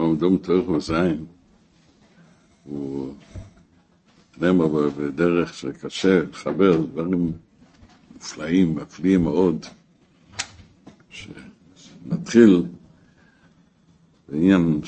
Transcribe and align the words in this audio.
עומדום 0.00 0.36
תורך 0.36 0.68
מזין, 0.68 1.24
הוא 2.64 3.14
נאמר 4.40 4.88
בדרך 4.96 5.54
שקשה 5.54 6.22
לחבר 6.22 6.76
דברים 6.76 7.32
מופלאים, 8.14 8.74
מפליאים 8.74 9.22
מאוד, 9.22 9.66
שנתחיל 11.10 12.62
בעניין 14.28 14.80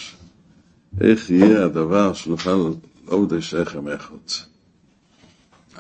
איך 1.01 1.31
יהיה 1.31 1.65
הדבר 1.65 2.13
שנוכל 2.13 2.73
לעובדי 3.07 3.43
שכם 3.43 3.89
איכות. 3.89 4.47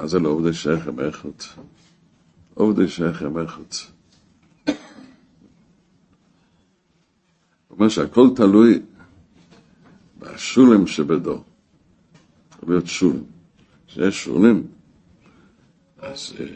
מה 0.01 0.06
זה 0.06 0.19
לעובדי 0.19 0.52
שכם 0.52 1.01
איכות? 1.01 1.48
עובדי 2.55 2.88
שכם 2.88 3.38
איכות. 3.38 3.92
אומר 7.70 7.88
שהכל 7.88 8.28
תלוי 8.37 8.80
בשולם 10.22 10.86
שבדור. 10.86 11.44
יכול 12.52 12.74
להיות 12.74 12.86
שולם. 12.86 13.18
כשיש 13.92 14.24
שולים, 14.24 14.66
אז 15.98 16.34
אה, 16.40 16.46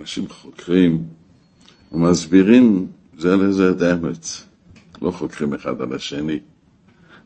אנשים 0.00 0.28
חוקרים 0.28 1.04
ומסבירים 1.92 2.86
זה 3.18 3.36
לזה 3.36 3.70
את 3.70 3.80
האמת. 3.80 4.26
לא 5.02 5.10
חוקרים 5.10 5.54
אחד 5.54 5.80
על 5.80 5.94
השני, 5.94 6.38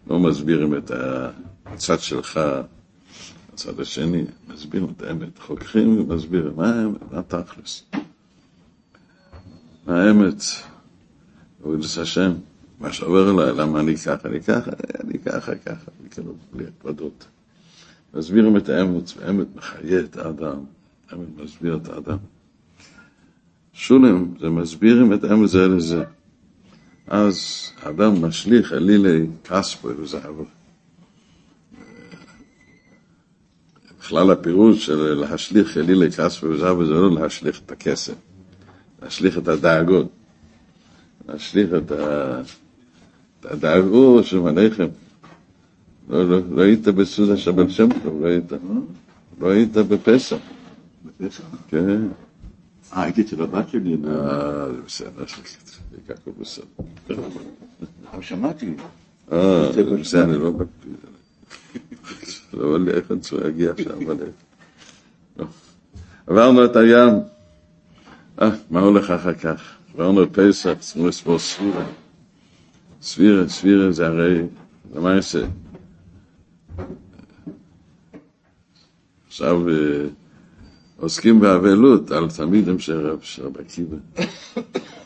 לא 0.07 0.19
מסבירים 0.19 0.77
את 0.77 0.91
הצד 1.67 2.01
שלך, 2.01 2.41
הצד 3.53 3.81
השני, 3.81 4.25
מסבירים 4.49 4.93
את 4.97 5.03
האמת. 5.03 5.39
חוקרים 5.39 6.01
ומסבירים 6.01 6.57
מה 6.57 6.75
האמת, 6.75 7.13
מה 7.13 7.23
תכלס. 7.23 7.85
מה 9.87 10.03
האמת? 10.03 10.43
עבודת 11.63 11.85
השם. 12.03 12.33
מה 12.81 12.93
שעובר 12.93 13.31
אליי, 13.31 13.53
למה 13.57 13.81
אני 13.81 13.97
ככה, 13.97 14.29
אני 14.29 14.43
ככה, 14.43 14.71
אני 15.05 15.19
ככה, 15.19 15.55
ככה, 15.55 15.91
כאילו, 16.11 16.35
בלי 16.53 16.65
הקפדות. 16.65 17.27
מסבירים 18.15 18.57
את 18.57 18.69
האמת, 18.69 19.11
והאמת 19.17 19.47
מחיה 19.57 20.01
את 20.01 20.17
האדם, 20.17 20.59
האמת 21.11 21.27
מסביר 21.37 21.77
את 21.77 21.89
האדם. 21.89 22.17
שולם, 23.73 24.35
זה 24.41 24.49
מסבירים 24.49 25.13
את 25.13 25.25
האמת 25.25 25.49
זה 25.49 25.69
לזה. 25.69 26.05
אז 27.07 27.37
האדם 27.83 28.25
משליך 28.25 28.73
אלילי 28.73 29.27
כספו 29.45 29.89
וזהבו. 29.99 30.45
בכלל 34.01 34.31
הפירוש 34.31 34.87
של 34.87 35.15
להשליך 35.15 35.77
אלילי 35.77 36.11
כספו 36.13 36.47
וזהבו 36.47 36.87
זה 36.87 36.93
לא 36.93 37.15
להשליך 37.15 37.61
את 37.67 37.73
הכסף, 37.73 38.15
להשליך 39.03 39.39
את 39.39 39.49
הדאגות, 39.49 40.09
להשליך 41.29 41.71
את 41.75 41.93
ה... 41.93 42.41
דאגו 43.43 44.23
שם 44.23 44.47
עליכם. 44.47 44.89
לא, 46.09 46.29
לא, 46.29 46.39
לא 46.51 46.63
היית 46.63 46.89
בסעודה 46.89 47.37
של 47.37 47.51
בן 47.51 47.71
שם 47.71 47.89
טוב, 48.03 48.23
לא 48.23 48.27
היית. 48.29 48.53
לא 49.41 49.51
היית 49.51 49.73
בפסח. 49.73 50.37
בפסח? 51.05 51.45
כן. 51.69 52.03
אה, 52.97 53.03
הייתי 53.03 53.23
אצל 53.23 53.43
הבת 53.43 53.69
שלי. 53.69 53.95
אה, 53.95 54.67
זה 54.67 54.83
בסדר, 54.87 55.25
זה 56.07 56.13
הכל 56.15 56.31
בסדר. 56.41 56.65
אבל 58.13 58.23
שמעתי. 58.23 58.75
אה, 59.33 59.73
זה 60.03 60.25
אני 60.25 60.39
לא 60.39 60.53
מקפיד. 60.53 60.97
לא 62.53 62.65
עולה 62.65 62.91
איך 62.93 63.11
אני 63.11 63.21
צריך 63.21 63.43
להגיע 63.43 63.71
עכשיו, 63.71 64.03
אבל... 64.07 64.17
לא. 65.39 65.47
עברנו 66.27 66.65
את 66.65 66.77
הים. 66.77 67.15
אה, 68.43 68.51
מה 68.71 68.81
הולך 68.81 69.11
אחר 69.11 69.35
כך? 69.35 69.63
עברנו 69.95 70.23
את 70.23 70.29
פסח, 70.33 70.75
צריכים 70.81 71.07
לספור 71.07 71.39
ספירה. 71.39 71.85
ספירה, 73.03 73.49
ספירה 73.49 73.93
זה 73.93 74.07
הרי, 74.07 74.43
יעשה? 75.15 75.47
עכשיו 79.29 79.69
אה, 79.69 79.75
עוסקים 80.97 81.41
באבלות 81.41 82.11
על 82.11 82.31
תלמידים 82.31 82.79
של 82.79 83.07
רב 83.07 83.57
עקיבא. 83.59 83.97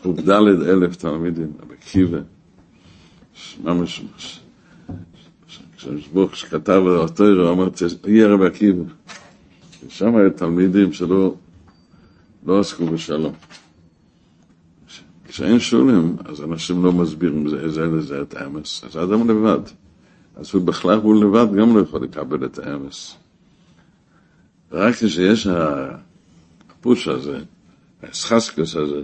עובד 0.02 0.28
אלף 0.62 0.96
תלמידים, 0.96 1.52
רבי 1.62 1.74
עקיבא. 1.74 2.18
ממש, 3.64 4.02
כשברוך 5.76 6.36
שכתב 6.36 6.82
אותו, 6.86 7.24
הוא 7.24 7.52
אמר, 7.52 7.68
יהיה 8.06 8.28
רבי 8.28 8.46
עקיבא. 8.46 8.82
ושם 9.86 10.16
היו 10.16 10.30
תלמידים 10.30 10.92
שלא 10.92 11.34
לא 12.46 12.60
עסקו 12.60 12.86
בשלום. 12.86 13.32
כשאין 15.34 15.60
שולים, 15.60 16.16
אז 16.24 16.42
אנשים 16.42 16.84
לא 16.84 16.92
מסבירים 16.92 17.48
זה, 17.48 17.68
זה 17.68 17.86
לזה 17.86 18.22
את 18.22 18.34
האמס. 18.34 18.84
אז 18.84 18.96
האדם 18.96 19.30
לבד. 19.30 19.60
אז 20.36 20.50
הוא 20.54 20.62
בכלל, 20.62 20.98
הוא 20.98 21.24
לבד 21.24 21.46
גם 21.56 21.76
לא 21.76 21.82
יכול 21.82 22.04
לקבל 22.04 22.44
את 22.44 22.58
האמס. 22.58 23.16
רק 24.72 24.94
כשיש 24.94 25.46
הפוש 25.46 27.08
הזה, 27.08 27.38
הסחסקוס 28.02 28.76
הזה, 28.76 29.02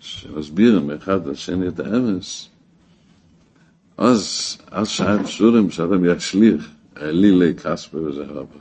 שמסבירים 0.00 0.90
אחד 0.90 1.26
לשני 1.26 1.68
את 1.68 1.80
האמס, 1.80 2.48
אז, 3.96 4.56
אז 4.70 4.88
שעת 4.88 5.26
שורים 5.26 5.70
שאדם 5.70 6.04
ישליך, 6.04 6.68
אלילי 6.96 7.54
כספי 7.54 7.96
וזהבה. 7.96 8.60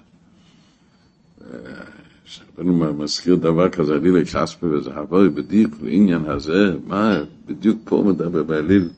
רבנו 2.58 2.94
מזכיר 2.94 3.36
דבר 3.36 3.70
כזה, 3.70 3.96
אלילי 3.96 4.26
כספי 4.26 4.66
וזהבה, 4.66 5.30
בדיוק 5.30 5.76
בעניין 5.82 6.26
הזה, 6.26 6.76
מה 6.88 7.24
בדיוק 7.46 7.78
פה 7.84 8.04
מדבר 8.08 8.44
באליל? 8.44 8.90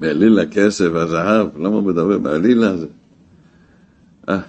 באליל 0.00 0.38
הכסף 0.38 0.86
והזהב, 0.92 1.58
למה 1.58 1.80
מדבר 1.80 2.18
באליל 2.18 2.64
הזה? 2.64 2.86
אה, 4.28 4.40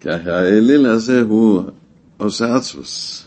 ככה 0.00 0.30
האליל 0.30 0.86
הזה 0.86 1.20
הוא 1.20 1.62
עושה 2.16 2.56
עצפוס. 2.56 3.24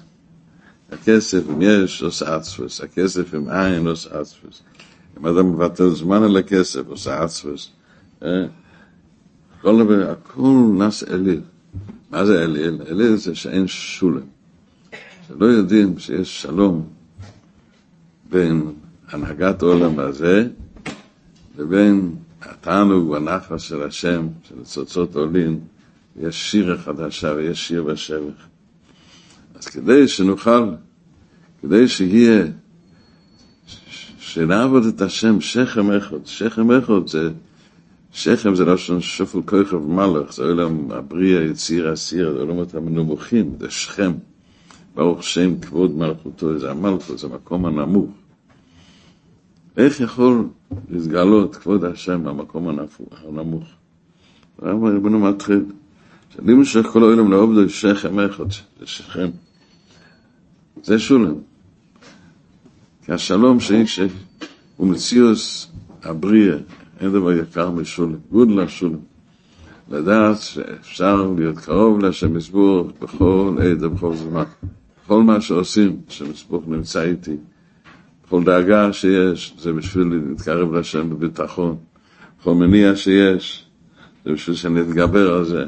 הכסף, 0.92 1.42
אם 1.50 1.62
יש, 1.62 2.02
עושה 2.02 2.36
עצפוס. 2.36 2.82
הכסף 2.82 3.34
עם 3.34 3.50
עין 3.50 3.88
עושה 3.88 4.20
עצפוס. 4.20 4.62
אם 5.20 5.26
אדם 5.28 5.52
מבטל 5.52 5.90
זמן 5.90 6.24
על 6.24 6.38
הכסף, 6.38 6.88
עושה 6.88 7.24
עצפוס. 7.24 7.72
כל 9.62 9.84
דבר, 9.84 10.12
הכל 10.12 10.76
נס 10.78 11.04
אליל. 11.04 11.42
מה 12.12 12.26
זה 12.26 12.44
אליל? 12.44 12.82
אליל 12.90 13.16
זה 13.16 13.36
שאין 13.36 13.68
שולם. 13.68 14.22
שלא 15.28 15.46
יודעים 15.46 16.00
שיש 16.00 16.42
שלום 16.42 16.88
בין 18.30 18.74
הנהגת 19.10 19.62
העולם 19.62 20.00
הזה 20.00 20.48
לבין 21.58 22.16
התענוג 22.42 23.10
והנחס 23.10 23.62
של 23.62 23.84
השם, 23.84 24.28
של 24.44 24.64
צוצות 24.64 25.16
עולין, 25.16 25.60
יש 26.20 26.52
שיר 26.52 26.78
חדשה 26.78 27.34
ויש 27.36 27.68
שיר 27.68 27.84
בשבח. 27.84 28.48
אז 29.56 29.68
כדי 29.68 30.08
שנוכל, 30.08 30.72
כדי 31.62 31.88
שיהיה, 31.88 32.46
שנעבוד 34.20 34.86
את 34.86 35.02
השם 35.02 35.42
שכם 35.42 35.92
אחד, 35.92 36.26
שכם 36.26 36.72
אחד 36.72 37.08
זה, 37.08 37.30
שכם 38.18 38.56
זה 38.56 38.66
לשון 38.66 39.02
שופל 39.02 39.42
כוכב 39.42 39.78
מלך, 39.78 40.34
זה 40.34 40.44
עולם 40.44 40.92
הבריאה, 40.92 41.44
יציר, 41.44 41.90
הסיר, 41.90 42.34
זה 42.34 42.40
עולמות 42.40 42.76
המנומכים, 42.76 43.56
זה 43.60 43.72
שכם. 43.72 44.12
ברוך 44.96 45.24
שם 45.24 45.60
כבוד 45.60 45.98
מלכותו, 45.98 46.60
זה 46.60 46.72
המלכות, 46.72 47.20
זה 47.20 47.28
המקום 47.28 47.66
הנמוך. 47.66 48.10
איך 49.78 50.00
יכול 50.00 50.48
להתגלות 50.90 51.56
כבוד 51.56 51.84
השם 51.86 52.24
במקום 52.24 52.80
הנמוך? 53.28 53.64
למה 54.62 54.90
רבנו 54.90 55.20
מתחיל? 55.20 55.66
שלי 56.36 56.54
משך 56.54 56.86
כל 56.94 57.04
העולם 57.04 57.32
לעובדו 57.32 57.70
שכם 57.70 58.20
אחד, 58.20 58.52
זה 58.80 58.86
שכם. 58.86 59.30
זה 60.84 61.00
שולם. 61.00 61.36
כי 63.06 63.12
השלום 63.12 63.60
שאיש 63.60 64.00
הוא 64.78 64.88
מציאוס 64.88 65.68
הבריאה, 66.04 66.58
אין 67.00 67.12
דבר 67.12 67.32
יקר 67.32 67.70
משולם, 67.70 68.16
גודל 68.32 68.60
השולם. 68.60 69.00
לדעת 69.92 70.42
שאפשר 70.42 71.32
להיות 71.38 71.58
קרוב 71.58 72.00
להשם 72.00 72.38
יסבור 72.38 72.92
בכל 73.02 73.58
עת 73.62 73.78
ובכל 73.82 74.16
זמן. 74.16 74.44
כל 75.08 75.24
מה 75.24 75.42
שעושים, 75.42 76.02
השם 76.08 76.32
יסבור 76.32 76.64
נמצא 76.68 77.02
איתי. 77.02 77.38
כל 78.30 78.44
דאגה 78.44 78.94
שיש, 78.94 79.54
זה 79.60 79.74
בשביל 79.74 80.08
להתקרב 80.30 80.74
להשם 80.74 81.10
בביטחון. 81.10 81.78
כל 82.44 82.54
מניע 82.54 82.96
שיש, 82.96 83.66
זה 84.26 84.32
בשביל 84.34 84.56
שנתגבר 84.56 85.34
על 85.34 85.46
זה. 85.46 85.66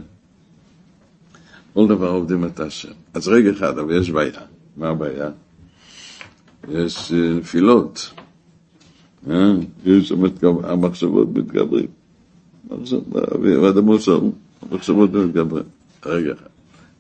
כל 1.74 1.88
דבר 1.88 2.10
עובדים 2.10 2.46
את 2.46 2.60
השם. 2.60 2.92
אז 3.14 3.28
רגע 3.28 3.52
אחד, 3.52 3.78
אבל 3.78 3.98
יש 4.02 4.10
בעיה. 4.12 4.42
מה 4.78 4.90
הבעיה? 4.90 5.30
יש 6.70 7.12
נפילות. 7.12 8.14
יש 9.86 10.12
המחשבות 10.64 11.28
מתגברים. 11.34 11.88
ואדם 13.62 13.86
עושה, 13.86 14.12
המחשבות 14.62 15.14
מתגברים. 15.14 15.64
רגע. 16.06 16.34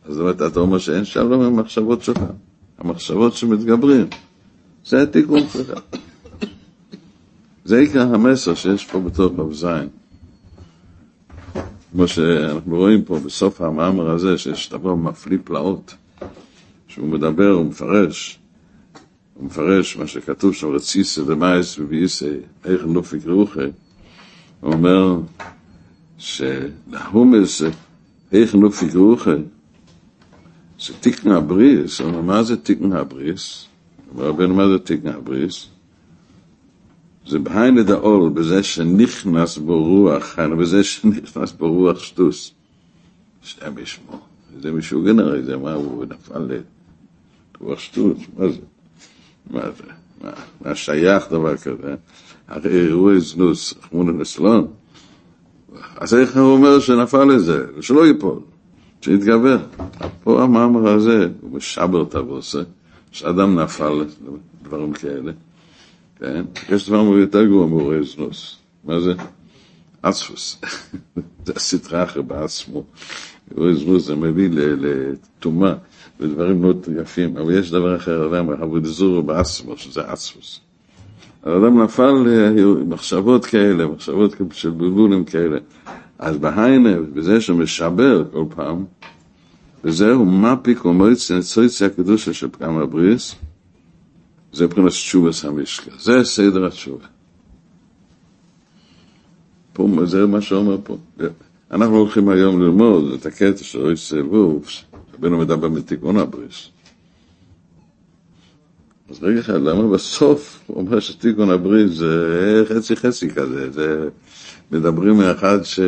אז 0.06 0.14
זאת 0.14 0.22
אומרת, 0.22 0.42
אתה 0.52 0.60
אומר 0.60 0.78
שאין 0.78 1.06
שלום 1.06 1.42
עם 1.42 1.54
המחשבות 1.60 2.04
שלך. 2.04 2.22
המחשבות 2.78 3.34
שמתגברים. 3.34 4.08
זה 4.86 5.04
התיקון 5.04 5.40
שלך. 5.54 5.80
זה 7.66 7.80
עיקר 7.80 8.14
המסר 8.16 8.56
שיש 8.56 8.86
פה 8.86 9.00
בתוך 9.00 9.34
רב 9.38 9.54
זין. 9.54 9.88
כמו 11.92 12.08
שאנחנו 12.08 12.76
רואים 12.78 13.04
פה 13.04 13.20
בסוף 13.20 13.62
המאמר 13.62 14.10
הזה, 14.10 14.38
שיש 14.38 14.70
דבר 14.70 14.96
מפליא 14.96 15.38
פלאות, 15.44 15.96
שהוא 16.88 17.08
מדבר, 17.08 17.50
הוא 17.50 17.66
מפרש, 17.66 18.39
מפרש 19.40 19.98
מה 19.98 20.08
שכתוב 20.08 20.54
שם, 20.54 20.68
רציסא 20.68 21.24
דמייס 21.24 21.80
ובייסא, 21.80 22.34
איך 22.66 22.86
נופיק 22.86 23.28
רוחי, 23.28 23.60
הוא 24.62 24.74
אומר 24.74 25.20
שלהומס, 26.18 27.62
איך 28.32 28.56
נופיק 28.56 28.96
רוחי, 28.96 29.32
זה 30.80 30.94
תיקן 31.00 31.32
הבריס, 31.32 32.02
הוא 32.02 32.10
אומר, 32.10 32.22
מה 32.22 32.44
זה 32.44 32.58
תיקן 32.58 32.92
הבריס? 32.92 33.66
רבנו, 34.16 34.56
מה 34.56 34.68
זה 34.68 34.80
תיקן 34.80 35.08
הבריס? 35.08 35.68
זה 37.28 37.40
בהיינה 37.40 37.84
דאול, 37.84 38.30
בזה 38.30 38.64
שנכנס 38.64 39.58
בו 39.58 39.84
רוח, 39.84 40.40
בזה 40.40 40.84
שנכנס 40.84 41.52
בו 41.52 41.74
רוח 41.74 42.00
שטוס. 42.00 42.52
שתם 43.44 43.78
ישמו. 43.78 44.20
זה 44.62 44.72
משוגן 44.72 45.20
הרי, 45.20 45.44
זה 45.44 45.58
מה 45.58 45.74
הוא 45.74 46.06
נפל 46.06 46.48
לרוח 47.62 47.80
שטוס, 47.80 48.18
מה 48.38 48.50
זה? 48.50 48.60
מה 49.50 49.62
זה? 49.78 49.84
מה, 50.22 50.32
מה 50.62 50.76
שייך 50.76 51.32
דבר 51.32 51.58
כזה? 51.58 51.96
הרי 52.48 52.88
אירועי 52.88 53.20
זנוס, 53.20 53.74
חמונה 53.82 54.12
נסלון. 54.12 54.68
אז 55.98 56.14
איך 56.14 56.38
הוא 56.38 56.54
אומר 56.54 56.80
שנפל 56.80 57.24
לזה? 57.24 57.66
שלא 57.82 58.08
ייפול, 58.08 58.40
שיתגבר. 59.02 59.58
פה 60.24 60.44
המאמר 60.44 60.90
הזה, 60.90 61.28
הוא 61.42 61.52
משבר 61.52 62.04
את 62.04 62.16
הבוסה, 62.16 62.62
שאדם 63.12 63.60
נפל 63.60 64.04
לדברים 64.62 64.94
כאלה. 64.94 65.32
כן? 66.20 66.46
יש 66.70 66.90
דבר 66.90 66.98
יותר 66.98 67.46
גרוע 67.46 67.68
מאורי 67.68 68.04
זנוס. 68.04 68.58
מה 68.84 69.00
זה? 69.00 69.14
אצפוס. 70.02 70.62
זה 71.46 71.54
הסטרה 71.56 72.04
אחר 72.04 72.22
בעצמו. 72.22 72.84
אורי 73.58 73.76
זנוס 73.76 74.06
זה 74.06 74.16
מביא 74.16 74.50
לטומאה 74.52 75.74
ודברים 76.20 76.62
מאוד 76.62 76.88
יפים, 77.02 77.38
אבל 77.38 77.60
יש 77.60 77.72
דבר 77.72 77.96
אחר, 77.96 78.36
אדם 78.36 78.50
עבודזורו 78.50 79.24
בעצמו, 79.24 79.78
שזה 79.78 80.14
אצפוס. 80.14 80.60
האדם 81.44 81.84
נפל 81.84 82.12
למחשבות 82.12 83.46
כאלה, 83.46 83.88
מחשבות 83.88 84.36
של 84.54 84.70
בלבולים 84.70 85.26
כאלה. 85.26 85.58
אז 86.20 86.38
בהיינה, 86.38 87.02
בזה 87.14 87.42
שמשבר 87.42 88.24
כל 88.32 88.46
פעם, 88.56 88.86
וזהו 89.84 90.26
מפיק 90.26 90.86
ומועץ 90.86 91.32
נצויצי 91.32 91.86
הקדושה 91.86 92.34
של 92.34 92.48
פגם 92.50 92.78
הבריס, 92.78 93.36
זה 94.54 94.66
מבחינת 94.66 94.88
תשובס 94.88 95.46
המשקל, 95.46 95.92
זה 96.00 96.24
סדר 96.24 96.66
התשובה. 96.66 97.06
פה, 99.74 99.88
זה 100.06 100.26
מה 100.26 100.42
שאומר 100.42 100.78
פה. 100.84 100.98
אנחנו 101.72 101.98
הולכים 101.98 102.30
היום 102.30 102.62
ללמוד 102.62 103.14
את 103.14 103.26
הקטע 103.26 103.64
של 103.64 103.82
אוי 103.82 103.98
סלבוב, 103.98 104.66
רבנו 105.20 105.38
מדבר 105.38 105.70
מתיקון 105.70 106.18
הבריס. 106.18 106.70
אז 109.10 109.24
רגע 109.24 109.40
אחד, 109.40 109.54
למה 109.54 109.88
בסוף 109.88 110.60
הוא 110.68 110.78
אומר 110.78 111.00
שתיקון 111.00 111.50
הבריס 111.50 111.92
זה 111.92 112.64
חצי 112.70 112.96
חצי 112.96 113.30
כזה, 113.30 113.72
זה 113.72 114.10
מדברים 114.72 115.18
מאחד 115.18 115.64
ש... 115.64 115.80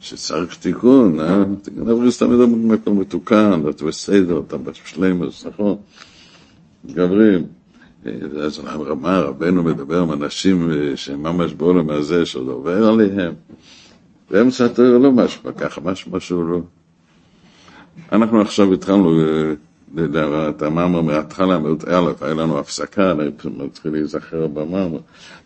שצריך 0.00 0.56
תיקון, 0.56 1.20
אה? 1.20 1.44
תיקון 1.62 1.88
הבריס 1.88 2.18
תמיד 2.18 2.38
במקום 2.38 3.00
מתוקן, 3.00 3.60
אתה 3.70 3.84
בסדר, 3.84 4.42
אתה 4.46 4.56
בשלימוס, 4.56 5.46
נכון? 5.46 5.76
גברים. 6.86 7.46
אז 8.42 8.60
אמר 8.90 9.26
רבנו 9.26 9.62
מדבר 9.62 10.00
עם 10.00 10.12
אנשים 10.12 10.70
שהם 10.96 11.22
ממש 11.22 11.52
בעולם 11.52 11.90
הזה, 11.90 12.26
שעוד 12.26 12.48
עובר 12.48 12.88
עליהם. 12.88 13.34
באמצע 14.30 14.64
התיאור 14.64 14.98
לא 14.98 15.12
משמע 15.12 15.52
ככה, 15.52 15.80
משמע 15.80 16.20
שהוא 16.20 16.44
לא. 16.44 16.60
אנחנו 18.12 18.40
עכשיו 18.40 18.72
התחלנו 18.72 19.20
את 20.48 20.62
המאמר 20.62 21.00
מההתחלה, 21.00 21.58
א', 21.88 22.10
היה 22.20 22.34
לנו 22.34 22.58
הפסקה, 22.58 23.12
אני 23.12 23.30
מתחיל 23.64 23.92
להיזכר 23.92 24.46
במאמר. 24.46 24.98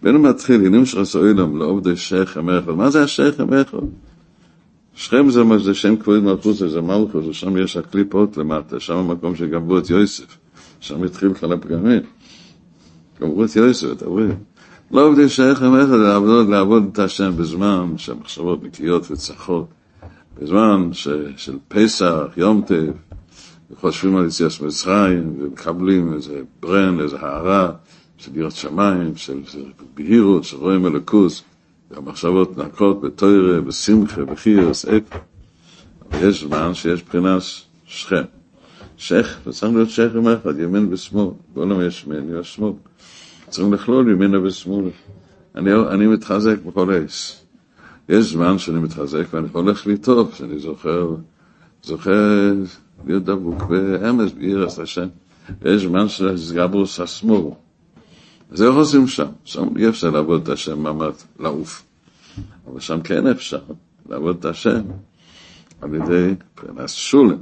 בין 0.03 0.17
מתחיל, 0.17 0.67
הנה 0.67 0.87
שרסו 0.87 1.27
אילם 1.27 1.59
לעובדי 1.59 1.97
שכם 1.97 2.50
אחד. 2.50 2.71
מה 2.71 2.91
זה 2.91 3.03
השכם 3.03 3.55
אחד? 3.55 3.79
שכם 4.95 5.31
זה, 5.31 5.43
זה 5.59 5.75
שם 5.75 5.97
כבוד 5.97 6.23
מלכות, 6.23 6.56
זה 6.56 6.81
מלכות, 6.81 7.25
ושם 7.25 7.56
יש 7.56 7.77
הקליפות 7.77 8.37
למטה, 8.37 8.81
שם 8.81 8.97
המקום 8.97 9.37
שגבו 9.37 9.79
את 9.79 9.91
יוסף, 9.91 10.39
שם 10.81 11.03
התחיל 11.03 11.35
כל 11.35 11.53
הפגמים. 11.53 12.03
גמרו 13.21 13.45
את 13.45 13.56
יוסף, 13.56 13.93
אתה 13.93 14.06
רואה? 14.06 14.27
לא 14.91 15.06
עובדי 15.06 15.23
איך 15.50 15.62
לעבוד, 15.62 16.49
לעבוד 16.49 16.89
את 16.93 16.99
השם 16.99 17.33
בזמן 17.37 17.93
שהמחשבות 17.97 18.65
נקיות 18.65 19.11
וצחות, 19.11 19.67
בזמן 20.38 20.90
ש, 20.93 21.08
של 21.37 21.58
פסח, 21.69 22.25
יום 22.37 22.62
טף, 22.67 22.93
וחושבים 23.70 24.17
על 24.17 24.26
יציאת 24.26 24.61
מצרים, 24.61 25.35
ומקבלים 25.38 26.14
איזה 26.14 26.43
ברן, 26.61 27.00
איזה 27.00 27.17
הערה 27.20 27.73
של 28.19 28.37
יראת 28.37 28.52
שמיים, 28.52 29.17
של, 29.17 29.40
של 29.46 29.64
בהירות, 29.94 30.44
של 30.44 30.56
רואים 30.56 30.87
אלוקוס, 30.87 31.43
והמחשבות 31.90 32.58
נקות 32.58 33.00
בתוירה, 33.00 33.61
בשמחה, 33.61 34.25
בחירס, 34.25 34.85
איפה. 34.85 35.17
אבל 36.12 36.29
יש 36.29 36.44
זמן 36.44 36.75
שיש 36.75 37.02
בחינת 37.02 37.43
שכם. 37.87 38.23
שייך, 38.96 39.38
וצריך 39.46 39.73
להיות 39.75 39.90
שייכם 39.90 40.29
אחד, 40.29 40.58
ימין 40.58 40.93
ושמאל, 40.93 41.31
בעולם 41.55 41.87
יש 41.87 42.05
ימין, 42.06 42.37
יש 42.40 42.55
שמאל. 42.55 42.73
צריכים 43.49 43.75
לכלול 43.75 44.11
ימינה 44.11 44.43
ושמאלה. 44.43 44.90
אני, 45.55 45.70
אני 45.75 46.06
מתחזק 46.06 46.56
בכל 46.67 46.94
עץ. 46.94 47.38
יש 48.08 48.32
זמן 48.32 48.58
שאני 48.58 48.78
מתחזק 48.78 49.25
ואני 49.31 49.49
הולך 49.52 49.87
לי 49.87 49.99
טוב, 49.99 50.34
שאני 50.34 50.58
זוכר, 50.58 51.14
זוכר 51.82 52.52
להיות 53.06 53.25
דבוק 53.25 53.62
באמס, 53.62 54.32
באירס 54.32 54.78
השם. 54.78 55.08
ויש 55.62 55.82
זמן 55.82 56.08
של 56.08 56.34
גברוס 56.55 57.00
השמאל. 57.00 57.50
אז 58.50 58.62
איך 58.62 58.75
עושים 58.75 59.06
שם? 59.06 59.28
שם 59.44 59.76
אי 59.76 59.88
אפשר 59.88 60.10
לעבוד 60.10 60.43
את 60.43 60.49
השם 60.49 60.82
ממש 60.82 61.14
לעוף. 61.38 61.84
אבל 62.66 62.81
שם 62.81 63.00
כן 63.00 63.26
אפשר 63.26 63.60
לעבוד 64.08 64.37
את 64.38 64.44
השם 64.44 64.82
על 65.81 65.94
ידי 65.94 66.34
פרנס 66.54 66.93
שולם. 66.93 67.38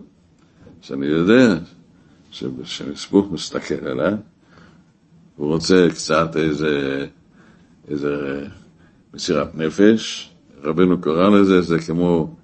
שאני 0.80 1.06
יודע 1.06 1.58
שמשפוך 2.64 3.32
מסתכל 3.32 3.86
עליי, 3.86 4.14
הוא 5.36 5.48
רוצה 5.48 5.88
קצת 5.90 6.36
איזה, 6.36 7.06
איזה 7.88 8.44
מסירת 9.14 9.54
נפש, 9.54 10.32
רבנו 10.62 11.00
קורא 11.00 11.28
לזה, 11.28 11.60
זה 11.60 11.78
כמו, 11.78 12.34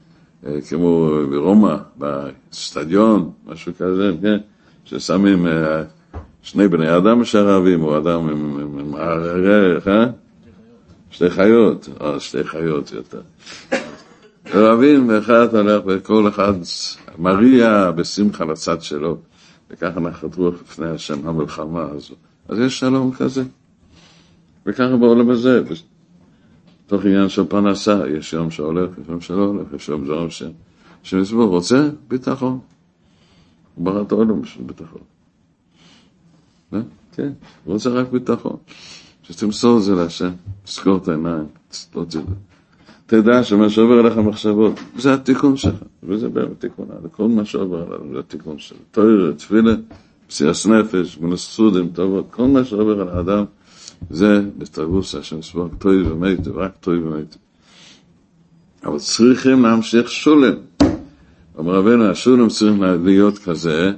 כמו 0.69 1.11
ברומא, 1.31 1.77
בסטדיון, 1.99 3.31
משהו 3.47 3.73
כזה, 3.79 4.13
כן? 4.23 4.39
ששמים 4.85 5.47
שני 6.43 6.69
בני 6.69 6.97
אדם 6.97 7.25
שרבים, 7.25 7.83
או 7.83 7.99
אדם 7.99 8.29
עם 8.29 8.95
ערך, 8.95 9.89
אה? 9.89 10.07
שתי 11.11 11.31
חיות, 11.31 11.89
או 12.01 12.21
שתי 12.21 12.45
חיות 12.45 12.93
יותר. 12.93 13.21
רבים, 14.55 15.09
ואחד 15.09 15.55
הולך, 15.55 15.83
וכל 15.87 16.29
אחד 16.29 16.53
מריע 17.19 17.91
בשמחה 17.91 18.45
לצד 18.45 18.83
שלו, 18.83 19.17
וככה 19.71 20.01
נחת 20.01 20.37
רוח 20.37 20.55
לפני 20.63 20.89
השם 20.89 21.29
המלחמה 21.29 21.87
הזו. 21.91 22.15
אז 22.49 22.59
יש 22.59 22.79
שלום 22.79 23.13
כזה. 23.13 23.43
וככה 24.67 24.97
בעולם 24.97 25.31
הזה, 25.31 25.63
תוך 26.93 27.05
עניין 27.05 27.29
של 27.29 27.45
פרנסה, 27.45 28.03
יש 28.19 28.33
יום 28.33 28.51
שהולך, 28.51 28.91
יש 28.99 29.09
יום 29.09 29.21
שלא 29.21 29.45
הולך, 29.45 29.67
יש 29.77 29.89
יום 29.89 30.07
זרם 30.07 30.31
שם. 30.31 30.51
שמסבור 31.03 31.49
רוצה 31.49 31.89
ביטחון. 32.09 32.59
הוא 33.75 33.85
ברא 33.85 34.03
את 34.03 34.13
העולם 34.13 34.43
בשביל 34.43 34.67
ביטחון. 34.67 35.01
אה? 36.75 36.81
כן, 37.13 37.33
הוא 37.65 37.73
רוצה 37.75 37.91
רק 37.91 38.09
ביטחון. 38.09 38.57
שתמסור 39.23 39.79
את 39.79 39.83
זה 39.83 39.95
להשם, 39.95 40.31
תזכור 40.65 40.97
את 40.97 41.09
העיניים, 41.09 41.47
תסתור 41.69 42.03
את 42.03 42.11
זה. 42.11 42.21
תדע 43.07 43.45
שמה 43.45 43.71
שעובר 43.71 43.95
עליך 43.95 44.17
מחשבות, 44.17 44.81
זה 44.99 45.15
התיקון 45.15 45.57
שלך, 45.57 45.83
וזה 46.03 46.29
באמת 46.29 46.61
תיקון, 46.61 46.89
כל 47.13 47.29
מה 47.29 47.45
שעובר 47.45 47.83
עליו 47.83 48.01
זה 48.13 48.19
התיקון 48.19 48.59
שלך. 48.59 48.79
תויר, 48.91 49.35
תפילה, 49.39 49.73
פסיעס 50.27 50.67
נפש, 50.67 51.19
מנסודים 51.19 51.89
טובות, 51.89 52.27
כל 52.31 52.47
מה 52.47 52.65
שעובר 52.65 53.01
על 53.01 53.09
האדם 53.09 53.45
זה 54.11 54.41
בתרבוס 54.59 55.15
השם 55.15 55.43
סבור, 55.43 55.69
טוי 55.79 56.03
ומתי, 56.03 56.51
רק 56.55 56.73
טוי 56.81 56.99
ומתי. 56.99 57.39
אבל 58.85 58.99
צריכים 58.99 59.63
להמשיך 59.63 60.11
שולם. 60.11 60.55
אומר 61.59 61.75
רבנו, 61.75 62.05
השולם 62.05 62.49
צריכים 62.49 62.83
להיות 62.83 63.39
כזה, 63.39 63.93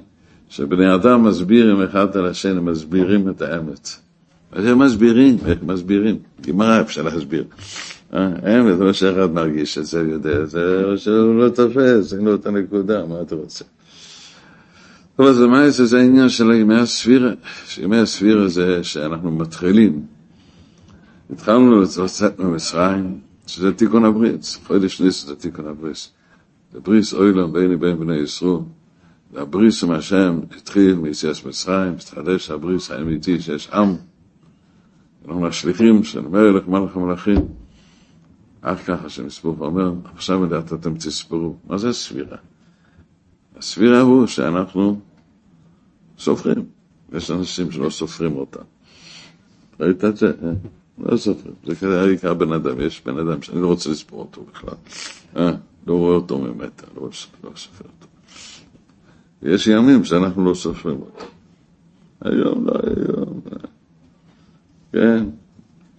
שבני 0.49 0.95
אדם 0.95 1.25
מסבירים 1.25 1.83
אחד 1.83 2.17
על 2.17 2.27
השני, 2.27 2.61
מסבירים 2.61 3.31
את 3.31 3.43
האמת. 3.43 3.91
אז 4.53 4.65
הם 4.65 4.79
מסבירים, 4.79 5.37
איך 5.47 5.63
מסבירים? 5.63 6.17
גמרא 6.41 6.81
אפשר 6.81 7.03
להסביר. 7.03 7.45
האמת, 8.13 8.79
לא 8.79 8.93
שאחד 8.93 9.33
מרגיש 9.33 9.79
את 9.79 9.87
זה, 9.87 9.99
יודע, 9.99 10.45
זה 10.45 10.85
שהוא 10.97 11.35
לא 11.35 11.49
תופס, 11.49 12.13
אין 12.15 12.25
לו 12.25 12.35
את 12.35 12.47
הנקודה, 12.47 13.07
מה 13.07 13.21
אתה 13.23 13.35
רוצה? 13.35 13.65
אבל 15.19 15.33
זה 15.33 15.47
מה 15.47 15.71
זה, 15.71 15.85
זה 15.85 15.99
העניין 15.99 16.29
של 16.29 16.53
ימי 16.53 16.75
הספירה, 16.75 17.31
שימי 17.67 17.99
הספירה 17.99 18.49
זה 18.49 18.85
שאנחנו 18.85 19.31
מתחילים 19.31 20.07
התחלנו 21.31 21.81
לצאת 21.81 22.39
ממצרים, 22.39 23.21
שזה 23.47 23.73
תיקון 23.73 24.05
הבריץ, 24.05 24.59
חודש 24.67 25.01
ניס 25.01 25.27
זה 25.27 25.37
תיקון 25.37 25.67
הבריץ. 25.67 26.11
זה 26.73 26.81
בריס 26.81 27.15
אוילם 27.15 27.53
ביני 27.53 27.77
בין 27.77 27.99
בני 27.99 28.17
ישראל. 28.17 28.61
והבריס 29.33 29.85
עם 29.85 29.91
השם 29.91 30.41
התחיל 30.57 30.95
מיציאת 30.95 31.47
מצרים, 31.47 31.93
התחדש 31.93 32.51
הבריס 32.51 32.91
האמיתי 32.91 33.41
שיש 33.41 33.69
עם. 33.69 33.97
אנחנו 35.25 35.47
השליחים 35.47 36.05
של 36.05 36.21
מלך 36.21 36.69
מלך 36.69 36.97
המלכים. 36.97 37.49
אך 38.61 38.87
ככה 38.87 39.09
שמספור 39.09 39.57
אומר, 39.61 39.93
עכשיו 40.15 40.45
לדעת 40.45 40.73
אתם 40.73 40.95
תספרו. 40.95 41.57
מה 41.67 41.79
זה 41.79 41.93
סבירה? 41.93 42.37
הסבירה 43.57 44.01
הוא 44.01 44.27
שאנחנו 44.27 45.01
סופרים. 46.19 46.65
יש 47.13 47.31
אנשים 47.31 47.71
שלא 47.71 47.91
סופרים 47.91 48.37
אותם. 48.37 48.63
ראית 49.81 50.05
את 50.05 50.17
זה? 50.17 50.27
אה? 50.27 50.53
לא 50.99 51.17
סופרים. 51.17 51.55
זה 51.67 51.75
כזה 51.75 52.01
העיקר 52.01 52.35
בן 52.35 52.53
אדם. 52.53 52.81
יש 52.81 53.03
בן 53.07 53.19
אדם 53.19 53.43
שאני 53.43 53.63
לא 53.63 53.67
רוצה 53.67 53.91
לספור 53.91 54.21
אותו 54.21 54.45
בכלל. 54.53 54.75
אה, 55.37 55.53
לא 55.87 55.95
רואה 55.95 56.15
אותו 56.15 56.39
ממטר, 56.39 56.87
לא, 56.97 57.03
לא 57.45 57.51
סופר 57.57 57.85
אותו. 57.85 58.07
יש 59.43 59.67
ימים 59.67 60.05
שאנחנו 60.05 60.45
לא 60.45 60.55
סופרים 60.55 61.01
אותו. 61.01 61.25
היום 62.21 62.67
לא 62.67 62.73
היום. 62.83 63.41
אה. 63.53 63.69
כן. 64.93 65.25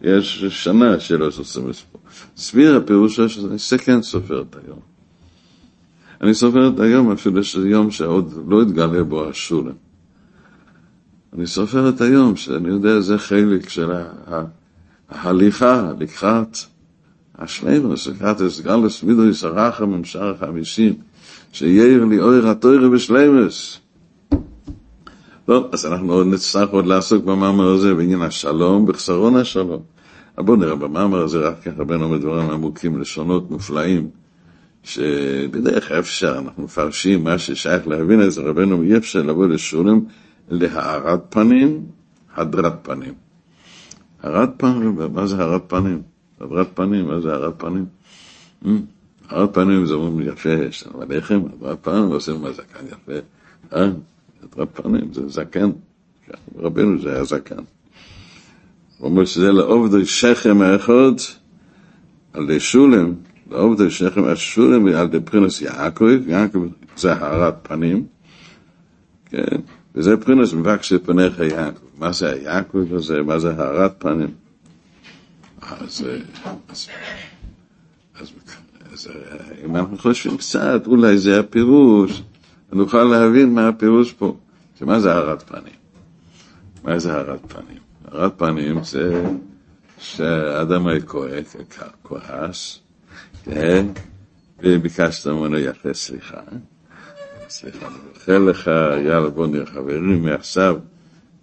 יש 0.01 0.45
שנה 0.45 0.99
שלא 0.99 1.31
סופרים 1.31 1.69
לספור. 1.69 2.01
סביר 2.37 2.75
הפירושו 2.75 3.29
שאני 3.29 3.57
כן 3.85 4.01
סופר 4.01 4.41
את 4.41 4.55
היום. 4.65 4.94
אני 6.25 6.33
סופר 6.33 6.67
את 6.67 6.79
היום 6.79 7.11
אפילו 7.11 7.43
שזה 7.43 7.69
יום 7.69 7.91
שעוד 7.91 8.33
לא 8.47 8.61
התגלה 8.61 9.03
בו 9.03 9.29
השולם. 9.29 9.71
אני 11.33 11.47
סופר 11.47 11.89
את 11.89 12.01
היום, 12.01 12.35
שאני 12.35 12.69
יודע 12.69 12.99
זה 12.99 13.17
חלק 13.17 13.69
של 13.69 13.91
ההליכה 15.09 15.91
לקראת 15.99 16.57
השלימוס, 17.35 18.07
לקראת 18.07 18.41
הסגלוס 18.41 19.03
מידויס 19.03 19.43
הרחם 19.43 19.93
עם 19.93 20.03
שאר 20.03 20.33
החמישים, 20.35 20.93
שיאיר 21.51 22.05
לי 22.05 22.19
אויר 22.19 22.47
התוירה 22.47 22.89
בשלימוס. 22.89 23.79
טוב, 25.45 25.67
אז 25.71 25.85
אנחנו 25.85 26.13
עוד 26.13 26.27
נצטרך 26.27 26.69
עוד 26.69 26.85
לעסוק 26.85 27.23
במאמר 27.23 27.67
הזה 27.67 27.93
בעניין 27.93 28.21
השלום, 28.21 28.85
בחסרון 28.85 29.35
השלום. 29.35 29.81
בואו 30.37 30.57
נראה 30.57 30.75
במאמר 30.75 31.21
הזה 31.21 31.39
רק 31.39 31.61
ככה 31.61 31.83
בין 31.83 32.01
הרבה 32.01 32.17
דברים 32.17 32.49
עמוקים, 32.49 33.01
לשונות 33.01 33.51
מופלאים, 33.51 34.09
שבדרך 34.85 35.91
אפשר, 35.91 36.37
אנחנו 36.37 36.63
מפרשים 36.63 37.23
מה 37.23 37.37
ששייך 37.37 37.87
להבין 37.87 38.21
את 38.21 38.31
זה, 38.31 38.41
רבנו 38.41 38.83
אי 38.83 38.97
אפשר 38.97 39.21
לבוא 39.21 39.47
לשולם 39.47 39.99
להארת 40.49 41.21
פנים, 41.29 41.85
הדרת 42.35 42.73
פנים. 42.81 43.13
הארת 44.23 44.49
פנים, 44.57 44.97
מה 45.13 45.27
זה 45.27 45.37
הארת 45.37 45.61
פנים? 45.67 46.01
הדרת 46.41 46.67
פנים, 46.73 47.07
מה 47.07 47.21
זה 47.21 47.33
הארת 47.33 47.53
פנים? 47.57 47.85
הארת 49.29 49.53
פנים 49.53 49.85
זה 49.85 49.93
אומרים 49.93 50.27
יפה, 50.27 50.49
יש 50.49 50.87
לנו 50.87 51.03
לחם, 51.09 51.41
הדרת 51.53 51.77
פנים, 51.81 52.09
ועושים 52.09 52.41
מה 52.41 52.51
זקן 52.51 52.85
יפה. 52.87 53.19
אה, 53.75 53.89
הדרת 54.43 54.69
פנים 54.73 55.13
זה 55.13 55.27
זקן, 55.27 55.69
רבנו 56.55 57.01
זה 57.01 57.13
היה 57.13 57.23
זקן. 57.23 57.63
הוא 58.97 59.09
אומר 59.09 59.25
שזה 59.25 59.51
לעובדי 59.51 60.05
שכם 60.05 60.61
האחד, 60.61 61.13
על 62.33 62.43
ידי 62.43 62.59
לעובדי 63.51 63.89
שכם 63.89 64.25
השולם 64.25 64.87
על 64.87 65.05
ידי 65.05 65.19
פרינס 65.19 65.61
יעקב, 65.61 66.27
יעקב 66.27 66.67
זה 66.97 67.13
הארת 67.13 67.55
פנים, 67.63 68.05
כן? 69.25 69.57
וזה 69.95 70.17
פרינס 70.17 70.53
מבקשי 70.53 70.99
פניך 70.99 71.39
יעקב. 71.39 71.85
מה 71.97 72.11
זה 72.11 72.29
היעקב 72.29 72.93
הזה? 72.93 73.21
מה 73.21 73.39
זה 73.39 73.53
הארת 73.57 73.93
פנים? 73.97 74.33
אז, 75.61 76.05
אז, 76.69 76.89
אז, 78.19 78.31
אז 78.93 79.09
אם 79.65 79.75
אנחנו 79.75 79.97
חושבים 79.97 80.37
קצת, 80.37 80.87
אולי 80.87 81.17
זה 81.17 81.39
הפירוש, 81.39 82.21
נוכל 82.71 83.03
להבין 83.03 83.53
מה 83.53 83.67
הפירוש 83.67 84.13
פה. 84.13 84.37
שמה 84.79 84.99
זה 84.99 85.13
הארת 85.13 85.43
פנים? 85.43 85.73
מה 86.83 86.99
זה 86.99 87.13
הארת 87.13 87.53
פנים? 87.53 87.77
הארת 88.11 88.33
פנים 88.37 88.83
זה 88.83 89.23
שאדם 89.99 90.87
כועס, 92.03 92.79
כן? 93.45 93.85
וביקשת 94.59 95.27
ממנו 95.27 95.57
יפה 95.57 95.93
סליחה. 95.93 96.39
סליחה, 97.49 97.87
אני 97.87 97.95
מאחל 98.13 98.37
לך, 98.37 98.67
יאללה 99.05 99.29
בוא 99.29 99.47
נהיה 99.47 99.65
חברים 99.65 100.23
מעכשיו, 100.23 100.75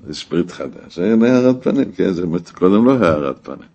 זה 0.06 0.14
שפריט 0.14 0.50
חדש. 0.50 0.98
זה 0.98 1.14
הארת 1.22 1.62
פנים, 1.62 1.92
כן, 1.92 2.12
זה 2.12 2.22
קודם 2.54 2.84
לא 2.84 2.92
הארת 2.92 3.38
פנים. 3.42 3.68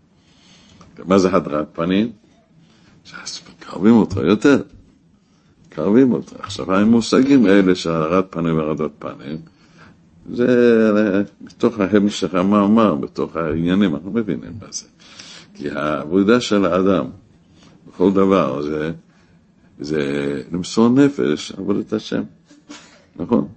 מה 1.06 1.18
זה 1.18 1.36
הדרת 1.36 1.68
פנים? 1.74 2.12
שקרבים 3.04 3.94
אותו 3.94 4.26
יותר. 4.26 4.62
קרבים 5.70 6.12
אותו. 6.12 6.36
עכשיו, 6.40 6.76
המושגים 6.76 7.46
האלה 7.46 7.76
של 7.76 7.92
הארת 7.92 8.26
פנים 8.30 8.58
והרדת 8.58 8.92
פנים, 9.00 9.38
זה 10.34 10.48
בתוך 11.42 11.80
ההמשך 11.80 12.36
המאמר, 12.36 12.96
בתוך 12.96 13.36
העניינים, 13.36 13.96
אנחנו 13.96 14.12
מבינים 14.12 14.52
בזה. 14.60 14.86
כי 15.54 15.70
העבודה 15.70 16.42
של 16.42 16.66
האדם, 16.66 17.06
בכל 17.98 18.12
דבר, 18.12 18.62
זה, 18.62 18.92
זה 19.80 20.02
למסור 20.52 20.90
נפש, 20.90 21.52
עבודת 21.52 21.94
השם, 21.94 22.24
נכון? 23.16 23.48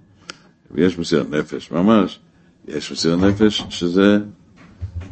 ויש 0.71 0.99
מסירת 0.99 1.29
נפש, 1.29 1.71
ממש. 1.71 2.19
יש 2.67 2.91
מסירת 2.91 3.19
נפש 3.19 3.63
שזה 3.69 4.17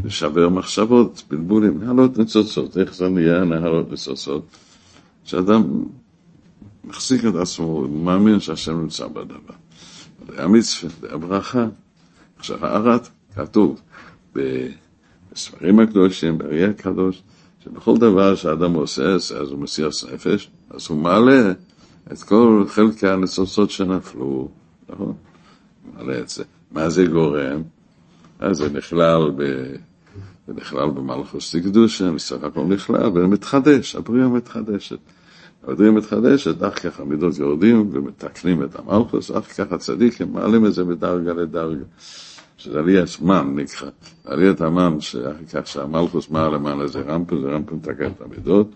לשבר 0.04 0.50
מחשבות, 0.50 1.24
בלבולים, 1.30 1.84
נהלות 1.84 2.18
ניצוצות. 2.18 2.78
איך 2.78 2.96
זה 2.96 3.10
נהיה 3.10 3.44
נהלות 3.44 3.92
ניצוצות? 3.92 4.46
שאדם 5.24 5.84
מחזיק 6.84 7.26
את 7.26 7.36
עצמו, 7.36 7.66
הוא 7.66 7.90
מאמין 7.90 8.40
שהשם 8.40 8.82
נמצא 8.82 9.08
בדבר. 9.08 9.54
המצווה, 10.38 11.14
הברכה. 11.14 11.68
עכשיו, 12.38 12.66
הארת, 12.66 13.10
כתוב 13.36 13.82
בספרים 14.36 15.80
הקדושים, 15.80 16.38
באריה 16.38 16.70
הקדוש, 16.70 17.22
שבכל 17.64 17.98
דבר 17.98 18.36
שאדם 18.36 18.74
עושה, 18.74 19.14
אז 19.14 19.52
הוא 19.52 19.60
מסיר 19.60 19.90
נפש, 20.14 20.52
אז 20.70 20.88
הוא 20.90 20.98
מעלה 20.98 21.52
את 22.12 22.24
כל 22.24 22.66
חלקי 22.68 23.08
הניצוצות 23.08 23.72
שנפלו, 23.72 24.50
נכון? 24.90 25.14
מעלה 25.94 26.20
את 26.20 26.30
זה. 26.30 26.44
מה 26.72 26.90
זה 26.90 27.06
גורם? 27.06 27.62
אז 28.40 28.58
זה 28.58 28.70
נכלל 28.70 29.32
ב... 29.36 29.44
זה 30.48 30.54
נכלל 30.56 30.90
במלכוס 30.90 31.56
קדושה, 31.56 32.12
מסך 32.12 32.44
הכל 32.44 32.64
נכלל, 32.64 33.10
ומתחדש, 33.14 33.96
הבריאה 33.96 34.28
מתחדשת. 34.28 34.98
הבריאה 35.64 35.92
מתחדשת, 35.92 36.64
אך 36.64 36.88
ככה 36.88 37.04
מידות 37.04 37.38
יורדים 37.38 37.90
ומתקנים 37.92 38.64
את 38.64 38.76
המלכוס, 38.76 39.32
אך 39.32 39.62
ככה 39.62 39.78
צדיקים 39.78 40.34
מעלים 40.34 40.66
את 40.66 40.74
זה 40.74 40.84
מדרגה 40.84 41.34
לדרגה. 41.34 41.84
שזה 42.60 42.80
עליית 42.80 43.22
מן 43.22 43.56
נקרא, 43.56 43.90
עליית 44.26 44.62
המן, 44.62 44.98
כך 45.54 45.68
שהמלכוס 45.68 46.30
מעל 46.30 46.54
למעלה 46.54 46.88
זה 46.88 47.02
רמפה, 47.02 47.36
זה 47.42 47.48
רמפה 47.48 47.76
מתקן 47.76 48.08
את 48.08 48.22
המידות, 48.22 48.72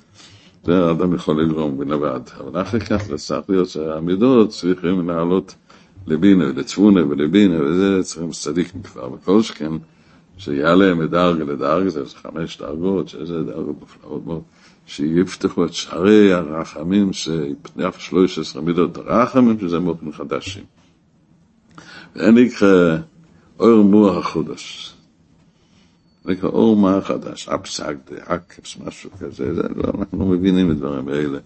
זה 0.63 0.85
האדם 0.85 1.15
יכול 1.15 1.43
לגרום 1.43 1.77
בנבד. 1.77 2.19
אבל 2.39 2.61
אחר 2.61 2.79
כך 2.79 3.03
זה 3.03 3.17
צריך 3.17 3.49
להיות 3.49 3.69
שהמידות 3.69 4.49
צריכים 4.49 5.09
לעלות 5.09 5.55
לבינה 6.07 6.45
ולצפונה 6.45 7.07
ולבינה, 7.07 7.63
וזה 7.63 8.03
צריכים 8.03 8.31
צדיקים 8.31 8.81
כבר, 8.81 9.13
וכל 9.13 9.41
שכן 9.41 9.71
שיעלה 10.37 10.93
מדרגה 10.93 11.43
לדרגה, 11.43 11.89
זה 11.89 12.05
חמש 12.05 12.57
דרגות, 12.57 13.07
שזה 13.07 13.43
דרגות 13.43 13.75
מופלאות 13.79 14.25
מאוד, 14.25 14.41
שיפתחו 14.85 15.65
את 15.65 15.73
שערי 15.73 16.33
הרחמים, 16.33 17.13
שיפתח 17.13 17.95
שלוש 17.97 18.39
עשרה 18.39 18.61
מידות 18.61 18.97
הרחמים, 18.97 19.59
שזה 19.59 19.79
מוכן 19.79 20.11
חדשים. 20.11 20.63
ואין 22.15 22.37
יקרה 22.37 22.97
אור 23.63 23.83
מוח 23.83 24.17
החודש. 24.17 24.93
נקרא 26.25 26.49
אור 26.49 26.75
מוח 26.75 27.07
חדש, 27.07 27.49
אפסק, 27.49 27.95
דאקס, 28.11 28.77
משהו 28.85 29.11
כזה, 29.11 29.55
זה 29.55 29.61
לא, 29.75 29.83
אנחנו 29.99 30.25
מבינים 30.25 30.71
את 30.71 30.77
דברים 30.77 31.07
האלה. 31.07 31.39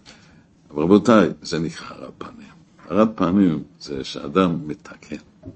אבל 0.71 0.83
רבותיי, 0.83 1.29
זה 1.41 1.59
נקרא 1.59 1.87
הרת 1.89 2.13
פנים. 2.17 2.47
הרת 2.87 3.09
פנים 3.15 3.63
זה 3.79 4.03
שאדם 4.03 4.67
מתקן. 4.67 5.15
הוא 5.41 5.51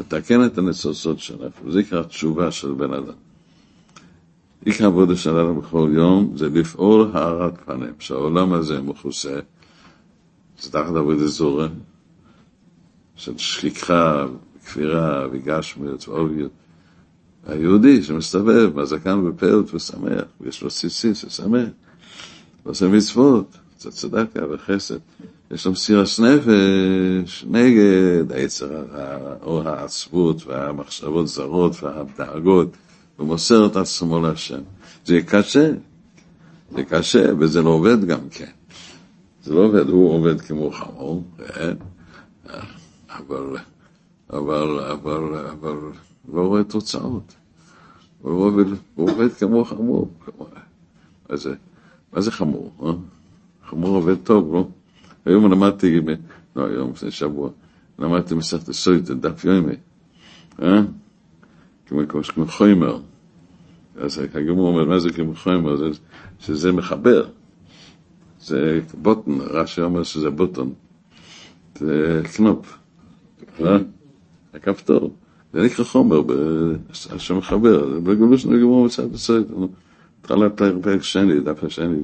מתקן 0.00 0.44
את 0.44 0.58
הניצוצות 0.58 1.18
שלנו, 1.18 1.50
זה 1.68 1.78
נקרא 1.78 2.02
תשובה 2.02 2.50
של 2.50 2.72
בן 2.72 2.92
אדם. 2.94 3.18
עיקר 4.64 4.86
עבודה 4.86 5.16
שלנו 5.16 5.60
בכל 5.60 5.90
יום 5.94 6.32
זה 6.36 6.48
לפעול 6.48 7.10
הארת 7.14 7.54
פנים, 7.64 7.92
שהעולם 7.98 8.52
הזה 8.52 8.80
מכוסה, 8.80 9.40
זה 10.60 10.72
תחת 10.72 10.96
עבודה 10.96 11.26
זורם, 11.26 11.70
של 13.16 13.38
שכחה, 13.38 14.26
כפירה 14.68 15.26
וגשמיות 15.32 16.08
ואוביות. 16.08 16.50
היהודי 17.46 18.02
שמסתובב 18.02 18.70
מהזקן 18.74 19.28
בפאות 19.28 19.74
ושמח, 19.74 20.24
ויש 20.40 20.62
לו 20.62 20.70
סיסיס 20.70 21.24
ושמח, 21.24 21.68
ועושה 22.66 22.88
מצוות, 22.88 23.56
זה 23.78 23.90
צדקה 23.90 24.40
וחסד. 24.50 24.98
יש 25.50 25.66
לו 25.66 25.72
מסירת 25.72 26.06
נפש 26.18 27.44
נגד 27.50 28.32
היצר 28.32 28.76
הרע, 28.76 29.34
או 29.42 29.68
העצבות 29.68 30.46
והמחשבות 30.46 31.28
זרות 31.28 31.82
והדאגות 31.82 32.76
ומוסר 33.18 33.66
את 33.66 33.76
עצמו 33.76 34.20
להשם. 34.20 34.60
זה 35.04 35.20
קשה, 35.26 35.70
זה 36.70 36.84
קשה, 36.84 37.24
וזה 37.38 37.62
לא 37.62 37.70
עובד 37.70 38.04
גם 38.04 38.28
כן. 38.30 38.50
זה 39.42 39.54
לא 39.54 39.60
עובד, 39.60 39.88
הוא 39.88 40.12
עובד 40.14 40.40
כמו 40.40 40.70
חמור, 40.70 41.24
כן? 41.46 41.74
אבל, 43.10 43.56
אבל, 44.30 44.80
אבל, 44.80 45.36
אבל 45.50 45.76
לא 46.32 46.46
רואה 46.46 46.64
תוצאות. 46.64 47.34
הוא 48.22 48.44
עובד, 48.44 48.64
הוא 48.94 49.10
עובד 49.10 49.32
כמו 49.32 49.64
חמור. 49.64 50.10
מה 51.30 51.36
זה, 51.36 51.54
מה 52.12 52.20
זה 52.20 52.30
חמור? 52.30 52.72
אה? 52.82 52.92
חמור 53.64 53.96
עובד 53.96 54.14
טוב, 54.24 54.54
לא? 54.54 54.68
היום 55.24 55.52
למדתי, 55.52 56.00
לא 56.56 56.66
היום, 56.66 56.90
לפני 56.90 57.10
שבוע, 57.10 57.50
למדתי 57.98 58.34
מסכת 58.34 58.68
הסויטה, 58.68 59.14
דף 59.14 59.44
יומי, 59.44 59.74
אה? 60.62 60.82
כמו, 61.86 62.46
חומר. 62.48 63.00
אז 63.96 64.18
הגמור 64.34 64.68
אומר, 64.68 64.84
מה 64.84 64.98
זה 64.98 65.12
כמו 65.12 65.34
חומר? 65.34 65.76
זה, 65.76 65.84
שזה 66.38 66.72
מחבר. 66.72 67.28
זה 68.40 68.80
בוטן, 68.94 69.40
רש"י 69.40 69.80
אומר 69.80 70.02
שזה 70.02 70.30
בוטון. 70.30 70.72
זה 71.78 72.22
קנופ, 72.36 72.78
אה? 73.60 73.78
הכפתור. 74.58 75.10
זה 75.52 75.62
נקרא 75.62 75.84
חומר, 75.84 76.22
שמחבר, 76.92 77.94
זה 77.94 78.00
בגלוש 78.00 78.46
נגמור 78.46 78.84
מצד 78.84 79.14
הסויטה. 79.14 79.52
התחלת 80.20 80.62
פרק 80.82 81.02
שני, 81.02 81.40
דף 81.40 81.64
השני. 81.64 81.96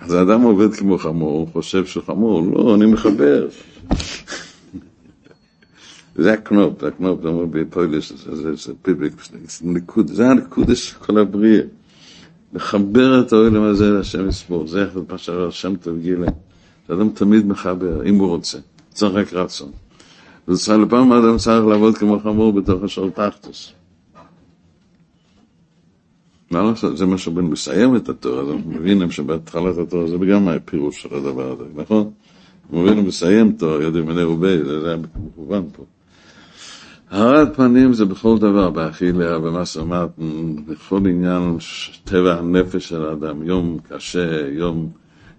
אז 0.00 0.12
האדם 0.12 0.42
עובד 0.42 0.74
כמו 0.74 0.98
חמור, 0.98 1.38
הוא 1.38 1.48
חושב 1.52 1.84
חמור, 2.06 2.42
לא, 2.42 2.74
אני 2.74 2.86
מחבר. 2.86 3.48
זה 6.18 6.32
הקנופ, 6.32 6.84
הקנופ, 6.84 7.22
זה 7.22 7.28
אומר 7.28 7.44
בפוילש, 7.46 8.12
זה 8.12 8.72
פיבליק, 8.82 9.12
ניקוד, 9.62 10.08
זה 10.08 10.28
הניקוד 10.28 10.76
של 10.76 10.98
כל 10.98 11.18
הבריאה. 11.18 11.62
לחבר 12.54 13.20
את 13.20 13.32
האוהלם 13.32 13.62
הזה 13.62 13.90
להשם 13.90 14.28
יסבור, 14.28 14.66
זה 14.66 14.86
מה 15.08 15.18
שהשם 15.18 15.76
טוב 15.76 15.98
גילה. 15.98 16.26
האדם 16.88 17.08
תמיד 17.08 17.46
מחבר, 17.46 18.06
אם 18.06 18.14
הוא 18.14 18.28
רוצה, 18.28 18.58
צריך 18.90 19.14
רק 19.14 19.32
רצון. 19.32 19.70
לפעם 20.48 21.12
האדם 21.12 21.36
צריך 21.36 21.66
לעבוד 21.66 21.98
כמו 21.98 22.20
חמור 22.20 22.52
בתוך 22.52 22.82
השור 22.82 23.10
תחתוס. 23.10 23.72
מה 26.50 26.62
לעשות, 26.62 26.96
זה 26.96 27.06
מה 27.06 27.18
שבן 27.18 27.44
מסיים 27.44 27.96
את 27.96 28.08
התורה, 28.08 28.42
אז 28.42 28.48
אנחנו 28.50 28.70
מבינים 28.70 29.10
שבהתחלת 29.10 29.78
התורה 29.78 30.06
זה 30.06 30.16
גם 30.16 30.48
הפירוש 30.48 31.02
של 31.02 31.14
הדבר 31.14 31.52
הזה, 31.52 31.64
נכון? 31.74 32.10
מבינים 32.72 33.06
מסיים 33.06 33.52
תורה, 33.52 33.82
יודעים 33.82 34.06
מני 34.06 34.22
רובי, 34.22 34.64
זה 34.64 34.88
היה 34.88 34.96
מכוון 34.96 35.68
פה. 35.72 35.84
הארת 37.10 37.56
פנים 37.56 37.92
זה 37.92 38.04
בכל 38.04 38.38
דבר, 38.38 38.70
באכילה, 38.70 39.38
במסרמת, 39.38 40.08
בכל 40.66 40.96
עניין 40.96 41.56
טבע 42.04 42.38
הנפש 42.38 42.88
של 42.88 43.06
האדם, 43.06 43.42
יום 43.42 43.78
קשה, 43.88 44.48
יום, 44.48 44.88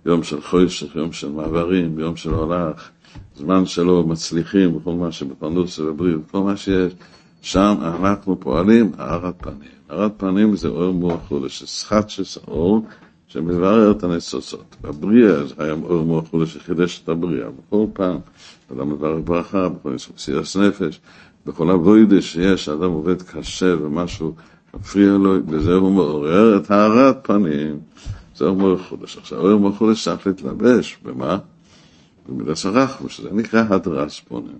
יום 0.05 0.23
של 0.23 0.41
חושך, 0.41 0.95
יום 0.95 1.11
של 1.11 1.31
מעברים, 1.31 1.99
יום 1.99 2.15
של 2.15 2.29
הולך, 2.29 2.89
זמן 3.35 3.65
שלא 3.65 4.03
מצליחים, 4.03 4.79
בכל 4.79 4.93
מה 4.93 5.11
שבפרנוס 5.11 5.79
ובבריאות, 5.79 6.21
כל 6.31 6.39
מה 6.39 6.57
שיש, 6.57 6.93
שם 7.41 7.75
אנחנו 7.81 8.39
פועלים 8.39 8.91
הארת 8.97 9.35
פנים. 9.37 9.77
הארת 9.89 10.11
פנים 10.17 10.55
זה 10.55 10.67
אור 10.67 10.93
מוח 10.93 11.19
חודש, 11.27 11.61
זה 11.61 11.67
סחטשס 11.67 12.37
האור 12.37 12.85
שמברר 13.27 13.91
את 13.91 14.03
הניצוצות. 14.03 14.75
בבריאה 14.81 15.45
זה 15.45 15.53
היה 15.57 15.73
אור 15.83 16.05
מוח 16.05 16.27
חודש 16.27 16.53
שחידש 16.53 17.01
את 17.03 17.09
הבריאה. 17.09 17.47
בכל 17.49 17.85
פעם, 17.93 18.17
אדם 18.73 18.89
מברר 18.89 19.17
ברכה, 19.17 19.69
בכל 19.69 19.93
מסירת 20.15 20.45
נפש, 20.55 20.99
בכל 21.45 21.71
אבוידה 21.71 22.21
שיש, 22.21 22.69
אדם 22.69 22.91
עובד 22.91 23.21
קשה 23.21 23.75
ומשהו 23.81 24.33
מפריע 24.73 25.11
לו, 25.11 25.35
וזה 25.47 25.73
הוא 25.73 25.91
מעורר 25.91 26.57
את 26.57 26.71
הארת 26.71 27.17
פנים. 27.23 27.79
זה 28.35 28.45
אור 28.45 28.55
מוח 28.55 28.81
חודש. 28.89 29.17
עכשיו, 29.17 29.39
אור 29.39 29.59
מוח 29.59 29.77
חודש 29.77 30.03
צריך 30.03 30.27
להתלבש, 30.27 30.97
במה? 31.03 31.37
במידס 32.27 32.65
הרחם, 32.65 33.09
שזה 33.09 33.31
נקרא 33.31 33.63
הדרס 33.69 34.19
פונים. 34.19 34.57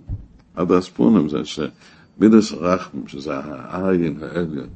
הדרס 0.56 0.88
פונים 0.88 1.28
זה 1.28 1.38
שמידס 1.44 2.52
הרחם, 2.52 2.98
שזה 3.06 3.38
העין 3.38 4.18
העליון. 4.22 4.68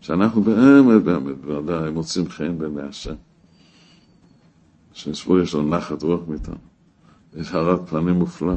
שאנחנו 0.00 0.42
באמת, 0.42 1.02
באמת, 1.02 1.36
בוודאי 1.40 1.90
מוצאים 1.90 2.28
חן 2.28 2.58
בעיני 2.58 2.82
השם. 2.82 3.14
שנסבור 4.92 5.38
יש 5.38 5.54
לו 5.54 5.62
נחת 5.62 6.02
רוח 6.02 6.20
מאיתנו. 6.28 6.54
יש 7.36 7.52
הרת 7.52 7.88
פנים 7.88 8.14
מופלא. 8.14 8.54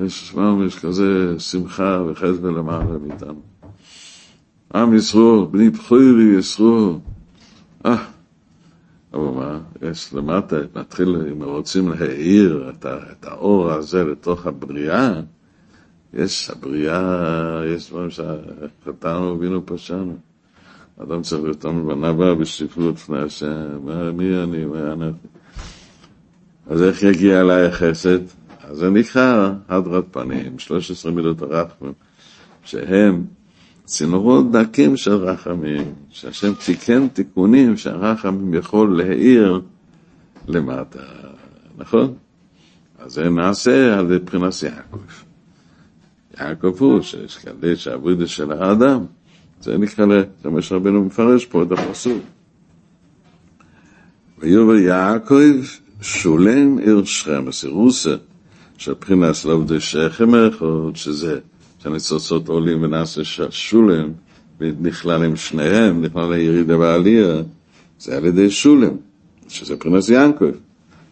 יש 0.00 0.34
יש 0.66 0.78
כזה 0.78 1.34
שמחה 1.38 2.02
וחסד 2.08 2.44
ולמעלה 2.44 2.98
מאיתנו. 2.98 3.40
עם 4.74 4.94
ישרור, 4.94 5.46
בני 5.46 5.70
בכירי 5.70 6.38
ישרור. 6.38 7.00
אה, 7.86 8.04
אבל 9.14 9.22
מה, 9.22 9.58
יש 9.82 10.14
למטה, 10.14 10.56
מתחיל, 10.76 11.16
אם 11.32 11.42
רוצים 11.42 11.88
להאיר 11.88 12.70
את, 12.70 12.86
את 12.86 13.24
האור 13.24 13.72
הזה 13.72 14.04
לתוך 14.04 14.46
הבריאה, 14.46 15.20
יש 16.14 16.50
הבריאה, 16.50 17.62
יש 17.66 17.90
דברים 17.90 18.08
שחטאנו 18.10 19.26
ובינו 19.26 19.66
פשענו. 19.66 20.16
אדם 21.02 21.22
צריך 21.22 21.42
להיות 21.42 21.60
תמיד 21.60 22.16
בא 22.18 22.34
בשפלות 22.34 22.94
לפני 22.94 23.18
השם, 23.18 23.78
מי 24.14 24.42
אני, 24.42 24.64
מה 24.64 24.92
אנחנו. 24.92 25.28
אז 26.66 26.82
איך 26.82 27.02
יגיע 27.02 27.40
אליי 27.40 27.66
החסד? 27.66 28.18
אז 28.64 28.76
זה 28.76 28.90
נקרא 28.90 29.52
הדרת 29.68 30.04
פנים, 30.10 30.58
13 30.58 31.12
מידות 31.12 31.42
הרחמים, 31.42 31.92
שהם 32.64 33.24
צינורות 33.90 34.50
דקים 34.50 34.96
של 34.96 35.14
רחמים, 35.14 35.94
שהשם 36.10 36.52
תיקן 36.64 37.08
תיקונים 37.08 37.76
שהרחמים 37.76 38.54
יכול 38.54 38.96
להאיר 39.02 39.60
למטה, 40.48 41.02
נכון? 41.78 42.14
אז 42.98 43.12
זה 43.12 43.30
נעשה 43.30 43.98
על 43.98 44.06
מבחינת 44.06 44.62
יעקב. 44.62 44.98
יעקב 46.40 46.76
הוא 46.78 47.00
שקדש 47.26 47.88
העבודה 47.88 48.26
של 48.26 48.52
האדם, 48.52 49.04
זה 49.60 49.78
נקרא, 49.78 50.06
זה 50.42 50.50
מה 50.50 50.62
שרבנו 50.62 51.04
מפרש 51.04 51.46
פה 51.46 51.62
את 51.62 51.72
הפסוק. 51.72 52.22
ויובל 54.38 54.78
יעקב 54.78 55.54
שולם 56.00 56.78
עיר 56.78 57.04
שכם, 57.04 57.48
הסירוסה 57.48 58.16
של 58.78 58.90
מבחינת 58.90 59.44
לעובדי 59.44 59.80
שכם 59.80 60.34
אחד, 60.34 60.66
שזה, 60.94 61.38
שהניצוצות 61.82 62.48
עולים 62.48 62.82
ונעשה 62.82 63.22
שולם, 63.50 64.12
ונכלל 64.60 65.24
עם 65.24 65.36
שניהם, 65.36 66.02
נכלל 66.02 66.32
הירידה 66.32 66.78
והעלייה, 66.78 67.42
זה 67.98 68.16
על 68.16 68.24
ידי 68.24 68.50
שולם, 68.50 68.96
שזה 69.48 69.74
מבחינת 69.74 70.08
יעקב. 70.08 70.50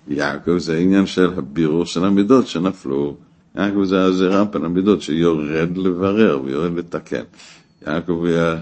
יעקב 0.08 0.58
זה 0.58 0.74
העניין 0.76 1.06
של 1.06 1.32
הבירור 1.36 1.86
של 1.86 2.04
המידות 2.04 2.46
שנפלו 2.46 3.16
יעקב 3.58 3.84
זה 3.84 4.02
הזרע 4.04 4.44
פן 4.50 4.64
המידות 4.64 5.02
שיורד 5.02 5.76
לברר 5.76 6.40
ויורד 6.44 6.78
לתקן. 6.78 7.22
יעקב 7.86 8.24
היה 8.24 8.56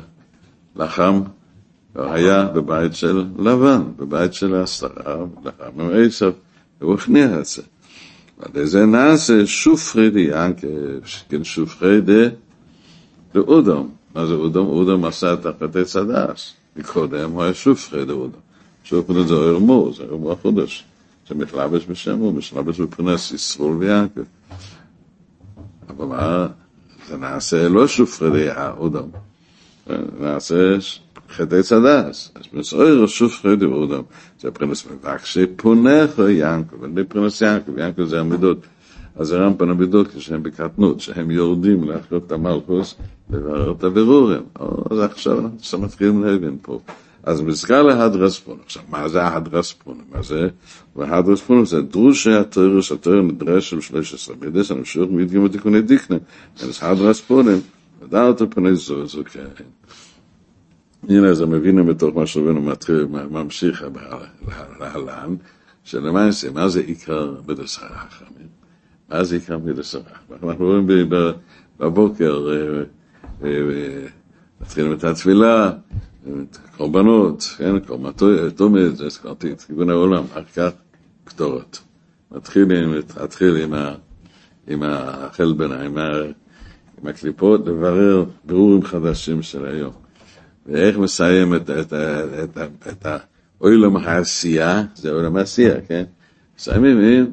לחם, 0.77 1.21
היה 1.95 2.45
בבית 2.45 2.95
של 2.95 3.25
לבן, 3.39 3.83
בבית 3.97 4.35
של 4.35 4.55
הסתרה, 4.55 5.25
לחם 5.45 5.81
עם 5.81 5.91
עשב, 5.95 6.33
והוא 6.81 6.95
הכניע 6.95 7.41
את 7.41 7.47
זה. 7.47 7.63
נעשה 8.87 9.47
שופרי 9.47 10.11
די 10.11 10.21
יעקב, 10.21 10.67
כן 11.29 11.45
שופרי 11.45 12.01
די 12.01 12.29
לאודום. 13.35 13.91
מה 14.15 14.27
זה 14.27 14.35
אודום? 14.35 14.67
אודום 14.67 15.05
עשה 15.05 15.33
את 15.33 15.47
החטא 15.47 15.85
צדס. 15.85 16.53
מקודם 16.77 17.31
הוא 17.31 17.43
היה 17.43 17.55
שופרי 17.55 18.05
די 18.05 18.13
אודום. 18.13 18.41
שופרי 18.85 19.27
זה 19.27 19.35
ארמו, 19.35 19.91
זה 19.97 20.03
ארמו 20.03 20.33
החודש. 20.33 20.85
שמתלבש 21.25 21.87
בשם 21.87 22.19
הוא, 22.19 22.35
משלבש 22.35 22.81
בפרנס 22.81 23.33
ישרול 23.33 23.77
ויעקב. 23.77 24.21
אבל 25.89 26.05
מה, 26.05 26.47
זה 27.09 27.17
נעשה 27.17 27.69
לא 27.69 27.89
שופרי 27.89 28.49
אודם, 28.77 29.09
נעשה 30.21 30.77
חטא 31.31 31.63
צדס. 31.63 32.31
אז 32.35 32.43
בסויר 32.55 33.07
שופרי 33.07 33.57
אודם, 33.65 34.03
זה 34.41 34.51
פרנס 34.51 34.87
מבקשי 34.87 35.47
פונך 35.57 36.21
ינקו, 36.29 36.81
ואני 36.81 37.05
פרנס 37.05 37.43
ינקו, 37.43 37.73
ינקו 37.79 38.07
זה 38.07 38.21
המידות. 38.21 38.59
אז 39.17 39.27
זה 39.27 39.39
רמפן 39.39 39.71
המידות 39.71 40.09
כשהם 40.09 40.43
בקטנות, 40.43 41.01
שהם 41.01 41.31
יורדים 41.31 41.85
להחיות 41.85 42.27
את 42.27 42.33
המלכוס, 42.33 42.95
לברר 43.31 43.73
את 43.73 43.85
הבירורים. 43.85 44.43
אז 44.91 44.99
עכשיו 44.99 45.39
אנחנו 45.41 45.79
מתחילים 45.79 46.25
להבין 46.25 46.57
פה. 46.63 46.81
אז 47.27 47.41
מזכר 47.41 47.83
להדרספון. 47.83 48.59
עכשיו, 48.65 48.83
מה 48.89 49.09
זה 49.09 49.23
ההדרספון? 49.23 50.01
מה 50.13 50.23
זה? 50.23 50.49
וההדרספון 50.97 51.65
זה 51.65 51.83
דרושי 51.83 52.33
התוירוס, 52.33 52.93
התויר 52.93 53.23
נדרש 53.23 53.71
של 53.71 53.81
13 53.81 54.37
בידס, 54.37 54.71
אני 54.71 54.83
חושב 54.83 55.01
מדגים 55.11 55.45
ותיקוני 55.45 55.83
דיקנה. 55.83 56.17
אז 56.61 56.79
ההדרספונים, 56.83 57.61
ודעת 58.03 58.43
פני 58.51 58.75
זו, 58.75 59.07
זו 59.07 59.23
כן. 59.33 59.65
הנה, 61.09 61.29
אז 61.29 61.41
מבינים 61.41 61.87
בתוך 61.87 62.17
מה 62.17 62.27
שרבנו 62.27 62.73
ממשיך 63.31 63.85
להלן, 64.81 65.35
שלמעשה, 65.85 66.51
מה 66.51 66.69
זה 66.69 66.81
עיקר 66.81 67.35
בדס 67.47 67.79
הרחמים? 67.83 68.49
מה 69.09 69.25
זה 69.25 69.35
עיקר 69.35 69.59
בדס 69.59 69.95
הרחמים? 69.95 70.51
אנחנו 70.51 70.65
רואים 70.65 70.87
בבוקר, 71.79 72.49
מתחילים 74.61 74.93
את 74.93 75.05
התפילה, 75.05 75.71
את 76.23 76.59
הקורבנות, 76.65 77.43
כן, 77.59 77.79
תומד, 78.57 78.95
זה 78.95 79.09
כיוון 79.67 79.91
העולם, 79.91 80.25
אחר 80.33 80.45
כך 80.57 80.71
קטורת. 81.25 81.79
מתחילים, 82.31 82.95
מתחיל 83.23 83.57
עם, 84.69 84.83
החלבנה, 84.83 85.83
עם, 85.83 85.99
ה, 85.99 86.13
עם 87.03 87.07
הקליפות, 87.09 87.67
לברר 87.67 88.25
ברורים 88.45 88.83
חדשים 88.83 89.43
של 89.43 89.67
היום. 89.67 90.06
ואיך 90.69 90.99
מסיים 90.99 91.55
את, 91.55 91.71
את, 91.71 91.93
את, 91.93 92.59
את, 92.59 92.89
את 92.89 93.07
האוילום 93.61 93.97
העשייה, 93.97 94.83
זה 94.95 95.11
אוילום 95.11 95.37
העשייה, 95.37 95.81
כן? 95.89 96.05
מסיימים 96.59 96.99
עם 97.01 97.27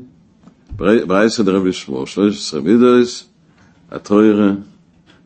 ברייסא 1.07 1.43
דרבי 1.43 1.73
שמור, 1.73 2.07
13 2.07 2.61
מידויס, 2.61 3.29
התוירה 3.91 4.51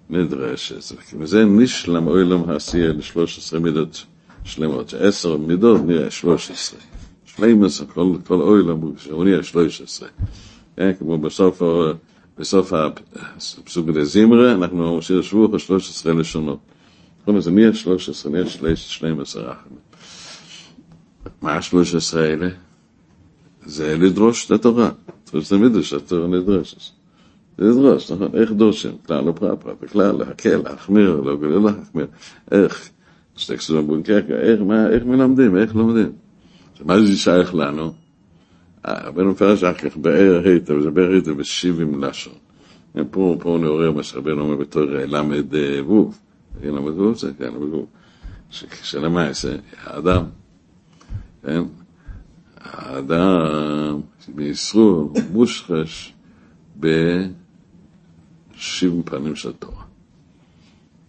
מדרשת. 0.09 0.95
וזה 1.19 1.45
נשלם 1.45 2.07
אוילום 2.07 2.49
העשייה 2.49 2.93
ל-13 2.93 3.59
מידות 3.59 4.05
שלמות, 4.43 4.89
שעשר 4.89 5.37
מידות 5.37 5.81
נראה 5.85 6.11
13. 6.11 6.79
שלמס, 7.25 7.81
כל, 7.81 8.13
כל 8.27 8.41
אוילום 8.41 8.93
הוא 9.11 9.25
נראה 9.25 9.43
13. 9.43 10.09
כן, 10.75 10.91
כמו 10.99 11.17
בסוף, 11.17 11.61
בסוף 12.37 12.73
הפסוק 12.73 13.89
דזימרה, 13.89 14.51
אנחנו 14.51 14.87
עושים 14.87 15.23
שבוע 15.23 15.59
13 15.59 16.13
לשונות. 16.13 16.59
כלומר 17.27 17.41
זה 17.41 17.51
נהיה 17.51 17.73
13, 17.73 18.31
נהיה 18.31 18.75
12 18.75 19.51
אחרים. 19.51 19.77
מה 21.41 21.51
ה-13 21.51 22.17
האלה? 22.17 22.49
זה 23.65 23.97
לדרוש 23.97 24.45
את 24.45 24.51
התורה. 24.51 24.91
זה 25.33 25.57
תמיד 25.57 25.81
שהתורה 25.81 26.27
נדרשת. 26.27 26.77
זה 27.57 27.63
לדרוש, 27.63 28.11
נכון? 28.11 28.29
איך 28.33 28.51
דורשים? 28.51 28.91
כלל 29.05 29.23
לא 29.23 29.31
פרט, 29.31 29.65
בכלל 29.81 30.11
להקל, 30.11 30.57
להחמיר, 30.57 31.15
לא 31.15 31.35
גדול 31.35 31.63
להחמיר. 31.65 32.07
איך? 32.51 32.89
שטקסטון 33.35 33.87
בונקרקה, 33.87 34.33
איך, 34.33 34.61
מה, 34.61 34.89
איך 34.89 35.03
מלמדים, 35.03 35.57
איך 35.57 35.75
לומדים? 35.75 36.11
מה 36.85 37.01
זה 37.01 37.17
שייך 37.17 37.55
לנו? 37.55 37.93
רבנו 38.87 39.31
מפרש 39.31 39.63
אחר 39.63 39.89
כך 39.89 39.97
באר 39.97 40.41
היטב, 40.45 40.79
זה 40.79 40.91
באר 40.91 41.11
היטב 41.11 41.31
בשבעים 41.31 42.03
לשון. 42.03 42.33
פה, 43.11 43.37
פה 43.39 43.57
נעורר 43.61 43.91
מה 43.91 44.03
שרבנו 44.03 44.41
אומר 44.41 44.55
בתור 44.55 44.83
למד 44.85 45.55
ווב. 46.61 46.75
למד 46.75 46.99
ווב 46.99 47.17
זה, 47.17 47.31
כן, 47.37 47.53
למד 47.53 47.73
ווב. 47.73 47.85
שלמעשה, 48.83 49.55
האדם, 49.83 50.23
כן, 51.43 51.63
האדם 52.57 54.01
בישרו 54.35 55.13
מושחש 55.31 56.13
בשבעים 56.79 57.33
פנים 59.05 59.35
של 59.35 59.53
תורה. 59.53 59.83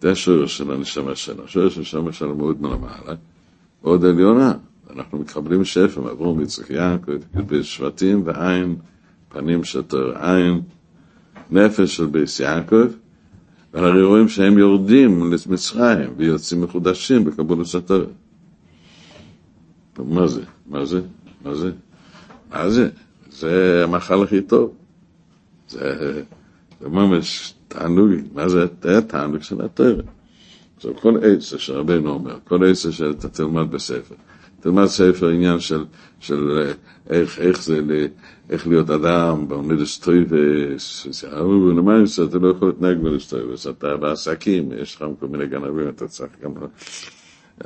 זה 0.01 0.11
השורר 0.11 0.47
של 0.47 0.71
הנשמה 0.71 1.15
שלנו, 1.15 1.43
השורר 1.43 1.69
של 1.69 1.79
הנשמה 1.79 2.13
שלנו 2.13 2.35
מאוד 2.35 2.61
מלמעלה, 2.61 3.15
מאוד 3.83 4.05
עליונה. 4.05 4.53
אנחנו 4.89 5.17
מקבלים 5.17 5.65
שפע 5.65 6.01
מעבור 6.01 6.35
מצחק 6.35 6.69
יעקב, 6.69 7.11
י"ב 7.11 7.61
שבטים 7.61 8.21
ועין, 8.25 8.75
פנים 9.29 9.63
של 9.63 9.81
תורה, 9.81 10.35
עין, 10.35 10.61
נפש 11.51 11.95
של 11.95 12.05
ביס 12.05 12.39
יעקב, 12.39 12.87
והרי 13.73 14.03
רואים 14.03 14.27
שהם 14.29 14.57
יורדים 14.57 15.33
למצרים 15.33 16.13
ויוצאים 16.17 16.61
מחודשים 16.61 17.23
בקבולת 17.25 17.75
התורה. 17.75 18.05
מה 19.99 20.27
זה? 20.27 20.41
מה 20.67 20.85
זה? 20.85 21.01
מה 21.45 21.55
זה? 21.55 21.71
מה 22.51 22.69
זה? 22.69 22.89
זה 23.31 23.81
המאכל 23.83 24.23
הכי 24.23 24.41
טוב. 24.41 24.73
זה, 25.69 26.21
זה 26.81 26.89
ממש 26.89 27.53
תענוג, 27.67 28.09
מה 28.33 28.49
זה? 28.49 28.65
זה 28.81 28.97
התענוג 28.97 29.41
של 29.41 29.61
התורה. 29.65 30.03
עכשיו, 30.75 30.95
כל 30.95 31.17
עצה 31.23 31.57
שרבנו 31.59 32.09
אומר, 32.09 32.37
כל 32.47 32.69
עצה 32.71 32.91
שאתה 32.91 33.29
תלמד 33.29 33.71
בספר, 33.71 34.15
תלמד 34.59 34.85
ספר 34.85 35.29
עניין 35.29 35.59
של, 35.59 35.85
של 36.19 36.71
איך, 37.09 37.39
איך 37.39 37.63
זה, 37.63 37.81
איך 38.49 38.67
להיות 38.67 38.89
אדם, 38.89 39.47
באונידס 39.47 39.99
טויבס, 39.99 41.07
ולמעשה 41.43 42.23
אתה 42.23 42.37
לא 42.37 42.47
יכול 42.47 42.67
להתנהג 42.67 42.97
באונידס 42.97 43.27
טויבס, 43.27 43.67
אתה 43.67 43.97
בעסקים, 43.97 44.71
יש 44.81 44.95
לך 44.95 45.05
כל 45.19 45.27
מיני 45.27 45.47
גנבים, 45.47 45.89
אתה 45.89 46.07
צריך 46.07 46.31
גם, 46.43 46.51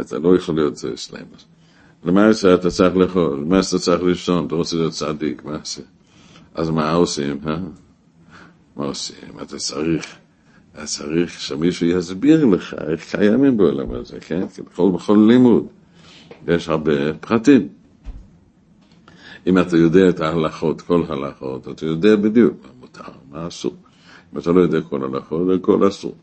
אתה 0.01 0.19
לא 0.19 0.35
יכול 0.35 0.55
להיות 0.55 0.77
שלם. 0.95 1.25
למעשה 2.05 2.53
אתה 2.53 2.69
צריך 2.69 2.95
לאכול, 2.95 3.39
למעשה 3.39 3.75
אתה 3.75 3.85
צריך 3.85 4.03
לישון, 4.03 4.45
אתה 4.47 4.55
רוצה 4.55 4.75
להיות 4.75 4.93
צדיק, 4.93 5.45
מה 5.45 5.57
זה? 5.63 5.81
אז 6.55 6.69
מה 6.69 6.91
עושים, 6.91 7.39
אה? 7.47 7.57
מה 8.75 8.85
עושים? 8.85 9.39
אתה 9.41 9.57
צריך, 9.57 10.05
אתה 10.73 10.85
צריך 10.85 11.39
שמישהו 11.39 11.87
יסביר 11.87 12.45
לך 12.45 12.75
איך 12.87 13.15
קיימים 13.15 13.57
בעולם 13.57 13.91
הזה, 13.91 14.19
כן? 14.19 14.45
בכל, 14.71 14.91
בכל 14.93 15.25
לימוד 15.27 15.67
יש 16.47 16.69
הרבה 16.69 17.13
פרטים. 17.13 17.67
אם 19.47 19.57
אתה 19.57 19.77
יודע 19.77 20.09
את 20.09 20.19
ההלכות, 20.19 20.81
כל 20.81 21.03
ההלכות, 21.09 21.67
אתה 21.67 21.85
יודע 21.85 22.15
בדיוק 22.15 22.53
מה 22.63 22.69
מותר, 22.79 23.11
מה 23.31 23.47
אסור. 23.47 23.73
אם 24.33 24.39
אתה 24.39 24.51
לא 24.51 24.61
יודע 24.61 24.81
כל 24.81 25.03
ההלכות, 25.03 25.47
הכל 25.61 25.87
אסור. 25.87 26.15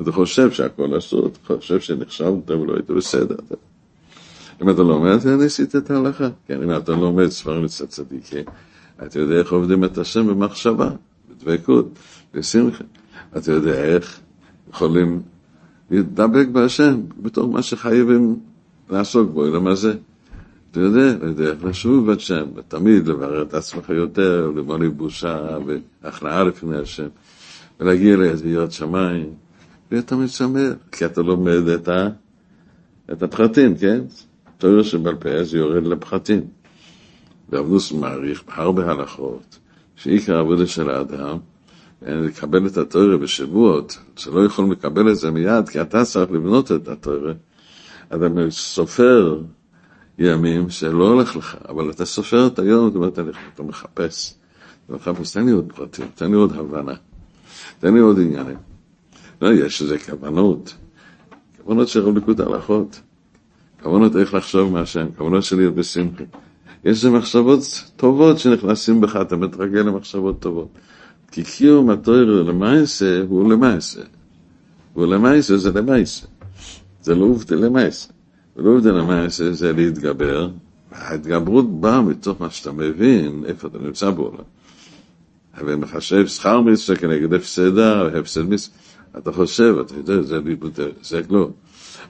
אתה 0.00 0.12
חושב 0.12 0.50
שהכל 0.50 0.98
אסור, 0.98 1.26
אתה 1.26 1.56
חושב 1.56 1.80
שנכשלת 1.80 2.50
ולא 2.50 2.74
היית 2.74 2.90
בסדר. 2.90 3.36
אם 4.62 4.70
אתה 4.70 4.82
לומד, 4.82 5.10
אתה 5.10 5.36
ניסית 5.36 5.76
את 5.76 5.90
ההלכה. 5.90 6.28
כן, 6.46 6.62
אם 6.62 6.76
אתה 6.76 6.92
לומד 6.92 7.28
ספרים 7.28 7.64
אצל 7.64 7.86
צדיקים, 7.86 8.44
אתה 9.06 9.18
יודע 9.18 9.34
איך 9.34 9.52
עובדים 9.52 9.84
את 9.84 9.98
השם 9.98 10.26
במחשבה, 10.26 10.90
בדבקות, 11.30 11.88
בשמחה. 12.34 12.84
אתה 13.36 13.52
יודע 13.52 13.84
איך 13.84 14.20
יכולים 14.70 15.22
להידבק 15.90 16.46
בהשם 16.52 17.00
בתור 17.22 17.48
מה 17.52 17.62
שחייבים 17.62 18.36
לעסוק 18.92 19.30
בו, 19.30 19.46
אלא 19.46 19.60
מה 19.60 19.74
זה? 19.74 19.94
אתה 20.70 20.80
יודע, 20.80 21.50
איך 21.50 21.64
לשוב 21.64 22.06
בהשם, 22.06 22.44
ותמיד 22.54 23.08
לברר 23.08 23.42
את 23.42 23.54
עצמך 23.54 23.88
יותר, 23.88 24.50
לבוא 24.56 24.78
בושה 24.96 25.58
והכנעה 26.02 26.44
לפני 26.44 26.78
השם, 26.78 27.08
ולהגיע 27.80 28.16
לידיעות 28.16 28.72
שמיים, 28.72 29.30
תמיד 29.88 30.28
שמח, 30.28 30.72
כי 30.92 31.04
אתה 31.04 31.22
לומד 31.22 31.68
את, 31.68 31.88
ה, 31.88 32.08
את 33.12 33.22
הפחתים, 33.22 33.76
כן? 33.76 34.00
תורה 34.58 34.84
שבעל 34.84 35.14
פה 35.14 35.44
זה 35.44 35.58
יורד 35.58 35.86
לפחתים. 35.86 36.40
ואבנוס 37.48 37.92
מעריך 37.92 38.42
בהרבה 38.48 38.90
הלכות, 38.90 39.58
שעיקר 39.96 40.36
העבודה 40.36 40.66
של 40.66 40.90
האדם, 40.90 41.38
לקבל 42.02 42.66
את 42.66 42.76
התורה 42.76 43.16
בשבועות, 43.16 43.98
שלא 44.16 44.44
יכול 44.44 44.72
לקבל 44.72 45.10
את 45.10 45.16
זה 45.16 45.30
מיד, 45.30 45.68
כי 45.68 45.80
אתה 45.80 46.04
צריך 46.04 46.30
לבנות 46.30 46.72
את 46.72 46.88
התורה. 48.12 48.42
אתה 48.42 48.50
סופר 48.50 49.40
ימים 50.18 50.70
שלא 50.70 51.08
הולך 51.08 51.36
לך, 51.36 51.56
אבל 51.68 51.90
אתה 51.90 52.04
סופר 52.04 52.46
את 52.46 52.58
היום, 52.58 52.86
זאת 52.86 52.96
אומרת, 52.96 53.18
אתה 53.54 53.62
מחפש. 53.62 54.34
אתה 54.86 54.94
מחפש, 54.94 55.32
תן 55.32 55.46
לי 55.46 55.52
עוד 55.52 55.72
פרטים, 55.76 56.06
תן 56.14 56.30
לי 56.30 56.36
עוד 56.36 56.52
הבנה, 56.52 56.94
תן 57.80 57.94
לי 57.94 58.00
עוד 58.00 58.18
עניינים. 58.18 58.56
לא, 59.42 59.52
יש 59.52 59.82
איזה 59.82 59.98
כוונות, 59.98 60.74
כוונות 61.64 61.88
של 61.88 62.00
רבליקות 62.00 62.40
הלכות. 62.40 63.00
כוונות 63.82 64.16
איך 64.16 64.34
לחשוב 64.34 64.72
מהשם, 64.72 65.06
כוונות 65.16 65.42
של 65.42 65.56
להיות 65.56 65.74
בשמחה. 65.74 66.24
יש 66.84 67.04
איזה 67.04 67.10
מחשבות 67.10 67.60
טובות 67.96 68.38
שנכנסים 68.38 69.00
בך, 69.00 69.16
אתה 69.16 69.36
מתרגל 69.36 69.80
למחשבות 69.80 70.40
טובות. 70.40 70.68
כי 71.30 71.42
קיום 71.44 71.90
התויר 71.90 72.42
למעשה 72.42 73.22
הוא 73.28 73.52
למעשה. 73.52 74.00
הוא 74.92 75.06
למעשה 75.06 75.56
זה 75.56 75.70
למעשה. 75.72 76.26
זה 77.02 77.14
לא 77.14 77.24
עובדה 77.24 77.56
למעשה. 77.56 78.08
ולא 78.56 78.70
עובדה 78.70 78.90
למעשה 78.90 79.52
זה 79.52 79.72
להתגבר. 79.72 80.48
ההתגברות 80.92 81.80
באה 81.80 82.02
מתוך 82.02 82.40
מה 82.40 82.50
שאתה 82.50 82.72
מבין, 82.72 83.42
איפה 83.46 83.68
אתה 83.68 83.78
נמצא 83.78 84.10
בעולם. 84.10 84.44
ומחשב 85.66 86.26
שכר 86.26 86.60
מצווה 86.60 86.98
כנגד 86.98 87.34
הפסדה, 87.34 88.06
הפסד 88.18 88.42
מצווה. 88.42 88.76
אתה 89.18 89.32
חושב, 89.32 89.76
אתה 89.80 89.94
יודע, 89.94 90.22
זה, 90.22 90.38
זה 91.02 91.22
כלום. 91.28 91.50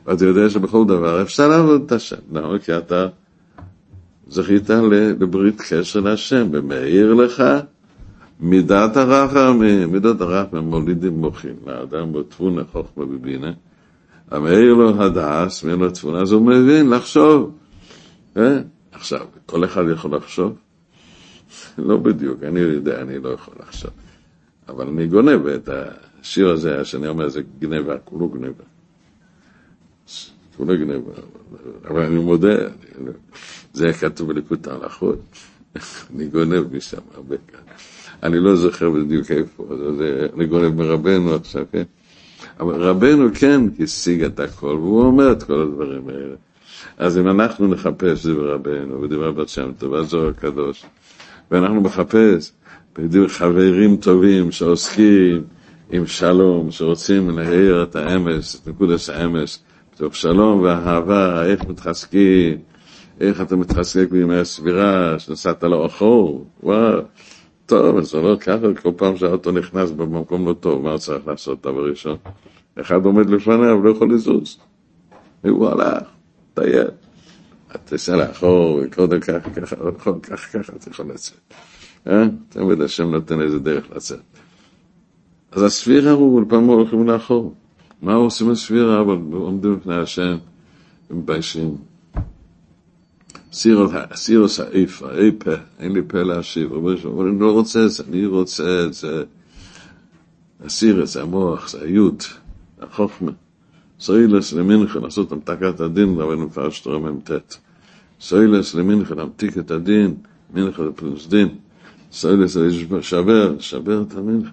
ואתה 0.07 0.24
יודע 0.24 0.50
שבכל 0.50 0.85
דבר 0.85 1.22
אפשר 1.22 1.48
לעבוד 1.48 1.83
את 1.87 1.92
השם. 1.92 2.16
למה? 2.33 2.59
כי 2.59 2.78
אתה 2.78 3.07
זכית 4.28 4.70
לברית 5.20 5.61
קשר 5.61 6.00
להשם, 6.00 6.48
ומאיר 6.52 7.14
לך 7.14 7.42
מידת 8.40 8.96
הרחמים, 8.96 9.92
מידת 9.92 10.20
הרחמים 10.20 10.62
מולידים 10.62 11.20
מוחין, 11.20 11.55
לאדם 11.66 12.12
בתבונה 12.12 12.62
חוכמה 12.72 13.05
בבינה, 13.05 13.52
המאיר 14.32 14.74
לו 14.74 15.02
הדס, 15.02 15.64
מאיר 15.64 15.76
לו 15.76 15.90
תבונה, 15.90 16.20
אז 16.20 16.32
הוא 16.32 16.46
מבין 16.46 16.90
לחשוב. 16.90 17.58
אה? 18.36 18.58
עכשיו, 18.92 19.26
כל 19.46 19.64
אחד 19.64 19.84
יכול 19.92 20.16
לחשוב? 20.16 20.56
לא 21.78 21.96
בדיוק, 21.96 22.42
אני 22.42 22.60
יודע, 22.60 23.02
אני 23.02 23.18
לא 23.18 23.28
יכול 23.28 23.54
לחשוב. 23.60 23.90
אבל 24.68 24.88
אני 24.88 25.06
גונב 25.06 25.46
את 25.46 25.68
השיר 26.20 26.48
הזה, 26.48 26.84
שאני 26.84 27.08
אומר, 27.08 27.28
זה 27.28 27.42
גנבה, 27.58 27.98
כולו 27.98 28.28
גנבה. 28.28 28.64
כולו 30.56 30.78
גנבה. 30.78 31.12
אבל 31.88 32.02
אני 32.02 32.18
מודה, 32.18 32.54
זה 33.72 33.84
היה 33.84 33.94
כתוב 33.94 34.32
בליקוד 34.32 34.68
ההלכות. 34.68 35.20
אני 36.14 36.26
גונב 36.26 36.76
משם 36.76 37.00
הרבה 37.14 37.36
כאן. 37.48 37.60
אני 38.22 38.40
לא 38.40 38.56
זוכר 38.56 38.90
בדיוק 38.90 39.30
איפה, 39.30 39.68
אני 40.34 40.46
גונב 40.46 40.74
מרבנו 40.74 41.34
עכשיו, 41.34 41.64
כן? 41.72 41.82
אבל 42.60 42.82
רבנו 42.82 43.28
כן 43.34 43.60
השיג 43.80 44.22
את 44.22 44.40
הכל, 44.40 44.66
והוא 44.66 45.02
אומר 45.02 45.32
את 45.32 45.42
כל 45.42 45.60
הדברים 45.60 46.08
האלה. 46.08 46.34
אז 46.98 47.18
אם 47.18 47.28
אנחנו 47.28 47.68
נחפש 47.68 48.26
דברי 48.26 48.52
רבנו 48.52 49.02
ודברי 49.02 49.32
בת 49.32 49.48
שם 49.48 49.72
טוב 49.78 49.92
והזוהר 49.92 50.28
הקדוש, 50.28 50.84
ואנחנו 51.50 51.82
בדברי 52.98 53.28
חברים 53.28 53.96
טובים 53.96 54.52
שעוסקים 54.52 55.42
עם 55.90 56.06
שלום, 56.06 56.70
שרוצים 56.70 57.38
להעיר 57.38 57.82
את 57.82 57.96
האמס, 57.96 58.60
את 58.62 58.68
נקודס 58.68 59.10
האמס, 59.10 59.58
מתוך 59.94 60.16
שלום 60.16 60.60
ואהבה, 60.60 61.44
איך 61.46 61.64
מתחזקים, 61.68 62.58
איך 63.20 63.40
אתה 63.40 63.56
מתחזק 63.56 64.10
בימי 64.10 64.36
הסבירה, 64.36 65.18
שנסעת 65.18 65.62
לאחור, 65.64 66.46
וואו, 66.62 67.00
טוב, 67.72 67.98
אז 67.98 68.11
זה 68.11 68.20
לא 68.20 68.37
ככה, 68.40 68.74
כל 68.82 68.90
פעם 68.96 69.16
שהאוטו 69.16 69.52
נכנס 69.52 69.90
במקום 69.90 70.48
לא 70.48 70.52
טוב, 70.52 70.82
מה 70.82 70.98
צריך 70.98 71.26
לעשות 71.26 71.62
דבר 71.62 71.90
ראשון? 71.90 72.16
אחד 72.80 73.04
עומד 73.04 73.30
לפניו, 73.30 73.82
לא 73.82 73.90
יכול 73.90 74.14
לזוז. 74.14 74.58
והוא 75.44 75.68
הלך, 75.68 76.02
טייל. 76.54 76.88
תיסע 77.85 78.16
לאחור, 78.16 78.80
וקודם 78.85 79.20
ככה, 79.20 79.50
ככה, 79.50 79.76
לא 79.85 79.92
יכול, 79.98 80.14
ככה, 80.22 80.58
ככה, 80.58 80.72
אתה 80.76 80.90
יכול 80.90 81.06
לצאת. 81.06 81.38
אה? 82.06 82.24
תמיד 82.48 82.80
השם 82.80 83.11
נותן 83.11 83.40
איזה 83.40 83.58
דרך 83.58 83.85
לצאת. 83.96 84.20
אז 85.52 85.62
הספירה 85.62 86.11
הוא, 86.11 86.42
פעם 86.48 86.64
הולכים 86.64 87.08
לאחור. 87.08 87.54
מה 88.02 88.14
עושים 88.14 88.50
בספירה? 88.50 89.00
אבל 89.00 89.18
עומדים 89.32 89.76
לפני 89.76 89.94
השם, 89.94 90.37
ומביישים. 91.11 91.76
סירוס 93.52 94.60
האיפה, 94.60 95.10
אי 95.14 95.30
פה, 95.38 95.50
אין 95.78 95.92
לי 95.92 96.00
פה 96.08 96.22
להשיב, 96.22 96.72
אבל 96.72 97.28
אני 97.28 97.40
לא 97.40 97.52
רוצה 97.52 97.84
את 97.84 97.90
זה, 97.90 98.02
אני 98.08 98.26
רוצה 98.26 98.84
את 98.84 98.94
זה. 98.94 99.24
הסירס, 100.64 101.16
המוח, 101.16 101.68
זה 101.68 101.82
היוד, 101.82 102.22
החוכמה. 102.80 103.32
סוילס 104.00 104.52
למינכן, 104.52 105.00
לעשות 105.00 105.32
המתקת 105.32 105.80
הדין, 105.80 106.14
רבנו 106.18 106.46
מפרש 106.46 106.80
תורה 106.80 106.98
מ"ט. 106.98 107.30
סוילס 108.20 108.74
למינכן, 108.74 109.16
להמתיק 109.16 109.58
את 109.58 109.70
הדין, 109.70 110.14
מינכן 110.54 110.82
לפלוס 110.82 111.26
דין. 111.26 111.48
סוילס 112.12 112.56
שבר, 113.00 113.58
שבר 113.58 114.02
את 114.02 114.14
המינכן. 114.14 114.50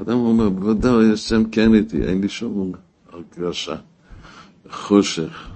אדם 0.00 0.16
אומר, 0.16 0.48
בוודאי, 0.48 1.12
יש 1.12 1.28
שם 1.28 1.44
כן 1.44 1.74
איתי, 1.74 2.02
אין 2.02 2.20
לי 2.20 2.28
שום 2.28 2.72
הרגשה. 3.12 3.76
חושך, 4.70 5.48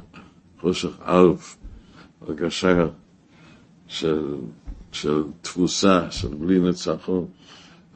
חושך 0.60 0.90
ערף. 1.04 1.59
הרגשה 2.20 2.86
של, 3.88 4.22
של 4.92 5.22
תבוסה, 5.42 6.10
של 6.10 6.28
בלי 6.28 6.58
ניצחון, 6.58 7.26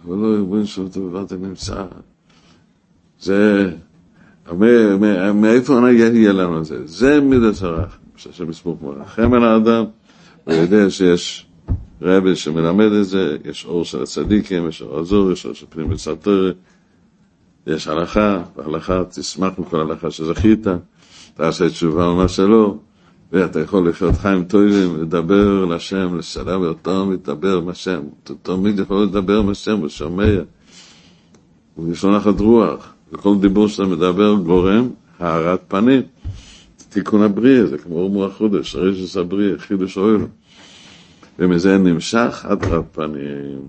אבל 0.04 0.16
לא 0.16 0.34
ארגון 0.34 0.66
של 0.66 0.88
טובת 0.88 1.32
הנמצא. 1.32 1.84
זה, 3.20 3.70
מאיפה 5.34 5.80
יהיה 5.90 6.32
לנו 6.32 6.58
את 6.58 6.64
זה? 6.64 6.86
זה 6.86 7.20
מידת 7.20 7.62
הרח, 7.62 7.98
שבסמוך 8.16 8.82
מרחם 8.82 9.34
על 9.34 9.44
האדם, 9.44 9.84
הוא 10.44 10.54
יודע 10.54 10.90
שיש 10.90 11.46
רבי 12.02 12.36
שמלמד 12.36 12.92
את 12.92 13.06
זה, 13.06 13.36
יש 13.44 13.64
אור 13.64 13.84
של 13.84 14.02
הצדיקים, 14.02 14.68
יש 14.68 14.82
אור 14.82 14.98
הזור, 14.98 15.32
יש 15.32 15.46
אור 15.46 15.54
של 15.54 15.66
פנים 15.68 15.92
וסתר, 15.92 16.52
יש 17.66 17.88
הלכה, 17.88 18.42
והלכה, 18.56 19.02
תשמח 19.10 19.52
מכל 19.58 19.80
הלכה 19.80 20.10
שזכית, 20.10 20.66
תעשה 21.34 21.68
תשובה 21.68 22.06
על 22.06 22.12
מה 22.12 22.28
שלא. 22.28 22.76
ואתה 23.32 23.60
יכול 23.60 23.88
לחיות 23.88 24.14
חיים 24.14 24.44
טובים, 24.44 25.02
לדבר 25.02 25.64
לשם, 25.64 26.16
לסלם 26.18 26.62
אותו 26.62 27.06
מדבר 27.06 27.56
עם 27.58 27.68
השם. 27.68 28.00
אתה 28.24 28.34
תמיד 28.42 28.78
יכול 28.78 29.02
לדבר 29.02 29.38
עם 29.38 29.48
השם, 29.48 29.78
הוא 29.78 29.88
שומע. 29.88 30.40
ויש 31.78 32.04
לו 32.04 32.16
נחת 32.16 32.40
רוח. 32.40 32.92
וכל 33.12 33.34
דיבור 33.40 33.68
שאתה 33.68 33.84
מדבר 33.84 34.34
גורם 34.34 34.88
הארת 35.18 35.60
פנים. 35.68 36.02
תיקון 36.88 37.22
הבריאה, 37.22 37.66
זה 37.66 37.78
כמו 37.78 37.94
אור 37.94 38.24
החודש, 38.24 38.76
רשס 38.76 39.16
הבריאה, 39.16 39.58
חידוש 39.58 39.96
אוהלו. 39.96 40.26
ומזה 41.38 41.78
נמשך 41.78 42.46
הדרת 42.48 42.84
פנים. 42.92 43.60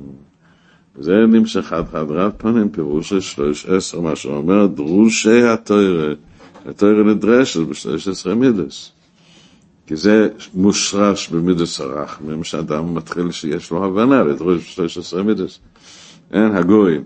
זה 1.00 1.26
נמשך 1.28 1.74
הדרת 1.74 2.34
פנים, 2.38 2.70
פירוש 2.70 3.10
של 3.10 3.20
שלוש 3.20 3.66
עשר, 3.66 4.02
מה 4.02 4.16
שאומר 4.16 4.68
דרושי 4.68 5.44
התוירה. 5.44 6.14
התוירה 6.66 7.04
נדרשת 7.04 7.60
בשלוש 7.60 8.08
עשרה 8.08 8.36
מידס. 8.36 8.92
כי 9.88 9.96
זה 9.96 10.30
מושרש 10.54 11.30
במידס 11.30 11.82
הרחמים, 11.82 12.44
שאדם 12.44 12.96
מתחיל 12.96 13.32
שיש 13.32 13.72
לו 13.72 13.86
הבנה 13.86 14.24
לדרוש 14.24 14.76
13 14.76 15.24
מידס. 15.24 15.60
אין, 16.32 16.56
הגויים, 16.56 17.04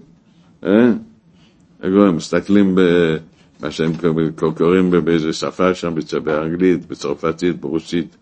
אין? 0.64 1.00
הגויים 1.84 2.16
מסתכלים 2.16 2.76
במה 2.76 3.72
שהם 3.72 3.92
קוראים 4.58 4.92
באיזה 4.92 5.34
שפה 5.34 5.74
שם, 5.74 5.94
באנגלית, 6.24 6.86
בצרפתית, 6.86 7.60
ברוסית, 7.62 8.18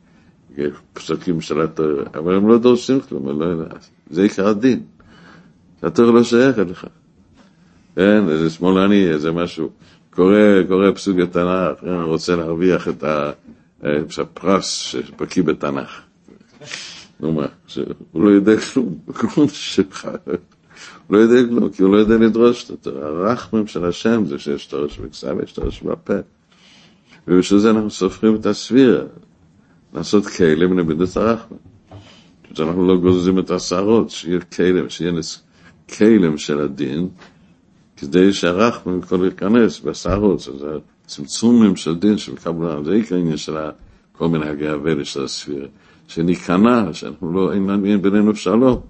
פסוקים 0.93 1.41
של 1.41 1.61
התורה, 1.61 2.03
אבל 2.13 2.35
הם 2.35 2.47
לא 2.47 2.57
דורשים 2.57 2.99
כלום, 3.01 3.41
לא, 3.41 3.65
זה 4.09 4.23
עיקר 4.23 4.47
הדין. 4.47 4.83
התורה 5.83 6.11
לא 6.11 6.23
שייך 6.23 6.59
אליך. 6.59 6.85
אין, 7.97 8.29
איזה 8.29 8.49
שמאלני, 8.49 9.07
איזה 9.09 9.31
משהו, 9.31 9.69
קורא, 10.09 10.37
קורא 10.67 10.91
פסוק 10.91 11.17
בתנ"ך, 11.17 11.83
רוצה 12.03 12.35
להרוויח 12.35 12.87
את 12.87 13.03
ה... 13.03 13.31
יש 13.83 14.19
פרס 14.33 14.69
שבקיא 14.69 15.43
בתנ"ך. 15.43 16.01
נו 17.19 17.31
מה, 17.31 17.45
הוא 18.11 18.23
לא 18.23 18.29
יודע 18.29 18.61
כלום, 18.61 18.97
כלום 19.13 19.47
שלך. 19.49 20.09
הוא 21.07 21.17
לא 21.17 21.17
יודע 21.17 21.49
כלום, 21.49 21.69
כי 21.69 21.83
הוא 21.83 21.91
לא 21.91 21.97
יודע 21.97 22.17
לדרוש 22.17 22.71
את 22.71 22.87
הרחמים 22.87 23.67
של 23.67 23.85
השם 23.85 24.25
זה 24.25 24.39
שיש 24.39 24.65
תורש 24.65 24.99
בכסף 24.99 25.33
ויש 25.37 25.51
תורש 25.51 25.81
בפה. 25.81 26.13
ובשביל 27.27 27.59
זה 27.59 27.69
אנחנו 27.69 27.89
סופרים 27.89 28.35
את 28.35 28.45
הסבירה, 28.45 29.03
לעשות 29.93 30.25
כלים 30.25 30.79
למידת 30.79 31.17
הרחמים. 31.17 31.59
אנחנו 32.59 32.87
לא 32.87 32.97
גוזזים 32.97 33.39
את 33.39 33.51
השערות, 33.51 34.09
שיהיה 34.09 34.39
כלים, 34.41 34.89
שיהיה 34.89 35.11
כלים 35.97 36.37
של 36.37 36.59
הדין, 36.59 37.09
כדי 37.97 38.33
שהרחמים 38.33 38.99
יכול 38.99 39.21
להיכנס 39.21 39.79
בשערות, 39.79 40.39
זה 41.07 41.15
צמצומים 41.15 41.75
של 41.75 41.95
קבלה, 42.43 42.83
זה 42.83 42.93
עיקר 42.93 43.15
עניין 43.15 43.37
של 43.37 43.57
כל 44.11 44.27
מנהגי 44.27 44.67
הוודע 44.67 45.05
של 45.05 45.23
הספירה, 45.23 45.67
שניכנע, 46.07 46.93
שאנחנו 46.93 47.33
לא, 47.33 47.53
אין 47.53 48.01
בינינו 48.01 48.35
שלום. 48.35 48.81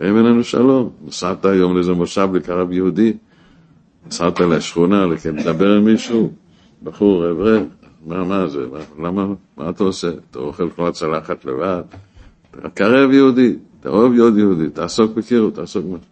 אין 0.00 0.14
בינינו 0.14 0.44
שלום. 0.44 0.90
נסעת 1.04 1.44
היום 1.44 1.76
לאיזה 1.76 1.92
מושב 1.92 2.28
לקרב 2.34 2.72
יהודי, 2.72 3.12
נסעת 4.06 4.40
לשכונה, 4.40 5.06
לדבר 5.06 5.76
עם 5.76 5.84
מישהו, 5.84 6.32
בחור, 6.82 7.30
אברך, 7.30 7.62
מה, 8.06 8.24
מה 8.24 8.48
זה, 8.48 8.66
מה, 8.72 9.06
למה, 9.06 9.26
מה 9.56 9.70
אתה 9.70 9.84
עושה? 9.84 10.10
אתה 10.30 10.38
אוכל 10.38 10.70
כל 10.70 10.88
הצלחת 10.88 11.44
לבד? 11.44 11.82
קרב 12.74 13.10
יהודי, 13.10 13.56
אתה 13.80 13.88
אוהב 13.88 14.12
להיות 14.12 14.34
יהודי, 14.36 14.70
תעסוק 14.70 15.14
בקירו, 15.14 15.50
תעסוק 15.50 15.84
משהו. 15.86 16.06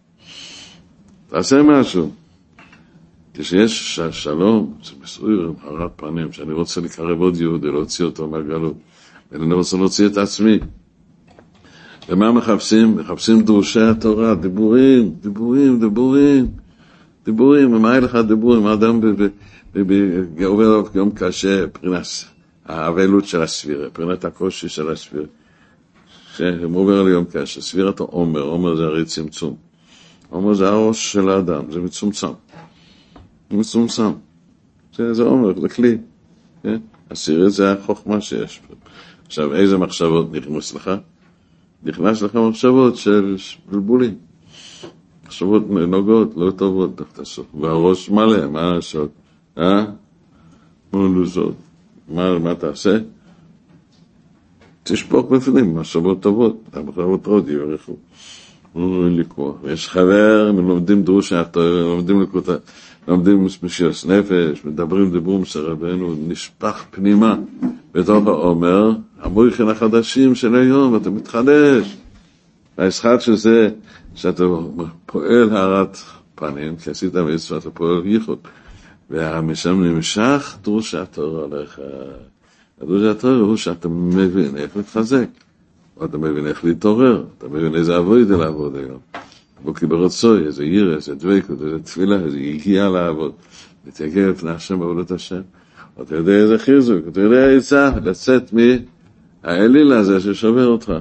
תעשה 1.27 1.63
משהו. 1.63 2.11
כשיש 3.33 3.99
שלום, 4.11 4.73
עם 5.21 5.53
הרת 5.61 5.91
פנים, 5.95 6.31
שאני 6.31 6.53
רוצה 6.53 6.81
לקרב 6.81 7.21
עוד 7.21 7.37
יהודי, 7.41 7.67
להוציא 7.67 8.05
אותו 8.05 8.27
מהגלות, 8.27 8.73
ואני 9.31 9.53
רוצה 9.53 9.77
להוציא 9.77 10.07
את 10.07 10.17
עצמי. 10.17 10.59
ומה 12.09 12.31
מחפשים? 12.31 12.95
מחפשים 12.97 13.41
דורשי 13.41 13.79
התורה, 13.81 14.35
דיבורים, 14.35 15.09
דיבורים, 15.21 15.79
דיבורים, 15.79 16.47
דיבורים, 17.25 17.73
ומה 17.73 17.91
היה 17.91 17.99
לך 17.99 18.17
דיבורים? 18.27 18.65
האדם 18.65 18.99
עובר 20.45 20.65
עליו 20.65 20.85
יום 20.95 21.11
קשה, 21.15 21.65
מבחינת 21.65 22.05
האבלות 22.65 23.25
של 23.25 23.41
הסבירה, 23.41 23.85
מבחינת 23.85 24.25
הקושי 24.25 24.69
של 24.69 24.89
הסבירה. 24.89 25.25
שהוא 26.35 26.77
עובר 26.77 26.99
על 26.99 27.07
יום 27.07 27.25
קשה, 27.31 27.61
סבירת 27.61 27.99
העומר, 27.99 28.41
עומר 28.41 28.75
זה 28.75 28.83
הרי 28.83 29.05
צמצום. 29.05 29.55
עומר 30.29 30.53
זה 30.53 30.69
הראש 30.69 31.11
של 31.13 31.29
האדם, 31.29 31.71
זה 31.71 31.79
מצומצם. 31.79 32.27
מצומצם. 33.53 34.11
זה, 34.95 35.13
זה 35.13 35.23
עומר, 35.23 35.61
זה 35.61 35.69
כלי. 35.69 35.97
כן? 36.63 36.77
עשירי 37.09 37.49
זה 37.49 37.71
החוכמה 37.71 38.21
שיש 38.21 38.61
פה. 38.67 38.73
עכשיו, 39.25 39.55
איזה 39.55 39.77
מחשבות 39.77 40.31
נכנס 40.33 40.73
לך? 40.73 40.91
נכנס 41.83 42.21
לך 42.21 42.35
מחשבות 42.35 42.95
של 42.95 43.35
בלבולים. 43.69 44.15
מחשבות 45.25 45.69
נוגעות, 45.69 46.33
לא 46.35 46.51
טובות, 46.51 47.01
והראש 47.59 48.09
מלא, 48.09 48.47
מה 48.47 48.73
לעשות? 48.73 49.09
אה? 49.57 49.85
מה 50.93 50.99
לעשות? 51.19 51.55
מה, 52.09 52.39
מה 52.39 52.55
תעשה? 52.55 52.97
תשפוך 54.83 55.31
בפנים 55.31 55.75
מחשבות 55.75 56.21
טובות, 56.21 56.61
המחשבות 56.73 57.23
טובות 57.23 57.47
יברכו. 57.47 57.95
אין 58.75 59.15
לי 59.15 59.23
כוח. 59.27 59.55
יש 59.67 59.89
חבר, 59.89 60.45
הם 60.49 60.67
לומדים 60.67 61.03
דרושה, 61.03 61.43
לומדים 61.55 62.21
לקוטה. 62.21 62.55
לומדים 63.11 63.47
משירוס 63.63 64.05
נפש, 64.05 64.65
מדברים 64.65 65.11
דיבורים 65.11 65.45
של 65.45 65.59
רבנו, 65.59 66.15
נשפך 66.27 66.83
פנימה 66.91 67.35
בתוך 67.93 68.27
העומר, 68.27 68.91
המויכן 69.21 69.69
החדשים 69.69 70.35
של 70.35 70.55
היום, 70.55 70.95
אתה 70.95 71.09
מתחדש. 71.09 71.97
האסחת 72.77 73.21
של 73.21 73.35
זה, 73.35 73.69
שאתה 74.15 74.43
פועל 75.05 75.49
הארת 75.57 75.97
הפנים, 76.33 76.75
כי 76.75 76.89
עשית 76.89 77.15
מצווה, 77.15 77.59
אתה 77.59 77.69
פועל 77.69 78.05
ייחוד. 78.05 78.37
ומשם 79.09 79.83
נמשך 79.83 80.57
דרוש 80.63 80.95
התורה 80.95 81.43
עליך. 81.45 81.79
דרוש 82.79 83.01
התורה 83.03 83.35
הוא 83.35 83.55
שאתה 83.57 83.89
מבין 83.89 84.57
איך 84.57 84.77
להתחזק. 84.77 85.27
אתה 86.03 86.17
מבין 86.17 86.47
איך 86.47 86.65
להתעורר, 86.65 87.23
אתה 87.37 87.47
מבין 87.47 87.75
איזה 87.75 87.95
עבודה 87.95 88.37
לעבוד 88.37 88.75
היום. 88.75 88.99
בוקי 89.63 89.85
ברצוי, 89.85 90.45
איזה 90.45 90.65
ירא, 90.65 90.95
איזה 90.95 91.15
דבקות, 91.15 91.61
איזה 91.61 91.79
תפילה, 91.79 92.15
איזה 92.15 92.39
יגיעה 92.39 92.89
לעבוד. 92.89 93.31
להתייגע 93.85 94.29
לפני 94.29 94.51
השם 94.51 94.79
בעבודת 94.79 95.11
השם. 95.11 95.41
אתה 96.01 96.15
יודע 96.15 96.31
איזה 96.31 96.57
חיזוק, 96.57 97.07
אתה 97.07 97.21
יודע 97.21 97.57
עצה 97.57 97.91
לצאת 98.03 98.53
מהאליל 98.53 99.93
הזה 99.93 100.19
ששובר 100.19 100.67
אותך. 100.67 100.93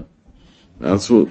מעצבות. 0.80 1.28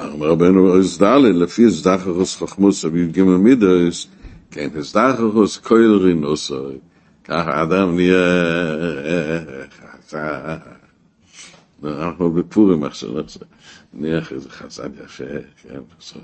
אומר 0.00 0.28
רבנו 0.28 0.68
אוזדלי, 0.76 1.32
לפי 1.32 1.70
זדחרוס 1.70 2.36
חכמוס 2.36 2.84
אביב 2.84 3.12
גימל 3.12 3.36
מידוס, 3.36 4.06
כן, 4.50 4.68
זדחרוס 4.80 5.56
קויל 5.56 5.92
רינוסוי. 5.92 6.74
ככה 7.24 7.50
האדם 7.50 7.96
נהיה... 7.96 8.24
אנחנו 11.84 12.30
בפורים 12.30 12.84
עכשיו, 12.84 13.10
נהיה 13.94 14.20
איזה 14.30 14.50
חזן 14.50 14.90
יפה, 15.04 15.24
כן, 15.62 15.80
בסדר. 15.98 16.20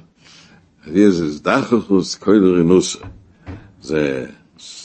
איזה 0.87 1.31
זדחרוס 1.31 2.15
קויל 2.15 2.45
רינוסוי. 2.45 3.03
זה 3.83 4.27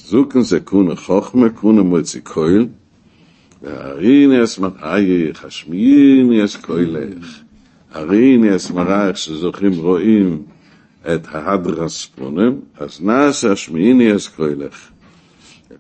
זוכן 0.06 0.42
זה 0.42 0.60
קונה 0.60 0.96
חוכמה, 0.96 1.50
קונה 1.50 1.84
מוצי 1.84 2.22
קויל, 2.22 2.68
והריני 3.62 4.44
אסמראי, 4.44 5.34
חשמיני 5.34 6.46
אסקוילך. 6.46 7.40
הריני 7.92 8.56
אסמראי, 8.56 9.16
שזוכים 9.16 9.74
רואים 9.74 10.44
את 11.02 11.28
ההדרס 11.32 12.06
פונם, 12.06 12.54
אז 12.78 13.02
נעשה 13.02 13.52
השמיני 13.52 14.16
אסקוילך. 14.16 14.90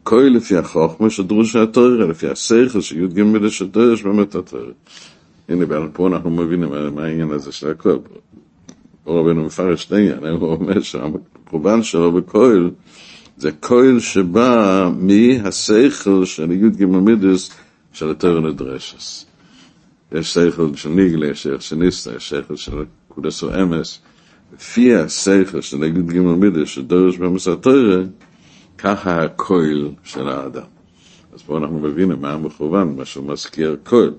קויל 0.04 0.36
לפי 0.36 0.58
החוכמה 0.58 1.10
שדרוש 1.10 1.56
התורה, 1.56 2.06
לפי 2.06 2.28
השכל 2.28 2.82
שי"ג 2.82 3.20
לשתור 3.20 3.94
יש 3.94 4.04
באמת 4.04 4.36
התורה. 4.36 4.72
הנה, 5.50 5.66
פה 5.94 6.08
אנחנו 6.08 6.30
מבינים 6.30 6.70
מה 6.96 7.04
העניין 7.04 7.32
הזה 7.32 7.52
של 7.52 7.72
הכל. 7.72 7.98
פה 9.04 9.20
רבנו 9.20 9.46
מפרש 9.46 9.86
את 9.86 9.92
העניין, 9.92 10.24
הוא 10.24 10.52
אומר 10.54 10.82
שהקורבן 10.82 11.84
שלו 11.84 12.12
בקויל, 12.12 12.72
זה 13.38 13.52
קויל 13.52 14.00
שבא 14.00 14.90
מהשכל 14.98 16.26
של 16.26 16.52
י"ג 16.52 16.86
מידוס 16.86 17.52
של 17.94 18.14
נדרשס. 18.40 19.26
יש 20.12 20.34
שכל 20.34 20.76
של 20.76 20.90
ניגלה, 20.90 21.28
יש 21.28 21.44
שכל 21.44 21.60
של 21.60 21.76
ניסטה, 21.76 22.16
יש 22.16 22.30
שכל 22.30 22.56
של 22.56 22.72
או 23.44 23.62
אמס. 23.62 24.00
לפי 24.54 24.96
השכל 24.96 25.62
של 25.62 25.84
י"ג 25.84 26.20
מידוס 26.20 26.70
שדורש 26.70 27.18
במס 27.18 27.48
התורה, 27.48 28.02
ככה 28.78 29.24
הקויל 29.24 29.92
של 30.04 30.28
האדם. 30.28 30.64
אז 31.34 31.42
פה 31.42 31.58
אנחנו 31.58 31.80
מבינים 31.80 32.22
מה 32.22 32.32
המכוון, 32.32 32.96
מה 32.96 33.06
שהוא 33.06 33.32
מזכיר 33.32 33.78
קויל, 33.84 34.12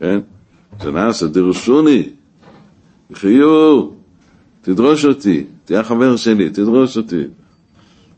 כן? 0.00 0.20
זה 0.80 0.90
נעשה 0.90 1.26
דרשוני, 1.26 2.08
חיו, 3.14 3.88
תדרוש 4.62 5.04
אותי, 5.04 5.44
תהיה 5.64 5.84
חבר 5.84 6.16
שלי, 6.16 6.50
תדרוש 6.50 6.96
אותי. 6.96 7.22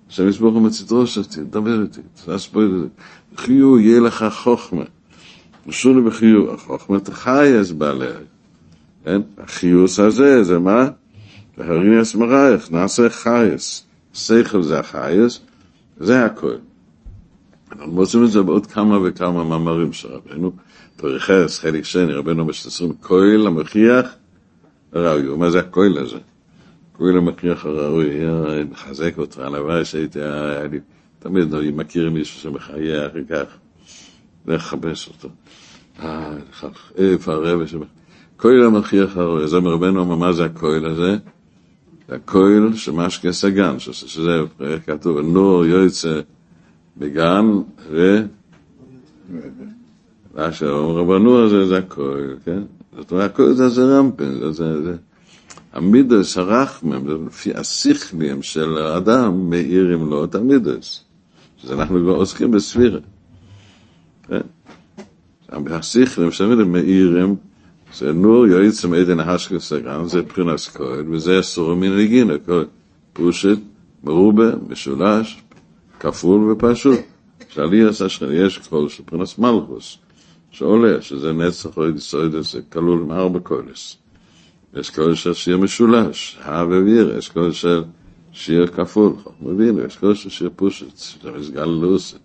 השם 0.08 0.28
יסבור 0.28 0.60
לך 0.66 0.82
תדרוש 0.84 1.18
אותי, 1.18 1.40
תדבר 1.40 1.82
איתי, 1.82 2.00
חיו, 3.36 3.78
יהיה 3.78 4.00
לך 4.00 4.24
חוכמה. 4.30 4.84
שוני 5.70 6.02
בחיו, 6.02 6.54
החוכמה 6.54 7.00
תחייס 7.00 7.70
בעליה. 7.70 8.10
כן? 9.04 9.20
החיוס 9.38 10.00
הזה, 10.00 10.44
זה 10.44 10.58
מה? 10.58 10.88
והריני 11.58 12.02
אסמרייך, 12.02 12.72
נעשה 12.72 13.10
חייס. 13.10 13.84
שכל 14.14 14.62
זה 14.62 14.78
החייס, 14.78 15.40
זה 16.00 16.24
הכל. 16.24 16.54
אנחנו 17.72 17.92
מוצאים 17.92 18.24
את 18.24 18.30
זה 18.30 18.42
בעוד 18.42 18.66
כמה 18.66 18.98
וכמה 19.04 19.44
מאמרים 19.44 19.92
של 19.92 20.08
רבנו. 20.08 20.52
פרחס, 20.96 21.58
חלק 21.58 21.84
שני, 21.84 22.12
רבנו 22.12 22.44
משתסרים, 22.44 22.92
כהל 23.02 23.46
המכריח 23.46 24.06
ראוי. 24.92 25.36
מה 25.36 25.50
זה 25.50 25.58
הכהל 25.58 25.98
הזה? 25.98 26.18
כהל 26.94 27.16
המכריח 27.16 27.66
הראוי, 27.66 28.20
מחזק 28.70 29.18
אותך, 29.18 29.38
הלוואי 29.38 29.84
שהייתי, 29.84 30.18
לי, 30.70 30.80
תמיד 31.18 31.54
אני 31.54 31.70
מכיר 31.70 32.10
מישהו 32.10 32.40
שמחייך 32.40 33.12
וכך, 33.14 33.46
לכבס 34.46 35.08
אותו. 35.08 35.28
אה, 36.02 36.36
איפה 36.96 37.32
הרבה 37.32 37.66
שם. 37.66 37.80
כהל 38.38 38.62
המכריח 38.62 39.16
הראוי, 39.16 39.48
זה 39.48 39.60
מרבנו 39.60 40.00
אומר, 40.00 40.16
מה 40.16 40.32
זה 40.32 40.44
הכהל 40.44 40.86
הזה? 40.86 41.16
הכהל 42.08 42.74
שמשקה 42.74 43.32
סגן, 43.32 43.78
שזה 43.78 44.30
כתוב, 44.86 45.18
נור 45.18 45.64
יוצא 45.66 46.20
בגן 46.96 47.46
ו... 47.90 48.22
מה 50.36 50.52
שאומר 50.52 51.00
רבנו 51.00 51.44
הזה 51.44 51.66
זה 51.66 51.78
הכהל, 51.78 52.36
כן? 52.44 52.62
זאת 52.96 53.12
אומרת, 53.12 53.30
הכהל 53.30 53.52
זה 53.52 53.68
זה 53.68 53.98
רמפן, 53.98 54.52
זה 54.52 54.82
זה. 54.82 54.96
המידס 55.72 56.38
הרחמם, 56.38 57.08
זה 57.08 57.14
לפי 57.26 57.54
השכלים 57.54 58.42
של 58.42 58.78
האדם, 58.78 59.50
מאירים 59.50 60.06
לו 60.06 60.24
את 60.24 60.34
המידס. 60.34 61.04
שזה 61.56 61.74
אנחנו 61.74 62.00
כבר 62.00 62.14
עוסקים 62.14 62.50
בספירה. 62.50 62.98
כן? 64.28 64.40
השכלים 65.70 66.30
של 66.30 66.44
המידס 66.44 66.66
מאירים, 66.66 67.36
זה 67.94 68.12
נור 68.12 68.46
יועץ 68.46 68.84
מעדן 68.84 69.20
השקל 69.20 69.58
סגן, 69.58 70.04
זה 70.04 70.18
מבחינת 70.18 70.60
כהל, 70.60 71.04
וזה 71.10 71.40
אסור 71.40 71.74
מן 71.74 71.98
הגינה, 71.98 72.34
כהל. 72.46 72.64
פושט, 73.12 73.58
מרובה, 74.04 74.50
משולש, 74.68 75.42
כפול 76.00 76.50
ופשוט. 76.50 76.98
שעלי 77.48 77.84
עשה 77.84 78.08
יש 78.32 78.58
של 78.88 79.02
מבחינת 79.02 79.38
מלכוס, 79.38 79.98
שעולה, 80.54 81.02
שזה 81.02 81.32
נצח 81.32 81.76
או 81.76 81.88
יסוד, 81.88 82.40
זה 82.40 82.60
כלול 82.72 83.00
עם 83.00 83.12
ארבע 83.12 83.38
קולס. 83.38 83.96
יש 84.74 84.90
קול 84.90 85.14
של 85.14 85.34
שיר 85.34 85.58
משולש, 85.58 86.38
הא 86.42 86.64
וויר, 86.64 87.18
יש 87.18 87.28
קול 87.28 87.52
של 87.52 87.82
שיר 88.32 88.66
כפול, 88.66 89.12
מבין, 89.40 89.78
יש 89.86 89.96
קול 89.96 90.14
של 90.14 90.30
שיר 90.30 90.50
פושט, 90.56 91.22
זה 91.22 91.32
מסגל 91.32 91.64
לוסת. 91.64 92.18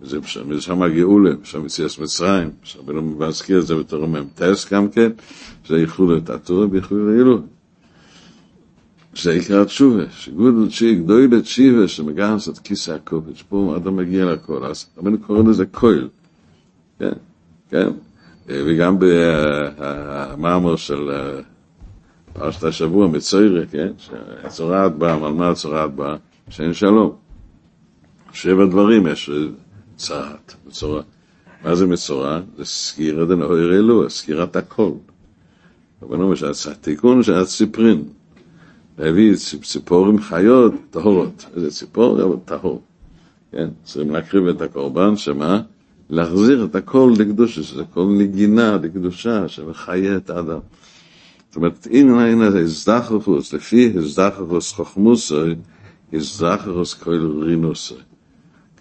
וזה 0.00 0.18
משם 0.46 0.82
הגאולה, 0.82 1.30
משם 1.42 1.66
יציאס 1.66 1.98
מצרים, 1.98 2.50
שרבנו 2.62 3.02
מזכיר 3.02 3.58
את 3.58 3.66
זה 3.66 3.74
בתור 3.74 4.06
מ"טס 4.06 4.72
גם 4.72 4.88
כן, 4.88 5.10
שזה 5.64 5.80
יכלו 5.80 6.16
את 6.16 6.30
התורה 6.30 6.66
ויכלו 6.70 7.10
לאילו. 7.10 7.40
זה 9.22 9.34
יקרא 9.34 9.64
תשובה, 9.64 10.10
שגודל 10.10 10.70
צ'י, 10.70 10.94
גדולת 10.94 11.46
שיבה, 11.46 11.88
שמגנס 11.88 12.48
את 12.48 12.58
כיסא 12.58 12.90
הקובץ, 12.90 13.42
פה 13.48 13.74
אדם 13.76 13.96
מגיע 13.96 14.24
לכל, 14.24 14.64
אז 14.64 14.86
רבנו 14.98 15.18
קורא 15.18 15.42
לזה 15.42 15.66
כויל, 15.66 16.08
כן, 16.98 17.12
כן, 17.70 17.88
וגם 18.46 18.96
במאמר 18.98 20.76
של 20.76 21.10
פרשת 22.32 22.64
השבוע, 22.64 23.06
מצוירה, 23.06 23.66
כן, 23.66 23.92
שהצורעת 23.98 24.96
באה, 24.96 25.14
על 25.26 25.32
מה 25.32 25.48
הצורעת 25.48 25.94
באה? 25.94 26.16
שאין 26.50 26.74
שלום. 26.74 27.16
שבע 28.32 28.66
דברים 28.66 29.06
יש 29.06 29.30
צרעת, 29.96 30.54
מצורע. 30.66 31.02
מה 31.64 31.74
זה 31.74 31.86
מצורע? 31.86 32.40
זה 32.56 32.64
סגירה 32.64 33.24
דנאויר 33.24 33.72
אלוה, 33.74 34.08
סגירת 34.08 34.56
הכל. 34.56 34.90
רבנו 36.02 36.22
אומר 36.22 36.34
שהתיקון 36.34 37.22
של 37.22 37.34
הציפרין, 37.34 38.04
להביא 38.98 39.34
ציפורים 39.62 40.20
חיות 40.20 40.72
טהורות. 40.90 41.46
איזה 41.56 41.70
ציפור? 41.70 42.22
אבל 42.22 42.36
טהור. 42.44 42.82
כן, 43.52 43.68
צריכים 43.84 44.10
להקריב 44.10 44.46
את 44.46 44.60
הקורבן, 44.60 45.16
שמה? 45.16 45.62
להחזיר 46.10 46.64
את 46.64 46.74
הכל 46.74 47.12
לקדושה, 47.18 47.62
שזה 47.62 47.82
כל 47.94 48.06
נגינה 48.18 48.76
לקדושה 48.82 49.48
שמחיה 49.48 50.16
את 50.16 50.30
האדם. 50.30 50.58
זאת 51.48 51.56
אומרת, 51.56 51.88
הנה 51.90 52.26
הנה 52.26 52.46
הזדחרוס, 52.46 53.52
לפי 53.52 53.92
הזדחרוס 53.96 54.72
חוכמוסוי, 54.72 55.54
הזדחרוס 56.12 56.94
כל 56.94 57.42
רינוסוי. 57.42 57.98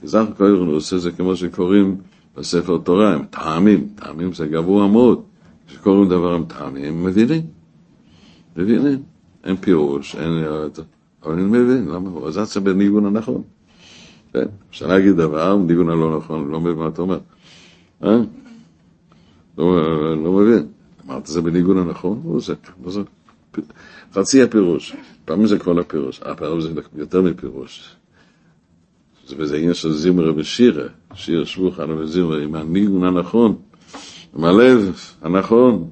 הזדחרוס 0.03 0.38
כל 0.38 0.43
רינוסוי 0.43 0.99
זה 0.99 1.11
כמו 1.11 1.36
שקוראים 1.36 1.97
בספר 2.38 2.78
תורה, 2.78 3.13
הם 3.13 3.25
טעמים, 3.30 3.88
טעמים 3.95 4.34
זה 4.34 4.47
גבוה 4.47 4.88
מאוד. 4.88 5.21
כשקוראים 5.67 6.09
דבר 6.09 6.34
עם 6.34 6.45
טעמים, 6.45 7.03
מבינים. 7.03 7.41
מבינים. 8.57 9.03
אין 9.43 9.55
פירוש, 9.55 10.15
אין... 10.15 10.43
אבל 11.23 11.34
אני 11.34 11.43
מבין, 11.43 11.88
למה? 11.88 12.09
הוא 12.09 12.32
זה 12.32 12.59
בניגון 12.59 13.05
הנכון. 13.05 13.43
כן, 14.38 14.47
אפשר 14.69 14.88
להגיד 14.88 15.15
דבר, 15.15 15.57
בניגון 15.57 15.89
הלא 15.89 16.17
נכון, 16.17 16.51
לא 16.51 16.61
מבין 16.61 16.73
מה 16.73 16.88
אתה 16.88 17.01
אומר. 17.01 17.19
אה? 18.03 18.17
לא, 19.57 20.15
לא 20.23 20.31
מבין. 20.31 20.67
אמרת 21.05 21.27
זה 21.27 21.41
בניגון 21.41 21.77
הנכון? 21.77 22.21
הוא 22.23 22.41
זה, 22.41 22.53
זה 22.88 23.01
חצי 24.13 24.43
הפירוש. 24.43 24.95
פעמים 25.25 25.47
זה 25.47 25.59
כל 25.59 25.79
הפירוש, 25.79 26.21
הפעם 26.25 26.61
זה 26.61 26.69
יותר 26.95 27.21
מפירוש. 27.21 27.95
זה 29.27 29.35
וזה 29.38 29.57
עניין 29.57 29.73
של 29.73 29.91
זמרה 29.91 30.31
ושירה, 30.35 30.88
שיר 31.13 31.45
שבוכן 31.45 31.91
וזמרה, 31.91 32.43
עם 32.43 32.55
הניגון 32.55 33.03
הנכון, 33.03 33.55
עם 34.35 34.43
הלב 34.43 34.99
הנכון. 35.21 35.89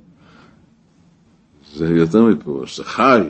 זה 1.74 1.88
יותר 1.88 2.26
מפירוש, 2.26 2.78
זה 2.78 2.84
חי. 2.84 3.22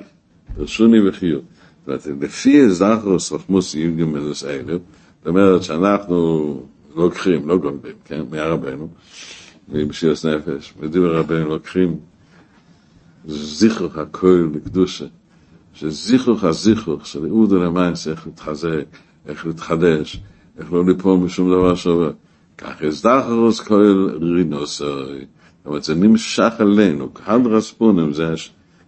רשוני 0.57 1.09
וחיוב. 1.09 1.41
זאת 1.87 2.07
אומרת, 2.07 2.21
לפי 2.21 2.69
זכרוס 2.69 3.31
רחמוס 3.31 3.75
י"ג 3.75 4.03
אלף, 4.47 4.81
זאת 5.25 5.29
אומרת 5.29 5.63
שאנחנו 5.63 6.59
לוקחים, 6.95 7.47
לא 7.47 7.57
גונבים, 7.57 7.91
כן, 8.05 8.21
מהרבנו, 8.31 8.87
מבשירס 9.69 10.25
נפש, 10.25 10.73
בדבר 10.79 11.17
רבנו 11.19 11.49
לוקחים 11.49 11.99
זיכרוך 13.27 13.97
הכל 13.97 14.49
לקדושה, 14.53 15.05
שזיכרוך 15.73 16.43
הזיכרוך 16.43 17.05
של 17.05 17.25
אודו 17.25 17.63
למייס, 17.63 18.07
איך 18.07 18.27
להתחזק, 18.27 18.85
איך 19.25 19.45
להתחדש, 19.45 20.21
איך 20.57 20.73
לא 20.73 20.85
ליפול 20.85 21.17
משום 21.17 21.51
דבר 21.51 21.75
שעובר. 21.75 22.11
כך 22.57 22.81
הזדחרוס 22.81 23.59
כל 23.59 24.09
רינוסוי. 24.21 25.19
זאת 25.19 25.65
אומרת, 25.65 25.83
זה 25.83 25.95
נמשך 25.95 26.53
עלינו, 26.59 27.13
כהד 27.13 27.47
רספונים, 27.47 28.13
זה, 28.13 28.33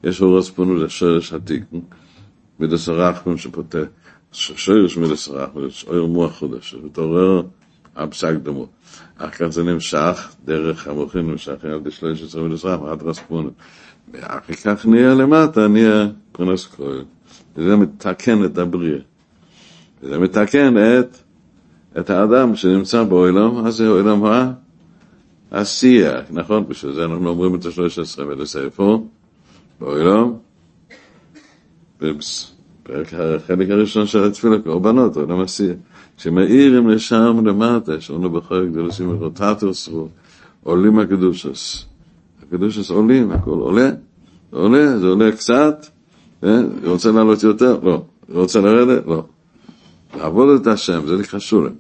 יש 0.03 0.21
לו 0.21 0.43
שורש 0.87 1.33
התיקון, 1.33 1.81
מידס 2.59 2.89
הרחמן 2.89 3.37
שפותח, 3.37 3.85
שורש 4.31 4.97
מידס 4.97 5.27
הרחמן, 5.27 5.61
זה 5.61 5.97
אור 5.97 6.07
מוח 6.07 6.37
חודש, 6.37 6.75
מתעורר 6.83 7.41
הפסק 7.95 8.33
דמו. 8.43 8.67
אחר 9.17 9.29
כך 9.29 9.47
זה 9.47 9.63
נמשך 9.63 10.35
דרך 10.45 10.87
המוחים, 10.87 11.31
נמשך 11.31 11.65
על 11.65 11.89
שלוש 11.89 12.23
עשרה 12.23 12.43
מידס 12.43 12.65
הרחמן, 12.65 12.89
עד 12.89 13.03
רספונים. 13.03 13.51
ואחר 14.11 14.53
כך 14.53 14.85
נהיה 14.85 15.13
למטה, 15.13 15.67
נהיה 15.67 16.07
פרנס 16.31 16.67
כהן. 16.67 17.03
וזה 17.55 17.75
מתקן 17.75 18.45
את 18.45 18.57
הבריאה. 18.57 18.99
וזה 20.03 20.19
מתקן 20.19 20.75
את, 20.77 21.17
את 21.99 22.09
האדם 22.09 22.55
שנמצא 22.55 23.03
בעולם, 23.03 23.65
אז 23.65 23.75
זה 23.75 23.87
עולם 23.87 24.23
העשייה, 25.51 26.13
נכון? 26.29 26.67
בשביל 26.67 26.93
זה 26.93 27.05
אנחנו 27.05 27.29
אומרים 27.29 27.55
את 27.55 27.65
השלוש 27.65 27.99
עשרה 27.99 28.27
ולספר, 28.27 28.97
בעולם, 29.79 30.33
בפרק 31.97 32.21
החלק 32.95 33.69
הראשון 33.69 34.07
של 34.07 34.23
התפילה, 34.23 34.59
קורבנות, 34.59 35.17
עולם 35.17 35.39
עשייה. 35.39 35.73
כשמאירים 36.17 36.89
לשם 36.89 37.45
למטה, 37.45 38.01
שאומרים 38.01 38.33
בכל 38.33 38.67
גדולוסים 38.69 39.09
ורוטטוס, 39.09 39.89
עולים 40.63 40.99
הקדושס. 40.99 41.85
הקדושס 42.43 42.91
עולים, 42.91 43.31
הכל 43.31 43.51
עולה, 43.51 43.89
עולה, 44.51 44.97
זה 44.99 45.07
עולה 45.07 45.31
קצת, 45.31 45.85
רוצה 46.83 47.11
לעלות 47.11 47.43
יותר? 47.43 47.79
לא. 47.83 48.03
רוצה 48.29 48.61
לרדת? 48.61 49.07
לא. 49.07 49.23
לעבוד 50.17 50.61
את 50.61 50.67
השם, 50.67 51.07
זה 51.07 51.17
נקרא 51.17 51.39
שולם. 51.39 51.71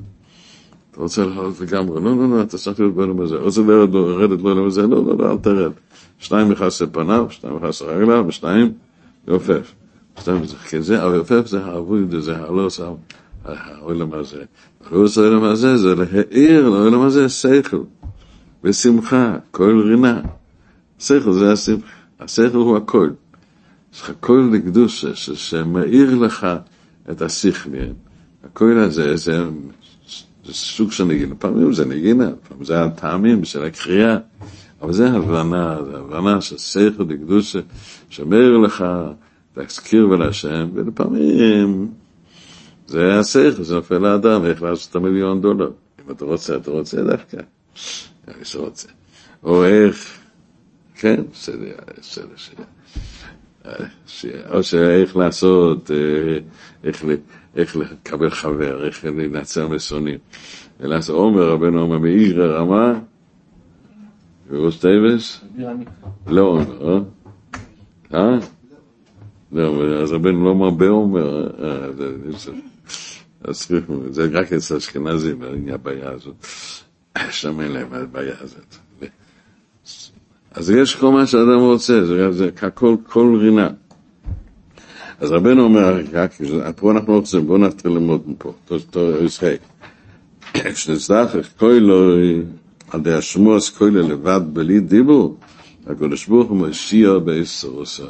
אתה 0.91 1.01
רוצה 1.01 1.25
לעלות 1.25 1.61
לגמרי? 1.61 2.03
לא, 2.03 2.17
לא, 2.17 2.29
לא, 2.29 2.41
אתה 2.41 2.57
צריך 2.57 2.79
להיות 2.79 2.95
בעולם 2.95 3.21
הזה. 3.21 3.35
רוצה 3.37 3.61
לרדת 3.61 4.39
בעולם 4.39 4.65
הזה? 4.65 4.81
לא, 4.81 5.05
לא, 5.05 5.17
לא, 5.17 5.31
אל 5.31 5.37
תרד. 5.37 5.71
שניים 6.19 6.49
מכסה 6.49 6.87
פניו, 6.87 7.27
שניים 7.29 7.55
מכסה 7.55 7.85
רגליו, 7.85 8.25
ושניים 8.27 8.73
יופף. 9.27 9.73
כזה, 10.69 10.95
יופף 11.15 11.47
זה 11.47 11.65
העבוד, 11.65 12.15
זה 12.19 12.37
הלא 12.37 12.69
שם, 12.69 12.93
העולם 13.45 14.13
הזה. 14.13 14.43
עושה 14.91 15.21
העולם 15.21 15.43
הזה, 15.43 15.77
זה 15.77 15.95
להעיר 15.95 16.69
לעולם 16.69 17.01
הזה 17.01 17.29
שכל, 17.29 17.83
ושמחה, 18.63 19.35
כל 19.51 19.81
רינה. 19.89 20.21
שכל 20.99 21.33
זה 21.33 21.51
השמחה, 21.51 21.87
השכל 22.19 22.57
הוא 22.57 22.77
הכל. 22.77 23.09
יש 23.93 24.01
לך 24.01 24.11
כל 24.19 24.49
לקדוש 24.53 25.05
שמאיר 25.05 26.15
לך 26.15 26.47
את 27.11 27.21
השכלים. 27.21 27.93
הכל 28.43 28.77
הזה 28.77 29.15
זה, 29.15 29.43
זה 30.45 30.53
סוג 30.53 30.91
של 30.91 31.03
נגינה. 31.03 31.35
פעמים 31.35 31.73
זה 31.73 31.85
נגינה, 31.85 32.29
פעמים 32.47 32.65
זה 32.65 32.83
הטעמים 32.83 33.45
של 33.45 33.63
הקריאה. 33.63 34.17
אבל 34.81 34.93
זה 34.93 35.09
הבנה, 35.09 35.77
זה 35.91 35.97
הבנה 35.97 36.41
של 36.41 36.57
שכל 36.57 37.03
לקדוש 37.09 37.55
שמאיר 38.09 38.57
לך 38.57 38.85
להזכיר 39.57 40.09
ולהשם, 40.09 40.69
ולפעמים 40.73 41.91
זה 42.87 43.19
השכל, 43.19 43.63
זה 43.63 43.75
נופל 43.75 43.97
לאדם, 43.97 44.45
איך 44.45 44.61
לעשות 44.61 44.91
את 44.91 44.95
המיליון 44.95 45.41
דולר. 45.41 45.71
אם 46.05 46.11
אתה 46.11 46.25
רוצה, 46.25 46.55
אתה 46.55 46.71
רוצה 46.71 47.03
דווקא. 47.03 47.37
מי 48.27 48.45
שרוצה. 48.45 48.87
או 49.43 49.65
איך, 49.65 50.19
כן, 50.95 51.21
בסדר, 51.31 51.75
בסדר, 51.99 52.63
או 54.49 54.63
שאיך 54.63 55.17
לעשות, 55.17 55.91
איך, 56.83 57.05
איך 57.55 57.75
לקבל 57.75 58.29
חבר, 58.29 58.85
איך 58.85 59.05
לנצל 59.05 59.65
משונאים. 59.65 60.19
ולעשות 60.79 61.15
עומר, 61.15 61.51
רבנו 61.51 61.81
עומר 61.81 61.97
מאיר 61.97 62.41
הרמה, 62.43 62.99
ורוס 64.49 64.79
טייבס? 64.79 65.41
לא 66.27 66.41
עומר, 66.41 67.03
אה? 68.13 68.37
אה? 69.53 69.57
לא, 69.57 70.01
אז 70.03 70.11
רבנו 70.11 70.45
לא 70.45 70.55
מרבה 70.55 70.87
עומר, 70.87 71.47
אז 73.43 73.71
זה 74.11 74.29
רק 74.33 74.53
אצל 74.53 74.75
אשכנזים, 74.75 75.41
הבעיה 75.73 76.11
הזאת. 76.11 76.45
שם 77.31 77.61
אין 77.61 77.71
להם 77.71 77.93
הבעיה 77.93 78.35
הזאת. 78.39 78.75
אז 80.51 80.69
יש 80.69 80.95
כל 80.95 81.11
מה 81.11 81.27
שאדם 81.27 81.59
רוצה, 81.59 82.05
זה, 82.31 82.51
ככל, 82.51 82.95
כל 83.07 83.37
רינה. 83.41 83.69
אז 85.19 85.31
רבנו 85.31 85.63
אומר, 85.63 86.01
פה 86.75 86.91
אנחנו 86.91 87.13
רוצים, 87.13 87.47
בואו 87.47 87.57
נתחיל 87.57 87.91
ללמוד 87.91 88.21
מפה, 88.27 88.53
תור 88.89 89.23
ישחק. 89.23 89.57
כשנצטרך 90.53 91.59
כוילו, 91.59 92.15
על 92.89 93.01
די 93.01 93.13
השמוס 93.13 93.69
כוילו 93.69 94.01
לבד 94.09 94.41
בלי 94.53 94.79
דיבור, 94.79 95.37
הקדוש 95.87 96.27
ברוך 96.27 96.49
הוא 96.49 96.57
משיע 96.57 97.17
בעשר 97.17 97.81
עשרה. 97.81 98.07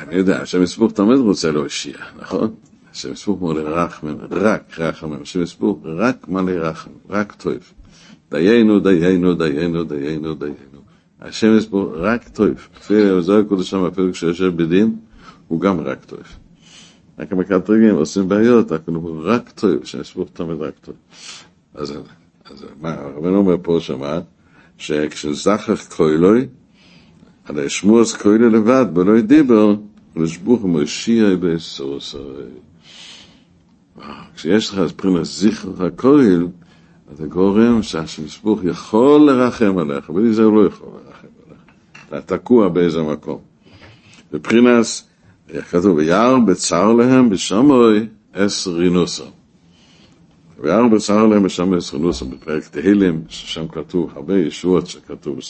אני 0.00 0.14
יודע, 0.14 0.42
השם 0.42 0.62
יסבוך 0.62 0.92
תמיד 0.92 1.18
רוצה 1.18 1.50
להושיע, 1.50 1.96
נכון? 2.18 2.54
השם 2.92 3.12
יסבוך 3.12 3.42
מלא 3.42 3.60
רחמן, 3.60 4.16
רק 4.30 4.78
רחמן, 4.78 5.22
השם 5.22 5.42
יסבוך 5.42 5.78
רק 5.84 6.28
מלא 6.28 6.52
רחמן, 6.52 6.94
רק 7.10 7.32
טוב. 7.32 7.54
דיינו, 8.30 8.80
דיינו, 8.80 9.34
דיינו, 9.34 9.84
דיינו, 9.84 10.34
דיינו. 10.34 10.80
השם 11.20 11.58
בו 11.70 11.92
רק 11.94 12.28
טוב. 12.28 12.48
לפי 12.76 13.20
זוהר 13.20 13.40
הקודש 13.40 13.70
שם, 13.70 13.84
אפילו 13.84 14.12
כשיושב 14.12 14.56
בדין, 14.56 14.96
הוא 15.48 15.60
גם 15.60 15.80
רק 15.80 16.04
טוב. 16.04 16.20
רק 17.18 17.32
המקטרגים 17.32 17.94
עושים 17.94 18.28
בעיות, 18.28 18.72
רק 18.72 18.80
הוא 18.86 19.20
רק 19.24 19.50
טוב, 19.50 19.84
שיש 19.84 20.14
בו 20.14 20.24
תמיד 20.24 20.60
רק 20.60 20.74
טוב. 20.80 20.94
אז, 21.74 21.94
אז 22.44 22.64
מה, 22.80 22.94
הרבנו 22.94 23.36
אומר 23.36 23.56
פה 23.62 23.78
שמה, 23.80 24.20
שכשזכך 24.78 25.88
קוילוי, 25.96 26.46
על 27.48 27.58
השמועס 27.58 28.16
קוילוי 28.16 28.50
לבד, 28.50 28.86
בלוי 28.92 29.22
דיבר, 29.22 29.74
לשבוך 30.16 30.64
מושיע 30.64 31.26
בסורסרי. 31.40 32.44
כשיש 34.34 34.70
לך 34.70 34.78
מבחינת 34.78 35.24
זכר 35.24 35.86
הקויל, 35.86 36.46
אתה 37.14 37.26
גורם 37.26 37.82
שהשסבוך 37.82 38.60
יכול 38.64 39.20
לרחם 39.20 39.78
עליך, 39.78 40.10
בלי 40.10 40.32
זה 40.32 40.42
הוא 40.42 40.62
לא 40.62 40.66
יכול 40.66 40.88
לרחם 40.88 41.28
עליך. 41.46 41.60
אתה 42.08 42.36
תקוע 42.36 42.68
באיזה 42.68 43.02
מקום. 43.02 43.38
מבחינת, 44.32 44.84
כתוב, 45.70 45.96
ויער 45.96 46.38
בצר 46.38 46.92
להם 46.92 47.30
בשמוי 47.30 48.06
אס 48.32 48.66
רינוסה. 48.66 49.24
ויער 50.60 50.88
בצר 50.88 51.26
להם 51.26 51.42
בשמוי 51.42 51.78
אס 51.78 51.94
רינוסה 51.94 52.24
בפרק 52.24 52.68
תהילים, 52.68 53.24
ששם 53.28 53.68
כתוב 53.68 54.10
הרבה 54.14 54.38
ישועות 54.38 54.86
שכתוב 54.86 55.40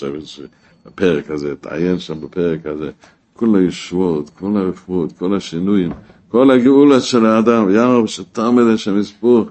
בפרק 0.86 1.30
הזה, 1.30 1.56
תעיין 1.56 1.98
שם 1.98 2.20
בפרק 2.20 2.66
הזה, 2.66 2.90
כל 3.32 3.56
הישועות, 3.56 4.30
כל 4.30 4.56
הרפואות, 4.56 5.12
כל 5.12 5.36
השינויים, 5.36 5.92
כל 6.28 6.50
הגאולה 6.50 7.00
של 7.00 7.26
האדם, 7.26 7.66
ויער 7.66 8.02
בשתם 8.02 8.58
אלה 8.58 8.78
שם 8.78 9.00
יסבוך, 9.00 9.48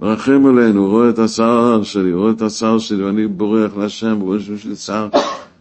מרחם 0.00 0.46
עלינו, 0.46 0.88
רואה 0.88 1.10
את 1.10 1.18
הצער 1.18 1.82
שלי, 1.82 2.12
רואה 2.12 2.30
את 2.30 2.42
הצער 2.42 2.78
שלי, 2.78 3.04
ואני 3.04 3.26
בורח 3.26 3.76
להשם, 3.76 4.20
רואה 4.20 4.40
שיש 4.40 4.64
לי 4.64 4.76
צער, 4.76 5.08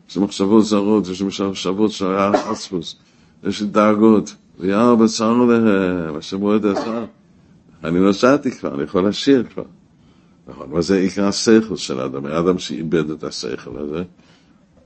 יש 0.09 0.17
לי 0.17 0.23
מחשבות 0.23 0.65
זרות, 0.65 1.07
יש 1.07 1.21
לי 1.21 1.27
מחשבות 1.27 1.91
של 1.91 2.13
עצמוס, 2.51 2.95
יש 3.43 3.61
לי 3.61 3.67
דאגות, 3.67 4.35
ויער 4.59 4.95
בצער 4.95 5.33
להם, 5.33 6.15
השם 6.17 6.39
רואה 6.39 6.55
את 6.55 6.65
הצער. 6.65 7.05
אני 7.83 7.99
נוסעתי 7.99 8.51
כבר, 8.51 8.75
אני 8.75 8.83
יכול 8.83 9.07
לשיר 9.07 9.43
כבר. 9.53 9.63
נכון, 10.47 10.67
אבל 10.71 10.81
זה 10.81 10.97
עיקר 10.97 11.25
השכל 11.27 11.75
של 11.75 11.99
האדם, 11.99 12.25
האדם 12.25 12.59
שאיבד 12.59 13.09
את 13.09 13.23
השכל 13.23 13.77
הזה, 13.77 14.03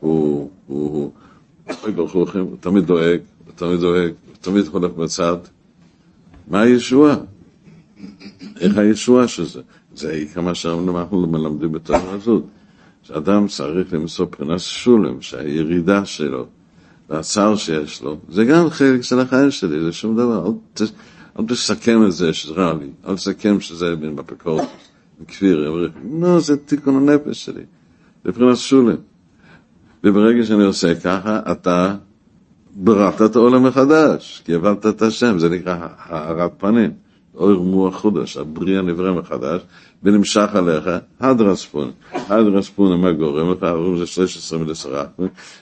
הוא, 0.04 0.50
הוא, 0.68 0.90
הוא, 0.90 1.12
הוא 2.40 2.58
תמיד 2.60 2.86
דואג, 2.86 3.20
הוא 3.46 3.54
תמיד 3.56 3.80
דואג, 3.80 4.12
הוא 4.28 4.36
תמיד 4.42 4.66
הולך 4.68 4.92
בצד. 4.92 5.38
מה 6.48 6.62
הישועה? 6.62 7.16
איך 8.60 8.78
הישועה 8.78 9.28
של 9.28 9.46
זה? 9.46 9.62
זה 9.96 10.24
כמה 10.34 10.56
שאנחנו 10.56 11.28
מלמדים 11.28 11.72
בתורה 11.72 12.12
הזאת. 12.12 12.44
שאדם 13.04 13.48
צריך 13.48 13.94
למצוא 13.94 14.26
פרנס 14.30 14.62
שולם, 14.62 15.22
שהירידה 15.22 16.06
שלו, 16.06 16.46
והצער 17.10 17.56
שיש 17.56 18.02
לו, 18.02 18.18
זה 18.30 18.46
גם 18.46 18.70
חלק 18.70 19.02
של 19.02 19.20
החיים 19.20 19.52
שלי, 19.52 19.84
זה 19.84 19.92
שום 19.92 20.16
דבר. 20.16 20.48
אל, 20.48 20.52
ת, 20.74 20.82
אל 21.40 21.46
תסכם 21.46 22.06
את 22.06 22.12
זה 22.12 22.34
שזה 22.34 22.54
רע 22.54 22.74
לי, 22.74 22.90
אל 23.08 23.16
תסכם 23.16 23.60
שזה 23.60 23.96
בין 23.96 24.16
בפקורט, 24.16 24.68
בכפיר, 25.22 25.90
לא, 26.22 26.40
זה 26.40 26.58
תיקון 26.58 27.10
הנפש 27.10 27.46
שלי, 27.46 27.64
זה 28.26 28.32
פרנס 28.32 28.60
שולם. 28.60 28.96
וברגע 30.04 30.46
שאני 30.46 30.64
עושה 30.64 30.96
ככה, 30.96 31.40
אתה 31.52 31.96
בראת 32.76 33.22
את 33.22 33.36
העולם 33.36 33.64
מחדש, 33.64 34.42
כי 34.46 34.56
הבנת 34.56 34.86
את 34.86 35.02
השם, 35.02 35.40
זה 35.40 35.50
נקרא 35.50 35.88
הארת 35.98 36.52
פנים, 36.58 36.92
אור 37.36 37.64
מוח 37.64 37.96
חודש, 37.96 38.38
הבריאה 38.38 38.82
נברא 38.82 39.14
מחדש, 39.14 39.62
ונמשך 40.04 40.50
עליך 40.54 40.90
הדרספון. 41.20 41.92
הדרספון, 42.14 43.02
מה 43.02 43.12
גורם 43.12 43.52
לך? 43.52 43.64
אומרים 43.64 43.98
זה 43.98 44.06
13 44.06 44.60
מלסרח, 44.60 45.08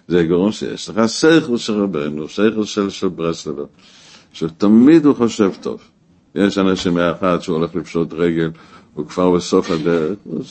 זה 0.08 0.24
גורם 0.24 0.52
שיש 0.52 0.90
לך 0.90 1.10
שכל 1.10 1.58
של 1.58 1.74
רבנו, 1.74 2.28
שכל 2.30 2.64
של, 2.64 2.90
של 2.90 3.08
ברסלבר, 3.08 3.66
שתמיד 4.34 5.06
הוא 5.06 5.16
חושב 5.16 5.52
טוב. 5.62 5.82
יש 6.36 6.58
אנשים 6.58 6.94
מאחד 6.94 7.38
שהוא 7.42 7.58
הולך 7.58 7.76
לפשוט 7.76 8.14
רגל, 8.14 8.50
הוא 8.94 9.06
כבר 9.06 9.32
בסוף 9.32 9.72
הדרך, 9.72 10.18
הוא 10.24 10.44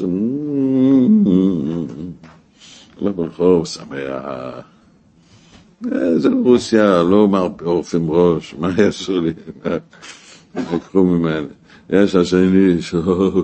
עושה... 3.00 3.04
הולך 3.04 3.16
ברחוב, 3.16 3.66
שמח. 3.66 4.64
זה 6.16 6.28
רוסיה, 6.44 7.02
לא 7.02 7.48
עורפים 7.62 8.10
ראש, 8.10 8.54
מה 8.58 8.68
יעשו 8.78 9.20
לי? 9.20 9.32
לקחו 10.74 11.04
ממני. 11.04 11.46
יש 11.90 12.14
השני 12.14 12.82
שהוא 12.82 13.42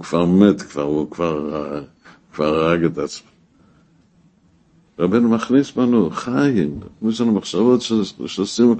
כבר 0.00 0.24
מת, 0.24 0.62
כבר, 0.62 0.82
הוא 0.82 1.10
כבר, 1.10 1.50
כבר 2.34 2.44
הרג 2.44 2.84
את 2.84 2.98
עצמו. 2.98 3.28
רבנו 4.98 5.28
מכניס 5.28 5.70
בנו 5.70 6.10
חיים, 6.10 6.80
יש 7.08 7.20
לנו 7.20 7.32
מחשבות 7.32 7.80
שעושים. 8.26 8.74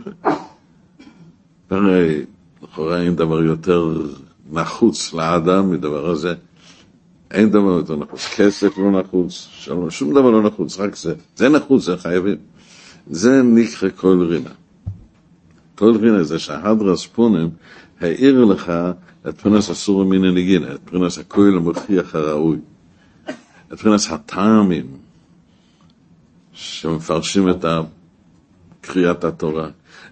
הרי 1.70 2.24
לכאורה 2.62 3.02
אין 3.02 3.16
דבר 3.16 3.42
יותר 3.42 4.02
נחוץ 4.52 5.14
לאדם 5.14 5.70
מדבר 5.70 6.10
הזה. 6.10 6.34
אין 7.32 7.50
דבר 7.50 7.70
יותר 7.70 7.96
נחוץ. 7.96 8.28
כסף 8.36 8.78
לא 8.78 9.00
נחוץ, 9.00 9.48
שלום, 9.52 9.90
שום 9.90 10.10
דבר 10.10 10.30
לא 10.30 10.42
נחוץ, 10.42 10.78
רק 10.80 10.96
זה. 10.96 11.14
זה 11.36 11.48
נחוץ, 11.48 11.84
זה 11.84 11.96
חייבים. 11.96 12.36
זה 13.10 13.42
נקרא 13.42 13.88
כל 13.96 14.26
רינה. 14.30 14.50
כל 15.74 15.96
רינה 15.96 16.22
זה 16.22 16.38
שההדרס 16.38 17.06
פונים 17.06 17.50
העיר 18.00 18.44
לך 18.44 18.72
את 19.28 19.40
פרנס 19.40 19.70
אסור 19.70 20.04
מן 20.04 20.24
הנגינה, 20.24 20.74
את 20.74 20.80
פרנס 20.84 21.18
הכהל 21.18 21.56
המוכיח 21.56 22.14
הראוי, 22.14 22.56
את 23.72 23.80
פרנס 23.80 24.10
הטעמים 24.10 24.86
שמפרשים 26.52 27.50
את 27.50 27.64
קריאת 28.80 29.24
התורה, 29.24 29.68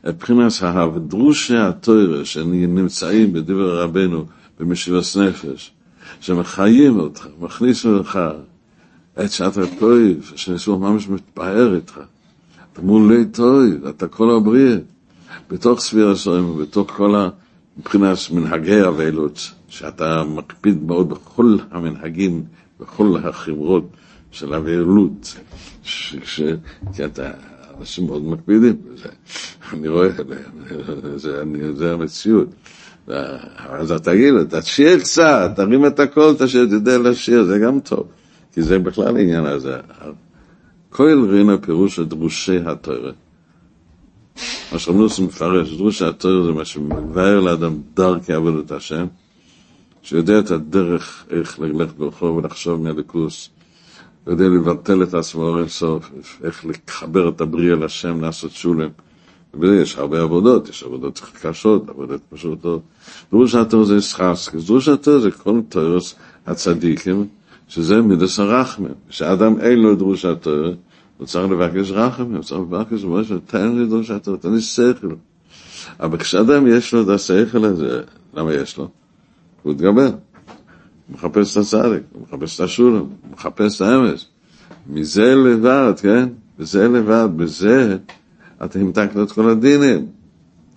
את 0.08 0.22
פרנס 0.24 0.62
ההבדרושי 0.62 1.56
התוירה 1.56 2.24
שנמצאים 2.24 3.32
בדבר 3.32 3.82
רבנו 3.82 4.24
במשיבס 4.60 5.16
נפש, 5.16 5.72
שמחיים 6.20 6.98
אותך, 6.98 7.26
מכניסו 7.40 7.98
לך 7.98 8.18
את 9.24 9.30
שעת 9.30 9.56
הטויב, 9.56 10.32
שניסו 10.36 10.78
ממש 10.78 11.08
מתפאר 11.08 11.74
איתך. 11.74 12.00
אתה 12.72 12.82
מולי 12.82 13.24
טויב, 13.24 13.86
אתה 13.86 14.08
כל 14.08 14.30
הבריאה. 14.36 14.76
בתוך 15.50 15.80
סביר 15.80 16.10
הסורים 16.10 16.50
ובתוך 16.50 16.90
כל 16.90 17.14
ה... 17.14 17.28
מבחינת 17.78 18.18
מנהגי 18.32 18.82
אבלות, 18.88 19.50
שאתה 19.68 20.24
מקפיד 20.24 20.82
מאוד 20.82 21.08
בכל 21.08 21.56
המנהגים, 21.70 22.44
בכל 22.80 23.16
החברות 23.24 23.90
של 24.30 24.54
אבלות, 24.54 25.34
כי 26.94 27.04
אתה, 27.04 27.30
אנשים 27.80 28.06
מאוד 28.06 28.24
מקפידים 28.24 28.76
בזה, 28.94 29.08
אני 29.72 29.88
רואה, 29.88 30.08
זה, 31.16 31.42
אני, 31.42 31.72
זה 31.74 31.92
המציאות. 31.92 32.48
אז 33.08 33.92
אתה 33.92 34.12
תגיד 34.12 34.34
תשאיר 34.60 34.98
קצת, 34.98 35.50
תרים 35.56 35.86
את 35.86 36.00
הכל, 36.00 36.34
תשאיר, 36.38 36.64
תדע 36.64 36.98
לשיר, 36.98 37.44
זה 37.44 37.58
גם 37.58 37.80
טוב, 37.80 38.06
כי 38.52 38.62
זה 38.62 38.78
בכלל 38.78 39.16
העניין 39.16 39.44
הזה. 39.46 39.76
כל 40.90 41.26
רינה 41.30 41.58
פירוש 41.58 42.00
דרושי 42.00 42.58
התורה. 42.66 43.10
מה 44.72 44.78
שרמנוס 44.78 45.18
מפרש, 45.18 45.72
דרוש 45.72 46.02
התור 46.02 46.44
זה 46.44 46.52
מה 46.52 46.64
שמבאר 46.64 47.40
לאדם 47.40 47.76
דרכי 47.94 48.32
עבודת 48.32 48.72
השם, 48.72 49.06
שיודע 50.02 50.38
את 50.38 50.50
הדרך 50.50 51.24
איך 51.30 51.60
ללכת 51.60 51.94
ברחוב 51.94 52.36
ולחשוב 52.36 52.82
מהליכוס, 52.82 53.50
יודע 54.26 54.44
לבטל 54.44 55.02
את 55.02 55.14
עצמו 55.14 55.42
אור 55.42 55.58
אינסוף, 55.58 56.10
איך 56.44 56.66
לחבר 56.66 57.28
את 57.28 57.40
הבריאה 57.40 57.76
לשם, 57.76 58.20
לעשות 58.20 58.50
שולם. 58.50 58.88
יש 59.62 59.96
הרבה 59.96 60.22
עבודות, 60.22 60.68
יש 60.68 60.82
עבודות 60.82 61.20
קשות, 61.42 61.88
עבודות 61.88 62.20
פשוטות. 62.30 62.82
דרוש 63.30 63.54
התור 63.54 63.84
זה 63.84 64.00
סחס, 64.00 64.48
דרוש 64.66 64.88
התור 64.88 65.18
זה 65.18 65.30
כל 65.30 65.60
תורס 65.68 66.14
הצדיקים, 66.46 67.26
שזה 67.68 68.02
מידס 68.02 68.38
הרחמים, 68.38 68.92
שאדם 69.10 69.60
אין 69.60 69.78
לו 69.78 69.94
דרוש 69.94 70.24
התור, 70.24 70.66
הוא 71.18 71.26
צריך 71.26 71.50
לבקש 71.50 71.90
רחם, 71.90 72.34
הוא 72.34 72.42
צריך 72.42 72.60
לבקש 72.60 73.04
משהו, 73.04 73.38
תן 73.46 73.76
לי 73.76 73.86
דרשת 73.86 74.22
תורה, 74.22 74.36
תן 74.36 74.52
לי 74.52 74.60
שכל. 74.60 75.14
אבל 76.00 76.18
כשאדם 76.18 76.66
יש 76.66 76.94
לו 76.94 77.02
את 77.02 77.08
השכל 77.08 77.64
הזה, 77.64 78.02
למה 78.34 78.54
יש 78.54 78.76
לו? 78.78 78.88
הוא 79.62 79.72
מתגבר. 79.72 80.06
הוא 80.06 81.14
מחפש 81.14 81.52
את 81.52 81.62
הצדיק, 81.62 82.02
הוא 82.12 82.22
מחפש 82.22 82.60
את 82.60 82.64
השולם, 82.64 82.96
הוא 82.96 83.08
מחפש 83.32 83.76
את 83.76 83.86
האמס. 83.86 84.26
מזה 84.86 85.34
לבד, 85.34 85.92
כן? 86.02 86.28
בזה 86.58 86.88
לבד, 86.88 87.28
בזה 87.36 87.96
אתה 88.64 88.78
המתקת 88.78 89.16
את 89.22 89.32
כל 89.32 89.50
הדינים. 89.50 90.06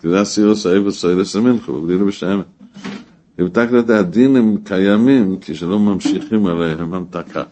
כי 0.02 0.10
זה 0.10 0.22
הסירוס 0.22 0.66
האבו 0.66 0.92
סוילס 0.92 1.36
המלכו, 1.36 1.82
בגדינו 1.82 2.06
בשמן. 2.06 2.42
המתקת 3.38 3.74
את 3.86 3.90
הדינים 3.90 4.58
קיימים, 4.64 5.38
כשלא 5.42 5.80
ממשיכים 5.80 6.46
עליהם 6.46 6.94
המתקה. 6.94 7.44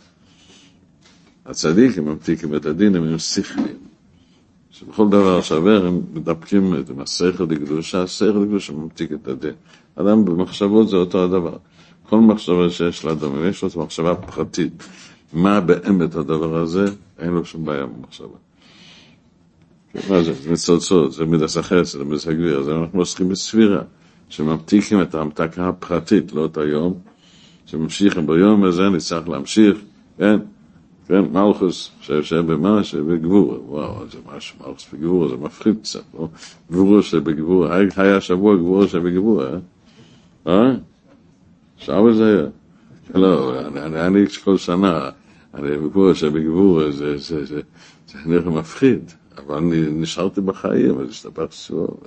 הצדיקים 1.46 2.06
ממתיקים 2.06 2.56
את 2.56 2.66
הדין, 2.66 2.96
הם 2.96 3.18
שכלים. 3.18 3.78
שבכל 4.72 5.08
דבר 5.10 5.42
שעבר 5.42 5.86
הם 5.86 6.02
מדבקים 6.14 6.76
את 6.76 6.92
השכל 7.00 7.44
לקדושה, 7.50 8.04
השכל 8.04 8.40
לקדושה 8.44 8.74
ממתיק 8.74 9.12
את 9.12 9.28
הדין. 9.28 9.54
אדם 9.96 10.26
במחשבות 10.26 10.90
זה 10.90 10.96
אותו 10.96 11.24
הדבר. 11.24 11.58
כל 12.10 12.20
מחשבה 12.20 12.70
שיש 12.70 13.06
לאדם, 13.06 13.36
אם 13.36 13.50
יש 13.50 13.62
לו 13.62 13.68
את 13.68 13.76
המחשבה 13.76 14.12
הפרטית, 14.12 14.84
מה 15.34 15.60
באמת 15.60 16.16
הדבר 16.16 16.58
הזה, 16.58 16.86
אין 17.20 17.30
לו 17.30 17.46
שום 17.46 17.66
בעיה 17.66 17.86
במחשבה. 17.86 18.51
מה 19.96 20.24
זה? 20.24 20.34
זה 20.34 20.52
מצלצות, 20.52 21.12
זה 21.14 21.26
מידס 21.26 21.58
החסד, 21.58 21.98
זה 21.98 22.04
מידס 22.04 22.28
הגביר, 22.28 22.60
אז 22.60 22.70
אנחנו 22.70 23.00
עוסקים 23.00 23.30
בספירה, 23.30 23.82
שממתיקים 24.30 25.02
את 25.02 25.16
ההמתקה 25.16 25.68
הפרטית, 25.68 26.34
לא 26.34 26.46
את 26.46 26.58
היום, 26.58 26.94
שממשיכים 27.66 28.28
ביום 28.28 28.64
הזה, 28.64 28.90
נצטרך 28.90 29.30
להמשיך, 29.30 29.78
כן? 30.18 30.40
כן, 31.08 31.22
מלכוס 31.32 31.92
שיושב 32.02 32.38
במה 32.52 32.84
שבגבורה, 32.84 33.60
וואו, 33.60 34.08
זה 34.12 34.18
משהו, 34.36 34.58
מלכוס 34.60 34.88
בגבורה, 34.94 35.28
זה 35.28 35.36
מפחיד 35.36 35.76
קצת, 35.82 36.04
לא? 36.14 36.28
גבורה 36.72 37.02
שבגבורה, 37.02 37.80
היה 37.98 38.22
שבוע 38.22 38.56
גבורה 38.56 38.88
שבגבורה, 38.88 39.50
אה? 40.48 40.72
שעה 41.78 42.14
זה 42.14 42.26
היה. 42.26 42.48
לא, 43.16 43.60
אני, 43.86 44.28
כל 44.44 44.58
שנה, 44.58 45.10
אני 45.54 45.78
בגבורה 45.78 46.16
שבגבורה, 46.16 46.92
זה, 46.92 47.18
זה, 47.18 47.46
זה, 47.46 47.62
זה 48.08 48.18
נראה 48.26 48.50
מפחיד, 48.50 49.12
אבל 49.38 49.56
אני 49.56 49.82
נשארתי 49.92 50.42
בחיים, 50.42 51.00
אז 51.00 51.10
השתפך 51.10 51.46
שוב. 51.52 52.04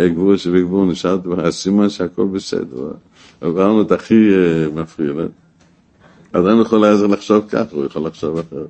גבורה 0.00 0.38
שבגבורה 0.38 0.86
נשארתי 0.86 1.28
בחיים, 1.28 1.50
סימן 1.50 1.88
שהכל 1.88 2.26
בסדר, 2.26 2.92
עברנו 3.40 3.82
את 3.82 3.92
הכי 3.92 4.30
מפחיד, 4.74 5.06
אדם 6.32 6.60
יכול 6.60 6.78
לעזר 6.78 7.06
לחשוב 7.06 7.44
כך, 7.48 7.64
הוא 7.70 7.84
יכול 7.84 8.06
לחשוב 8.06 8.38
אחרת. 8.38 8.68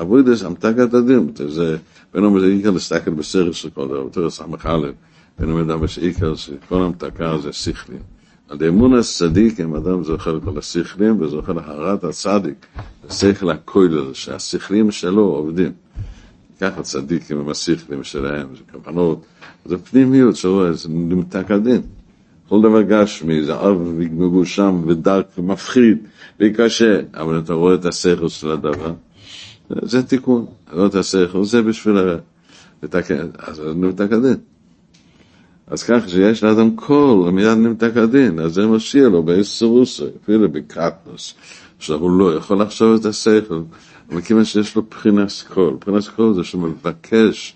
אבוידס 0.00 0.42
המתקת 0.42 0.94
הדין, 0.94 1.32
זה 1.48 1.76
בין 2.14 2.24
אומר 2.24 2.40
זה 2.40 2.46
עיקר 2.46 2.70
להסתכל 2.70 3.10
בסרט 3.10 3.54
של 3.54 3.70
כל 3.70 3.88
דבר, 3.88 4.08
תראה 4.12 4.30
סמך 4.30 4.66
א', 4.66 4.90
בין 5.38 5.50
אומר 5.50 5.62
דבר 5.62 5.86
שעיקר 5.86 6.34
שכל 6.34 6.82
המתקה 6.82 7.38
זה 7.38 7.52
שכלים. 7.52 8.21
על 8.48 8.58
אמון 8.68 8.94
הצדיקים 8.94 9.74
אדם 9.74 10.04
זוכר 10.04 10.40
כל 10.40 10.58
השכלים 10.58 11.20
וזוכר 11.20 11.52
להרת 11.52 12.04
הצדיק, 12.04 12.66
השכל 13.08 13.50
הכויל 13.50 13.98
הזה, 13.98 14.14
שהשכלים 14.14 14.90
שלו 14.90 15.22
עובדים. 15.22 15.72
ככה 16.60 16.82
צדיקים 16.82 17.38
עם 17.38 17.48
השכלים 17.48 18.04
שלהם, 18.04 18.48
זה 18.56 18.62
כוונות, 18.72 19.24
זה 19.64 19.78
פנימיות 19.78 20.36
שלו, 20.36 20.74
זה 20.74 20.88
נמתק 20.88 21.50
הדין. 21.50 21.82
כל 22.48 22.62
דבר 22.62 22.82
גשמי, 22.82 23.44
זה 23.44 23.54
אב 23.54 23.82
מגושם 23.98 24.82
ודק 24.86 25.26
ומפחיד 25.38 25.98
וקשה, 26.40 27.00
אבל 27.14 27.38
אתה 27.38 27.52
רואה 27.52 27.74
את 27.74 27.84
השכל 27.84 28.28
של 28.28 28.50
הדבר, 28.50 28.92
זה 29.82 30.02
תיקון, 30.02 30.46
רואה 30.72 30.86
את 30.86 30.94
השכל, 30.94 31.44
זה 31.44 31.62
בשביל 31.62 31.96
לתקן, 32.82 33.26
אז 33.38 33.62
נמתק 33.74 34.12
הדין. 34.12 34.36
אז 35.66 35.82
כך 35.82 36.08
שיש 36.08 36.44
לאדם 36.44 36.76
קול, 36.76 37.30
מיד 37.30 37.58
נמתק 37.58 37.96
הדין, 37.96 38.38
אז 38.40 38.54
זה 38.54 38.66
משאיר 38.66 39.08
לו 39.08 39.22
באיסורוסו, 39.22 40.04
אפילו 40.22 40.48
בקטנוס, 40.48 41.34
שהוא 41.78 42.18
לא 42.18 42.34
יכול 42.34 42.62
לחשוב 42.62 43.00
את 43.00 43.04
השכל, 43.04 43.60
אבל 44.10 44.20
כיוון 44.20 44.44
שיש 44.44 44.76
לו 44.76 44.82
בחינס 44.82 45.42
קול, 45.42 45.76
בחינס 45.80 46.08
קול 46.08 46.34
זה 46.34 46.44
שהוא 46.44 46.62
מבקש 46.62 47.54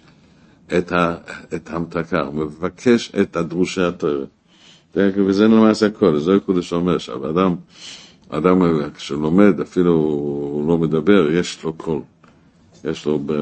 את, 0.78 0.92
ההמתקה, 1.66 2.20
הוא 2.20 2.34
מבקש 2.34 3.12
את 3.20 3.36
הדרושי 3.36 3.82
התורה. 3.82 4.24
וזה 4.96 5.44
למעשה 5.44 5.86
הכל, 5.86 6.18
זה 6.18 6.34
הקודש 6.34 6.72
אומר 6.72 6.98
שאדם, 6.98 7.54
אדם 8.28 8.62
כשלומד, 8.94 9.60
אפילו 9.60 9.92
הוא 9.92 10.68
לא 10.68 10.78
מדבר, 10.78 11.30
יש 11.30 11.64
לו 11.64 11.72
קול. 11.72 12.00
יש 12.84 13.06
לו 13.06 13.18
ב... 13.26 13.32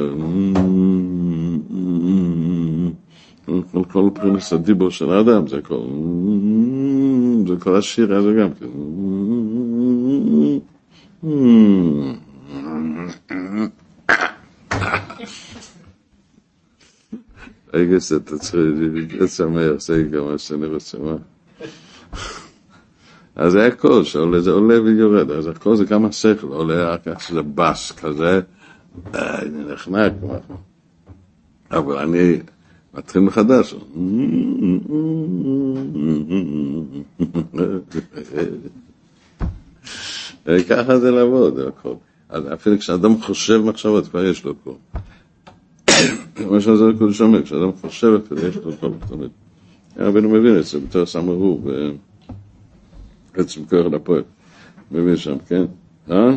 כל, 3.45 3.85
כל 3.93 4.11
פרינס 4.15 4.53
הדיבור 4.53 4.91
של 4.91 5.11
האדם, 5.11 5.47
זה 5.49 5.61
כל... 5.63 5.81
זה 7.49 7.57
כל 7.61 7.77
השיר 7.77 8.15
הזה 8.15 8.33
גם 8.41 8.55
כן. 8.55 8.67
רגע, 17.75 17.97
אתה 18.17 18.39
צריך 18.39 18.57
להיות 19.09 19.31
שמח, 19.31 19.73
זה 19.79 20.03
גם 20.03 20.25
מה 20.25 20.39
שאני 20.39 20.67
רוצה, 20.67 20.99
מה? 20.99 21.17
אז 23.37 23.53
זה 23.53 23.67
הכל, 23.67 24.05
שעולה, 24.05 24.41
זה 24.41 24.51
עולה 24.51 24.83
ויורד, 24.83 25.31
אז 25.31 25.47
הכל 25.47 25.77
זה 25.77 25.85
גם 25.85 26.05
השכל, 26.05 26.47
עולה 26.47 26.95
רק 26.95 27.19
שזה 27.19 27.43
בס 27.43 27.93
כזה, 27.93 28.41
אני 29.15 29.73
נחנק, 29.73 30.13
אבל 31.71 31.99
אני 31.99 32.39
מתחיל 32.97 33.23
מחדש. 33.23 33.75
ככה 40.69 40.99
זה 40.99 41.11
לעבוד, 41.11 41.59
הכל. 41.59 41.95
אפילו 42.55 42.79
כשאדם 42.79 43.21
חושב 43.21 43.59
מחשבות, 43.65 44.09
כבר 44.09 44.25
יש 44.25 44.45
לו 44.45 44.55
פה. 44.65 44.77
מה 46.51 46.61
שזה 46.61 46.85
קודש 46.99 47.21
אומר, 47.21 47.43
כשאדם 47.43 47.73
חושב 47.81 48.21
אפילו 48.25 48.49
יש 48.49 48.57
לו 48.57 48.73
כל 48.81 48.91
תמיד. 49.09 49.31
רבנו 49.97 50.29
מבין 50.29 50.59
את 50.59 50.65
זה 50.65 50.81
בתור 50.81 51.07
סמרו, 51.07 51.61
בעצם 53.37 53.65
כוח 53.65 53.87
לפועל. 53.93 54.23
מבין 54.93 55.17
שם, 55.17 55.37
כן? 55.49 55.65
אה? 56.11 56.31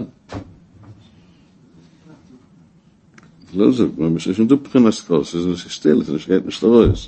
לא 3.56 3.72
זה, 3.72 3.86
יש 4.30 4.39
לנו 4.39 4.56
מבחינת 4.56 4.93
כוס, 5.08 5.36
זה 5.36 5.58
שתיל, 5.58 6.04
זה 6.04 6.20
שגעת 6.20 6.45
משטרויס. 6.45 7.08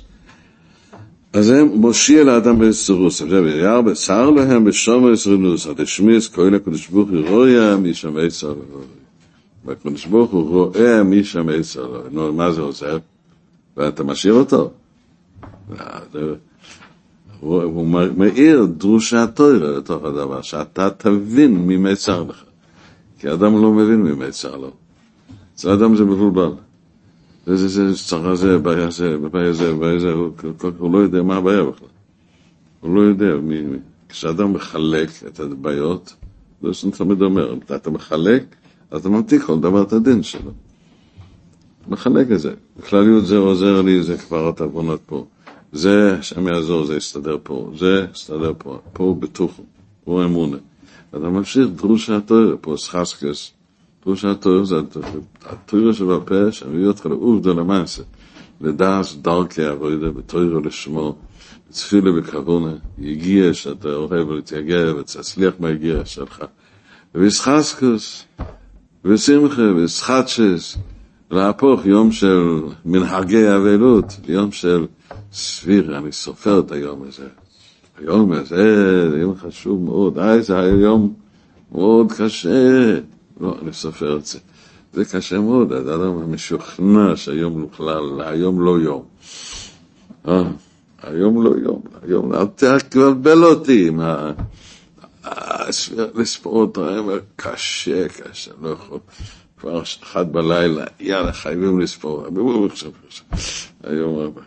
אז 1.32 1.50
הם 1.50 1.66
מושיע 1.66 2.24
לאדם 2.24 2.58
בסירוס, 2.58 3.22
זה 3.22 3.42
ויער 3.42 3.82
בצר 3.82 4.30
להם 4.30 4.64
בשומר 4.64 5.12
ישרינוס, 5.12 5.66
עד 5.66 5.80
השמיס 5.80 6.30
הקדוש 6.54 6.88
ברוך 6.88 7.10
הוא 7.10 7.28
רואה 7.28 7.76
מי 7.76 7.94
שם 7.94 8.16
עצר 8.16 8.54
והקדוש 9.64 10.06
ברוך 10.06 10.30
הוא 10.30 10.48
רואה 10.48 11.02
מי 11.02 11.24
שם 11.24 11.48
עצר 11.48 12.02
נו, 12.10 12.32
מה 12.32 12.52
זה 12.52 12.60
עושה? 12.60 12.96
ואתה 13.76 14.04
משאיר 14.04 14.34
אותו. 14.34 14.70
הוא 17.40 17.86
מאיר 18.16 18.64
דרושה 18.64 19.26
תוירה 19.26 19.78
לתוך 19.78 20.04
הדבר, 20.04 20.42
שאתה 20.42 20.90
תבין 20.90 21.54
מי 21.66 21.76
מצר 21.76 22.22
לך. 22.22 22.42
כי 23.18 23.32
אדם 23.32 23.62
לא 23.62 23.72
מבין 23.72 24.02
מי 24.02 24.26
מצר 24.26 24.56
לו. 24.56 24.70
זה 25.60 25.74
אדם 25.74 25.96
זה 25.96 26.04
מבולבל. 26.04 26.52
זה, 27.46 27.56
זה, 27.56 27.92
זה, 27.92 28.04
צרה 28.08 28.36
זה, 28.36 28.58
בעיה 28.58 28.90
זה, 28.90 29.18
בעיה 29.18 29.52
זה, 29.52 29.74
בעיה 29.74 29.98
זה, 29.98 30.12
הוא, 30.78 30.92
לא 30.92 30.98
יודע 30.98 31.22
מה 31.22 31.36
הבעיה 31.36 31.64
בכלל. 31.64 31.88
הוא 32.80 32.94
לא 32.96 33.00
יודע 33.00 33.36
מי, 33.36 33.62
מי. 33.62 33.78
כשאדם 34.08 34.52
מחלק 34.52 35.10
את 35.26 35.40
הבעיות, 35.40 36.14
זה 36.62 36.74
שאני 36.74 36.92
תמיד 36.92 37.22
אומר, 37.22 37.54
אתה 37.76 37.90
מחלק, 37.90 38.44
אז 38.90 39.00
אתה 39.00 39.08
ממתיק 39.08 39.42
כל 39.42 39.60
דבר 39.60 39.82
את 39.82 39.92
הדין 39.92 40.22
שלו. 40.22 40.50
מחלק 41.88 42.30
את 42.30 42.40
זה. 42.40 42.54
בכלליות 42.78 43.26
זה 43.26 43.36
עוזר 43.36 43.82
לי, 43.82 44.02
זה 44.02 44.18
כבר 44.18 44.48
התבונות 44.48 45.00
פה. 45.06 45.26
זה, 45.72 46.16
השם 46.18 46.48
יעזור, 46.48 46.84
זה 46.84 46.96
יסתדר 46.96 47.36
פה. 47.42 47.72
זה 47.76 48.06
יסתדר 48.14 48.52
פה. 48.58 48.78
פה 48.92 49.04
הוא 49.04 49.16
בטוח, 49.16 49.60
פה 50.04 50.24
אמונה. 50.24 50.56
אתה 51.10 51.18
ממשיך 51.18 51.68
דרושה 51.76 52.16
התואר, 52.16 52.54
פה 52.60 52.74
סחסקס. 52.78 53.59
דרושה 54.04 54.30
התואר 54.30 54.64
זה 54.64 54.80
התואר 55.42 55.92
שבפה, 55.92 56.52
שמביא 56.52 56.86
אותך 56.86 57.06
לעובדו 57.06 57.54
למעשה. 57.54 58.02
לדעס 58.60 59.14
דרכי 59.14 59.64
עבודה, 59.64 60.10
בתואר 60.10 60.58
לשמו, 60.58 61.16
בתפילה 61.70 62.12
בכוונה, 62.12 62.72
יגיע 62.98 63.54
שאתה 63.54 63.88
אוהב 63.88 64.28
ולהתייגע 64.28 64.94
ותצליח 64.96 65.54
מהגיע 65.58 66.04
שלך. 66.04 66.44
ובסחסקס, 67.14 68.24
ושמחה, 69.04 69.62
וסחטשס, 69.76 70.76
להפוך 71.30 71.86
יום 71.86 72.12
של 72.12 72.60
מנהגי 72.84 73.54
אבלות, 73.56 74.04
יום 74.28 74.52
של 74.52 74.86
סביר, 75.32 75.98
אני 75.98 76.12
סופר 76.12 76.60
את 76.60 76.72
היום 76.72 77.02
הזה. 77.08 77.28
היום 77.98 78.32
הזה 78.32 79.10
זה 79.10 79.18
יום 79.18 79.34
חשוב 79.36 79.84
מאוד, 79.84 80.18
אה, 80.18 80.40
זה 80.40 80.58
היה 80.58 80.74
יום 80.74 81.14
מאוד 81.72 82.12
קשה. 82.12 82.98
לא, 83.40 83.56
אני 83.62 83.72
סופר 83.72 84.16
את 84.16 84.26
זה. 84.26 84.38
זה 84.92 85.04
קשה 85.04 85.38
מאוד, 85.38 85.72
האדם 85.72 86.32
משוכנע 86.32 87.16
שהיום 87.16 87.66
בכלל, 87.66 88.20
היום 88.20 88.60
לא 88.60 88.80
יום. 88.80 89.04
אה, 90.28 90.42
היום 91.02 91.44
לא 91.44 91.50
יום, 91.62 91.82
היום, 92.02 92.34
אל 92.34 92.46
תקבל 92.78 93.44
אותי 93.44 93.88
עם 93.88 94.00
ה... 94.00 94.32
לספור 96.14 96.60
אותו, 96.60 96.86
קשה, 97.36 98.08
קשה, 98.08 98.50
לא 98.62 98.68
יכול. 98.68 98.98
כבר 99.58 99.82
אחת 99.82 100.26
בלילה, 100.26 100.84
יאללה, 101.00 101.32
חייבים 101.32 101.80
לספור. 101.80 102.26
היום 103.84 104.16
רבה. 104.16 104.42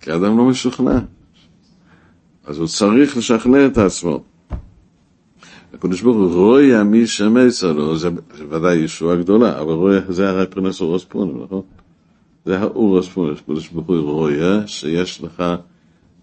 כי 0.00 0.12
אדם 0.12 0.38
לא 0.38 0.44
משוכנע. 0.44 0.98
אז 2.44 2.58
הוא 2.58 2.68
צריך 2.68 3.16
לשכנע 3.16 3.66
את 3.66 3.78
עצמו. 3.78 4.24
הקדוש 5.74 6.02
ברוך 6.02 6.16
הוא 6.16 6.34
רואה 6.34 6.84
מי 6.84 7.06
שמץ 7.06 7.62
לו, 7.64 7.96
זה 7.96 8.08
ודאי 8.48 8.76
ישועה 8.76 9.16
גדולה, 9.16 9.60
אבל 9.60 9.72
רואה, 9.72 9.98
זה 10.08 10.30
הרי 10.30 10.46
פרנס 10.46 10.80
אורס 10.80 11.04
פונים, 11.04 11.42
נכון? 11.44 11.62
זה 12.44 12.58
האורס 12.58 13.08
פונים, 13.08 13.32
הקדוש 13.32 13.68
ברוך 13.68 13.86
הוא 13.86 13.98
רואה 13.98 14.66
שיש 14.66 15.22
לך 15.22 15.42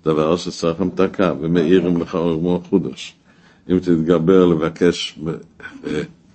דבר 0.05 0.37
שצריך 0.37 0.81
המתקה, 0.81 1.33
ומאירים 1.41 2.01
לך 2.01 2.15
אור 2.15 2.39
כמו 2.39 2.61
חודש. 2.69 3.15
אם 3.69 3.79
תתגבר 3.79 4.45
לבקש 4.45 5.19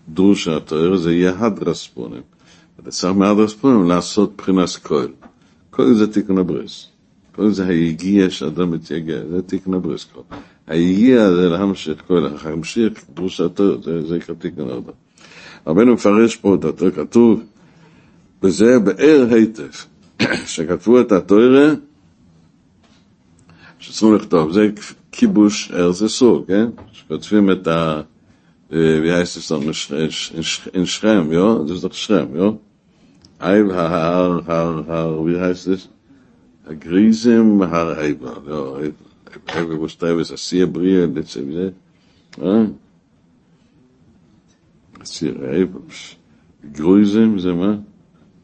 דרוש 0.08 0.48
התואר, 0.48 0.96
זה 0.96 1.12
יהיה 1.12 1.32
הדרס 1.38 1.86
פונים. 1.86 2.22
אתה 2.80 2.90
צריך 2.90 3.14
מהדרס 3.14 3.54
פונים 3.54 3.88
לעשות 3.88 4.32
בחינס 4.38 4.76
כהל. 4.76 5.08
כהל 5.72 5.94
זה 5.94 6.12
תיקון 6.12 6.38
הבריס. 6.38 6.88
כהל 7.34 7.50
זה 7.50 7.66
היגיע 7.66 8.30
שאדם 8.30 8.70
מתייגע, 8.70 9.18
זה 9.30 9.42
תיקון 9.42 9.74
הבריס 9.74 10.06
כהל. 10.14 10.38
היגיע 10.66 11.30
זה 11.30 11.48
להמשיך 11.48 12.02
כהל, 12.08 12.28
להמשיך 12.44 12.92
דרוש 13.14 13.40
התואר, 13.40 13.82
זה, 13.82 14.06
זה 14.06 14.16
יקרה 14.16 14.36
תיקון 14.36 14.70
הרבה. 14.70 14.92
רבנו 15.66 15.94
מפרש 15.94 16.36
פה 16.36 16.54
את 16.54 16.64
התואר, 16.64 16.90
כתוב, 16.90 17.42
וזה 18.42 18.78
באר 18.78 19.26
היטב, 19.30 19.70
שכתבו 20.46 21.00
את 21.00 21.12
התואר, 21.12 21.74
שצריכים 23.78 24.14
לכתוב, 24.14 24.52
זה 24.52 24.70
כיבוש 25.12 25.72
ארץ 25.72 26.04
סור, 26.04 26.44
כן? 26.48 26.66
שכותבים 26.92 27.50
את 27.50 27.66
ה... 27.66 28.00
wie 28.70 29.12
heißt 29.12 29.36
es 29.36 29.46
dann 29.46 29.62
in 29.62 30.86
Schrem, 30.86 31.32
ja? 31.32 31.58
Das 31.60 31.70
ist 31.70 31.84
doch 31.84 31.94
Schrem, 31.94 32.34
ja? 32.36 32.58
Eib, 33.38 33.72
har, 33.72 34.44
har, 34.44 34.86
har, 34.88 35.26
wie 35.26 35.40
heißt 35.40 35.88
es? 39.36 39.44
Grisim, 39.44 39.54
har, 39.54 39.60
Eiba, 39.60 39.68
ja, 39.68 39.74
Eiba, 39.74 39.80
wo 39.80 39.88
steht 39.88 40.20
es, 40.20 40.32
Asiya 40.32 40.66
Bria, 40.66 41.06
das 41.06 41.36
ist, 41.36 41.48
wie 41.48 41.72
ja? 42.38 42.70
Asiya, 45.00 45.32
Eiba, 45.52 45.80
Grisim, 46.72 47.38
זה 47.38 47.52
מה? 47.52 47.76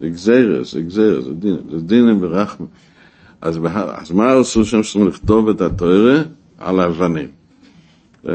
זה 0.02 0.08
גזירס, 0.08 0.72
זה 0.72 0.82
גזירס, 0.82 1.24
זה 1.24 1.32
דין, 1.32 1.56
זה 1.70 1.80
דין 1.80 2.20
ברחם. 2.20 2.64
אז 3.40 4.10
מה 4.10 4.32
עשו 4.32 4.64
שם 4.64 4.82
שצריכים 4.82 5.08
לכתוב 5.08 5.48
את 5.48 5.60
התוארה 5.60 6.22
על 6.58 6.80
האבנים? 6.80 7.28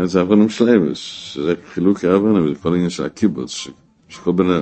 זה 0.04 0.22
אבנים 0.22 0.50
שלהם, 0.50 0.90
שזה 0.94 1.54
חילוק 1.74 2.04
האבנים, 2.04 2.54
זה 2.54 2.60
כל 2.62 2.74
עניין 2.74 2.90
של 2.90 3.04
הקיבוץ, 3.04 3.68
שכל 4.10 4.32
בן... 4.32 4.62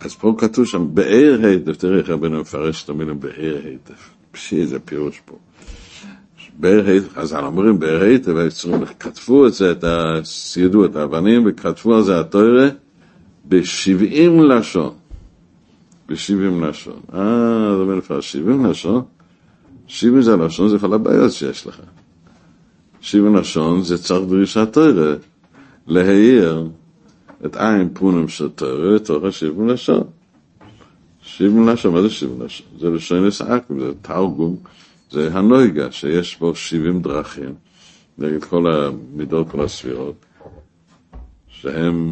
אז 0.00 0.14
פה 0.14 0.34
כתוב 0.38 0.66
שם, 0.66 0.94
באר 0.94 1.38
היטב, 1.42 1.74
תראה 1.74 1.98
איך 1.98 2.10
רבנו 2.10 2.40
מפרש 2.40 2.84
את 2.84 2.88
המילה 2.88 3.14
באר 3.14 3.60
היטב. 3.64 3.94
פשי, 4.30 4.60
איזה 4.60 4.80
פירוש 4.80 5.20
פה. 5.24 5.38
באר 6.58 6.86
היטב, 6.86 7.18
אז 7.18 7.32
אנחנו 7.32 7.46
אומרים 7.46 7.78
באר 7.78 8.02
היטב, 8.02 8.34
כתבו 8.98 9.46
את 9.46 9.54
זה, 9.54 9.72
את 9.72 9.84
ה... 9.84 10.20
סיידו 10.24 10.84
את 10.84 10.96
האבנים, 10.96 11.42
וכתבו 11.46 11.96
על 11.96 12.02
זה 12.02 12.20
התוארה 12.20 12.68
בשבעים 13.48 14.42
לשון. 14.42 14.94
בשבעים 16.08 16.64
לשון. 16.64 17.00
אה, 17.14 17.76
זה 17.78 17.94
מפרש, 17.96 18.32
שבעים 18.32 18.66
לשון. 18.66 19.02
שבעים 19.86 20.22
זה 20.22 20.36
לשון, 20.36 20.68
זה 20.68 20.78
כל 20.78 20.94
הבעיות 20.94 21.32
שיש 21.32 21.66
לך. 21.66 21.80
שבעים 23.00 23.36
לשון 23.36 23.82
זה 23.82 23.98
צריך 23.98 24.28
דרישת 24.28 24.68
תורה, 24.72 25.14
להעיר 25.86 26.68
את 27.46 27.56
עין 27.56 27.88
פונים 27.94 28.28
של 28.28 28.48
תורה 28.48 28.94
לתוך 28.94 29.24
השבעים 29.24 29.68
לשון. 29.68 30.04
שבעים 31.22 31.68
לשון, 31.68 31.94
מה 31.94 32.02
זה 32.02 32.10
שבעים 32.10 32.42
לשון? 32.42 32.66
זה 32.80 32.90
לשון 32.90 33.24
עכבים, 33.48 33.80
זה 33.80 33.92
תרגום, 34.02 34.56
זה 35.10 35.30
הנויגה 35.32 35.92
שיש 35.92 36.38
בו 36.38 36.54
שבעים 36.54 37.02
דרכים 37.02 37.54
נגד 38.18 38.44
כל 38.44 38.66
המידות, 38.66 39.50
כל 39.50 39.64
הספירות, 39.64 40.26
שהם 41.48 42.10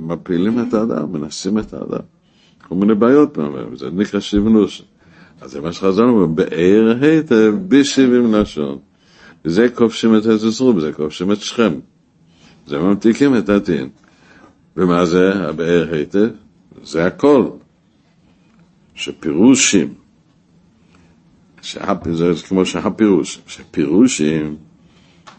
מפילים 0.00 0.60
את 0.60 0.74
האדם, 0.74 1.12
מנסים 1.12 1.58
את 1.58 1.72
האדם. 1.72 2.04
כל 2.68 2.74
מיני 2.74 2.94
בעיות, 2.94 3.38
זה 3.74 3.90
נקרא 3.90 4.20
שיבנוש. 4.20 4.82
אז 5.40 5.50
זה 5.50 5.60
מה 5.60 5.72
שחזרנו, 5.72 6.12
אומר, 6.12 6.26
באר 6.26 6.96
היטב 7.00 7.54
בשבעים 7.68 8.34
לשון. 8.34 8.78
וזה 9.44 9.68
כובשים 9.74 10.16
את 10.16 10.26
עץ 10.26 10.42
ישראל, 10.42 10.76
וזה 10.76 10.92
כובשים 10.92 11.32
את 11.32 11.40
שכם. 11.40 11.72
זה 12.66 12.78
ממתיקים 12.78 13.36
את 13.36 13.48
הדין. 13.48 13.88
ומה 14.76 15.06
זה 15.06 15.48
הבאר 15.48 15.88
היטב? 15.92 16.28
זה 16.82 17.06
הכל. 17.06 17.48
שפירושים. 18.94 19.94
זה 22.12 22.32
כמו 22.48 22.66
שהפירוש, 22.66 23.40
שפירושים, 23.46 24.56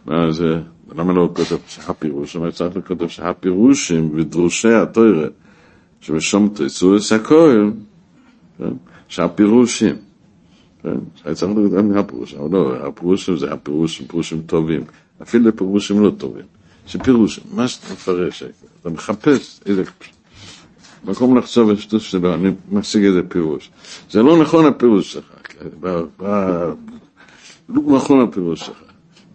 מה 0.06 0.32
זה, 0.32 0.60
למה 0.96 1.14
לא 1.14 1.30
כותב 1.36 1.58
שהפירוש? 1.68 2.36
למה 2.36 2.52
צריך 2.52 2.78
לכותב 2.78 3.08
שהפירושים 3.08 4.12
ודרושי 4.16 4.74
התוירה, 4.74 5.28
שבשום 6.02 6.50
תצאו 6.56 6.98
את 6.98 7.02
הכל? 7.16 7.70
שהפירושים, 9.08 9.96
כן? 10.84 10.90
צריך 11.34 11.52
לכתוב 11.52 11.76
גם 11.76 11.98
הפירוש, 11.98 12.34
אבל 12.34 12.52
לא, 12.52 12.76
הפירושים 12.88 13.38
זה 13.38 13.54
הפירושים, 13.54 14.08
פירושים 14.08 14.42
טובים, 14.42 14.84
אפילו 15.22 15.56
פירושים 15.58 16.04
לא 16.04 16.10
טובים, 16.18 16.46
שפירושים, 16.86 17.44
מה 17.54 17.68
שאתה 17.68 17.94
מפרש, 17.94 18.44
אתה 18.82 18.90
מחפש 18.90 19.60
איזה... 19.66 19.84
מקום 21.06 21.38
לחשוב 21.38 21.70
השטות 21.70 22.02
שלו, 22.02 22.34
אני 22.34 22.50
משיג 22.72 23.04
איזה 23.04 23.22
פירוש. 23.30 23.72
זה 24.12 24.24
לא 24.24 24.42
נכון 24.42 24.66
הפירוש 24.66 25.14
שלך, 25.14 25.26
לא 27.70 27.82
נכון 27.96 28.22
הפירוש 28.22 28.60
שלך, 28.60 28.78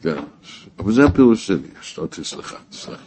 כן, 0.02 0.22
אבל 0.78 0.92
זה 0.92 1.04
הפירוש 1.04 1.46
שלי, 1.46 1.68
שאתה 1.82 2.06
תסלחה, 2.06 2.56
תסלח. 2.70 3.00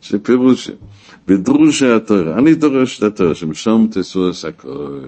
שפירוש, 0.00 0.70
בדרושי 1.26 1.86
התורה, 1.86 2.38
אני 2.38 2.54
דורש 2.54 2.98
את 2.98 3.02
התורה, 3.02 3.34
שמשם 3.34 3.86
תעשו 3.90 4.30
את 4.30 4.44
הכל. 4.44 5.00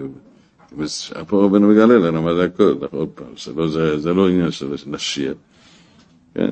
פה 1.27 1.43
רבנו 1.43 1.73
מה 2.21 2.33
זה 2.33 2.43
הכל, 2.43 2.73
עוד 2.91 3.09
פעם, 3.09 3.27
זה 3.97 4.13
לא 4.13 4.29
עניין 4.29 4.51
של 4.51 4.75
נשיר, 4.87 5.35
כן? 6.33 6.49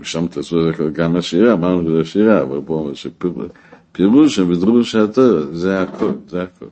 משמת 0.00 0.36
לעצמו 0.36 0.62
זה 0.62 0.72
כל 0.76 0.90
גן 0.90 1.16
השירה, 1.16 1.52
אמרנו 1.52 1.88
שזה 1.88 2.04
שירה, 2.04 2.42
אבל 2.42 2.60
פה 2.66 2.74
אומר 2.74 2.92
שפירוש 2.94 4.38
הם 4.38 4.52
בדרוש 4.52 4.94
התור, 4.94 5.40
זה 5.52 5.82
הכל, 5.82 6.12
זה 6.28 6.42
הכל. 6.42 6.66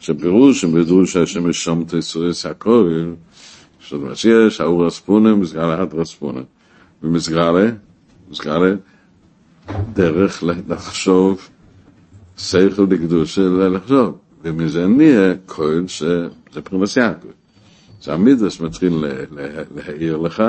שפירוש 0.00 0.64
הם 0.64 0.72
בדרוש 0.72 1.16
השם 1.16 1.48
משמת 1.48 1.92
לעצמו 1.92 2.32
זה 2.32 2.50
הכל, 2.50 3.12
שזה 3.80 3.98
משיח, 3.98 4.48
שאו 4.48 4.78
רספונה, 4.78 5.34
מסגרה 5.34 5.74
אחת 5.74 5.94
רספונה. 5.94 6.40
ומסגרה, 7.02 7.62
מסגרה, 8.30 8.70
דרך 9.92 10.44
לחשוב, 10.68 11.48
שיחל 12.36 12.82
לקדוש 12.90 13.38
אלא 13.38 13.68
לחשוב. 13.68 14.18
ומזה 14.42 14.86
נהיה 14.86 15.34
כהן 15.46 15.88
שזה 15.88 16.60
פרמסיה 16.64 17.06
הכל. 17.06 17.28
זה 18.02 18.12
המידרש 18.12 18.60
מתחיל 18.60 19.04
להעיר 19.76 20.16
לך, 20.16 20.42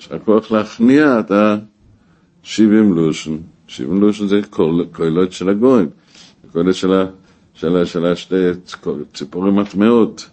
יש 0.00 0.12
לך 0.12 0.22
כוח 0.24 0.50
להכניע 0.50 1.20
את 1.20 1.30
ה-70 1.30 2.60
לושן. 2.94 3.36
70 3.66 4.00
לושן 4.00 4.26
זה 4.26 4.40
קולות 4.92 5.32
של 5.32 5.48
הגויים, 5.48 5.88
קולות 6.52 6.74
של, 6.74 6.92
של, 7.54 7.84
של 7.84 8.06
השתי 8.06 8.34
ציפורים 9.14 9.56
מטמעות, 9.56 10.30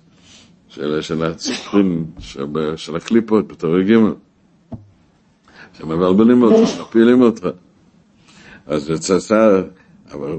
של, 0.70 1.02
של 1.02 1.24
הציפורים, 1.24 2.06
של, 2.20 2.46
של 2.76 2.96
הקליפות 2.96 3.48
בתור 3.48 3.82
ג' 3.82 3.94
שמבלבלים 5.78 6.44
אותך, 6.44 6.82
מפילים 6.82 7.22
אותך. 7.22 7.48
אז 8.66 8.90
יצא, 8.90 9.62
אבל 10.12 10.32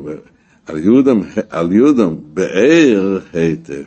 על 0.67 0.79
יהודם, 0.79 1.21
על 1.51 1.73
יהודם 1.73 2.17
באר 2.35 3.19
היטב, 3.33 3.85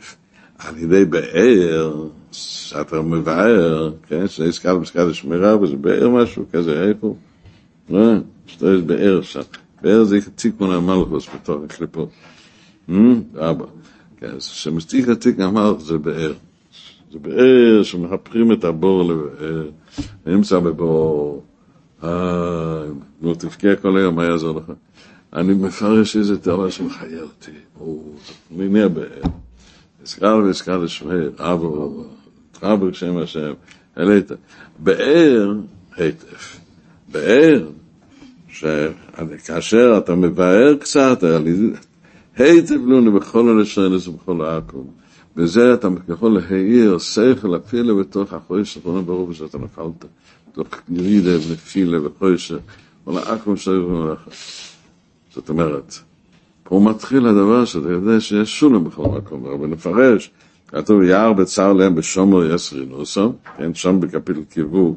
על 0.64 0.78
ידי 0.78 1.04
באר, 1.04 2.06
שאתה 2.32 3.02
מבאר, 3.02 3.92
כן, 4.08 4.28
שהזכרת 4.28 4.80
בסקת 4.80 5.14
שמירה, 5.14 5.58
וזה 5.58 5.76
באר 5.76 6.08
משהו 6.08 6.44
כזה, 6.52 6.82
איפה? 6.88 7.16
לא, 7.90 8.12
שאתה 8.46 8.66
יש 8.66 8.80
באר 8.80 9.22
שם. 9.22 9.40
באר 9.82 10.04
זה 10.04 10.18
תיקון 10.34 10.70
המלכוס 10.70 11.28
בתור 11.34 11.64
הקליפות. 11.64 12.08
אבא. 13.36 13.64
כן, 14.16 14.30
אז 14.36 14.42
שמסתיק 14.42 15.08
התיק 15.08 15.40
המלכוס 15.40 15.86
זה 15.86 15.98
באר. 15.98 16.32
זה 17.12 17.18
באר 17.18 17.82
שמחפרים 17.82 18.52
את 18.52 18.64
הבור 18.64 19.12
לבאר, 19.12 19.68
ונמצא 20.26 20.58
בבור. 20.58 21.44
אה, 22.04 22.82
נו, 23.22 23.34
תבכה 23.34 23.76
כל 23.76 23.96
היום, 23.96 24.14
מה 24.14 24.24
יעזור 24.24 24.56
לך? 24.58 24.72
אני 25.32 25.54
מפרש 25.54 26.16
איזה 26.16 26.36
דבר 26.36 26.70
שמחיה 26.70 27.22
אותי. 27.22 27.50
הוא 27.78 28.14
מיני 28.50 28.88
באר. 28.88 29.22
הזכר 30.02 30.40
והזכר 30.44 30.78
לשמר, 30.78 31.30
אבו, 31.38 32.04
אבו 32.62 32.94
שם 32.94 33.16
השם, 33.16 33.52
העלית. 33.96 34.30
באר 34.78 35.54
היטב. 35.96 36.26
באר, 37.12 37.68
שכאשר 38.48 39.94
אתה 39.98 40.14
מבאר 40.14 40.76
קצת, 40.80 41.24
היטב 42.36 42.86
לנו 42.86 43.12
בכל 43.12 43.48
הלשון 43.48 43.92
ובכל 43.92 44.44
העכו"ם. 44.44 44.86
בזה 45.36 45.74
אתה 45.74 45.88
יכול 46.08 46.38
להעיר 46.40 46.98
שכל 46.98 47.56
אפילו 47.56 47.96
בתוך 47.96 48.32
החויש, 48.32 48.74
שכונה 48.74 49.02
ברור 49.02 49.32
שאתה 49.32 49.58
נפלת. 49.58 50.04
בתוך 50.52 50.66
ירידה 50.88 51.30
ונפילה 51.48 52.06
וחויש, 52.06 52.52
כל 53.04 53.18
העכו"ם 53.18 53.56
שלנו 53.56 54.12
לך. 54.12 54.28
זאת 55.34 55.48
אומרת, 55.48 55.98
פה 56.62 56.80
מתחיל 56.84 57.26
הדבר 57.26 57.64
שאתה 57.64 57.88
יודע 57.88 58.20
שיש 58.20 58.60
שולם 58.60 58.84
בכל 58.84 59.08
מקום, 59.08 59.46
אבל 59.46 59.66
נפרש, 59.66 60.30
כתוב 60.68 61.02
יער 61.02 61.32
בצר 61.32 61.72
להם 61.72 61.94
בשומר 61.94 62.54
יסרינוסו, 62.54 63.32
כן, 63.56 63.74
שם 63.74 64.00
בקפיל 64.00 64.44
קיבוב, 64.50 64.96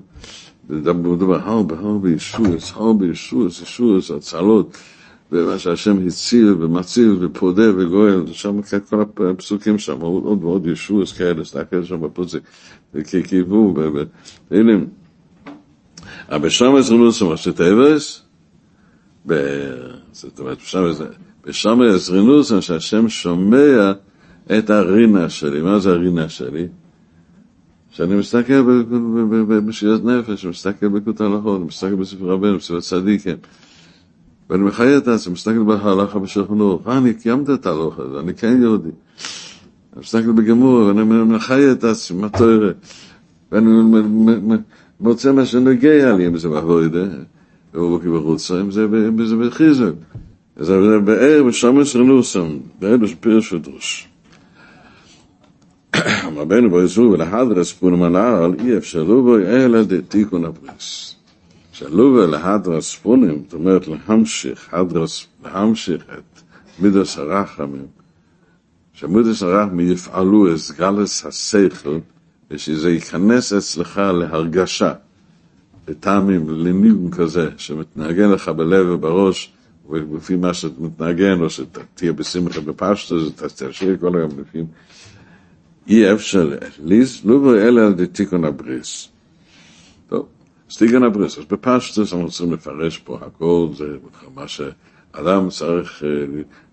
מדובר 0.69 1.39
הרבה 1.43 1.79
הרבה 1.79 2.09
ישועס, 2.09 2.71
הרבה 2.75 3.05
ישועס, 3.05 3.61
ישועס, 3.61 4.11
הצלות, 4.11 4.77
ומה 5.31 5.59
שהשם 5.59 6.07
הציל 6.07 6.55
ומציל 6.59 7.17
ופודה 7.21 7.77
וגואל, 7.77 8.23
שם 8.31 8.61
כל 8.89 9.03
הפסוקים 9.29 9.79
שם, 9.79 10.01
עוד 10.01 10.43
ועוד 10.43 10.67
ישועס 10.67 11.13
כאלה, 11.13 11.45
סתכל 11.45 11.83
שם 11.83 12.01
בפוסק, 12.01 12.39
כקיבוב, 13.11 13.77
ואילים. 14.51 14.87
אבל 16.29 16.49
שם 16.49 16.73
יסרינוסו, 16.79 17.29
מה 17.29 17.37
שטבס, 17.37 18.21
זאת 20.11 20.39
אומרת, 20.39 20.57
בשם 21.45 21.79
יזרינוס, 21.81 22.53
שהשם 22.59 23.09
שומע 23.09 23.91
את 24.57 24.69
הרינה 24.69 25.29
שלי. 25.29 25.61
מה 25.61 25.79
זה 25.79 25.89
הרינה 25.89 26.29
שלי? 26.29 26.67
שאני 27.89 28.15
מסתכל 28.15 28.61
בשאלת 29.67 30.05
נפש, 30.05 30.45
מסתכל 30.45 30.87
בקוט 30.87 31.21
הלכות, 31.21 31.61
מסתכל 31.61 31.95
בספר 31.95 32.25
רבנו, 32.25 32.57
בספר 32.57 32.79
צדיקים. 32.79 33.37
ואני 34.49 34.63
מחיה 34.63 34.97
את 34.97 35.07
עצמי, 35.07 35.33
מסתכל 35.33 35.63
בהלכה 35.63 36.19
בשולחנו, 36.19 36.79
אה, 36.87 36.97
אני 36.97 37.13
קיימת 37.13 37.49
את 37.49 37.65
ההלכה 37.65 38.03
הזה, 38.03 38.19
אני 38.19 38.33
כן 38.33 38.61
יהודי. 38.61 38.89
אני 39.93 40.01
מסתכל 40.01 40.31
בגמור, 40.31 40.73
ואני 40.73 41.03
מחיה 41.03 41.71
את 41.71 41.83
עצמי, 41.83 42.21
מה 42.21 42.29
תוארה. 42.29 42.71
ואני 43.51 43.69
מוצא 44.99 45.31
מה 45.31 45.45
שנוגע 45.45 46.15
לי, 46.15 46.27
אם 46.27 46.37
זה 46.37 46.49
בעבודה, 46.49 47.05
או 47.75 47.99
בחוצרים, 47.99 48.71
זה 48.71 48.87
בחיזוק. 49.41 49.95
זה 50.57 50.99
באר 50.99 51.43
בשמש 51.47 51.95
רנוסם, 51.95 52.57
באר 52.79 52.97
בשפירש 52.97 53.53
ודרוש. 53.53 54.07
רבנו 56.35 56.69
בו 56.69 56.81
יסור 56.81 57.11
ולהדרס 57.11 57.71
פונם 57.71 58.03
על 58.15 58.53
אי 58.59 58.77
אפשרו 58.77 59.23
בו 59.23 59.37
אלא 59.37 59.83
דתיקון 59.83 60.45
הבריס. 60.45 61.15
שאלו 61.71 62.13
ולהדרס 62.15 62.95
פונם, 62.95 63.37
זאת 63.43 63.53
אומרת 63.53 63.87
להמשיך, 63.87 64.73
הדרס, 64.73 65.27
להמשיך 65.43 66.03
את 66.17 66.41
מידס 66.79 67.17
הרחמים, 67.17 67.85
שמידס 68.93 69.43
הרחמים 69.43 69.91
יפעלו 69.91 70.47
את 70.47 70.59
גלס 70.77 71.25
השכל, 71.25 71.97
ושזה 72.51 72.91
ייכנס 72.91 73.53
אצלך 73.53 73.97
להרגשה, 73.97 74.93
לטעמים, 75.87 76.49
לניגון 76.49 77.11
כזה, 77.11 77.49
שמתנגן 77.57 78.29
לך 78.29 78.49
בלב 78.49 78.85
ובראש, 78.89 79.54
ולפי 79.89 80.35
מה 80.35 80.53
שאת 80.53 80.79
מתנגן, 80.79 81.41
או 81.41 81.49
שתהיה 81.49 82.13
בשמחה 82.13 82.61
בפשטו, 82.61 83.15
אז 83.15 83.53
תשאיר 83.53 83.97
כל 83.99 84.17
היום 84.17 84.31
לפי... 84.39 84.63
אי 85.87 86.13
אפשר, 86.13 86.51
ליז, 86.83 87.21
לא 87.25 87.55
אלא 87.61 87.81
על 87.81 87.93
די 87.93 88.07
תיקון 88.07 88.45
הבריס. 88.45 89.09
טוב, 90.07 90.27
אז 90.71 90.77
תיקון 90.77 91.03
הבריס, 91.03 91.37
אז 91.37 91.45
בפשטו 91.45 92.01
אנחנו 92.01 92.29
צריכים 92.29 92.53
לפרש 92.53 92.97
פה 92.97 93.19
הכל, 93.21 93.67
זה 93.77 93.85
מה 94.35 94.47
שאדם 94.47 95.49
צריך 95.49 96.03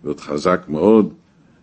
להיות 0.05 0.21
חזק 0.21 0.65
מאוד, 0.69 1.15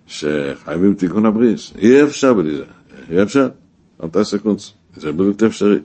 שחייבים 0.07 0.93
תיקון 0.93 1.25
הבריס. 1.25 1.73
אי 1.77 2.03
אפשר 2.03 2.33
בלי 2.33 2.57
זה, 2.57 2.63
אי 3.11 3.23
אפשר, 3.23 3.49
אל 4.03 4.09
תעשה 4.09 4.37
קונץ, 4.37 4.73
זה 4.95 5.11
בלתי 5.11 5.45
אפשרי. 5.45 5.79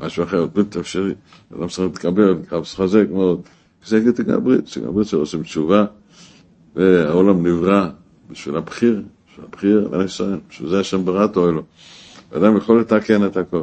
משהו 0.00 0.24
אחר, 0.24 0.46
לא 0.54 0.62
תאפשרי, 0.62 1.14
אדם 1.54 1.68
צריך 1.68 1.88
להתקבל, 1.88 2.34
צריך 2.64 3.10
מאוד. 3.10 3.40
כתגע 3.84 4.34
הברית, 4.34 4.64
הברית 4.86 5.08
שעושים 5.08 5.42
תשובה, 5.42 5.84
והעולם 6.76 7.46
נברא 7.46 7.88
בשביל 8.30 8.56
הבחיר, 8.56 9.02
בשביל 9.30 9.46
הבחיר 9.48 9.88
על 9.92 10.04
ישראל, 10.04 10.38
בשביל 10.50 10.68
זה 10.68 10.80
השם 10.80 11.04
ברא 11.04 11.22
אותו 11.22 11.48
אלו. 11.48 11.62
אדם 12.36 12.56
יכול 12.56 12.80
לתקן 12.80 13.26
את 13.26 13.36
הכל. 13.36 13.62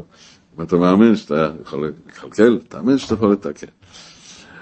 אם 0.57 0.63
אתה 0.63 0.75
מאמין 0.75 1.15
שאתה 1.15 1.51
יכול 1.61 1.91
לקלקל, 2.07 2.59
תאמין 2.69 2.97
שאתה 2.97 3.13
יכול 3.13 3.31
לתקן. 3.31 3.67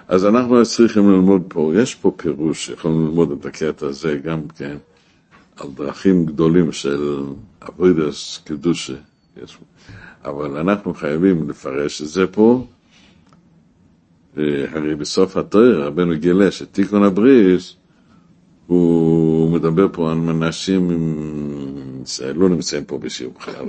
אז 0.07 0.25
אנחנו 0.25 0.65
צריכים 0.65 1.11
ללמוד 1.11 1.41
פה, 1.47 1.71
יש 1.75 1.95
פה 1.95 2.11
פירוש, 2.17 2.69
יכולנו 2.69 3.05
ללמוד 3.05 3.31
את 3.31 3.45
הקטע 3.45 3.85
הזה 3.85 4.19
גם 4.23 4.41
כן, 4.57 4.77
על 5.57 5.67
דרכים 5.75 6.25
גדולים 6.25 6.71
של 6.71 7.23
אבוידס 7.61 8.39
קדושה. 8.45 8.93
אבל 10.25 10.57
אנחנו 10.57 10.93
חייבים 10.93 11.49
לפרש 11.49 12.01
את 12.01 12.07
זה 12.07 12.27
פה. 12.27 12.67
הרי 14.38 14.95
בסוף 14.95 15.38
התואר 15.38 15.81
רבנו 15.81 16.13
גילה 16.19 16.51
שתיקון 16.51 17.03
הבריס 17.03 17.75
הוא 18.67 19.51
מדבר 19.51 19.88
פה 19.91 20.11
על 20.11 20.17
אנשים 20.17 20.91
לא 22.36 22.49
נמצאים 22.49 22.86
פה 22.86 22.97
בשיעור 22.97 23.34
בכלל, 23.39 23.65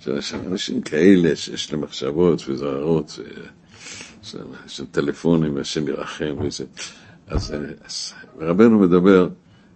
שיש 0.00 0.34
אנשים 0.34 0.80
כאלה 0.80 1.36
שיש 1.36 1.72
להם 1.72 1.80
מחשבות 1.80 2.44
וזררות, 2.48 3.18
יש 4.22 4.34
להם 4.34 4.86
טלפונים 4.90 5.56
והשם 5.56 5.88
ירחם 5.88 6.34
וזה. 6.46 6.64
אז, 7.26 7.54
אז 7.84 8.12
רבנו 8.40 8.78
מדבר 8.78 9.28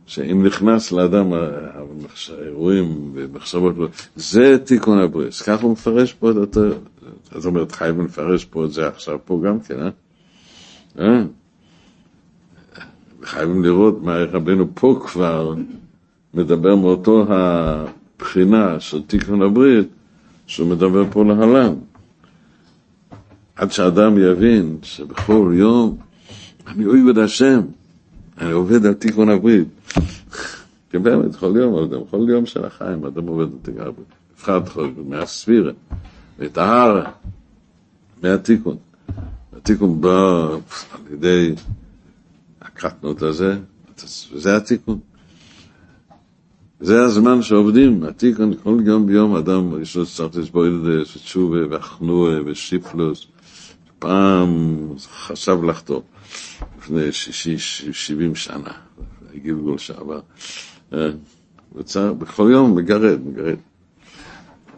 שאם 0.07 0.47
נכנס 0.47 0.93
לאדם 0.93 1.33
האירועים 1.33 3.11
ומחשבות, 3.15 3.75
זה 4.17 4.59
תיקון 4.65 4.99
הבריס. 4.99 5.43
ככה 5.43 5.63
הוא 5.63 5.73
מפרש 5.73 6.13
פה 6.13 6.31
את 6.31 6.37
אותו, 6.37 6.61
זאת 7.33 7.45
אומרת, 7.45 7.73
חייבים 7.73 8.05
לפרש 8.05 8.45
פה 8.45 8.65
את 8.65 8.73
זה 8.73 8.89
עכשיו 8.89 9.19
פה 9.25 9.41
גם 9.45 9.61
כן, 9.61 9.79
אה? 9.81 9.91
אה? 10.99 11.23
חייבים 13.23 13.65
לראות 13.65 14.03
מה 14.03 14.17
רבנו 14.17 14.67
פה 14.75 15.01
כבר 15.07 15.55
מדבר 16.35 16.77
מאותו 16.77 17.27
הבחינה 17.29 18.81
של 18.81 19.03
תיקון 19.03 19.43
הברית, 19.43 19.89
שהוא 20.47 20.69
מדבר 20.69 21.05
פה 21.11 21.25
להלן. 21.25 21.75
עד 23.57 23.73
שאדם 23.73 24.19
יבין 24.19 24.77
שבכל 24.83 25.53
יום 25.55 25.99
אני 26.67 27.11
את 27.11 27.17
השם, 27.17 27.61
אני 28.39 28.53
עובד 28.53 28.87
על 28.87 28.95
תיקון 28.95 29.29
הברית. 29.29 29.69
כי 30.91 30.99
באמת, 30.99 31.37
כל 31.37 31.53
יום, 31.57 31.85
אדם, 31.85 32.01
כל 32.11 32.27
יום 32.29 32.47
של 32.47 32.65
החיים, 32.65 33.05
אדם 33.05 33.27
עובד 33.27 33.53
על 33.53 33.59
תיקון 33.63 33.81
הברית. 33.81 34.09
נבחרת 34.35 34.69
חול, 34.69 34.91
מהספירה, 35.09 35.73
מטהרה, 36.39 37.11
מהתיקון. 38.23 38.77
התיקון 39.57 40.01
בא 40.01 40.49
על 40.93 41.13
ידי 41.13 41.55
הקטנות 42.63 43.23
הזה, 43.23 43.59
וזה 44.33 44.57
התיקון. 44.57 44.99
זה 46.81 47.03
הזמן 47.03 47.43
שעובדים, 47.43 48.05
התיקון, 48.05 48.55
כל 48.63 48.79
יום 48.87 49.07
ביום 49.07 49.37
אדם, 49.37 49.83
יש 49.83 49.97
לו 49.97 50.07
צריך 50.07 50.37
לסבול 50.37 51.03
ותשובה, 51.05 51.59
והחנועה, 51.71 52.39
ושיפלוס. 52.47 53.27
פעם 53.99 54.79
חשב 54.99 55.65
לחתום, 55.65 56.03
לפני 56.79 57.13
שישי, 57.13 57.59
שבעים 57.93 58.35
שנה, 58.35 58.73
גלגול 59.43 59.79
שעבר. 59.79 60.21
וצר, 61.77 62.13
בכל 62.13 62.49
יום 62.53 62.77
מגרד, 62.77 63.27
מגרד. 63.27 63.57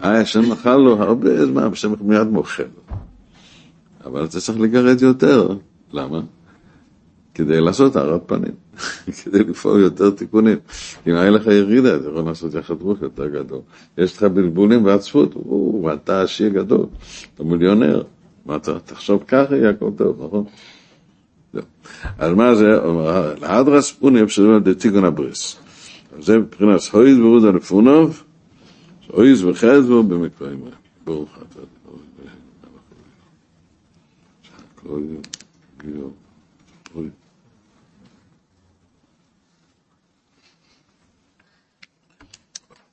אה, 0.04 0.20
השם 0.20 0.52
אכל 0.52 0.76
לו 0.76 1.02
הרבה 1.02 1.46
זמן, 1.46 1.68
השם 1.72 1.92
מיד 2.00 2.26
מוכר. 2.26 2.64
אבל 4.04 4.24
אתה 4.24 4.40
צריך 4.40 4.60
לגרד 4.60 5.02
יותר. 5.02 5.48
למה? 5.92 6.20
כדי 7.34 7.60
לעשות 7.60 7.96
הארת 7.96 8.22
פנים, 8.26 8.52
כדי 9.24 9.38
לפעול 9.38 9.80
יותר 9.80 10.10
תיקונים. 10.10 10.58
אם 11.06 11.14
היה 11.14 11.30
לך 11.30 11.46
ירידה, 11.46 11.96
אתה 11.96 12.08
יכול 12.08 12.22
לעשות 12.22 12.54
יחד 12.54 12.82
רוח 12.82 13.02
יותר 13.02 13.26
גדול. 13.26 13.60
יש 13.98 14.16
לך 14.16 14.22
בלבולים 14.22 14.84
ועצפות, 14.84 15.34
ואתה 15.84 16.22
עשיר 16.22 16.48
גדול, 16.48 16.86
אתה 17.34 17.44
מיליונר. 17.44 18.02
מה 18.46 18.56
אתה 18.56 18.78
תחשוב 18.78 19.24
ככה, 19.28 19.56
יהיה 19.56 19.70
הכל 19.70 19.90
טוב, 19.96 20.24
נכון? 20.24 20.44
אז 22.18 22.32
מה 22.32 22.54
זה? 22.54 22.78
להדרס 23.40 23.92
פוני 23.92 24.22
אפשרו 24.22 24.58
דתיקון 24.58 25.04
הבריס. 25.04 25.56
זה 26.20 26.38
מבחינת 26.38 26.80
הויז 26.92 27.18
ורודה 27.18 27.50
לפונוב, 27.50 28.24
הויז 29.12 29.44
וחזו 29.44 30.02
במקועים. 30.02 30.60
ברוך 31.04 31.38
אתה. 31.38 31.60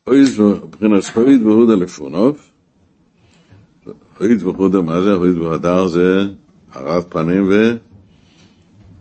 הויז 0.03 0.39
מבחינת 0.39 1.03
הויז 1.15 1.41
ורודה 1.45 1.75
לפונוב, 1.75 2.37
הויז 4.19 4.43
וחודה, 4.43 4.81
מה 4.81 5.01
זה? 5.01 5.13
הויז 5.13 5.37
והדר 5.37 5.87
זה 5.87 6.27
הרת 6.71 7.13
פנים 7.13 7.49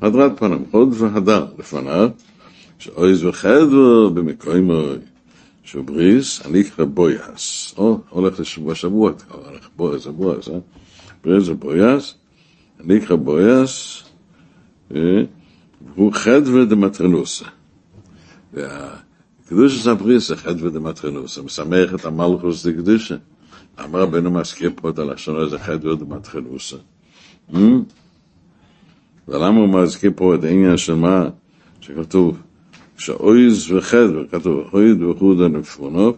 והדרת 0.00 0.38
פנים, 0.38 0.64
הוד 0.70 0.88
והדר 0.92 1.46
לפניו, 1.58 2.10
שאויז 2.78 3.24
וחדר 3.24 4.08
במקוים 4.14 4.70
שהוא 4.70 5.15
בריס, 5.74 6.46
אני 6.46 6.60
אקרא 6.60 6.84
בויאס, 6.84 7.74
או 7.78 8.00
הולך 8.08 8.40
לשבוע 8.40 8.74
שבוע, 8.74 9.12
הולך 9.30 9.68
בויאס, 9.76 10.06
בויאס, 10.06 10.48
אה? 10.48 10.58
בריס 11.24 11.48
ובויאס, 11.48 12.14
אני 12.80 12.98
אקרא 12.98 13.16
בויאס, 13.16 14.02
הוא 15.94 16.12
חדווה 16.12 16.64
דמטרנוסה. 16.64 17.44
והקדוש 18.52 19.86
הבריס 19.86 20.28
זה 20.28 20.36
חדווה 20.36 20.70
דמטרנוסה, 20.70 21.42
משמח 21.42 21.94
את 21.94 22.04
המלכוס 22.04 22.66
דקדושה. 22.66 23.16
אמר 23.84 24.00
רבנו 24.00 24.30
מזכיר 24.30 24.70
פה 24.74 24.90
את 24.90 24.98
הלשון 24.98 25.40
הזה 25.40 25.58
חדווה 25.58 25.94
דמטרנוסה. 25.94 26.76
ולמה 29.28 29.60
הוא 29.60 29.68
מזכיר 29.68 30.10
פה 30.16 30.34
את 30.34 30.44
העניין 30.44 30.76
של 30.76 30.94
מה 30.94 31.28
שכתוב 31.80 32.42
שאויז 32.96 33.72
וחדווה, 33.72 34.22
כתוב 34.30 34.68
אויז 34.72 35.02
וחודה 35.02 35.48
נפונוב, 35.48 36.16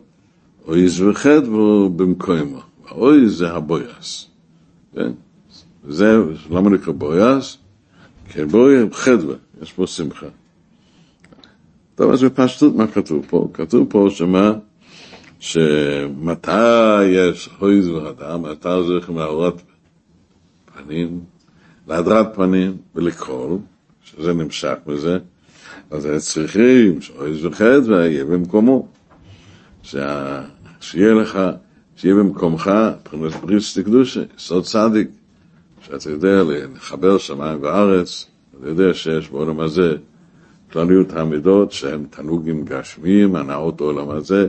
אויז 0.66 1.00
וחדווה 1.02 1.88
במקוימו. 1.88 2.60
האויז 2.86 3.38
זה 3.38 3.50
הבויאס. 3.50 4.26
כן? 4.94 5.12
זה, 5.88 6.16
למה 6.50 6.70
נקרא 6.70 6.92
בויאס? 6.92 7.58
כי 8.32 8.44
בויאס 8.44 8.92
חדווה, 8.92 9.34
יש 9.62 9.72
פה 9.72 9.86
שמחה. 9.86 10.26
טוב, 11.94 12.12
אז 12.12 12.22
בפשטות 12.22 12.74
מה 12.74 12.86
כתוב 12.86 13.26
פה? 13.28 13.48
כתוב 13.54 13.86
פה 13.90 14.08
שמה? 14.10 14.52
שמתי 15.40 17.04
יש 17.04 17.48
הויז 17.58 17.88
והדר, 17.88 18.36
מתי 18.36 18.68
זה 18.86 19.12
מהאורת 19.12 19.62
פנים, 20.74 21.20
להדרת 21.88 22.34
פנים 22.34 22.76
ולקרול, 22.94 23.58
שזה 24.04 24.32
נמשך 24.32 24.74
מזה, 24.86 25.18
אז 25.90 26.08
צריכים 26.18 27.00
שאויז 27.00 27.44
וחדווה 27.44 28.06
יהיה 28.06 28.24
במקומו. 28.24 28.88
שה... 29.82 30.42
שיהיה 30.80 31.14
לך, 31.14 31.38
שיהיה 31.96 32.14
במקומך, 32.14 32.70
מבחינת 33.12 33.44
בריס 33.44 33.78
קדושה, 33.78 34.22
יסוד 34.36 34.64
צדיק, 34.64 35.08
שאתה 35.80 36.10
יודע 36.10 36.42
לחבר 36.46 37.18
שמיים 37.18 37.62
וארץ, 37.62 38.26
אתה 38.58 38.68
יודע 38.68 38.94
שיש 38.94 39.30
בעולם 39.30 39.60
הזה 39.60 39.96
כלליות 40.72 41.12
המידות 41.12 41.72
שהם 41.72 42.06
תענוגים 42.10 42.64
גשמיים, 42.64 43.36
הנאות 43.36 43.80
העולם 43.80 44.10
הזה, 44.10 44.48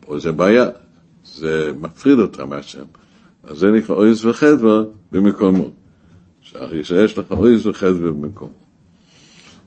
פה 0.00 0.18
זה 0.18 0.32
בעיה, 0.32 0.66
זה 1.24 1.72
מפריד 1.80 2.18
אותך 2.18 2.40
מהשם. 2.40 2.84
אז 3.42 3.58
זה 3.58 3.70
נקרא 3.70 3.96
אויז 3.96 4.24
וחדווה 4.24 4.82
במקומו. 5.12 5.70
שיש 6.82 7.18
לך 7.18 7.30
אויז 7.30 7.66
וחדווה 7.66 8.10
במקומו. 8.10 8.67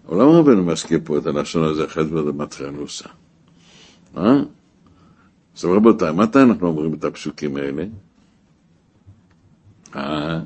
אבל 0.08 0.22
למה 0.22 0.32
רבנו 0.32 0.64
מזכיר 0.64 0.99
פה 1.04 1.18
את 1.18 1.26
הלשון 1.26 1.64
הזה, 1.64 1.88
חדווה 1.88 2.32
דמטרנוסה? 2.32 3.10
אה? 4.18 4.39
אז 5.58 5.66
רבותיי, 5.66 6.12
מתי 6.12 6.41
אנחנו 6.41 6.68
אומרים 6.68 6.93
את 6.93 7.04
הפסוקים 7.04 7.58
האלה? 7.58 7.84
אה? 9.95 10.39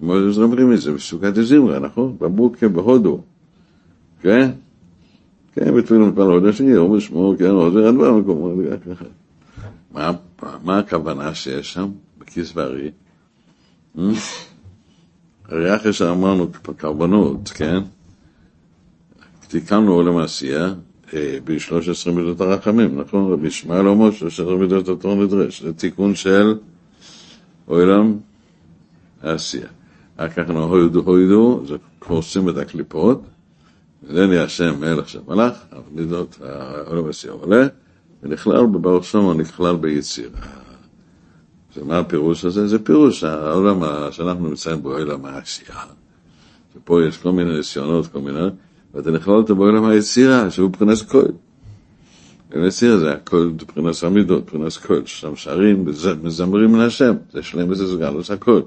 מוזס 0.00 0.38
אומרים 0.38 0.72
את 0.72 0.80
זה 0.80 0.92
בסוכת 0.92 1.36
הזמרה, 1.36 1.78
נכון? 1.78 2.16
בבוקר 2.18 2.68
בהודו, 2.68 3.22
כן? 4.20 4.50
כן, 5.52 5.74
בתפילין 5.74 6.02
מתפלל 6.02 6.22
הודו 6.22 6.52
שני, 6.52 6.76
אומר 6.76 6.98
שמו, 6.98 7.34
כן, 7.38 7.50
עוזר 7.50 7.88
הדבר 7.88 8.12
מקומו, 8.12 8.62
מה 10.64 10.78
הכוונה 10.78 11.34
שיש 11.34 11.72
שם, 11.72 11.88
בכיס 12.18 12.52
וארי? 12.56 12.90
הרי 15.48 15.76
אחרי 15.76 15.92
שאמרנו 15.92 16.48
קרבנות, 16.76 17.48
כן? 17.48 17.82
תיקנו 19.48 19.92
עולם 19.92 20.16
העשייה 20.16 20.74
ב-13 21.14 22.10
מידות 22.10 22.40
הרחמים, 22.40 23.00
נכון? 23.00 23.32
רבי 23.32 23.46
ישמעאל 23.48 23.88
אומר 23.88 24.10
13 24.10 24.56
מידות 24.56 24.88
התור 24.88 25.14
נדרש, 25.14 25.62
זה 25.62 25.72
תיקון 25.72 26.14
של 26.14 26.54
עולם 27.66 28.16
העשייה. 29.22 29.66
אחר 30.16 30.52
הוידו 30.52 31.00
הוידו, 31.00 31.62
זה 31.68 31.76
קורסים 31.98 32.48
את 32.48 32.56
הקליפות, 32.56 33.22
נהיה 34.10 34.44
השם 34.44 34.80
מלך 34.80 35.08
של 35.08 35.20
מלאך, 35.28 35.54
המידות, 35.72 36.38
העולם 36.42 37.06
העשייה 37.06 37.32
עולה, 37.32 37.66
ונכלל 38.22 38.66
בברוך 38.66 39.04
שלמה, 39.04 39.34
נכלל 39.34 39.76
ביציר. 39.76 40.30
זה 41.76 41.84
מה 41.84 41.98
הפירוש 41.98 42.44
הזה? 42.44 42.68
זה 42.68 42.78
פירוש 42.78 43.24
העולם 43.24 43.82
שאנחנו 44.10 44.48
נמצאים 44.48 44.82
בו, 44.82 44.92
עולם 44.92 45.24
העשייה. 45.24 45.80
ופה 46.76 47.04
יש 47.04 47.16
כל 47.16 47.32
מיני 47.32 47.56
ניסיונות, 47.56 48.06
כל 48.06 48.18
מיני, 48.18 48.46
ואתה 48.94 49.10
נכלל 49.10 49.34
אותו 49.34 49.56
בעולם 49.56 49.84
היצירה, 49.84 50.50
שהוא 50.50 50.68
מבחינת 50.68 50.98
כהן. 51.08 51.32
היצירה 52.50 52.98
זה 52.98 53.12
הכל 53.12 53.50
מבחינת 53.54 54.02
המידות, 54.02 54.42
מבחינת 54.44 54.72
כהן, 54.72 55.06
ששם 55.06 55.36
שרים, 55.36 55.84
מזמרים 56.22 56.74
להשם, 56.74 57.14
זה 57.32 57.42
שלם 57.42 57.70
וזה 57.70 57.96
סגלוס 57.96 58.30
הכל. 58.30 58.60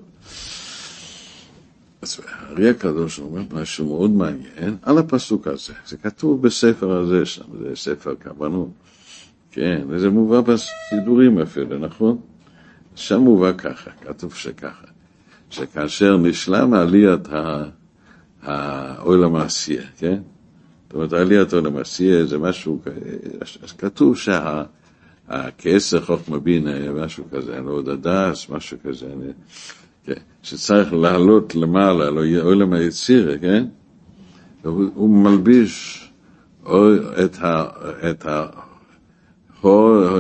אז 2.02 2.20
הארי 2.28 2.70
הקדוש 2.70 3.20
אומר 3.20 3.42
משהו 3.52 3.86
מאוד 3.86 4.12
מעניין 4.12 4.78
על 4.82 4.98
הפסוק 4.98 5.48
הזה, 5.48 5.74
זה 5.88 5.98
כתוב 5.98 6.42
בספר 6.42 6.92
הזה 6.92 7.26
שם, 7.26 7.44
זה 7.60 7.76
ספר 7.76 8.14
כוונות, 8.24 8.70
כן, 9.52 9.82
וזה 9.88 10.10
מובא 10.10 10.42
בסידורים 10.42 11.40
אפילו, 11.40 11.80
נכון? 11.80 12.18
שם 13.00 13.20
מובא 13.20 13.52
ככה, 13.58 13.92
כתוב 14.02 14.34
שככה, 14.34 14.88
שכאשר 15.50 16.18
נשלם 16.18 16.74
עליית 16.74 17.28
העולם 18.42 19.36
העשייה, 19.36 19.84
כן? 19.98 20.20
זאת 20.84 20.94
אומרת, 20.94 21.14
עליית 21.14 21.54
העולם 21.54 21.78
העשייה 21.78 22.26
זה 22.26 22.38
משהו, 22.38 22.82
אז 23.64 23.72
כתוב 23.72 24.18
שהכעשר 25.28 26.02
חוכמה 26.02 26.40
בינה, 26.40 26.92
משהו 26.92 27.24
כזה, 27.32 27.58
אני 27.58 27.66
לא 27.66 27.72
יודע, 27.72 27.92
הדס, 27.94 28.50
משהו 28.50 28.78
כזה, 28.84 29.06
אני, 29.06 29.32
כן, 30.04 30.22
שצריך 30.44 30.94
לעלות 30.94 31.56
למעלה, 31.56 32.10
לא 32.10 32.22
עולם 32.42 32.74
היצירה, 32.74 33.38
כן? 33.38 33.66
הוא 34.64 35.10
מלביש 35.10 36.06
את 37.26 37.38
ה... 37.42 37.66
את 38.10 38.26
ה 38.26 38.46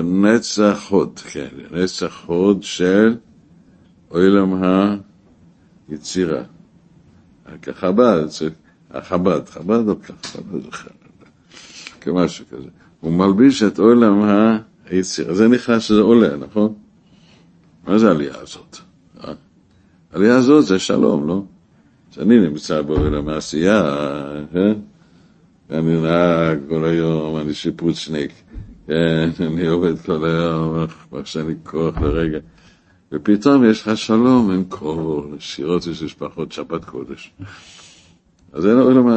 נצח 0.03 0.87
הוד, 0.89 1.19
כן, 1.19 1.47
נצח 1.71 2.23
הוד 2.25 2.63
של 2.63 3.15
עולם 4.09 4.63
היצירה. 5.89 6.41
כחב"ד, 7.61 8.25
החב"ד, 8.91 9.49
חב"ד 9.49 9.87
או 9.87 9.95
ככה, 10.01 10.89
כמשהו 12.01 12.45
כזה. 12.51 12.69
הוא 12.99 13.13
מלביש 13.13 13.63
את 13.63 13.79
עולם 13.79 14.21
היצירה. 14.85 15.33
זה 15.33 15.47
נכנס 15.47 15.83
שזה 15.83 16.01
עולה, 16.01 16.37
נכון? 16.37 16.73
מה 17.87 17.99
זה 17.99 18.07
העלייה 18.07 18.35
הזאת? 18.41 18.77
העלייה 20.13 20.37
הזאת 20.37 20.65
זה 20.65 20.79
שלום, 20.79 21.27
לא? 21.27 21.43
שאני 22.11 22.39
נמצא 22.39 22.81
בעולם 22.81 23.29
העשייה, 23.29 23.83
כן? 24.53 24.73
אני 25.71 26.01
נהג 26.01 26.59
כל 26.69 26.85
היום, 26.85 27.37
אני 27.37 27.53
שיפוצניק, 27.53 28.31
כן, 28.31 28.48
אני 29.39 29.67
עובד 29.67 29.99
כל 29.99 30.25
היום, 30.25 30.85
עכשיו 31.11 31.45
אני 31.45 31.55
כוח 31.63 31.97
לרגע. 31.97 32.39
ופתאום 33.11 33.65
יש 33.65 33.87
לך 33.87 33.97
שלום 33.97 34.51
עם 34.51 34.63
כל 34.63 35.23
שירות 35.39 35.83
של 35.83 36.05
משפחות 36.05 36.51
שבת 36.51 36.85
קודש. 36.85 37.31
אז 38.53 38.63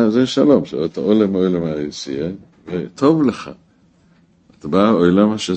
זה, 0.08 0.26
שלום, 0.26 0.64
שאתה 0.64 1.00
עולם 1.00 1.32
עולם 1.32 1.62
העשייה, 1.64 2.30
וטוב 2.66 3.22
לך. 3.22 3.50
אתה 4.58 4.68
בא 4.68 4.90
עולם 4.90 5.38
של 5.38 5.54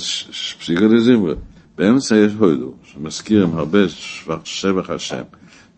פסיקה 0.59 0.87
דזמרה. 0.87 1.33
באמצע 1.77 2.15
יש 2.15 2.33
הודו, 2.39 2.73
שמזכירים 2.83 3.55
הרבה 3.57 3.79
שבח 4.43 4.89
השם. 4.89 5.23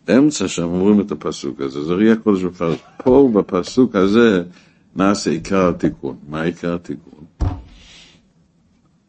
באמצע 0.08 0.48
שם 0.48 0.64
אומרים 0.64 1.02
את 1.02 1.12
הפסוק 1.12 1.62
הזה, 1.62 1.84
זה 1.84 1.94
ראייה 1.94 2.16
קודש 2.16 2.44
מפרש. 2.44 2.78
פה 3.04 3.30
בפסוק 3.34 3.96
הזה 3.96 4.44
נעשה 4.96 5.30
עיקר 5.32 5.70
התיקון. 5.70 6.16
מה 6.30 6.42
עיקר 6.42 6.74
התיקון? 6.74 7.17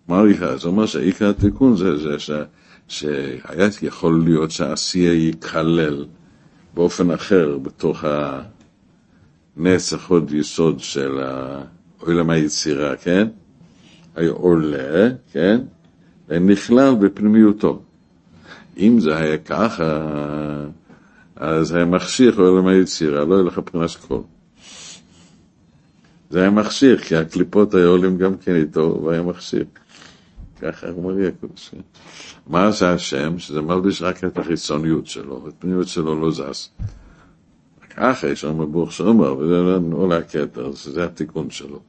מה 0.09 0.21
העיקר? 0.21 0.59
זה 0.59 0.69
אומר 0.69 0.87
שעיקר 0.87 1.31
התיקון 1.31 1.77
זה, 1.77 1.97
זה 1.97 2.19
ש... 2.19 2.31
שהיה 2.89 3.69
יכול 3.83 4.23
להיות 4.25 4.51
שהעשייה 4.51 5.13
ייכלל 5.13 6.05
באופן 6.75 7.11
אחר 7.11 7.59
בתוך 7.59 8.05
הנצח 9.57 10.11
עוד 10.11 10.33
יסוד 10.33 10.81
של 10.81 11.19
עולם 12.01 12.31
היצירה, 12.31 12.97
כן? 12.97 13.29
היה 14.17 14.31
עולה, 14.31 15.09
כן? 15.33 15.61
ונכלל 16.29 16.95
בפנימיותו. 16.95 17.83
אם 18.79 19.01
זה 19.01 19.17
היה 19.17 19.39
ככה, 19.39 20.05
אז 21.37 21.73
היה 21.75 21.85
מחשיך 21.85 22.39
עולם 22.39 22.67
היצירה, 22.67 23.25
לא 23.25 23.35
היה 23.35 23.45
לך 23.45 23.59
פרנס 23.59 23.97
קול. 23.97 24.23
זה 26.31 26.41
היה 26.41 26.51
מחשיך, 26.51 27.01
כי 27.05 27.17
הקליפות 27.17 27.75
היו 27.75 27.89
עולים 27.89 28.19
גם 28.19 28.37
כן 28.37 28.55
איתו, 28.57 29.01
והיה 29.05 29.23
מחשיך. 29.23 29.67
ככה 30.63 30.91
אומר 30.91 31.21
יעקב. 31.21 31.47
מה 32.47 32.71
זה 32.71 32.91
השם? 32.91 33.39
שזה 33.39 33.63
מלביש 33.63 34.03
רק 34.03 34.25
את 34.25 34.39
החיצוניות 34.39 35.07
שלו, 35.07 35.45
את 35.49 35.53
הפנימיות 35.53 35.89
שלו 35.89 36.21
לא 36.21 36.31
זז. 36.31 36.71
ככה 37.97 38.29
יש 38.29 38.45
לנו 38.45 38.67
ברוך 38.67 38.93
שאומר, 38.93 39.37
וזה 39.37 39.63
לא 39.91 40.15
הכתר, 40.15 40.73
זה 40.73 41.05
התיקון 41.05 41.51
שלו. 41.51 41.81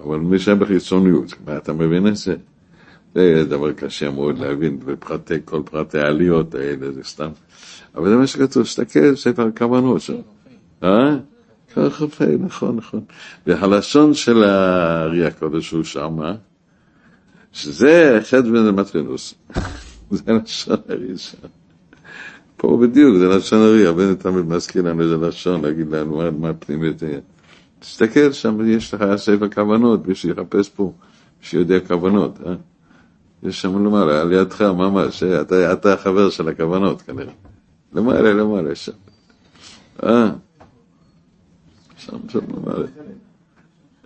אבל 0.00 0.18
מי 0.18 0.38
שבחיצוניות, 0.38 1.34
אתה 1.56 1.72
מבין 1.72 2.06
את 2.06 2.16
זה? 2.16 2.36
זה 3.14 3.44
דבר 3.48 3.72
קשה 3.72 4.10
מאוד 4.10 4.38
להבין 4.38 4.78
בפרטי, 4.78 5.34
כל 5.44 5.62
פרטי 5.64 5.98
העליות 5.98 6.54
האלה, 6.54 6.92
זה 6.92 7.02
סתם. 7.04 7.30
אבל 7.94 8.08
זה 8.08 8.16
מה 8.16 8.26
שכתוב, 8.26 8.62
תסתכל, 8.62 9.16
ספר 9.16 9.46
הכוונות 9.46 10.00
שם. 10.00 10.14
אה? 10.82 11.16
נכון, 12.40 12.76
נכון. 12.76 13.00
והלשון 13.46 14.14
של 14.14 14.44
הארי 14.44 15.26
הקודש 15.26 15.70
הוא 15.70 15.84
שמה, 15.84 16.34
שזה 17.54 18.18
חטא 18.22 18.40
בן 18.40 18.66
המטרינוס. 18.66 19.34
זה 20.10 20.32
לשון 20.32 20.76
הרי 20.88 21.18
שם. 21.18 21.48
פה 22.56 22.78
בדיוק, 22.82 23.16
זה 23.18 23.28
לשון 23.28 23.58
הרי, 23.58 23.86
הבן 23.86 24.14
תמיד 24.14 24.44
מזכיר 24.44 24.82
לנו 24.82 25.02
איזה 25.02 25.16
לשון, 25.16 25.64
להגיד 25.64 25.90
לנו 25.90 26.22
מה, 26.38 26.54
פנימית 26.54 27.02
היה. 27.02 27.18
תסתכל 27.78 28.32
שם, 28.32 28.58
יש 28.66 28.94
לך 28.94 29.04
ספר 29.16 29.48
כוונות, 29.48 30.06
מי 30.06 30.14
שיחפש 30.14 30.68
פה, 30.68 30.92
שיודע 31.40 31.80
כוונות, 31.80 32.38
אה? 32.46 32.54
יש 33.42 33.62
שם 33.62 33.86
למעלה, 33.86 34.20
על 34.20 34.32
ידך 34.32 34.62
ממש, 34.62 35.22
אתה, 35.22 35.72
אתה 35.72 35.94
החבר 35.94 36.30
של 36.30 36.48
הכוונות 36.48 37.02
כנראה. 37.02 37.32
למעלה, 37.92 38.32
למעלה, 38.32 38.74
שם. 38.74 38.92
אה? 40.02 40.30
שם, 41.96 42.16
שם 42.28 42.40
למעלה. 42.56 42.86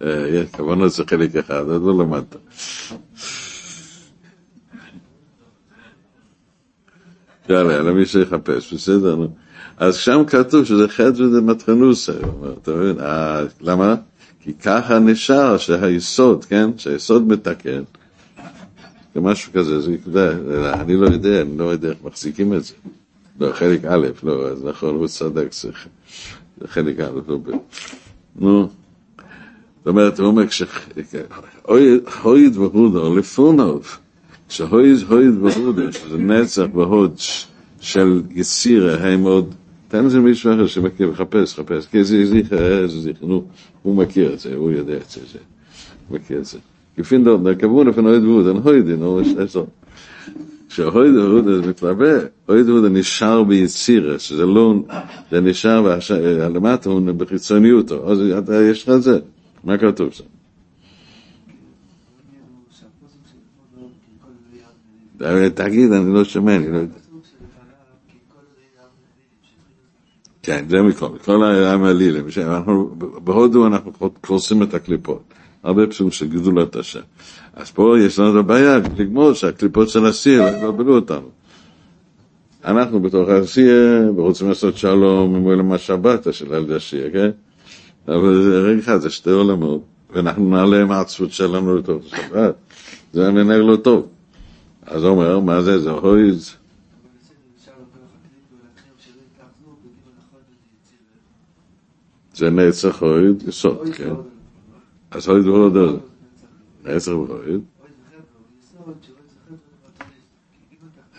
אה, 0.02 0.42
כוונות 0.56 0.92
זה 0.92 1.04
חלק 1.10 1.36
אחד, 1.36 1.64
עוד 1.68 1.82
לא 1.82 1.98
למדת. 1.98 2.36
יאללה, 7.48 7.72
יאללה, 7.72 7.92
מי 7.92 8.06
שיחפש, 8.06 8.74
בסדר, 8.74 9.16
נו. 9.16 9.28
אז 9.76 9.96
שם 9.96 10.22
כתוב 10.26 10.64
שזה 10.64 10.88
חטא 10.88 11.22
וזה 11.22 11.40
מטרנוסה, 11.40 12.12
אתה 12.62 12.70
מבין? 12.70 13.00
אה, 13.00 13.44
למה? 13.60 13.94
כי 14.40 14.54
ככה 14.54 14.98
נשאר 14.98 15.56
שהיסוד, 15.58 16.44
כן? 16.44 16.70
שהיסוד 16.76 17.28
מתקן. 17.28 17.82
זה 19.14 19.20
משהו 19.20 19.52
כזה, 19.52 19.80
זה, 19.80 20.72
אני 20.74 20.96
לא 20.96 21.06
יודע, 21.06 21.40
אני 21.42 21.58
לא 21.58 21.64
יודע 21.64 21.88
איך 21.88 21.98
מחזיקים 22.04 22.54
את 22.54 22.64
זה. 22.64 22.74
לא, 23.40 23.52
חלק 23.52 23.84
א', 23.84 24.06
לא, 24.22 24.48
אז 24.48 24.64
נכון, 24.64 24.94
הוא 24.94 25.06
צדק, 25.06 25.52
זה 25.52 25.70
חלק 26.66 27.00
א', 27.00 27.20
לא 27.28 27.38
ב... 27.38 27.50
נו. 28.36 28.68
אומרת, 29.88 30.20
הוא 30.20 30.26
אומר, 30.26 30.46
כשהויד 31.66 32.56
והודו 32.56 33.16
לפוניו, 33.16 33.78
כשהויד 34.48 34.96
הויד 35.08 35.34
והודו, 35.42 35.92
שזה 35.92 36.18
נצח 36.18 36.66
והוד 36.74 37.14
של 37.80 38.22
יצירה, 38.30 38.94
הם 38.94 39.22
עוד, 39.22 39.54
תן 39.88 40.04
לזה 40.04 40.20
מישהו 40.20 40.54
אחר 40.54 40.66
שמכיר, 40.66 41.10
מחפש, 41.10 41.54
חפש, 41.54 41.86
כי 41.86 42.04
זה 42.04 42.26
זיכר, 42.26 42.88
זה 42.88 43.00
זיכר, 43.00 43.26
נו, 43.26 43.44
הוא 43.82 43.96
מכיר 43.96 44.32
את 44.32 44.40
זה, 44.40 44.54
הוא 44.54 44.70
יודע 44.70 44.96
את 44.96 45.10
זה, 45.10 45.20
הוא 46.08 46.18
מכיר 46.18 46.38
את 46.38 46.44
זה. 46.44 46.58
כפין 46.96 47.24
דוד, 47.24 47.48
נקבון 47.48 47.88
אפן 47.88 48.06
הויד 48.06 48.24
והודו, 48.24 48.48
אין 48.48 48.56
הויד, 48.56 48.88
נו, 48.88 49.20
יש 49.20 49.28
עשר. 49.38 49.64
כשהויד 50.68 51.14
והודו 51.16 51.68
מתלווה, 51.68 52.18
הויד 52.46 52.68
והודו 52.68 52.88
נשאר 52.88 53.42
ביצירה, 53.42 54.18
שזה 54.18 54.46
לא, 54.46 54.74
זה 55.30 55.40
נשאר, 55.40 55.98
למטה 56.54 56.90
הוא 56.90 57.00
בחיצוניותו, 57.00 58.10
אז 58.10 58.18
יש 58.70 58.88
לך 58.88 58.94
את 58.94 59.02
זה. 59.02 59.18
מה 59.68 59.78
כתוב 59.78 60.12
שם? 60.12 60.24
תגיד, 65.54 65.92
אני 65.92 66.14
לא 66.14 66.24
שומע, 66.24 66.56
אני 66.56 66.72
לא 66.72 66.76
יודע. 66.76 66.98
כן, 70.42 70.64
זה 70.68 70.82
מכל, 70.82 71.18
כל 71.24 71.44
העם 71.44 71.84
הלילה, 71.84 72.20
בהודו 73.24 73.66
אנחנו 73.66 73.92
קורסים 74.20 74.62
את 74.62 74.74
הקליפות, 74.74 75.22
הרבה 75.62 75.86
פסוקים 75.86 76.10
של 76.10 76.28
גדולת 76.28 76.76
השם. 76.76 77.00
אז 77.54 77.70
פה 77.70 77.96
יש 78.00 78.18
לנו 78.18 78.30
את 78.30 78.44
הבעיה, 78.44 78.78
לגמור 78.98 79.32
שהקליפות 79.32 79.88
של 79.88 80.06
הסיר 80.06 80.42
לא 80.42 80.68
יבלבלו 80.68 80.94
אותנו. 80.94 81.28
אנחנו 82.64 83.00
בתוך 83.00 83.28
העשייה, 83.28 84.10
ורוצים 84.16 84.48
לעשות 84.48 84.76
שלום 84.76 85.36
עם 85.36 85.42
עולם 85.42 85.72
השבת 85.72 86.34
של 86.34 86.46
ילדי 86.46 86.74
השיעה, 86.74 87.10
כן? 87.10 87.30
אבל 88.08 88.42
זה 88.42 88.60
רגע 88.60 88.80
אחד, 88.80 88.98
זה 88.98 89.10
שתי 89.10 89.30
עולמות, 89.30 89.82
ואנחנו 90.10 90.50
נעלה 90.50 90.82
עם 90.82 90.90
העצבות 90.90 91.32
שלנו 91.32 91.76
לתוך 91.76 92.02
השבת. 92.06 92.54
זה 93.12 93.30
מנהל 93.30 93.60
לא 93.60 93.76
טוב. 93.76 94.08
אז 94.86 95.04
הוא 95.04 95.10
אומר, 95.10 95.40
מה 95.40 95.62
זה? 95.62 95.78
זה 95.78 95.90
הויז. 95.90 96.54
זה 102.34 102.50
נצח 102.50 103.02
הויד, 103.02 103.48
יסוד, 103.48 103.88
כן? 103.94 104.14
אז 105.10 105.28
הויד 105.28 105.44
הוא 105.44 105.74
לא. 105.74 105.96
נצח 106.84 107.12
הויד. 107.12 107.60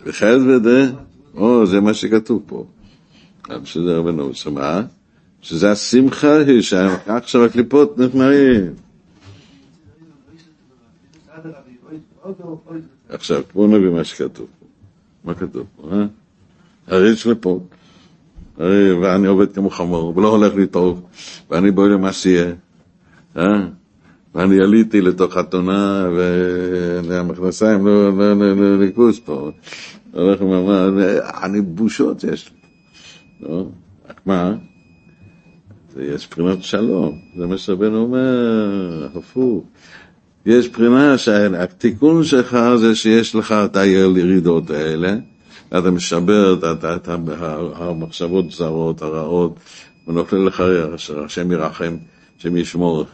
וחסד 0.06 0.68
או, 1.36 1.66
זה 1.66 1.80
מה 1.80 1.94
שכתוב 1.94 2.44
פה. 2.46 2.66
שזה 3.64 3.98
רבנו, 3.98 4.34
שמה? 4.34 4.82
שזה 5.42 5.72
השמחה 5.72 6.38
היא 6.38 6.62
שעכשיו 6.62 7.46
הקליפות 7.46 7.98
נחמרים. 7.98 8.74
עכשיו, 13.10 13.42
בואו 13.54 13.68
נביא 13.68 13.90
מה 13.90 14.04
שכתוב. 14.04 14.48
מה 15.24 15.34
כתוב 15.34 15.68
פה, 15.76 15.90
אה? 15.92 16.06
הרי 16.88 17.10
יש 17.10 17.24
קליפות. 17.24 17.64
ואני 19.02 19.28
עובד 19.28 19.54
כמו 19.54 19.70
חמור, 19.70 20.18
ולא 20.18 20.28
הולך 20.28 20.56
לי 20.56 20.68
טוב, 20.68 21.02
ואני 21.50 21.72
בואי 21.72 21.90
למעשייה, 21.90 22.52
אה? 23.38 23.68
ואני 24.36 24.60
עליתי 24.64 25.02
לתוך 25.02 25.34
חתונה, 25.34 26.10
והמכנסיים 27.08 27.88
לא 27.88 28.78
ליכוס 28.80 29.20
פה. 29.20 29.52
הולך 30.14 30.42
ואומר, 30.42 30.90
אני 31.44 31.62
בושות 31.62 32.24
יש 32.24 32.52
לי. 32.52 32.60
לא? 33.50 33.66
מה? 34.26 34.54
יש 35.98 36.28
בחינת 36.28 36.64
שלום, 36.64 37.20
זה 37.38 37.48
מה 37.48 37.58
שרבנו 37.58 37.98
אומר, 38.02 39.08
הפוך. 39.16 39.64
יש 40.46 40.70
בחינה 40.70 41.18
שהתיקון 41.18 42.24
שלך 42.24 42.58
זה 42.76 42.96
שיש 42.96 43.36
לך 43.36 43.52
את 43.52 43.76
הירידות 43.76 44.70
האלה, 44.70 45.16
ואתה 45.72 45.92
משבר 45.92 46.58
את 46.96 47.08
המחשבות 47.76 48.52
זרות, 48.52 49.02
הרעות, 49.02 49.60
ונופל 50.08 50.38
לך, 50.38 50.64
השם 51.26 51.52
ירחם, 51.52 51.98
השם 52.40 52.58
ישמור 52.58 53.06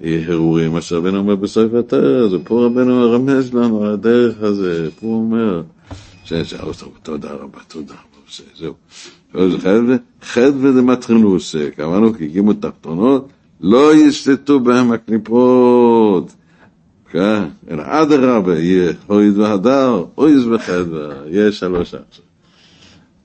הרורים, 0.00 0.72
מה 0.72 0.80
שרבנו 0.80 1.18
אומר 1.18 1.36
בסוף 1.36 1.74
התרא, 1.74 2.28
זה 2.28 2.36
פה 2.44 2.66
רבנו 2.66 3.00
מרמז 3.00 3.54
לנו 3.54 3.84
על 3.84 3.92
הדרך 3.92 4.42
הזה, 4.42 4.88
פה 5.00 5.06
הוא 5.06 5.16
אומר, 5.16 5.62
תודה 7.02 7.32
רבה, 7.32 7.58
תודה 7.68 7.94
רבה, 7.94 8.48
זהו. 8.56 8.74
חדווה 10.22 10.72
דמטרינוסה, 10.72 11.68
אמרנו 11.82 12.14
כי 12.14 12.24
הגימו 12.24 12.52
תחתונות, 12.52 13.28
לא 13.60 13.94
ישלטו 13.94 14.60
בהם 14.60 14.92
הקליפות. 14.92 16.32
כן, 17.10 17.42
אלא 17.70 17.82
אדרבה, 17.86 18.58
יהיה 18.58 18.92
אויז 19.08 19.38
והדר, 19.38 20.04
אויז 20.18 20.46
וחדווה, 20.46 21.14
יהיה 21.26 21.52
שלוש 21.52 21.94
עכשיו. 21.94 22.24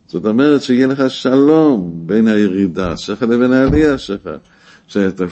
זאת 0.08 0.26
אומרת 0.26 0.62
שיהיה 0.62 0.88
לך 0.88 1.04
שלום 1.10 1.92
בין 1.96 2.28
הירידה 2.28 2.98
שלך 2.98 3.22
לבין 3.22 3.54
העלייה 3.54 3.98
שלך. 3.98 4.30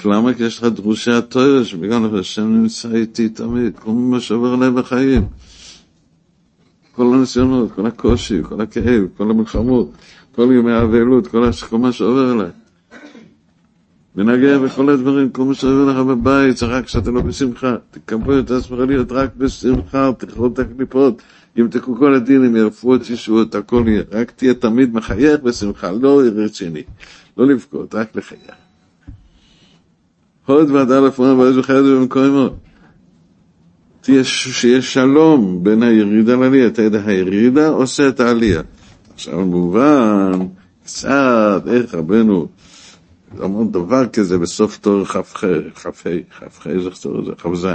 למה? 0.05 0.33
כי 0.33 0.43
יש 0.43 0.57
לך 0.57 0.63
דרושי 0.63 1.11
התואר, 1.11 1.63
שבגלל 1.63 2.19
השם 2.19 2.53
נמצא 2.53 2.95
איתי 2.95 3.29
תמיד, 3.29 3.77
כל 3.79 3.91
מה 3.91 4.19
שעובר 4.19 4.53
עליהם 4.53 4.75
בחיים. 4.75 5.25
כל 6.95 7.13
הניסיונות, 7.13 7.71
כל 7.71 7.85
הקושי, 7.85 8.43
כל 8.43 8.61
הכאב, 8.61 9.03
כל 9.17 9.29
המלחמות, 9.29 9.91
כל 10.35 10.49
ימי 10.57 10.71
האבלות, 10.71 11.27
כל, 11.27 11.49
כל 11.69 11.77
מה 11.77 11.91
שעובר 11.91 12.31
אליי. 12.31 12.49
מנגע 14.15 14.57
בכל 14.57 14.89
הדברים, 14.89 15.29
כל 15.29 15.43
מה 15.43 15.53
שעובר 15.53 15.91
לך 15.91 15.97
בבית, 15.97 16.57
זה 16.57 16.65
רק 16.65 16.85
כשאתה 16.85 17.11
לא 17.11 17.21
בשמחה. 17.21 17.75
תקבל 17.91 18.39
את 18.39 18.51
עצמך 18.51 18.79
להיות 18.79 19.11
רק 19.11 19.29
בשמחה, 19.37 20.09
תכלול 20.17 20.49
את 20.53 20.59
הקליפות, 20.59 21.21
ימתקו 21.55 21.95
כל 21.97 22.13
הדינים, 22.13 22.55
ירפו 22.55 22.95
את 22.95 23.09
ישועות, 23.09 23.55
הכל 23.55 23.83
יהיה. 23.87 24.03
רק 24.11 24.31
תהיה 24.31 24.53
תמיד 24.53 24.93
מחייך 24.93 25.41
בשמחה, 25.41 25.91
לא 25.91 26.21
רציני, 26.35 26.83
לא 27.37 27.47
לבכות, 27.47 27.95
רק 27.95 28.15
לחייך. 28.15 28.51
הוד 30.45 30.71
ועדה 30.71 30.99
לפעמים 30.99 31.39
ואיזה 31.39 31.63
חייב 31.63 31.85
במקומות. 31.85 32.55
שיש 34.03 34.93
שלום 34.93 35.63
בין 35.63 35.83
הירידה 35.83 36.35
לעלייה, 36.35 36.67
אתה 36.67 36.81
יודע, 36.81 37.01
הירידה 37.05 37.67
עושה 37.67 38.07
את 38.07 38.19
העלייה. 38.19 38.61
עכשיו 39.13 39.45
מובן, 39.45 40.31
קצת, 40.85 41.63
איך 41.67 41.95
רבנו, 41.95 42.47
אמר 43.43 43.63
דבר 43.63 44.07
כזה 44.07 44.37
בסוף 44.37 44.77
תור 44.77 45.05
כ"ח, 45.05 45.17
כ"ה, 45.75 45.89
כ"ח, 46.39 46.67
איזה 46.67 46.89
תור 47.01 47.25
זה, 47.25 47.31
כ"ז. 47.31 47.67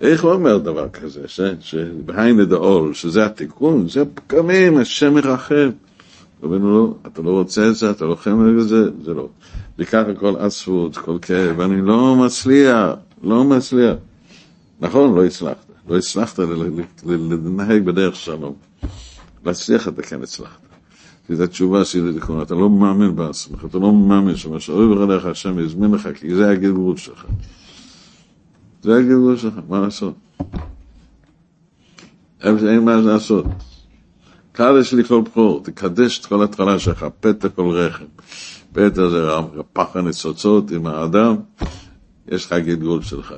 איך 0.00 0.24
הוא 0.24 0.32
אומר 0.32 0.58
דבר 0.58 0.88
כזה, 0.88 1.20
שבהיינה 1.60 2.44
דאול, 2.44 2.94
שזה 2.94 3.26
התיקון, 3.26 3.88
זה 3.88 4.02
פגמים, 4.14 4.76
השם 4.76 5.14
מרחם. 5.14 5.70
רבנו 6.42 6.70
לא, 6.74 6.94
אתה 7.06 7.22
לא 7.22 7.30
רוצה 7.30 7.68
את 7.68 7.76
זה, 7.76 7.90
אתה 7.90 8.04
לוחם 8.04 8.58
את 8.60 8.68
זה, 8.68 8.90
זה 9.04 9.14
לא. 9.14 9.28
וככה 9.78 10.14
כל 10.14 10.36
עצבות, 10.38 10.96
כל 10.96 11.18
כאב, 11.22 11.60
אני 11.60 11.82
לא 11.82 12.16
מצליח, 12.16 12.90
לא 13.22 13.44
מצליח. 13.44 13.94
נכון, 14.80 15.14
לא 15.14 15.24
הצלחת. 15.24 15.72
לא 15.88 15.98
הצלחת 15.98 16.38
לנהג 17.06 17.84
בדרך 17.84 18.16
שלום. 18.16 18.71
להצליח 19.44 19.88
כן 20.02 20.22
הצלחת. 20.22 20.60
זו 21.28 21.42
התשובה 21.42 21.84
שלי 21.84 22.12
לכולם, 22.12 22.42
אתה 22.42 22.54
לא 22.54 22.70
מאמין 22.70 23.16
בעצמך, 23.16 23.64
אתה 23.64 23.78
לא 23.78 23.92
מאמין 23.92 24.36
שמה 24.36 24.60
שאוהב 24.60 25.10
עליך 25.10 25.26
השם 25.26 25.58
יזמין 25.58 25.90
לך, 25.90 26.08
כי 26.14 26.34
זה 26.34 26.50
הגלגול 26.50 26.96
שלך. 26.96 27.26
זה 28.82 28.96
הגלגול 28.96 29.36
שלך, 29.36 29.54
מה 29.68 29.80
לעשות? 29.80 30.14
אין 32.44 32.84
מה 32.84 32.96
לעשות. 32.96 33.46
קדש 34.52 34.94
לי 34.94 35.04
כל 35.04 35.22
בחור, 35.22 35.62
תקדש 35.64 36.18
את 36.18 36.26
כל 36.26 36.44
התחלה 36.44 36.78
שלך, 36.78 37.06
פתע 37.20 37.48
כל 37.48 37.70
רחם. 37.70 38.04
פתע 38.72 39.08
זה 39.08 39.28
פח 39.72 39.96
הניצוצות 39.96 40.70
עם 40.70 40.86
האדם, 40.86 41.36
יש 42.28 42.46
לך 42.46 42.52
גלגול 42.52 43.02
שלך. 43.02 43.34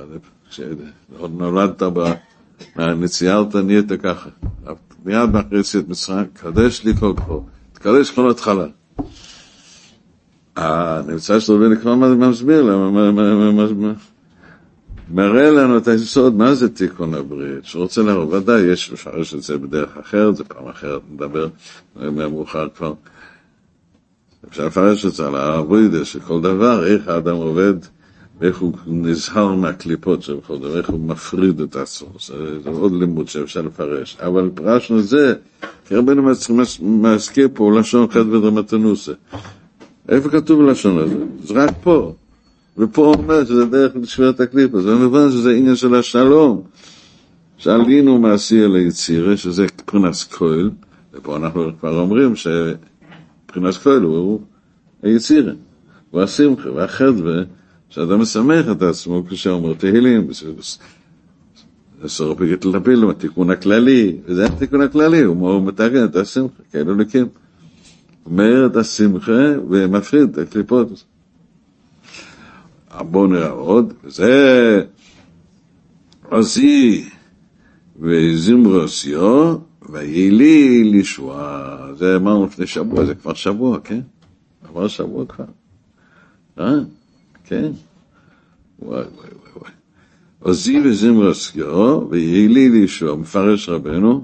כשנולדת 0.49 1.83
נציירת 2.77 3.55
נהיית 3.55 3.91
ככה. 4.03 4.29
מיד 5.05 5.29
מאחרי 5.29 5.59
יציאת 5.59 5.87
מצרים, 5.87 6.25
קדש 6.33 6.83
לי 6.83 6.95
כל 6.95 7.13
כבר, 7.17 7.39
תקדש 7.73 8.11
כל 8.11 8.29
התחלה. 8.29 8.65
הנמצא 10.55 11.39
של 11.39 11.53
רבי 11.53 11.77
כבר 11.81 11.95
מסביר 11.95 12.61
למה, 12.61 13.11
מראה 15.09 15.51
לנו 15.51 15.77
את 15.77 15.87
היסוד, 15.87 16.35
מה 16.35 16.55
זה 16.55 16.69
תיקון 16.69 17.13
הברית, 17.13 17.65
שרוצה 17.65 18.01
להראות, 18.01 18.33
ודאי 18.33 18.61
יש 18.61 18.91
לפרש 18.91 19.33
את 19.33 19.43
זה 19.43 19.57
בדרך 19.57 19.97
אחרת, 19.97 20.35
זה 20.35 20.43
פעם 20.43 20.67
אחרת, 20.67 21.01
נדבר 21.11 21.47
מאוחר 21.95 22.67
כבר. 22.69 22.93
אפשר 24.49 24.65
לפרש 24.65 25.05
את 25.05 25.13
זה 25.13 25.27
על 25.27 25.35
העבודה, 25.35 26.05
שכל 26.05 26.41
דבר, 26.41 26.85
איך 26.85 27.07
האדם 27.07 27.35
עובד 27.35 27.73
ואיך 28.39 28.57
הוא 28.57 28.73
נזהר 28.87 29.55
מהקליפות 29.55 30.23
של 30.23 30.35
דבר, 30.49 30.77
איך 30.77 30.89
הוא 30.89 30.99
מפריד 30.99 31.59
את 31.59 31.75
עצמו, 31.75 32.07
זה, 32.19 32.33
עוד 32.65 32.93
לימוד 32.93 33.27
שאפשר 33.27 33.61
לפרש. 33.61 34.17
אבל 34.19 34.49
פרשנו 34.53 35.01
זה, 35.01 35.33
כי 35.87 35.95
רבנו 35.95 36.31
מזכיר 36.81 37.49
פה 37.53 37.79
לשון 37.79 38.07
חטא 38.07 38.19
ודרמטנוסה. 38.19 39.11
איפה 40.09 40.29
כתוב 40.29 40.61
לשון 40.61 40.97
הזה? 40.97 41.15
זה 41.43 41.53
רק 41.53 41.69
פה. 41.83 42.13
ופה 42.77 43.13
אומר 43.17 43.45
שזה 43.45 43.65
דרך 43.65 43.91
לשבר 43.95 44.29
את 44.29 44.39
הקליפה, 44.39 44.81
זה 44.81 44.95
מובן 44.95 45.31
שזה 45.31 45.51
עניין 45.51 45.75
של 45.75 45.95
השלום. 45.95 46.61
שעלינו 47.57 48.19
מעשייה 48.19 48.67
ליצירה, 48.67 49.37
שזה 49.37 49.65
פרינס 49.85 50.23
כהל, 50.23 50.71
ופה 51.13 51.35
אנחנו 51.37 51.71
כבר 51.79 51.99
אומרים 51.99 52.33
שפרינס 52.35 53.77
כהל 53.77 54.01
הוא 54.01 54.41
היצירה, 55.03 55.51
הוא 56.11 56.21
השמחה 56.21 56.71
והחדווה. 56.71 57.43
שאדם 57.89 58.21
משמח 58.21 58.65
את 58.71 58.81
עצמו 58.81 59.23
כשאומר 59.29 59.73
תהילים, 59.73 60.27
אסור 62.05 62.35
לטפל 62.41 63.09
התיקון 63.09 63.49
הכללי, 63.49 64.17
וזה 64.25 64.45
התיקון 64.45 64.81
הכללי, 64.81 65.21
הוא 65.21 65.61
מתקן 65.61 66.05
את 66.05 66.15
השמחה, 66.15 66.63
כאלו 66.71 66.95
לקים. 66.95 67.27
אומר 68.25 68.65
את 68.65 68.75
השמחה 68.75 69.41
ומפריד 69.69 70.29
את 70.29 70.37
הקליפות. 70.37 71.03
בואו 73.01 73.27
נראה 73.27 73.49
עוד, 73.49 73.93
זה 74.07 74.83
עשי 76.31 77.09
וזמרוסיו 77.99 79.55
ויהי 79.89 80.31
לי 80.31 80.83
לישועה. 80.83 81.77
זה 81.97 82.15
אמרנו 82.15 82.45
לפני 82.45 82.67
שבוע, 82.67 83.05
זה 83.05 83.15
כבר 83.15 83.33
שבוע, 83.33 83.79
כן? 83.79 83.99
עבר 84.69 84.87
שבוע 84.87 85.25
כבר. 85.25 85.45
אה? 86.59 86.73
כן? 87.45 87.71
וואי 88.79 88.99
וואי 88.99 89.07
וואי 89.15 89.51
וואי. 89.55 89.71
עוזי 90.39 90.79
וזמרסקיו, 90.79 92.09
ויהי 92.09 92.47
לי 92.47 92.69
לישוע, 92.69 93.15
מפרש 93.15 93.69
רבנו, 93.69 94.23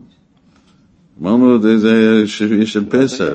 אמרנו, 1.21 1.61
זה, 1.61 1.77
זה 1.77 2.27
של, 2.27 2.65
של 2.65 2.89
פסח, 2.89 3.33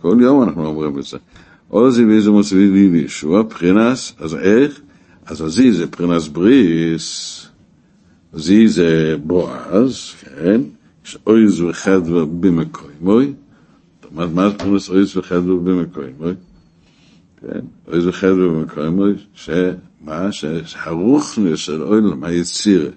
כל 0.00 0.16
יום 0.20 0.42
אנחנו 0.42 0.66
אומרים 0.66 0.98
את 0.98 1.04
זה. 1.04 1.18
עוזי 1.68 2.04
מוסבי 2.30 2.68
לי 2.70 2.88
לישוע, 2.88 3.42
בחינס, 3.42 4.14
אז 4.18 4.34
איך? 4.34 4.80
אז 5.26 5.42
עזי 5.42 5.72
זה 5.72 5.86
בחינס 5.86 6.28
בריס, 6.28 7.46
עזי 8.32 8.68
זה 8.68 9.16
בועז, 9.24 10.12
כן? 10.20 10.60
יש 11.04 11.18
אויז 11.26 11.60
וחדווה 11.60 12.24
במקוימוי, 12.24 13.32
מה 14.12 14.26
זה 14.28 14.56
בחינס 14.56 14.88
אויז 14.88 15.16
וחדווה 15.16 15.56
במקוימוי? 15.56 16.34
כן? 17.42 17.60
אויז 17.88 18.06
וחדווה 18.06 18.48
במקוימוי, 18.48 19.14
שמה? 19.34 20.28
שהרוחניה 20.64 21.56
של 21.56 21.82
אוילם, 21.82 22.24
היצירה, 22.24 22.90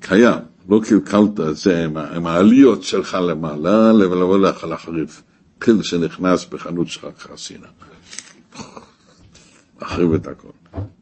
קיים. 0.00 0.38
לא 0.68 0.80
קלקלת 0.84 1.40
את 1.40 1.56
זה 1.56 1.84
עם, 1.84 1.96
עם 1.96 2.26
העליות 2.26 2.82
שלך 2.82 3.14
למעלה, 3.28 3.92
לבוא 3.92 4.38
לך 4.38 4.64
לחריף. 4.64 5.22
פיל 5.58 5.82
שנכנס 5.82 6.46
בחנות 6.46 6.88
שלך 6.88 7.06
חסינה. 7.18 7.66
מחריב 9.82 10.12
את 10.14 10.26
הכל. 10.26 10.48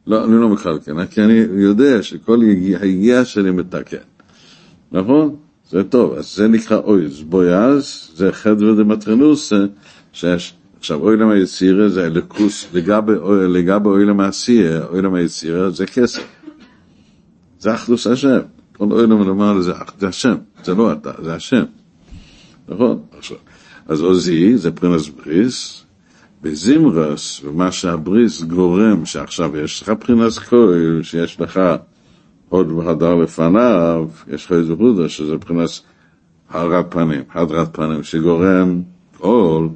לא, 0.07 0.25
אני 0.25 0.33
לא 0.41 0.49
מקלקל, 0.49 0.93
כי 1.11 1.21
אני 1.21 1.33
יודע 1.55 2.03
שכל 2.03 2.39
יגיע- 2.43 2.79
היגיעה 2.81 3.25
שלי 3.25 3.51
מתקן. 3.51 3.97
נכון? 4.91 5.35
זה 5.69 5.83
טוב, 5.83 6.13
אז 6.13 6.35
זה 6.35 6.47
נקרא 6.47 6.77
אויז. 6.77 7.21
בויאז 7.21 8.11
זה 8.15 8.31
חדווה 8.31 8.83
דמטרנוס, 8.83 9.53
שיש... 10.13 10.53
עכשיו, 10.81 10.99
אוילם 10.99 11.29
היצירה 11.29 11.89
זה 11.89 12.05
אלוקוס, 12.05 12.67
לגבי 12.73 13.11
לגבי 13.49 13.89
אוילם 13.89 14.19
העשייה, 14.19 14.85
אוילם 14.85 15.13
היצירה 15.13 15.69
זה 15.69 15.85
כסף. 15.85 16.23
זה 17.59 17.73
אחדוס 17.73 18.07
השם. 18.07 18.39
כל 18.77 18.91
אוילם 18.91 19.29
למעלה 19.29 19.61
זה 19.61 19.71
אח- 19.71 19.93
זה 19.99 20.07
השם, 20.07 20.35
זה 20.63 20.73
לא 20.75 20.93
אתה, 20.93 21.11
זה 21.23 21.33
השם. 21.35 21.63
נכון? 22.69 22.99
עכשיו, 23.17 23.37
אז 23.87 24.01
עוזי 24.01 24.57
זה 24.57 24.71
פרינס 24.71 25.07
בריס, 25.09 25.83
בזמרס, 26.41 27.41
ומה 27.43 27.71
שהבריס 27.71 28.41
גורם, 28.41 29.05
שעכשיו 29.05 29.57
יש 29.57 29.81
לך 29.81 29.91
פרינס 29.99 30.39
כהל, 30.39 30.99
שיש 31.03 31.41
לך 31.41 31.59
הוד 32.49 32.71
והדר 32.71 33.15
לפניו, 33.15 34.07
יש 34.33 34.45
לך 34.45 34.51
איזה 34.51 34.73
הודה 34.73 35.09
שזה 35.09 35.37
פרינס 35.37 35.81
הרת 36.49 36.85
פנים, 36.91 37.21
הדרת 37.33 37.75
פנים, 37.75 38.03
שגורם 38.03 38.81
קול, 39.17 39.69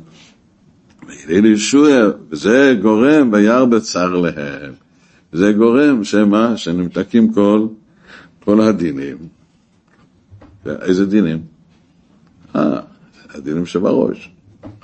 וידי 1.08 1.42
לישוע, 1.42 1.90
וזה 2.30 2.78
גורם 2.82 3.30
וירא 3.34 3.66
בצר 3.66 4.10
להם. 4.10 4.74
זה 5.34 5.52
גורם 5.52 6.04
שמה? 6.04 6.58
שנמתקים 6.58 7.34
כל, 7.34 7.68
כל 8.40 8.62
הדינים. 8.62 9.18
איזה 10.66 11.06
דינים? 11.06 11.42
אה, 12.56 12.80
הדינים 13.30 13.66
שבראש. 13.66 14.32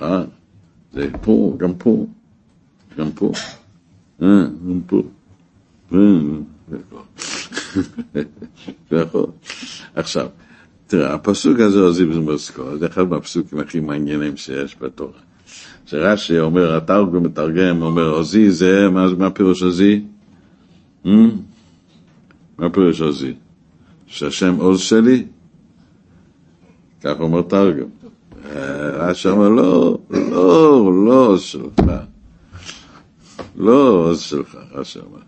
אה, 0.02 0.24
זה 0.92 1.08
פה, 1.20 1.56
גם 1.58 1.74
פה, 1.74 2.06
גם 2.98 3.12
פה. 3.12 3.32
אה, 4.22 4.44
גם 4.68 4.80
פה. 4.86 5.02
אה, 5.94 5.98
נכון. 8.92 9.30
עכשיו, 9.94 10.28
תראה, 10.86 11.14
הפסוק 11.14 11.60
הזה 11.60 11.80
עוזי 11.80 12.04
במוסקו, 12.04 12.78
זה 12.78 12.86
אחד 12.86 13.02
מהפסוקים 13.02 13.58
הכי 13.58 13.80
מעניינים 13.80 14.36
שיש 14.36 14.76
בתורה. 14.80 15.18
שרש"י 15.92 16.38
אומר, 16.38 16.76
התרגום 16.76 17.22
מתרגם, 17.22 17.82
אומר, 17.82 18.08
עוזי 18.08 18.50
זה, 18.50 18.88
מה, 18.90 19.06
מה 19.18 19.30
פירוש 19.30 19.62
עוזי? 19.62 20.02
Hmm? 21.04 21.08
מה 22.58 22.70
פירוש 22.70 23.00
עוזי? 23.00 23.34
שהשם 24.06 24.54
עוז 24.54 24.80
שלי? 24.80 25.24
כך 27.04 27.14
אומר 27.20 27.42
תרגום. 27.42 27.90
אה, 28.44 28.90
רש"י 28.90 29.28
אומר, 29.28 29.48
לא, 29.48 29.98
לא, 30.10 30.92
לא 31.06 31.26
עוז 31.26 31.40
שלך. 31.40 31.82
לא 33.56 33.88
עוז 33.88 34.20
שלך, 34.20 34.58
רש"י 34.74 34.98
אומר. 34.98 35.22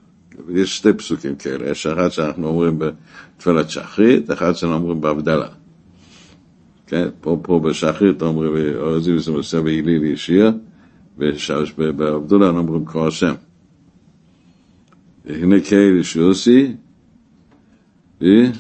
יש 0.61 0.77
שתי 0.77 0.93
פסוקים 0.93 1.37
כאלה, 1.37 1.71
יש 1.71 1.87
אחד 1.87 2.09
שאנחנו 2.09 2.49
אומרים 2.49 2.79
בתפילת 2.79 3.71
שחרית, 3.71 4.31
אחד 4.31 4.53
שאנחנו 4.53 4.77
אומרים 4.77 5.01
בהבדלה. 5.01 5.49
כן, 6.95 7.09
פה, 7.21 7.39
פה 7.43 7.61
בשחרית 7.61 8.23
אומרים, 8.23 8.77
עוזי 8.77 9.15
וזה 9.15 9.31
עושה 9.31 9.61
והילי 9.61 9.99
לישיע, 9.99 10.51
ובהבדלה 11.19 12.47
אנחנו 12.47 12.61
אומרים 12.61 12.85
כה 12.87 13.07
השם. 13.07 13.35
הנה 15.27 15.61
כאלה 15.61 16.05
שיוסי, 16.05 16.73
אה? 18.23 18.51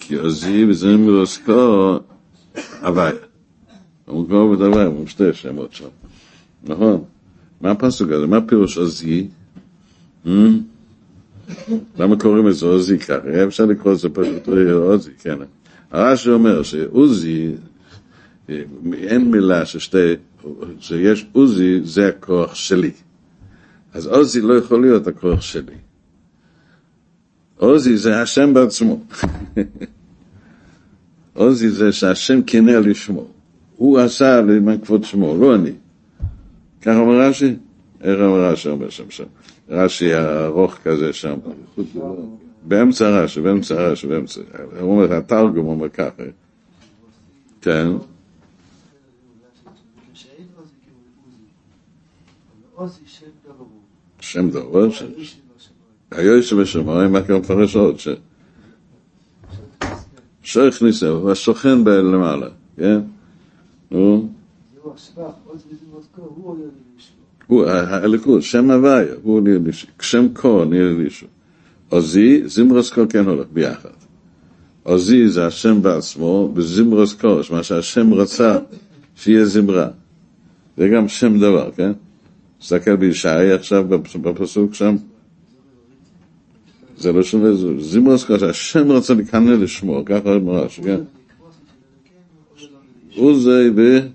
כי 0.00 0.14
עוזי 0.14 0.64
וזמר 0.64 1.12
עוסקו 1.12 1.98
הוויה. 2.82 3.12
אומרים 4.08 4.26
כבר 4.26 4.46
בדבר, 4.46 4.86
אומרים 4.86 5.06
שתי 5.06 5.32
שמות 5.32 5.72
שם. 5.72 5.88
נכון? 6.64 7.04
מה 7.60 7.70
הפסוק 7.70 8.10
הזה? 8.10 8.26
מה 8.26 8.40
פירוש 8.40 8.78
עוזי? 8.78 9.28
למה 11.98 12.18
קוראים 12.18 12.46
לזה 12.46 12.66
עוזי 12.66 12.98
ככה? 12.98 13.14
היה 13.24 13.44
אפשר 13.44 13.64
לקרוא 13.64 13.92
לזה 13.92 14.08
פשוט 14.08 14.48
עוזי, 14.72 15.10
כן. 15.18 15.38
הרש"י 15.90 16.30
אומר 16.30 16.62
שעוזי, 16.62 17.52
אין 18.92 19.30
מילה 19.30 19.66
ששתי, 19.66 20.14
שיש 20.80 21.26
עוזי 21.32 21.80
זה 21.82 22.08
הכוח 22.08 22.54
שלי. 22.54 22.90
אז 23.94 24.06
עוזי 24.06 24.40
לא 24.40 24.54
יכול 24.54 24.80
להיות 24.80 25.06
הכוח 25.06 25.40
שלי. 25.40 25.74
עוזי 27.56 27.96
זה 27.96 28.22
השם 28.22 28.54
בעצמו. 28.54 29.04
עוזי 31.34 31.70
זה 31.70 31.92
שהשם 31.92 32.42
קינא 32.42 32.70
לשמו. 32.70 33.28
הוא 33.76 33.98
עשה 33.98 34.40
למען 34.40 34.78
כבוד 34.78 35.04
שמו, 35.04 35.36
לא 35.40 35.54
אני. 35.54 35.72
כך 36.82 36.94
אומר 36.96 37.20
רש"י? 37.20 37.56
איך 38.00 38.20
אומר 38.20 38.44
רש"י 38.44 38.68
אומר 38.68 38.90
שם 38.90 39.10
שם? 39.10 39.24
רש"י 39.68 40.14
ארוך 40.14 40.74
כזה 40.74 41.12
שם. 41.12 41.38
באמצע 42.62 43.08
רש"י, 43.08 43.40
באמצע 43.40 43.74
רש"י, 43.74 44.06
באמצע. 44.06 44.40
הוא 44.80 44.92
אומר, 44.92 45.14
התרגום 45.14 45.66
אומר 45.66 45.88
ככה. 45.88 46.22
כן. 47.60 47.88
שם 54.20 54.50
דבר. 54.50 54.88
היועץ 56.10 56.52
בשמיים, 56.52 57.12
מה 57.12 57.22
כאן 57.22 57.34
מפרש 57.36 57.76
עוד? 57.76 57.96
שייך 60.42 60.82
ניסה, 60.82 61.08
הוא 61.08 61.30
הסוכן 61.30 61.84
ב- 61.84 61.88
למעלה, 61.88 62.48
כן? 62.76 63.00
נו, 63.90 64.28
הוא, 67.48 67.64
הליכוד, 67.66 68.42
שם 68.42 68.70
הוויה, 68.70 69.14
הוא 69.22 69.40
נהיה 69.40 69.58
לישו, 69.64 69.86
שם 70.00 70.26
כה 70.34 70.64
נהיה 70.70 70.92
לישו. 70.98 71.26
עוזי, 71.88 72.48
זמרוס 72.48 72.90
כה 72.90 73.06
כן 73.06 73.24
הולך 73.24 73.46
ביחד. 73.52 73.88
עוזי 74.82 75.28
זה 75.28 75.46
השם 75.46 75.82
בעצמו, 75.82 76.52
וזמרוס 76.54 77.14
כה, 77.14 77.28
מה 77.50 77.62
שהשם 77.62 78.14
רצה 78.14 78.58
שיהיה 79.16 79.44
זמרה. 79.44 79.88
זה 80.76 80.88
גם 80.88 81.08
שם 81.08 81.38
דבר, 81.38 81.70
כן? 81.76 81.92
תסתכל 82.58 82.96
בישעי 82.96 83.52
עכשיו 83.52 83.84
בפסוק 84.22 84.74
שם. 84.74 84.96
זה 86.96 87.12
לא 87.12 87.22
שווה, 87.22 87.50
זמרוס 87.78 88.24
כה, 88.24 88.38
שהשם 88.38 88.92
רצה 88.92 89.14
לקנא 89.14 89.50
לשמו, 89.50 90.02
ככה 90.06 90.34
אומר 90.34 90.64
רש"י, 90.64 90.82
כן? 90.82 91.00
זה. 93.34 93.70
כן, 93.74 94.08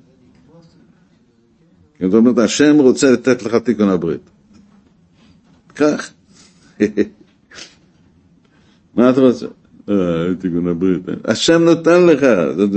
זאת 2.04 2.14
אומרת, 2.14 2.38
השם 2.38 2.76
רוצה 2.80 3.12
לתת 3.12 3.44
לך 3.44 3.56
תיקון 3.56 3.90
הברית. 3.90 4.30
כך. 5.76 6.10
מה 8.96 9.10
אתה 9.10 9.22
רוצה? 9.22 9.46
אה, 9.90 9.96
תיקון 10.40 10.68
הברית. 10.68 11.02
השם 11.26 11.62
נותן 11.62 12.06
לך, 12.06 12.26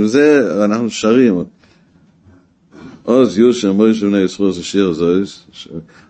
זה- 0.05 0.65
אנחנו 0.65 0.89
שרים. 0.89 1.35
עוז 3.03 3.37
יושם 3.37 3.69
מויש 3.69 4.03
בני 4.03 4.17
ישראל 4.17 4.51
זה 4.51 4.63
שיר 4.63 4.93
זויס, 4.93 5.43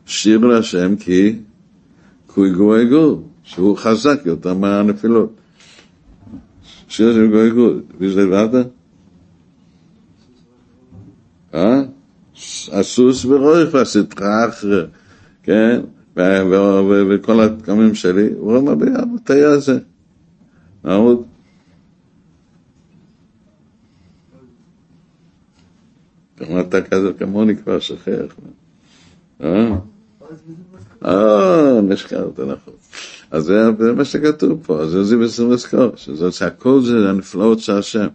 שיר 0.06 0.39
להשם 0.39 0.95
כי 0.95 1.35
כוי 2.27 2.52
גוי 2.53 2.85
גור, 2.89 3.27
שהוא 3.44 3.77
חזק 3.77 4.19
יותר 4.26 4.53
מהנפילות. 4.53 5.34
שיר 6.88 7.14
של 7.14 7.27
גוי 7.31 7.52
גור, 7.52 7.72
וזה 7.99 8.26
לבדת? 8.26 8.68
אה? 11.53 11.81
הסוס 12.72 13.26
והסטרה 13.26 14.49
אחרי, 14.49 14.84
כן? 15.43 15.81
וכל 17.09 17.41
התקמים 17.41 17.95
שלי, 17.95 18.27
הוא 18.38 18.55
אומר 18.55 18.76
במטה 18.76 19.34
הזה. 19.34 19.80
נעמוד. 20.84 21.23
גם 26.39 26.59
אתה 26.59 26.81
כזה 26.81 27.14
כמוני 27.19 27.57
כבר 27.57 27.80
שכח. 27.80 28.35
אה? 29.43 29.77
אה, 31.05 31.81
נשכרת, 31.81 32.39
נכון. 32.39 32.73
אז 33.31 33.43
זה 33.43 33.72
מה 33.95 34.05
שכתוב 34.05 34.64
פה, 34.65 34.81
אז 34.81 34.89
זה 34.89 35.03
זיו 35.03 35.19
וסילסקור, 35.19 35.91
שזאת 35.95 36.34
שהכל 36.34 36.81
זה 36.81 37.09
הנפלאות 37.09 37.59
של 37.59 37.73
השם. 37.73 38.07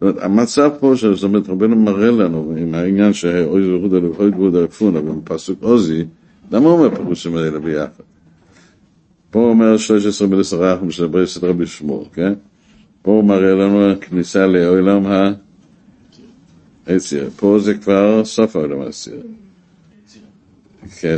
זאת 0.00 0.02
אומרת, 0.02 0.24
המצב 0.24 0.70
פה, 0.80 0.94
זאת 0.94 1.22
אומרת, 1.24 1.48
רבנו 1.48 1.76
מראה 1.76 2.10
לנו, 2.10 2.54
עם 2.58 2.74
העניין 2.74 3.12
שאוי 3.12 3.62
זרוד 3.66 3.94
אלו, 3.94 4.14
אוי 4.18 4.30
גבוד 4.30 4.56
אלפונה, 4.56 5.00
בפסוק 5.00 5.62
עוזי, 5.62 6.04
למה 6.50 6.68
הוא 6.68 6.78
אומר 6.78 6.96
פירושים 6.96 7.36
האלה 7.36 7.58
ביחד? 7.58 8.02
פה 9.30 9.38
אומר 9.38 9.76
13 9.76 10.28
בלסרח 10.28 10.78
של 10.90 11.06
ברסת 11.06 11.44
רבי 11.44 11.66
שמור, 11.66 12.08
כן? 12.12 12.32
פה 13.02 13.10
הוא 13.10 13.24
מראה 13.24 13.54
לנו 13.54 14.00
כניסה 14.00 14.46
לעולם 14.46 15.02
היציר. 16.86 17.30
פה 17.36 17.58
זה 17.58 17.74
כבר 17.74 18.24
סוף 18.24 18.56
העולם 18.56 18.80
היציר. 18.80 19.22
כן, 21.00 21.16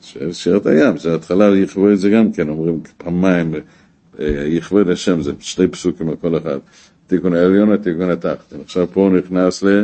של 0.00 0.32
שירת 0.32 0.66
הים, 0.66 0.98
זה 0.98 1.14
התחלה 1.14 1.58
יכבוד 1.58 1.92
את 1.92 1.98
זה 1.98 2.10
גם 2.10 2.32
כן, 2.32 2.48
אומרים 2.48 2.80
פעמיים, 2.96 3.54
יכבוד 4.46 4.88
השם, 4.88 5.22
זה 5.22 5.32
שתי 5.40 5.68
פסוקים 5.68 6.08
על 6.08 6.16
כל 6.16 6.36
אחד. 6.38 6.58
תיקון 7.06 7.34
העליון 7.34 7.68
ותיקון 7.68 8.10
התחתן. 8.10 8.56
עכשיו 8.64 8.86
פה 8.92 9.10
נכנס 9.18 9.62
ל... 9.62 9.82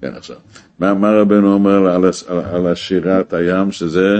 כן, 0.00 0.14
עכשיו. 0.16 0.36
מה, 0.78 0.94
מה 0.94 1.10
רבנו 1.10 1.52
אומר 1.54 1.86
על, 1.86 2.04
על, 2.28 2.38
על 2.44 2.66
השירת 2.66 3.32
הים, 3.32 3.72
שזה... 3.72 4.16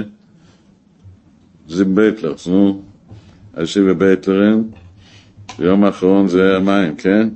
זה 1.69 1.85
בייטלר, 1.85 2.35
נו. 2.47 2.83
השיר 3.55 3.85
בבייטלרים, 3.95 4.71
ביום 5.59 5.85
האחרון 5.85 6.29
זה 6.29 6.57
המים, 6.57 6.97
כן? 6.97 7.29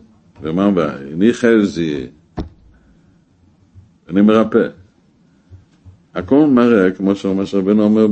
ומה 0.42 0.64
הבעיה? 0.66 0.98
אני 1.14 1.32
חזי, 1.32 2.06
אני 4.08 4.20
מרפא. 4.20 4.68
הכל 6.14 6.46
מראה, 6.46 6.90
כמו 6.90 7.14
שאומר 7.14 7.44
שרבנו 7.44 7.82
אומר 7.82 8.06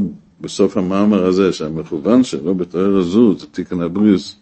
בסוף 0.45 0.77
המאמר 0.77 1.27
הזה, 1.27 1.53
שהמכוון 1.53 2.25
שלו 2.25 2.55
בתואר 2.55 2.97
הזו, 2.97 3.39
זה 3.39 3.47
תיקון 3.47 3.83
הבריאוס 3.83 4.37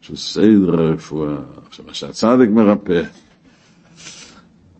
של 0.00 0.16
סדר 0.16 0.80
הרפואה. 0.80 1.36
עכשיו, 1.66 1.84
מה 1.86 1.94
שהצדיק 1.94 2.50
מרפא. 2.50 3.02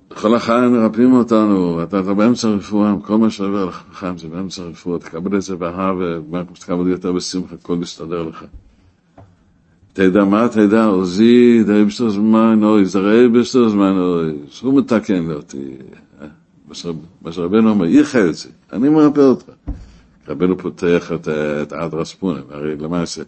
כל 0.08 0.34
החיים 0.34 0.72
מרפאים 0.72 1.12
אותנו, 1.12 1.82
אתה, 1.82 2.00
אתה 2.00 2.14
באמצע 2.14 2.48
רפואה, 2.48 2.94
כל 3.02 3.18
מה 3.18 3.30
שעובר 3.30 3.64
לך 3.64 3.82
בחיים 3.90 4.18
זה 4.18 4.28
באמצע 4.28 4.62
רפואה, 4.62 4.98
תקבל 4.98 5.36
את 5.36 5.42
זה 5.42 5.56
באהבה, 5.56 6.20
ומה 6.20 6.42
שתקבל 6.54 6.88
יותר 6.88 7.12
בשמחה, 7.12 7.54
הכל 7.54 7.78
יסתדר 7.82 8.22
לך. 8.22 8.44
תדע 9.92 10.24
מה 10.24 10.48
תדע, 10.48 10.84
עוזי, 10.84 11.64
די 11.66 11.84
בשטר 11.84 12.08
זמן 12.08 12.60
אוי, 12.62 12.84
זרעי 12.84 13.28
בשטר 13.28 13.68
זמן 13.68 13.98
אוי, 13.98 14.32
הוא 14.62 14.78
מתקן 14.78 15.30
אותי. 15.30 15.68
מה 17.22 17.32
שרבנו 17.32 17.70
אומר, 17.70 17.86
את 18.28 18.34
זה, 18.34 18.48
אני 18.72 18.88
מרפא 18.88 19.20
אותך. 19.20 19.50
רבנו 20.28 20.58
פותח 20.58 21.12
את, 21.14 21.28
את 21.62 21.72
אדרס 21.72 22.12
פונם, 22.12 22.42
הרי 22.50 22.76
למעשה, 22.76 23.22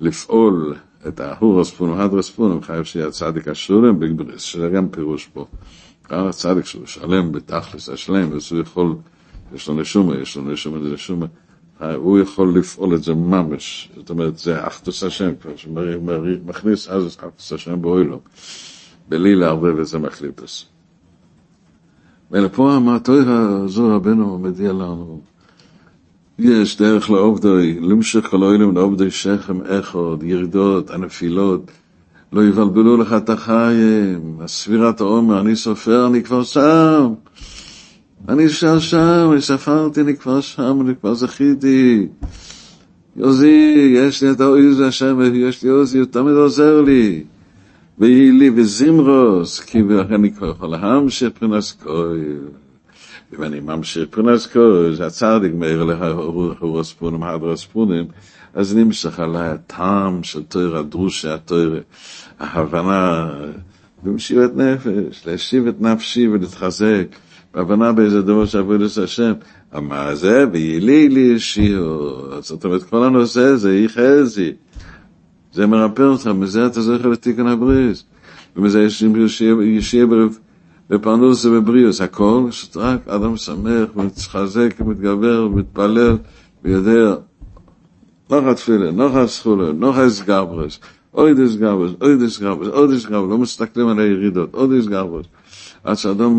לפעול 0.00 0.74
את 1.08 1.20
ההורס 1.20 1.70
פונם, 1.70 1.92
אדרס 1.92 2.30
פונם, 2.30 2.62
חייב 2.62 2.84
שיהיה 2.84 3.10
צדיק 3.10 3.48
השלם 3.48 4.00
בגבריס, 4.00 4.42
שזה 4.42 4.68
גם 4.68 4.88
פירוש 4.88 5.28
פה. 5.32 5.46
גם 6.10 6.26
הצדיק 6.26 6.64
שהוא 6.64 6.86
שלם 6.86 7.32
בתכלס 7.32 7.88
השלם, 7.88 8.32
אז 8.32 8.52
הוא 8.52 8.60
יכול, 8.60 8.94
יש 9.54 9.68
לו 9.68 9.74
נשומה, 9.74 10.14
יש 10.14 10.36
לו 10.36 10.42
נשומה 10.42 10.78
לנשומה, 10.78 11.26
הוא 11.80 12.18
יכול 12.18 12.58
לפעול 12.58 12.94
את 12.94 13.02
זה 13.02 13.14
ממש, 13.14 13.90
זאת 13.96 14.10
אומרת, 14.10 14.38
זה 14.38 14.66
אחדוס 14.66 15.02
השם 15.02 15.32
כבר, 15.42 15.56
שמכניס 15.56 16.88
אז 16.88 17.16
אחדוס 17.20 17.52
השם 17.52 17.82
באוילום, 17.82 18.20
בלי 19.08 19.34
לערבב 19.34 19.78
את 19.78 19.86
זה 19.86 19.98
מחליפס. 19.98 20.64
ולפה 22.30 22.72
המטוירה 22.72 23.62
הזו 23.64 23.96
רבנו 23.96 24.38
מודיע 24.38 24.72
לנו, 24.72 25.20
יש 26.38 26.76
דרך 26.76 27.10
לעובדוי, 27.10 27.78
למשך 27.80 28.26
כל 28.26 28.42
אוילם 28.42 28.74
לעובדוי 28.74 29.10
שכם 29.10 29.60
אחד, 29.62 30.22
ירידות, 30.22 30.90
הנפילות, 30.90 31.70
לא 32.32 32.44
יבלבלו 32.44 32.96
לך 32.96 33.12
את 33.12 33.30
החיים, 33.30 34.36
הספירת 34.40 35.00
העומר, 35.00 35.40
אני 35.40 35.56
סופר, 35.56 36.06
אני 36.06 36.22
כבר 36.22 36.42
שם. 36.42 37.12
אני 38.28 38.48
שם 38.48 38.80
שם, 38.80 39.30
אני 39.32 39.40
ספרתי, 39.40 40.00
אני 40.00 40.16
כבר 40.16 40.40
שם, 40.40 40.78
אני 40.80 40.94
כבר 41.00 41.14
זכיתי. 41.14 42.06
יוזי, 43.16 43.94
יש 43.96 44.22
לי 44.22 44.30
את 44.30 44.40
האויז 44.40 44.80
השם, 44.80 45.18
יש 45.34 45.62
לי 45.62 45.70
עוזי, 45.70 45.98
הוא 45.98 46.06
תמיד 46.06 46.34
עוזר 46.34 46.80
לי. 46.80 47.24
ויהי 47.98 48.32
לי 48.32 48.50
וזמרוס, 48.54 49.60
כי 49.60 49.82
אני 50.14 50.32
כבר 50.32 50.50
יכול 50.50 50.68
להמשיך 50.68 51.30
פרנס 51.38 51.76
כהל. 51.82 52.38
אם 53.34 53.42
אני 53.42 53.60
ממשיך 53.60 54.08
פרנס 54.10 54.46
כהל, 54.46 54.94
זה 54.94 55.06
הצדיק 55.06 55.54
מאיר 55.54 55.84
להרוס 55.84 56.92
פונים, 56.92 57.22
הדרוס 57.22 57.64
פונים, 57.64 58.04
אז 58.54 58.76
נמשך 58.76 59.20
עליי 59.20 59.48
הטעם 59.48 60.22
של 60.22 60.42
תויר 60.42 60.76
הדרושה, 60.76 61.34
התויר, 61.34 61.82
ההבנה, 62.40 63.30
במשיבת 64.02 64.56
נפש, 64.56 65.26
להשיב 65.26 65.66
את 65.66 65.80
נפשי 65.80 66.28
ולהתחזק, 66.28 67.06
בהבנה 67.54 67.92
באיזה 67.92 68.22
דבר 68.22 68.46
שעבוד 68.46 68.80
את 68.80 68.98
השם. 68.98 69.32
מה 69.72 70.14
זה? 70.14 70.44
ויהי 70.52 71.08
לי 71.08 71.38
שיעור. 71.38 72.40
זאת 72.40 72.64
אומרת, 72.64 72.82
כל 72.82 73.04
הנושא 73.04 73.40
הזה, 73.40 73.78
יחזי. 73.78 74.52
זה 75.52 75.66
מרפא 75.66 76.02
אותך, 76.02 76.26
מזה 76.26 76.66
אתה 76.66 76.80
זוכר 76.80 77.08
לתיקון 77.08 77.46
הבריאוס. 77.46 78.04
ומזה 78.56 78.82
יש 78.82 79.04
ישיה 79.62 80.06
בפרנוס 80.90 81.44
ובבריאוס. 81.44 82.00
הכל, 82.00 82.46
שרק 82.50 83.08
אדם 83.08 83.36
שמח 83.36 83.88
ומתחזק 83.96 84.74
ומתגבר 84.80 85.46
ומתפלל 85.46 86.16
ויודע, 86.64 87.14
נוח 88.30 88.44
התפילה, 88.44 88.90
נוח 88.90 89.14
הסחולה, 89.14 89.72
נוח 89.72 89.96
הסגברס, 89.96 90.78
אוי 91.14 91.34
דס 91.34 91.56
גברס, 91.56 91.90
אוי 92.00 92.16
דס 92.16 92.38
גברס, 92.38 92.68
אוי 92.68 92.96
דס 92.96 93.06
גברס, 93.06 93.30
לא 93.30 93.38
מסתכלים 93.38 93.88
על 93.88 93.98
הירידות, 93.98 94.54
אוי 94.54 94.78
דס 94.78 94.86
גברס. 94.86 95.26
עד 95.84 95.94
שאדם 95.96 96.32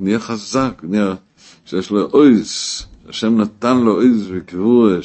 נהיה 0.00 0.20
חזק, 0.20 0.80
נהיה, 0.82 1.14
שיש 1.64 1.90
לו 1.90 2.10
אויס, 2.12 2.86
השם 3.08 3.40
נתן 3.40 3.76
לו 3.76 3.94
אויס 3.96 4.22
וקבורה, 4.30 4.98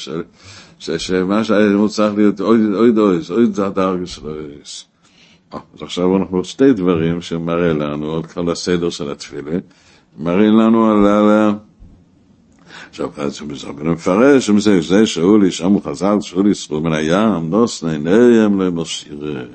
שמה 0.79 1.43
שהיה 1.43 1.87
צריך 1.87 2.15
להיות 2.17 2.41
אוי 2.41 2.91
דויס, 2.91 3.31
אוי 3.31 3.47
דרגה 3.47 3.93
של 4.05 4.27
אויס. 4.27 4.88
אז 5.51 5.81
עכשיו 5.81 6.17
אנחנו 6.17 6.37
עוד 6.37 6.45
שתי 6.45 6.73
דברים 6.73 7.21
שמראה 7.21 7.73
לנו, 7.73 8.15
על 8.15 8.23
כל 8.23 8.51
הסדר 8.51 8.89
של 8.89 9.11
התפילה, 9.11 9.57
מראה 10.17 10.47
לנו 10.47 10.91
על 10.91 11.07
ה... 11.07 11.51
עכשיו, 12.89 13.09
זה 13.29 13.71
מפרש, 13.83 14.49
זה 14.79 15.05
שאולי, 15.05 15.51
שם 15.51 15.71
הוא 15.71 15.81
חזר, 15.83 16.19
שאולי 16.19 16.49
ישרו 16.49 16.81
מן 16.81 16.93
הים, 16.93 17.49
נוסני, 17.49 17.97
ניים 17.97 18.61
למשיר. 18.61 19.47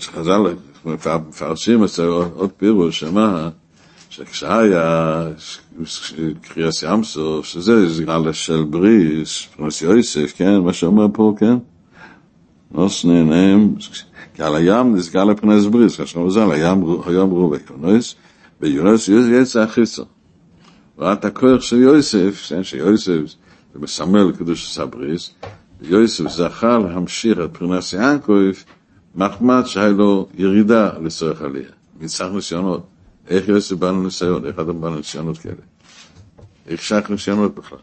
חז"ל 0.00 0.54
מפרשים 0.84 1.86
זה 1.86 2.06
עוד 2.06 2.50
פירוש, 2.56 3.00
שמה, 3.00 3.48
שכשהיה 4.10 5.22
קריאס 6.42 6.82
ים 6.82 7.04
סוף, 7.04 7.46
שזה 7.46 7.94
סגלה 7.94 8.32
של 8.32 8.64
בריס, 8.70 9.46
פרנס 9.56 9.82
יוסף, 9.82 10.32
כן, 10.36 10.58
מה 10.58 10.72
שאומר 10.72 11.06
פה, 11.12 11.34
כן? 11.38 11.56
נוסני, 12.70 13.22
נעים, 13.22 13.74
על 14.38 14.56
הים 14.56 14.96
נסגל 14.96 15.24
לפרנס 15.24 15.64
בריס, 15.64 15.96
כאשר 15.96 16.28
זה 16.30 16.42
על 16.42 16.52
הים, 16.52 16.84
היום 17.06 17.30
רובי 17.30 17.56
יונס, 17.82 18.14
ויונס 18.60 19.08
יצא 19.08 19.60
החיצו. 19.60 20.04
ואת 20.98 21.24
הכוח 21.24 21.62
של 21.62 21.76
יוסף, 21.76 22.50
שיוסף 22.62 23.20
זה 23.74 23.78
מסמל 23.80 24.32
קדוש 24.38 24.74
סבריס, 24.74 25.34
יוסף 25.82 26.28
זכה 26.28 26.78
להמשיך 26.78 27.38
את 27.38 27.56
פרנס 27.56 27.92
יעקב, 27.92 28.50
מחמד 29.14 29.62
שהיה 29.66 29.88
לו 29.88 30.28
ירידה 30.34 30.90
לצורך 30.98 31.42
עלייה, 31.42 31.68
מצרך 32.00 32.32
ניסיונות. 32.32 32.86
איך 33.28 33.48
יוסף 33.48 33.76
בא 33.76 33.90
לניסיון? 33.90 34.46
איך 34.46 34.58
אדם 34.58 34.80
בא 34.80 34.88
לניסיונות 34.88 35.38
כאלה? 35.38 35.54
איך 36.66 36.82
שייך 36.82 37.10
ניסיונות 37.10 37.54
בכלל? 37.54 37.78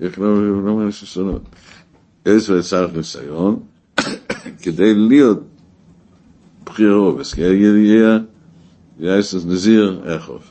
איך 0.00 0.18
לא, 0.18 0.64
לא 0.64 0.86
ניסיונות? 0.86 1.42
יוסף 2.26 2.60
צריך 2.60 2.96
ניסיון 2.96 3.60
כדי 4.62 4.94
להיות 4.94 5.53
בחירו, 6.66 7.18
יהיה 7.38 8.18
יוסף 8.98 9.46
נזיר 9.46 10.02
איכוב, 10.04 10.42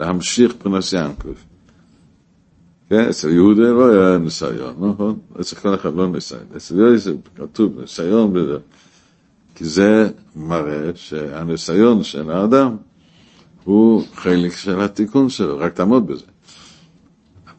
להמשיך 0.00 0.52
פרנס 0.58 0.92
יעקב. 0.92 1.34
כן, 2.88 3.08
אצל 3.10 3.30
יהודה 3.30 3.62
לא 3.62 3.88
היה 3.88 4.18
ניסיון, 4.18 4.74
נכון? 4.90 5.18
אצל 5.40 5.56
כל 5.56 5.74
אחד 5.74 5.94
לא 5.94 6.08
ניסיון. 6.08 6.42
אצל 6.56 6.78
יוסף 6.78 7.12
כתוב 7.36 7.80
ניסיון. 7.80 8.34
כי 9.54 9.64
זה 9.64 10.10
מראה 10.36 10.90
שהניסיון 10.94 12.04
של 12.04 12.30
האדם 12.30 12.76
הוא 13.64 14.04
חלק 14.14 14.56
של 14.56 14.80
התיקון 14.80 15.28
שלו, 15.28 15.58
רק 15.58 15.72
תעמוד 15.72 16.06
בזה. 16.06 16.24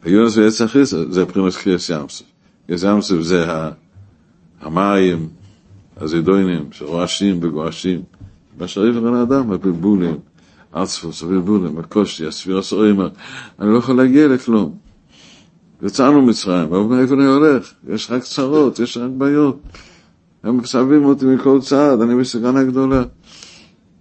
יונס 0.06 0.36
ויצא 0.36 0.66
חיסר 0.66 1.12
זה 1.12 1.26
פרינוס 1.26 1.56
קריאס 1.56 1.90
ימסף. 1.90 2.24
קריאס 2.66 2.82
ימסף 2.82 3.20
זה 3.20 3.46
המים, 4.60 5.28
הזידוינים, 5.96 6.64
שרועשים 6.72 7.38
וגועשים. 7.42 8.02
מה 8.58 8.68
שראיתם 8.68 9.06
על 9.06 9.14
האדם, 9.14 9.52
הבלבולים, 9.52 10.16
ארצפוס, 10.76 11.22
הבלבולים, 11.22 11.78
הקושי, 11.78 12.26
הספירה 12.26 12.62
סורימה, 12.62 13.08
אני 13.60 13.72
לא 13.72 13.78
יכול 13.78 13.96
להגיע 13.96 14.28
לכלום. 14.28 14.74
יצאנו 15.82 16.22
מצרים, 16.22 16.72
אבל 16.74 17.00
איפה 17.00 17.14
אני 17.14 17.24
הולך? 17.24 17.72
יש 17.88 18.10
רק 18.10 18.22
צרות, 18.22 18.78
יש 18.78 18.96
רק 18.96 19.10
בעיות. 19.18 19.60
הם 20.42 20.56
מסבים 20.56 21.04
אותי 21.04 21.24
מכל 21.24 21.58
צעד, 21.60 22.00
אני 22.00 22.14
בסכנה 22.14 22.64
גדולה. 22.64 23.02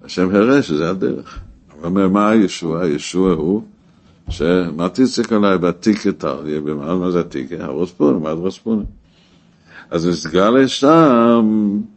השם 0.04 0.36
הראה 0.36 0.62
שזה 0.62 0.90
הדרך. 0.90 1.40
הוא 1.74 1.86
אומר, 1.86 2.10
מה 2.10 2.30
הישוע? 2.30 2.82
הישוע 2.82 3.32
הוא 3.34 3.62
שמה 4.30 4.90
תצק 4.90 5.34
עליי 5.34 5.58
בתיק 5.58 6.08
את 6.08 6.26
אריה, 6.26 6.60
מה 7.00 7.12
זה 7.12 7.20
התיק? 7.20 7.52
הרוספון, 7.52 8.24
מה 8.24 8.36
זה 8.36 8.50
אז 9.92 10.06
es 10.06 10.26
gale 10.32 10.68
sham 10.68 11.88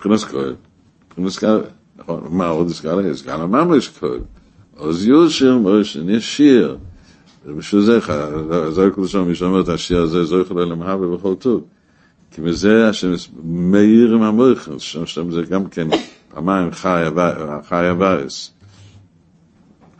kunas 0.00 0.24
kol 0.30 0.56
kunas 1.14 1.36
ka 1.40 1.64
nachon 1.96 2.28
ma 2.30 2.52
od 2.52 2.70
es 2.70 2.80
gale 2.80 3.08
es 3.10 3.22
gale 3.22 3.46
ma 3.48 3.64
mes 3.64 3.88
kol 3.88 4.20
אז 4.76 5.06
yoshem 5.06 5.62
mes 5.64 5.94
ne 5.96 6.20
shir 6.20 6.78
ze 7.44 7.50
mishu 7.56 7.80
ze 7.80 8.00
kha 8.00 8.16
ze 8.76 8.90
kol 8.90 9.06
sham 9.08 9.28
mishu 9.28 9.48
mer 9.52 9.64
ta 9.64 9.76
shir 9.76 10.06
ze 10.06 10.24
ze 10.26 10.44
kol 10.44 10.56
le 10.68 10.76
mahav 10.76 11.00
ve 11.12 11.18
kol 11.24 11.36
tov 11.36 11.60
ki 12.32 12.40
mze 12.44 12.74
ashem 12.90 13.16
meir 13.72 14.10
ma 14.22 14.30
mokh 14.30 14.64
sham 14.78 15.06
sham 15.06 15.32
ze 15.32 15.42
gam 15.50 15.64
ken 15.70 15.88
pamaim 16.32 16.70
khaya 16.80 17.10
ba 17.10 17.62
khaya 17.68 17.94
baes 17.96 18.52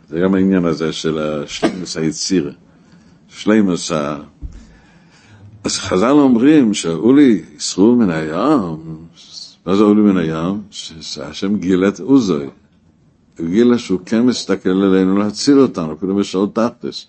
ze 0.09 0.19
gam 0.21 0.33
inyan 0.37 0.63
אז 5.63 5.77
חז"ל 5.77 6.09
אומרים 6.09 6.73
שאולי 6.73 7.41
ישרו 7.57 7.95
מן 7.95 8.09
הים, 8.09 8.77
מה 9.65 9.75
זה 9.75 9.83
אולי 9.83 10.01
מן 10.01 10.17
הים? 10.17 10.61
שהשם 10.69 11.57
גילה 11.57 11.87
את 11.87 11.99
עוזוי. 11.99 12.47
הוא 13.39 13.47
גילה 13.47 13.77
שהוא 13.77 13.99
כן 14.05 14.21
מסתכל 14.21 14.69
עלינו 14.69 15.17
להציל 15.17 15.59
אותנו, 15.59 15.93
אפילו 15.93 16.15
בשעות 16.15 16.55
תחתס. 16.55 17.07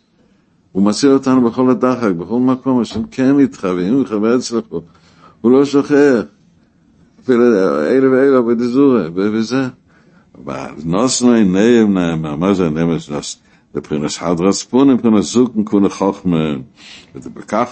הוא 0.72 0.82
מציל 0.82 1.10
אותנו 1.10 1.50
בכל 1.50 1.70
הדחק, 1.70 2.10
בכל 2.10 2.38
מקום, 2.40 2.80
השם 2.80 3.02
כן 3.10 3.38
איתך, 3.38 3.68
ואם 3.76 3.94
הוא 3.94 4.02
יחבר 4.02 4.36
אצלך, 4.36 4.64
הוא 5.40 5.50
לא 5.50 5.64
שוכח. 5.64 6.22
אלה 7.28 8.10
ואלה 8.10 8.42
בדזורה, 8.42 9.06
וזה. 9.14 9.66
נוסנו 10.84 11.32
עיניהם 11.32 11.94
נאמר, 11.94 12.36
מה 12.36 12.54
זה 12.54 12.70
נאמר? 12.70 12.94
לבחינס 12.94 13.43
חדרס 14.18 14.62
פון, 14.62 14.90
מבחינס 14.90 15.32
זוקן 15.32 15.60
כונה 15.64 15.88
חוכמה, 15.88 16.54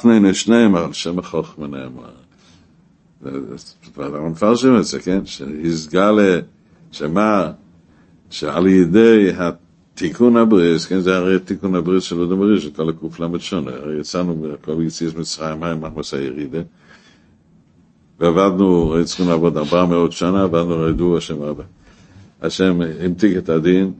נהנה 0.04 0.34
שניהם 0.34 0.74
על 0.74 0.92
שם 0.92 1.18
החוכמה 1.18 1.66
נאמר. 1.66 2.10
ואנחנו 3.96 4.30
מפרשים 4.30 4.76
את 4.76 4.84
זה, 4.84 5.00
כן? 5.00 5.26
שהסגלה, 5.26 6.40
שמה, 6.92 7.50
שעל 8.30 8.66
ידי 8.66 9.30
התיקון 9.36 10.36
הבריס, 10.36 10.86
כן, 10.86 11.00
זה 11.00 11.16
הרי 11.16 11.38
תיקון 11.38 11.74
הבריס 11.74 12.04
של 12.04 12.20
אודם 12.20 12.38
בריס, 12.38 12.62
של 12.62 12.88
הקוף 12.88 13.20
למד 13.20 13.40
שונה, 13.40 13.70
הרי 13.70 14.00
יצאנו 14.00 14.36
בכל 14.36 14.82
יציאס 14.86 15.14
מצרים, 15.14 15.60
מה 15.60 15.70
עם 15.70 15.80
מחמס 15.80 16.14
הירידה? 16.14 16.60
ועבדנו, 18.20 18.94
צריכים 19.04 19.28
לעבוד 19.28 19.56
400 19.56 20.12
שנה, 20.12 20.42
עבדנו 20.42 20.78
רדו 20.78 21.16
השם 21.16 21.42
רבה. 21.42 21.64
השם 22.42 22.80
המתיק 23.00 23.36
את 23.36 23.48
הדין, 23.48 23.92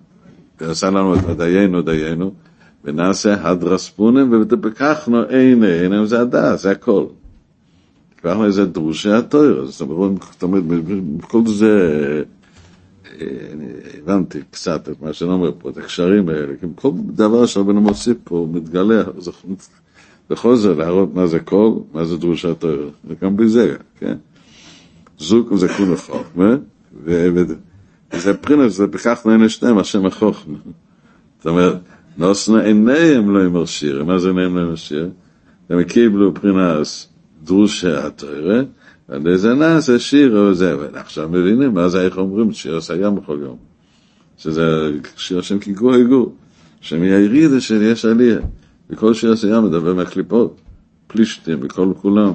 ועשה 0.63 0.91
לנו 0.91 1.15
את 1.15 1.29
הדיינו 1.29 1.83
דיינו, 1.83 2.33
ונעשה 2.85 3.51
הדרספונים, 3.51 4.29
ובככנו 4.33 5.23
עיני, 5.23 5.67
עיני 5.67 6.07
זה 6.07 6.21
הדס, 6.21 6.63
זה 6.63 6.71
הכל. 6.71 7.05
לקחנו 8.19 8.45
איזה 8.45 8.67
דרושי 8.67 9.11
התויר, 9.11 9.67
זאת 9.67 9.81
אומרת, 10.43 10.65
כל 11.21 11.47
זה, 11.47 12.23
הבנתי 13.99 14.39
קצת 14.51 14.89
את 14.89 15.03
מה 15.03 15.13
שאני 15.13 15.31
אומר 15.31 15.53
פה, 15.59 15.71
את 15.71 15.77
הקשרים 15.77 16.29
האלה, 16.29 16.53
כי 16.61 16.67
כל 16.75 16.91
דבר 17.07 17.47
שהרבנו 17.47 17.81
מוסיף 17.81 18.17
פה 18.25 18.49
מתגלה, 18.53 19.03
זה 20.29 20.37
חוזר 20.37 20.75
להראות 20.75 21.15
מה 21.15 21.27
זה 21.27 21.41
קול, 21.41 21.73
מה 21.93 22.05
זה 22.05 22.17
דרושי 22.17 22.49
התויר, 22.49 22.91
וגם 23.09 23.37
בזה, 23.37 23.77
כן? 23.99 24.17
זוג 25.19 25.55
זה 25.55 25.69
כולה 25.69 25.97
חוכמה, 25.97 26.57
וזה 28.15 28.35
פרינס, 28.35 28.73
זה 28.73 28.87
בכך 28.87 29.23
נהנה 29.27 29.49
שניהם, 29.49 29.79
השם 29.79 30.07
החוכמה. 30.07 30.59
זאת 31.39 31.47
אומרת, 31.47 31.77
נוסנה 32.19 32.63
עיניהם 32.63 33.35
לא 33.35 33.45
יאמר 33.45 33.65
שיר, 33.65 34.05
מה 34.05 34.19
זה 34.19 34.29
עיניהם 34.29 34.57
לא 34.57 34.61
יאמר 34.61 34.77
שיר? 34.77 35.11
הם 35.71 35.83
קיבלו 35.85 36.35
פרינס 36.35 37.09
דרושי 37.45 37.91
התוירה, 37.91 38.61
ועל 39.09 39.29
איזה 39.29 39.55
נעשה 39.55 39.99
שיר 39.99 40.39
או 40.39 40.55
זה, 40.55 40.77
ועכשיו 40.79 41.29
מבינים 41.29 41.75
מה 41.75 41.89
זה 41.89 42.01
איך 42.01 42.19
אומרים 42.19 42.53
שיר 42.53 42.77
עשה 42.77 42.95
ים 42.97 43.15
בכל 43.15 43.39
יום. 43.43 43.57
שזה 44.39 44.91
שיר 45.17 45.39
השם 45.39 45.59
כגור 45.59 45.95
הגור, 45.95 46.35
שמהירידה 46.81 47.61
של 47.61 47.83
יש 47.83 48.05
עלייה, 48.05 48.39
וכל 48.91 49.15
שיר 49.15 49.33
עשה 49.33 49.49
ים 49.49 49.65
מדבר 49.65 49.95
מהקליפות, 49.95 50.61
פלישתים 51.07 51.59
וכל 51.63 51.93
כולם. 52.03 52.33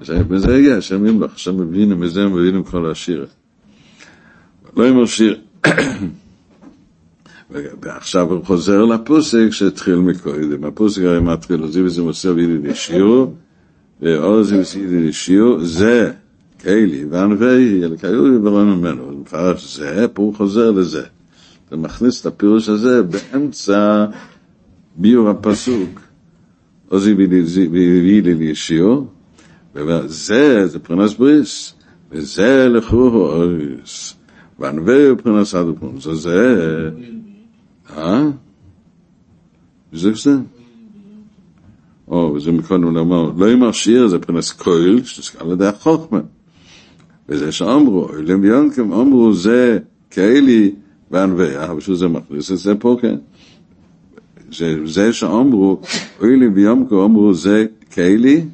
וזה 0.00 0.58
יהיה, 0.58 0.76
השם 0.76 1.06
ימלך, 1.06 1.32
עכשיו 1.32 1.54
מבינים, 1.54 2.00
מזה 2.00 2.26
מבינים 2.26 2.62
כל 2.62 2.90
השיר. 2.90 3.26
לא 4.76 4.84
יאמר 4.84 5.06
שיר. 5.06 5.40
ועכשיו 7.82 8.32
הוא 8.32 8.44
חוזר 8.44 8.84
לפוסק 8.84 9.48
שהתחיל 9.50 9.96
מקודם. 9.96 10.64
הפוסק 10.64 11.02
הרי 11.02 11.20
מתחיל, 11.20 11.64
אז 11.64 11.78
זה 11.86 12.02
מוסר 12.02 12.34
וידי 12.36 12.68
לשיעור, 12.68 13.34
ועוז 14.02 14.52
וידי 14.52 15.08
לשיעור, 15.08 15.64
זה 15.64 16.12
קיילי 16.58 17.04
וענבי, 17.10 17.80
אלא 17.84 17.96
כאילו 17.96 18.34
יברון 18.34 18.70
ממנו. 18.70 19.02
הוא 19.02 19.20
מפרש 19.20 19.76
זה, 19.76 20.06
פה 20.12 20.22
הוא 20.22 20.34
חוזר 20.34 20.70
לזה. 20.70 21.02
אתה 21.68 21.76
מכניס 21.76 22.20
את 22.20 22.26
הפירוש 22.26 22.68
הזה 22.68 23.02
באמצע 23.02 24.06
ביור 24.96 25.28
הפסוק. 25.28 26.00
עוז 26.88 27.06
וידי 27.06 28.50
לשיעור, 28.50 29.06
וזה, 29.74 30.66
זה 30.66 30.78
פרנס 30.78 31.14
בריס, 31.14 31.74
וזה 32.12 32.68
לכו 32.68 32.96
אוריס. 32.96 34.14
וענבי 34.58 35.08
הוא 35.08 35.18
פרנס 35.18 35.54
עד 35.54 35.66
ופרנס, 35.66 36.08
זה 36.08 36.90
אה? 37.96 38.22
וזה 39.92 40.12
זה? 40.14 40.36
או, 42.08 42.32
וזה 42.36 42.52
מקודם 42.52 42.94
לומר, 42.94 43.32
לא 43.36 43.50
יאמר 43.50 43.72
שיר 43.72 44.08
זה 44.08 44.18
פרנס 44.18 44.52
קויל, 44.52 45.04
שתזכר 45.04 45.48
לידי 45.48 45.66
החוכמה. 45.66 46.20
וזה 47.28 47.52
שאמרו, 47.52 48.04
אוהלים 48.04 48.42
ויונקים, 48.42 48.92
אמרו 48.92 49.34
זה 49.34 49.78
כאלי 50.10 50.72
וענבי, 51.10 51.56
אבל 51.56 51.80
שהוא 51.80 51.96
זה 51.96 52.08
מכניס 52.08 52.52
את 52.52 52.58
זה 52.58 52.74
פה, 52.74 52.96
כן? 53.00 53.16
זה 54.84 55.12
שאמרו, 55.12 55.80
אוהלים 56.20 56.52
ויונקים, 56.54 56.98
אמרו 56.98 57.34
זה 57.34 57.66
כאלי 57.90 58.44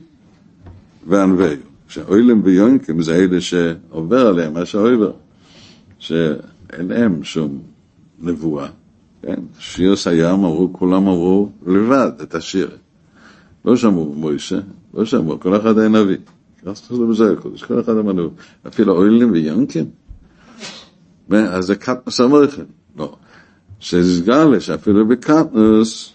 וענבי. 1.07 1.55
שאוהלים 1.89 2.41
ויונקים 2.45 3.03
זה 3.03 3.15
אלה 3.15 3.41
שעובר 3.41 4.27
עליהם, 4.27 4.55
מה 4.55 4.65
שעובר. 4.65 5.13
שאין 6.01 6.89
להם 6.89 7.25
שום 7.25 7.63
נבואה. 8.19 8.69
כן? 9.23 9.41
שיר 9.59 9.97
סיים 9.97 10.35
אמרו, 10.35 10.73
כולם 10.73 11.09
אמרו 11.09 11.51
לבד 11.67 12.11
את 12.23 12.35
השיר. 12.35 12.71
לא 13.65 13.77
שמעו 13.77 14.15
מוישה, 14.17 14.59
לא 14.95 15.05
שמעו, 15.05 15.41
כל 15.41 15.57
אחד 15.57 15.79
היה 15.79 15.89
נביא. 15.89 16.17
כך 16.67 16.73
צריך 16.73 17.01
בזה 17.11 17.33
הקודש, 17.33 17.65
כל 17.65 17.81
אחד 17.81 17.97
אמרנו, 17.97 18.31
אפילו 18.67 18.97
אוילים 18.97 19.33
ויונקים. 19.33 19.85
אז 21.31 21.65
זה 21.65 21.77
קטנוס 21.77 22.21
המויכן. 22.21 22.65
לא. 22.97 23.17
שסגלה 23.81 24.61
שאפילו 24.61 25.09
בקטנוס 25.09 26.13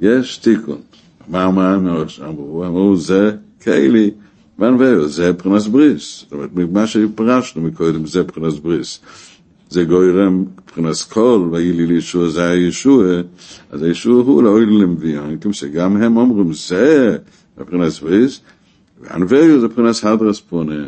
יש 0.00 0.36
תיקון. 0.36 0.80
מה 1.28 1.44
אמרו? 1.44 2.64
אמרו 2.66 2.96
זה 2.96 3.36
כאלי, 3.60 4.10
ואנבאו, 4.58 5.08
זה 5.08 5.32
פרנס 5.32 5.66
בריס. 5.66 6.20
זאת 6.20 6.32
אומרת, 6.32 6.50
מה 6.72 6.86
שפרשנו 6.86 7.62
מקודם, 7.62 8.06
זה 8.06 8.24
פרנס 8.24 8.58
בריס. 8.58 9.00
זה 9.70 9.84
גוירם 9.84 10.44
מבחינת 10.62 10.96
כל, 10.96 11.48
ויהי 11.52 11.72
לי 11.72 11.86
לישוע 11.86 12.28
זה 12.28 12.48
הישוע, 12.48 13.04
אז 13.70 13.82
הישוע 13.82 14.22
הוא 14.22 14.42
לאוילם 14.42 14.94
ויאנקים, 14.98 15.52
שגם 15.52 15.96
הם 15.96 16.16
אומרים, 16.16 16.52
זה 16.52 17.16
מבחינת 17.58 17.92
בריס, 18.02 18.40
וענווהו 19.00 19.60
זה 19.60 19.66
מבחינת 19.66 19.96
הדרס 20.02 20.40
פונם, 20.40 20.84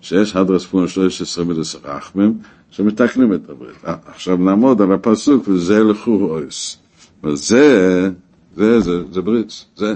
שיש 0.00 0.36
הדרס 0.36 0.64
פונם 0.64 0.88
13 0.88 1.44
מידס 1.44 1.76
רחמם, 1.84 2.32
שמתקנים 2.70 3.34
את 3.34 3.50
הברית. 3.50 3.76
עכשיו 3.84 4.36
נעמוד 4.36 4.82
על 4.82 4.92
הפסוק, 4.92 5.48
וזה 5.48 5.82
לכו 5.82 6.28
אויס. 6.30 6.76
וזה, 7.24 8.10
זה, 8.56 8.80
זה, 8.80 9.02
זה 9.12 9.22
בריץ, 9.22 9.64
זה. 9.76 9.94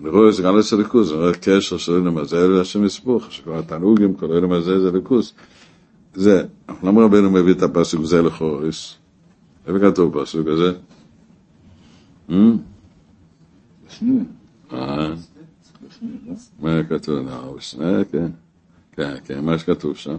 אני 0.00 0.08
רואה 0.08 0.32
זה 0.32 0.42
גם 0.42 0.56
לצד 0.58 0.78
ליכוס, 0.78 1.10
אני 1.10 1.18
רואה 1.18 1.32
קשר 1.34 1.76
של 1.76 1.92
אלה 1.92 2.10
מזה 2.10 2.48
להשם 2.48 2.84
יסבוך, 2.84 3.32
שכל 3.32 3.58
התענוגים, 3.58 4.14
כל 4.14 4.32
אלה 4.32 4.46
מזה 4.46 4.80
זה 4.80 4.92
ליכוס. 4.92 5.34
זה, 6.14 6.44
למה 6.82 7.02
רבנו 7.02 7.30
מביא 7.30 7.52
את 7.54 7.62
הפסוק 7.62 8.04
זה 8.04 8.22
לחוריס? 8.22 8.94
איפה 9.66 9.78
כתוב 9.78 10.22
פסוק 10.22 10.46
הזה? 10.46 10.72
מה 16.60 16.82
כתוב? 16.88 17.28
כן, 18.12 18.28
כן, 18.92 19.14
כן, 19.24 19.44
מה 19.44 19.58
שכתוב 19.58 19.96
שם. 19.96 20.16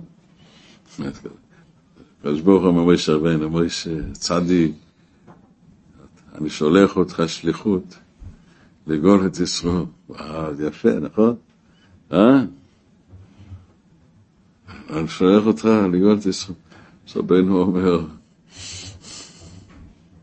הקדוש 2.19 2.41
ברוך 2.41 2.61
הוא 2.61 2.69
אומר 2.69 2.83
מוישה 2.83 3.13
רבנו, 3.13 3.49
מוישה 3.49 4.13
צדיק, 4.13 4.71
אני 6.35 6.49
שולח 6.49 6.97
אותך 6.97 7.23
שליחות. 7.27 7.97
לגאול 8.88 9.27
את 9.27 9.39
ישראל. 9.39 9.84
וואו, 10.09 10.61
יפה, 10.61 10.99
נכון? 10.99 11.35
אה? 12.14 12.43
אני 14.89 15.07
שולח 15.07 15.45
אותך 15.45 15.65
לגאול 15.93 16.18
את 16.18 16.26
ישראל. 16.26 16.57
אז 17.07 17.18
רבנו 17.18 17.61
אומר, 17.61 18.05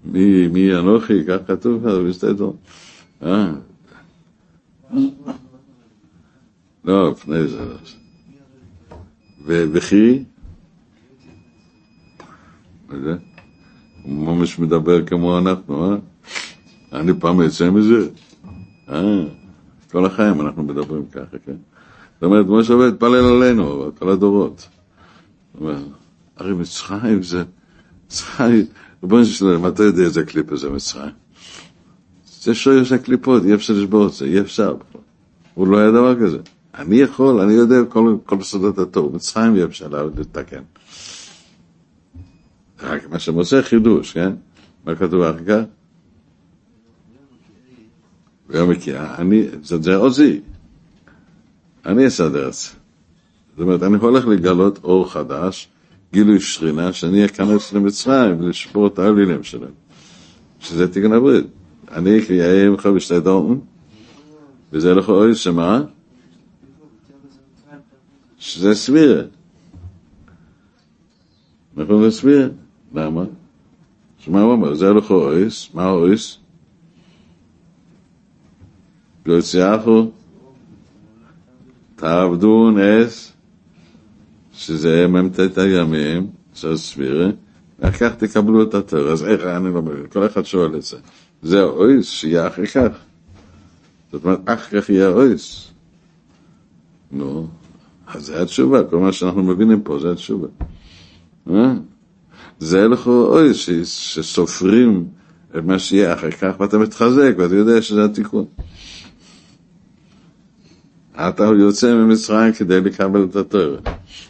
מי, 0.04 0.48
מי 0.48 0.76
אנוכי, 0.76 1.24
כך 1.28 1.36
כתוב 1.46 1.86
לך 1.86 1.94
בסדר. 2.08 2.50
אה? 3.22 3.52
לא, 6.84 7.10
לפני 7.10 7.48
זה. 7.48 7.58
וכי? 9.46 10.24
הוא 14.02 14.26
ממש 14.26 14.58
מדבר 14.58 15.06
כמו 15.06 15.38
אנחנו, 15.38 15.92
אה? 15.92 15.96
אני 16.92 17.12
פעם 17.20 17.40
יוצא 17.40 17.70
מזה? 17.70 18.08
אה, 18.90 19.24
כל 19.92 20.06
החיים 20.06 20.40
אנחנו 20.40 20.62
מדברים 20.62 21.06
ככה, 21.06 21.38
כן? 21.46 21.56
זאת 22.14 22.22
אומרת, 22.22 22.46
משה 22.46 22.74
רבנו 22.74 22.88
התפלל 22.88 23.42
עלינו, 23.42 23.90
כל 23.98 24.08
הדורות. 24.08 24.68
הרי 26.36 26.54
מצרים 26.54 27.22
זה, 27.22 27.44
מצרים, 28.06 28.66
ריבונו 29.02 29.24
של 29.24 29.44
עולם, 29.46 29.66
אתה 29.66 29.82
יודע 29.82 30.02
איזה 30.02 30.24
קליפה 30.24 30.56
זה 30.56 30.70
מצרים? 30.70 31.12
זה 32.40 32.54
שויר 32.54 32.84
של 32.84 32.96
קליפות, 32.96 33.44
אי 33.44 33.54
אפשר 33.54 33.74
לשבור 33.74 34.06
את 34.06 34.12
זה, 34.12 34.24
אי 34.24 34.40
אפשר. 34.40 34.76
הוא 35.54 35.68
לא 35.68 35.78
היה 35.78 35.90
דבר 35.90 36.20
כזה. 36.20 36.38
אני 36.74 36.96
יכול, 36.96 37.40
אני 37.40 37.52
יודע 37.52 37.76
כל, 37.88 38.16
כל 38.26 38.42
סודות 38.42 38.78
התור, 38.78 39.12
מצרים 39.12 39.56
אי 39.56 39.64
אפשר 39.64 39.88
לתקן. 40.16 40.62
רק 42.82 43.10
מה 43.10 43.18
שמוצא 43.18 43.62
חידוש, 43.62 44.12
כן? 44.12 44.32
מה 44.84 44.94
כתוב 44.94 45.22
אחר 45.22 45.44
כך? 45.44 45.62
אני, 49.18 49.42
זה, 49.62 49.96
עוזי. 49.96 50.40
אני 51.86 52.06
אסדר 52.06 52.48
את 52.48 52.52
זה. 52.52 52.68
זאת 53.50 53.60
אומרת, 53.60 53.82
אני 53.82 53.96
הולך 53.96 54.26
לגלות 54.26 54.84
אור 54.84 55.10
חדש, 55.10 55.68
גילוי 56.12 56.40
שכינה, 56.40 56.92
שאני 56.92 57.24
אכנס 57.24 57.72
למצרים 57.72 58.40
ולשבור 58.40 58.86
את 58.86 58.98
העלילים 58.98 59.42
שלהם. 59.42 59.70
שזה 60.60 60.92
תיקון 60.92 61.12
הברית. 61.12 61.46
אני 61.92 62.18
אהיה 62.30 62.66
עמך 62.66 62.86
בשתי 62.86 63.20
דורם, 63.20 63.58
וזה 64.72 64.94
לך 64.94 65.08
אוי 65.08 65.34
שמה? 65.34 65.82
שזה 68.38 68.74
סבירה. 68.74 69.22
נכון 71.76 72.04
זה 72.04 72.10
סבירה? 72.10 72.46
למה? 72.94 73.24
שמה 74.18 74.42
הוא 74.42 74.52
אומר? 74.52 74.74
זה 74.74 74.92
לך 74.92 75.10
אויס, 75.10 75.68
מה 75.74 75.90
אויס? 75.90 76.38
יוציאחו 79.26 80.10
תעבדו 81.96 82.70
נס, 82.70 83.32
שזה 84.52 85.06
מ"ט 85.08 85.58
הימים, 85.58 86.26
של 86.54 86.76
סבירה, 86.76 87.26
ואחר 87.78 88.10
כך 88.10 88.16
תקבלו 88.16 88.62
את 88.62 88.74
התור. 88.74 89.08
אז 89.08 89.24
איך, 89.24 89.42
אני 89.44 89.74
לא 89.74 89.82
מבין, 89.82 90.06
כל 90.12 90.26
אחד 90.26 90.44
שואל 90.44 90.76
את 90.76 90.82
זה. 90.82 90.96
זה 91.42 91.62
אויס 91.62 92.08
שיהיה 92.08 92.46
אחר 92.46 92.66
כך. 92.66 92.96
זאת 94.12 94.24
אומרת, 94.24 94.38
אחר 94.44 94.80
כך 94.80 94.90
יהיה 94.90 95.08
אויס. 95.08 95.70
נו, 97.12 97.46
אז 98.06 98.26
זה 98.26 98.42
התשובה, 98.42 98.84
כל 98.84 98.98
מה 98.98 99.12
שאנחנו 99.12 99.42
מבינים 99.42 99.82
פה 99.82 99.98
זה 99.98 100.12
התשובה. 100.12 100.48
אה? 101.50 101.74
זה 102.58 102.88
לכו 102.88 103.26
אויס 103.26 103.56
שסופרים 103.86 105.08
את 105.58 105.64
מה 105.64 105.78
שיהיה 105.78 106.14
אחר 106.14 106.30
כך, 106.30 106.60
ואתה 106.60 106.78
מתחזק, 106.78 107.34
ואתה 107.38 107.54
יודע 107.54 107.82
שזה 107.82 108.04
התיקון. 108.04 108.44
אתה 111.16 111.44
יוצא 111.44 111.94
ממצרים 111.94 112.52
כדי 112.52 112.80
לקבל 112.80 113.24
את 113.24 113.36
התורה. 113.36 113.76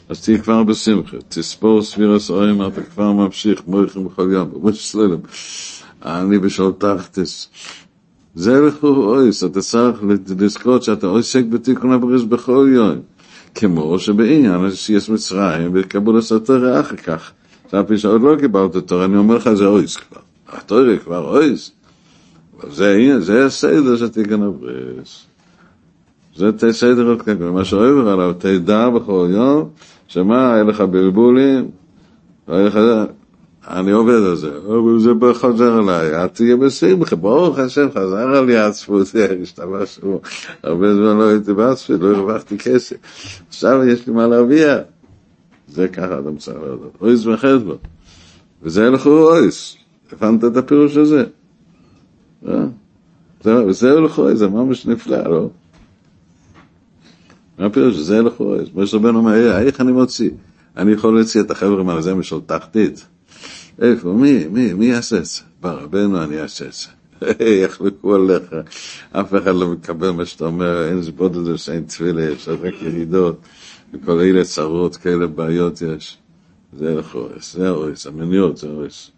אז 0.08 0.24
תהיה 0.24 0.38
כבר 0.38 0.62
בשמחה, 0.62 1.16
תספור 1.28 1.82
סבירס 1.82 2.30
אוים, 2.30 2.66
אתה 2.66 2.82
כבר 2.82 3.12
ממשיך, 3.12 3.62
מויכים 3.66 4.04
בכל 4.04 4.28
יום, 4.32 4.50
ומושלם. 4.54 5.18
אני 6.02 6.38
בשול 6.38 6.72
תחתס. 6.78 7.48
זה 8.34 8.60
לכו 8.60 8.86
אויס, 8.88 9.44
אתה 9.44 9.60
צריך 9.60 9.98
לזכות 10.38 10.82
שאתה 10.82 11.06
עוסק 11.06 11.44
בתיקון 11.44 11.92
הבריס 11.92 12.22
בכל 12.22 12.68
יום. 12.74 13.00
כמו 13.54 13.98
שבעניין 13.98 14.70
שיש 14.74 15.10
מצרים 15.10 15.70
וקבול 15.74 16.18
הסתר 16.18 16.80
אחר 16.80 16.96
כך. 16.96 17.32
אף 17.66 17.86
פי 17.86 17.98
שעוד 17.98 18.22
לא 18.22 18.36
קיבלת 18.40 18.76
תורה, 18.76 19.04
אני 19.04 19.16
אומר 19.16 19.36
לך 19.36 19.52
זה 19.52 19.66
אויס 19.66 19.96
כבר. 19.96 20.20
התורה 20.48 20.96
כבר 21.04 21.28
אויס. 21.28 21.70
זה, 22.70 23.16
זה 23.18 23.46
הסדר 23.46 23.96
של 23.96 24.08
תיקון 24.08 24.42
הבריס. 24.42 25.26
זה 26.36 26.72
סדר 26.72 27.08
עוד 27.08 27.22
ככה, 27.22 27.50
מה 27.52 27.64
שעובר 27.64 28.08
עליו, 28.08 28.32
תדע 28.38 28.88
בכל 28.90 29.28
יום, 29.30 29.68
שמה, 30.08 30.54
היה 30.54 30.62
לך 30.62 30.80
בלבולים, 30.80 31.70
זה, 32.48 33.04
אני 33.68 33.90
עובד 33.90 34.14
על 34.14 34.36
זה, 34.36 34.50
אבל 34.68 34.98
זה 34.98 35.10
חוזר 35.34 35.78
אליי, 35.78 36.24
את 36.24 36.34
תהיה 36.34 36.56
בשמחה, 36.56 37.16
ברוך 37.16 37.58
השם, 37.58 37.88
חזר 37.90 38.36
עלי 38.36 38.56
העצמות, 38.56 39.06
השתמש 39.42 39.98
בו, 39.98 40.20
הרבה 40.62 40.94
זמן 40.94 41.18
לא 41.18 41.28
הייתי 41.28 41.52
בעצמי, 41.52 41.96
לא 41.98 42.16
הרווחתי 42.16 42.58
כסף, 42.58 42.96
עכשיו 43.48 43.84
יש 43.84 44.06
לי 44.06 44.12
מה 44.12 44.26
להרוויח. 44.26 44.78
זה 45.68 45.88
ככה 45.88 46.18
אדם 46.18 46.36
צריך 46.36 46.56
לדעת, 46.56 47.00
אויס 47.00 47.26
וחסבו, 47.26 47.74
וזה 48.62 48.86
הלכו 48.86 49.10
אויס, 49.10 49.76
הבנת 50.12 50.44
את 50.44 50.56
הפירוש 50.56 50.96
הזה? 50.96 51.24
וזה 53.44 53.92
הלכו 53.92 54.22
אויס, 54.22 54.38
זה 54.38 54.48
ממש 54.48 54.86
נפלא, 54.86 55.22
לא? 55.24 55.48
מה 57.58 57.70
פירוש? 57.70 57.96
זה 57.96 58.18
הלכו 58.18 58.44
אויס, 58.44 58.68
משה 58.74 58.96
רבנו 58.96 59.18
אומר, 59.18 59.58
איך 59.58 59.80
אני 59.80 59.92
מוציא? 59.92 60.30
אני 60.76 60.92
יכול 60.92 61.14
להוציא 61.14 61.40
את 61.40 61.50
החבר'ה 61.50 61.82
מהזמר 61.82 62.22
של 62.22 62.36
תחתית. 62.46 63.06
איפה? 63.82 64.12
מי? 64.12 64.46
מי? 64.46 64.72
מי 64.72 64.86
יעשה 64.86 65.18
את 65.18 65.24
זה? 65.24 65.40
ברבנו 65.60 66.22
אני 66.24 66.40
אעשה 66.40 66.64
את 66.64 66.72
זה. 66.72 66.86
יחלקו 67.64 68.14
עליך, 68.14 68.54
אף 69.12 69.34
אחד 69.34 69.54
לא 69.54 69.68
מקבל 69.68 70.10
מה 70.10 70.26
שאתה 70.26 70.44
אומר, 70.44 70.88
אין 70.88 71.02
זבוד 71.02 71.36
לזה 71.36 71.58
שאין 71.58 71.84
תפילה, 71.84 72.22
יש 72.22 72.48
רק 72.48 72.74
ירידות, 72.82 73.40
וכל 73.92 74.20
אלה 74.20 74.44
צרות, 74.44 74.96
כאלה 74.96 75.26
בעיות 75.26 75.82
יש. 75.82 76.18
זה 76.78 76.94
לך 76.94 77.14
אויס, 77.14 77.56
זה 77.56 77.70
אויס, 77.70 78.06
המניות 78.06 78.56
זה 78.56 78.68
אויס. 78.68 79.10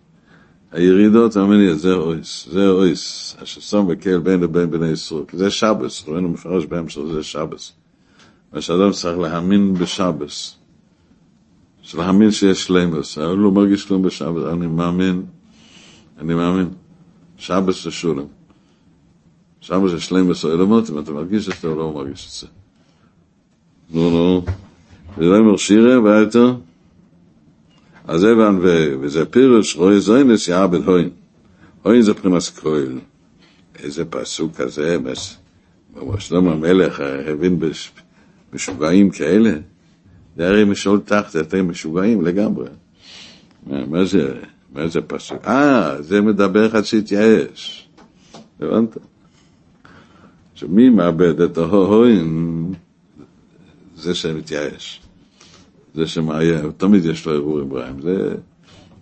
הירידות 0.73 1.37
המניות 1.37 1.79
זה 1.79 1.93
אויס, 1.93 2.49
זה 2.53 2.69
אויס, 2.69 3.37
שם 3.45 3.87
בקהל 3.89 4.19
בין 4.19 4.41
לבין 4.41 4.71
בני 4.71 4.89
ישראל, 4.89 5.23
זה 5.33 5.51
שבס, 5.51 6.05
ראינו 6.09 6.29
מפרש 6.29 6.67
בהמשך, 6.67 7.01
זה 7.13 7.23
שבס. 7.23 7.73
מה 8.53 8.61
שאדם 8.61 8.91
צריך 8.93 9.19
להאמין 9.19 9.75
בשבס. 9.75 10.57
של 11.83 11.99
להאמין 11.99 12.31
שיש 12.31 12.65
שלמוס, 12.65 13.19
אני 13.19 13.37
לא 13.37 13.51
מרגיש 13.51 13.85
כלום 13.85 14.03
בשבת, 14.03 14.53
אני 14.53 14.67
מאמין, 14.67 15.23
אני 16.19 16.35
מאמין. 16.35 16.69
שבס 17.39 17.85
זה 17.85 17.91
שולם. 17.91 18.25
שבס 19.61 19.91
זה 19.91 20.01
שלמוס 20.01 20.45
או 20.45 20.53
אלמות, 20.53 20.91
אם 20.91 20.99
אתה 20.99 21.13
מרגיש 21.13 21.49
את 21.49 21.55
זה 21.63 21.69
לא 21.69 21.93
מרגיש 21.93 22.27
את 22.27 22.41
זה. 22.41 22.47
נו, 23.91 24.11
נו. 24.11 24.45
וזה 25.19 25.37
אומר 25.37 25.57
שירה, 25.57 26.03
ואיתו? 26.03 26.61
אז 28.05 28.25
אבן 28.25 28.59
וזה 29.01 29.27
פירוש, 29.27 29.77
רואי 29.77 30.01
זוינס 30.01 30.49
יעבד 30.49 30.83
הוין. 30.89 31.11
הוין 31.83 32.03
זה 32.03 32.15
פרימס 32.15 32.51
קרויל. 32.51 32.99
איזה 33.79 34.05
פסוק 34.05 34.57
כזה, 34.57 34.99
שלמה 36.19 36.53
המלך 36.53 37.01
הבין 37.27 37.59
משוגעים 38.57 39.11
כאלה. 39.11 39.53
זה 40.37 40.49
הרי 40.49 40.65
משול 40.65 41.01
תחת, 41.05 41.37
אתם 41.37 41.69
משוגעים 41.69 42.23
לגמרי. 42.23 42.69
מה 43.67 44.05
זה, 44.05 44.35
מה 44.75 44.89
זה 44.89 45.01
פסוק? 45.01 45.47
אה, 45.47 46.03
זה 46.03 46.21
מדבר 46.21 46.67
אחד 46.67 46.83
שהתייאש. 46.83 47.89
הבנת? 48.61 48.97
שמי 50.55 50.89
מאבד 50.89 51.41
את 51.41 51.59
ההורים? 51.59 52.73
זה 53.97 54.15
שמתייאש. 54.15 55.03
זה 55.95 56.07
שמאיים, 56.07 56.73
תמיד 56.77 57.05
יש 57.05 57.27
לו 57.27 57.33
ערעורים 57.33 57.73
רעים, 57.73 58.01
זה... 58.03 58.35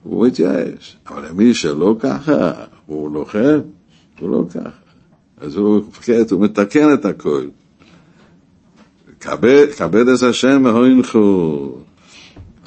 הוא 0.02 0.26
מתייאש. 0.26 0.96
אבל 1.06 1.32
מי 1.32 1.54
שלא 1.54 1.96
ככה, 1.98 2.52
הוא 2.86 3.10
לוחם, 3.10 3.60
הוא 4.20 4.30
לא 4.30 4.44
ככה. 4.50 4.70
אז 5.36 5.56
הוא 5.56 5.82
מפקד, 5.88 6.30
הוא 6.30 6.40
מתקן 6.40 6.94
את 6.94 7.04
הכל. 7.04 7.46
כבד 9.24 10.08
את 10.08 10.22
השם 10.22 10.62
והוינכו. 10.64 11.78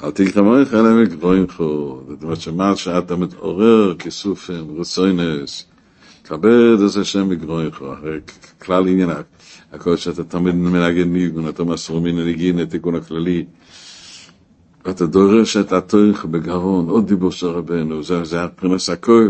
אל 0.04 0.10
תקרמוך 0.10 0.74
אלא 0.74 1.02
מגבוינכו. 1.02 2.00
זאת 2.08 2.22
אומרת 2.22 2.40
שמה 2.40 2.76
שאתה 2.76 3.16
מתעורר 3.16 3.94
כסופים, 3.94 4.80
רצוינס. 4.80 5.66
כבד 6.24 6.76
את 6.90 6.96
השם 6.96 7.28
מגבוינכו. 7.28 7.92
כלל 8.62 8.88
עניין, 8.88 9.10
הכל 9.72 9.96
שאתה 9.96 10.24
תמיד 10.24 10.54
מנגן 10.54 11.12
ניגון, 11.12 11.48
אתה 11.48 11.64
מסור 11.64 12.00
מן 12.00 12.18
הנגין, 12.18 12.58
התיקון 12.58 12.94
הכללי. 12.94 13.44
ואתה 14.84 15.06
דורש 15.06 15.56
את 15.56 15.72
התורך 15.72 16.24
בגרון, 16.24 16.88
עוד 16.88 17.06
דיבור 17.08 17.32
של 17.32 17.46
רבנו, 17.46 18.02
זה, 18.02 18.24
זה 18.24 18.44
הפרנס 18.44 18.90
הכל. 18.90 19.28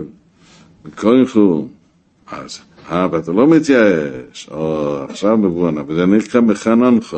מגבוינכו. 0.85 1.69
אז 2.27 2.61
אה, 2.91 3.07
ואתה 3.13 3.33
לא 3.33 3.47
מתייאש, 3.47 4.49
או 4.51 4.97
עכשיו 5.09 5.37
מבואנה, 5.37 5.83
וזה 5.87 6.07
נקרא 6.07 6.41
מחננך. 6.41 7.17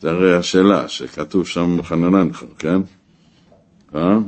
זה 0.00 0.10
הרי 0.10 0.36
השאלה 0.36 0.88
שכתוב 0.88 1.46
שם 1.46 1.76
מחנננך, 1.76 2.44
כן? 2.58 2.80
אה? 3.94 4.18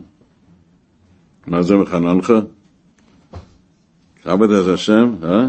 מה 1.47 1.63
זה 1.63 1.77
מחננך? 1.77 2.33
כבד 4.23 4.51
את 4.51 4.69
השם, 4.69 5.15
אה? 5.23 5.49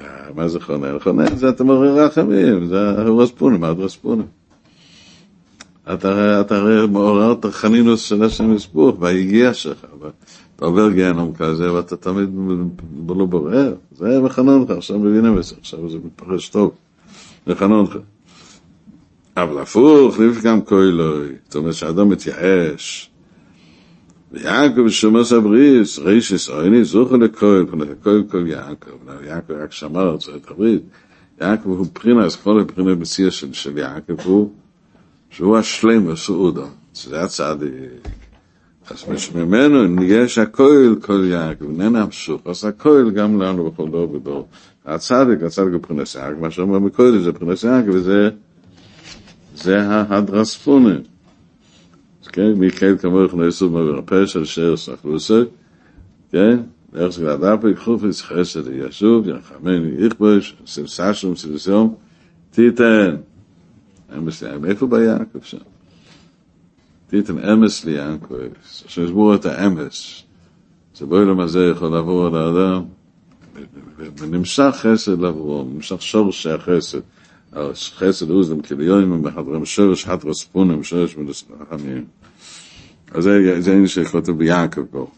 אה? 0.00 0.32
מה 0.34 0.48
זה 0.48 0.60
חונן? 0.60 0.98
חונן 0.98 1.36
זה 1.36 1.48
אתה 1.48 1.64
מעורר 1.64 2.04
רחמים, 2.04 2.66
זה 2.66 2.90
רספונים, 2.92 3.64
עד 3.64 3.80
רספונים. 3.80 4.26
אתה 5.94 6.42
הרי 6.50 6.86
מעורר 6.86 7.32
את 7.32 7.44
החנינוס 7.44 8.00
של 8.00 8.24
השם 8.24 8.54
יסבוך, 8.54 8.96
והגיע 9.00 9.54
שלך, 9.54 9.86
אתה 10.56 10.64
עובר 10.64 10.90
גיהנום 10.90 11.34
כזה, 11.34 11.72
ואתה 11.72 11.96
תמיד 11.96 12.28
לא 13.08 13.26
בורר, 13.26 13.74
זה 13.96 14.20
מחנן 14.20 14.62
לך, 14.62 14.70
עכשיו 14.70 14.98
מבינים 14.98 15.38
את 15.38 15.44
זה, 15.44 15.54
עכשיו 15.60 15.88
זה 15.88 15.98
מתפרש 16.04 16.48
טוב, 16.48 16.70
מחנן 17.46 17.82
לך. 17.82 17.96
אבל 19.36 19.58
הפוך, 19.58 20.18
לפגם 20.18 20.64
כהלוי, 20.64 21.28
זאת 21.44 21.56
אומרת 21.56 21.74
שאדם 21.74 22.08
מתייאש. 22.08 23.10
ויעקב 24.32 24.88
שומר 24.88 25.24
סבריס, 25.24 25.98
רישיס 25.98 26.48
אויני, 26.48 26.84
זוכר 26.84 27.16
לכהל, 27.16 27.66
כהל 28.02 28.22
כל 28.30 28.46
יעקב, 28.46 28.90
יעקב 29.26 29.52
רק 29.52 29.72
שמר 29.72 30.14
את 30.14 30.20
זה, 30.20 30.32
את 30.36 30.50
הברית. 30.50 30.82
יעקב 31.40 31.68
הוא 31.68 31.86
פרינס, 31.92 32.36
כל 32.36 32.60
הפרינה 32.60 32.94
בציר 32.94 33.30
של 33.30 33.78
יעקב 33.78 34.20
הוא 34.20 34.50
שהוא 35.30 35.56
השלם 35.56 36.06
בסעודה, 36.06 36.66
זה 36.94 37.22
הצדיק. 37.22 38.08
אז 38.92 39.34
ממנו 39.34 40.02
יש 40.02 40.38
הכל 40.38 40.94
כל 41.02 41.24
יעקב, 41.24 41.64
איננה 41.64 42.02
המשוך, 42.02 42.40
אז 42.44 42.64
הכל 42.64 43.10
גם 43.14 43.42
לנו 43.42 43.70
בכל 43.70 43.90
דור 43.90 44.14
ודור. 44.14 44.48
הצדיק, 44.84 45.42
הצדיק 45.42 45.72
הוא 45.72 45.82
פרנס 45.82 46.14
יעקב, 46.14 46.40
מה 46.40 46.50
שאומר 46.50 46.78
מקודם 46.78 47.22
זה 47.22 47.32
פרנס 47.32 47.64
יעקב, 47.64 47.88
וזה 47.88 48.30
זה 49.54 49.82
ההדרספונה. 49.82 50.94
כן, 52.32 52.52
מיקל 52.52 52.96
כמוך 52.98 53.34
נעשו 53.34 53.70
מרפא 53.70 54.26
של 54.26 54.44
שר 54.44 54.76
סחלוסי, 54.76 55.40
כן, 56.32 56.58
איך 56.96 57.08
זה 57.08 57.24
גדל 57.24 57.74
חופץ 57.76 58.22
חסד 58.22 58.62
ישוב, 58.72 59.28
יחמני 59.28 60.06
יכבוש, 60.06 60.56
סמסשום, 60.66 61.36
סמסום, 61.36 61.94
תיתן. 62.50 63.16
מאיפה 64.60 64.86
בא 64.86 65.00
יעקב 65.00 65.38
שם? 65.42 65.71
תיתן 67.12 67.38
אמס 67.38 67.84
ליעקב, 67.84 68.34
שישבור 68.86 69.34
את 69.34 69.46
האמס. 69.46 70.22
זה 70.96 71.06
באילום 71.06 71.40
הזה 71.40 71.70
יכול 71.72 71.88
לעבור 71.88 72.26
על 72.26 72.36
האדם, 72.36 72.82
ונמשך 74.18 74.72
חסד 74.72 75.20
לעבורו, 75.20 75.64
נמשך 75.74 76.02
שורש 76.02 76.46
החסד. 76.46 76.98
חסד 77.74 78.30
אוזלם 78.30 78.62
כליונים, 78.62 79.22
בחדרם 79.22 79.64
שורש 79.64 80.06
ספונים, 80.32 80.84
שורש 80.84 81.16
מלסחמים. 81.16 82.04
אז 83.10 83.24
זה 83.58 83.72
אין 83.72 83.86
שכותב 83.86 84.32
ביעקב 84.32 84.82
פה. 84.90 85.10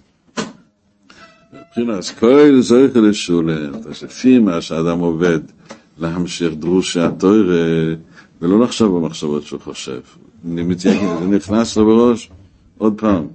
מבחינת 1.53 2.05
כל 2.19 2.61
זוכה 2.61 3.01
לשולם, 3.01 3.73
לפי 4.03 4.39
מה 4.39 4.61
שאדם 4.61 4.99
עובד 4.99 5.41
להמשיך 5.99 6.55
דרושי 6.55 7.01
התוירה, 7.01 7.95
ולא 8.43 8.61
לחשוב 8.61 8.99
במחשבות 8.99 9.43
שהוא 9.43 9.61
חושב. 9.61 10.01
אני 10.53 10.63
מתייגד, 10.63 11.19
זה 11.21 11.27
נכנס 11.27 11.77
לו 11.77 11.87
בראש, 11.87 12.31
עוד 12.79 12.95
פעם. 12.97 13.27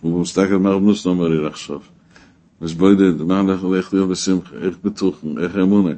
הוא 0.00 0.20
מסתכל 0.20 0.56
מה 0.56 0.70
רב 0.70 0.82
נוסן 0.82 1.08
אומר 1.08 1.28
לי 1.28 1.44
לחשוב. 1.44 1.82
אז 2.60 2.72
בואי 2.72 2.94
דד, 2.94 3.22
מה 3.22 3.40
הולך 3.40 3.60
איך 3.76 3.94
להיות 3.94 4.08
בשמחה, 4.08 4.56
איך 4.62 4.76
בטוח, 4.84 5.14
איך 5.42 5.56
אמונה. 5.56 5.92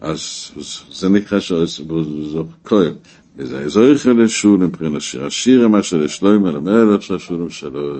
אז 0.00 0.50
זה 0.92 1.08
נקרא 1.08 1.40
שזו 1.40 2.44
כהן. 2.64 2.92
וזה 3.36 3.68
זורך 3.68 4.06
לשול 4.06 4.58
מבחינת 4.58 5.00
שיר. 5.00 5.26
השיר 5.26 5.68
מה 5.68 5.82
של 5.82 6.08
שלוים 6.08 6.44
על 6.44 6.56
המלך 6.56 7.02
של 7.02 7.14
השולם 7.14 7.50
שלו. 7.50 7.94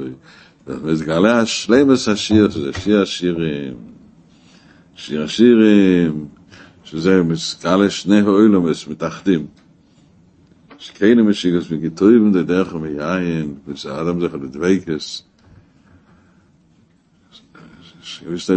וזה 0.66 1.04
גלה 1.04 1.40
השלמס 1.40 2.08
השיר, 2.08 2.50
שזה 2.50 2.72
שיר 2.72 3.02
השירים. 3.02 3.74
שיר 4.96 5.22
השירים. 5.22 6.26
שזה 6.84 7.22
מסקאלה 7.22 7.90
שני 7.90 8.22
אוילומס 8.22 8.88
מתאחדים. 8.88 9.46
שכיינה 10.80 11.22
משיגס 11.22 11.64
וגיטויבן 11.70 12.32
דרך 12.42 12.74
ומייין, 12.74 13.54
וזה 13.68 14.00
אדם 14.00 14.20
זה 14.20 14.28
חלו 14.28 14.46
דוויקס. 14.46 15.22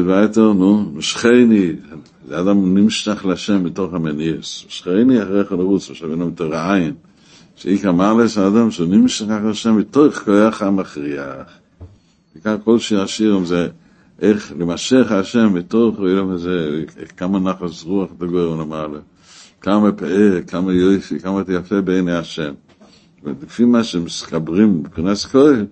ויתר, 0.06 0.54
נו, 0.54 0.92
משכייני, 0.94 1.72
זה 2.28 2.40
אדם 2.40 2.78
נמשך 2.78 3.26
לשם 3.26 3.64
בתוך 3.64 3.94
המניאס. 3.94 4.64
משכייני 4.68 5.24
אחרי 5.24 5.46
חלרוץ, 5.46 5.90
ושבינו 5.90 6.28
מתור 6.28 6.56
העין. 6.56 6.94
שאיק 7.56 7.86
אמר 7.86 8.14
לס 8.14 8.38
אדם, 8.38 8.72
שהוא 8.72 8.88
נמשנח 8.88 9.44
לשם 9.44 9.78
בתוך 9.80 10.16
כוח 10.16 10.62
המכריח. 10.62 11.48
וכאן 12.36 12.56
כל 12.64 12.80
שיר 12.80 13.40
זה, 13.46 13.68
איך 14.20 14.54
למשך 14.60 15.12
השם 15.12 15.54
בתוך 15.54 15.98
העולם 15.98 16.30
הזה, 16.30 16.84
כמה 17.18 17.40
נחס 17.40 17.84
רוח 17.84 18.10
דגור 18.20 18.56
נאמר 18.56 18.88
לב. 18.88 19.02
כמה 19.64 19.92
פאר, 19.92 20.40
כמה 20.48 20.74
יופי, 20.74 21.20
כמה 21.20 21.42
יפה 21.48 21.82
בעיני 21.82 22.14
השם. 22.14 22.54
ולפי 23.24 23.66
מה 23.66 23.84
שמסקברים 23.84 24.80
מבחינת 24.80 25.18
כהן, 25.18 25.66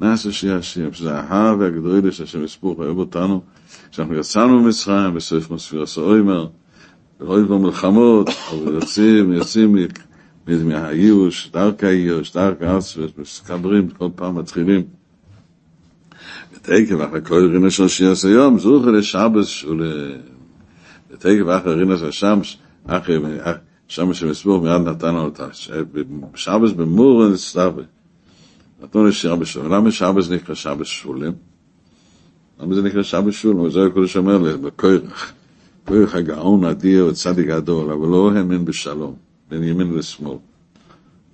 נעשה 0.00 0.32
שיהיה 0.32 0.56
השם, 0.56 0.92
שזה 0.92 1.14
האהבה 1.14 1.66
הגדולה 1.66 2.12
שהשם 2.12 2.44
יספוך, 2.44 2.78
אוהב 2.78 2.98
אותנו, 2.98 3.42
כשאנחנו 3.90 4.14
יצאנו 4.14 4.62
ממצרים, 4.62 5.14
בסוף 5.14 5.50
מספיר 5.50 5.82
הסאוימר, 5.82 6.46
ולא 7.20 7.40
יבוא 7.40 7.58
מלחמות, 7.58 8.28
אבל 8.50 8.74
יוצאים, 8.74 9.32
יוצאים 9.32 9.76
מהייאוש, 10.46 11.50
דרכי 11.52 11.86
הייאוש, 11.86 12.32
דרכי 12.32 12.64
עצמס, 12.64 12.98
מסקברים, 13.18 13.88
כל 13.88 14.08
פעם 14.14 14.38
מתחילים. 14.38 14.82
ותקף 16.54 16.96
אחר 17.08 17.20
כל 17.20 17.50
רינה 17.52 17.70
של 17.70 17.88
שיעס 17.88 18.24
היום, 18.24 18.58
זוכר 18.58 18.90
לשבס 18.90 19.46
שולה. 19.46 20.16
ותקף 21.10 21.44
אחר 21.48 21.70
רינה 21.70 21.96
של 21.96 22.10
שמש, 22.10 22.58
אחר 22.88 23.20
שמש 23.88 24.20
שמסבור 24.20 24.60
מיד 24.60 24.88
נתן 24.88 25.14
לנו 25.14 25.28
את 25.28 25.40
השבס 25.40 26.72
במורן 26.72 27.36
סטאבה. 27.36 27.82
נתנו 28.82 29.04
לשבס 29.06 29.46
שולה. 29.46 29.76
למה 29.76 29.90
שבס 29.90 30.30
נקרא 30.30 30.54
שבס 30.54 30.86
שולם? 30.86 31.32
למה 32.60 32.74
זה 32.74 32.82
נקרא 32.82 33.02
שבס 33.02 33.34
שולם? 33.34 33.70
זה 33.70 33.86
הכל 33.86 34.06
שאומר 34.06 34.38
לי, 34.38 34.56
בכוירך. 34.56 35.32
כוירך 35.84 36.14
הגאון 36.14 36.64
אדיר 36.64 37.06
וצדיק 37.06 37.46
גדול, 37.46 37.92
אבל 37.92 38.08
לא 38.08 38.32
האמין 38.32 38.64
בשלום, 38.64 39.14
בין 39.50 39.62
ימין 39.62 39.94
לשמאל. 39.94 40.36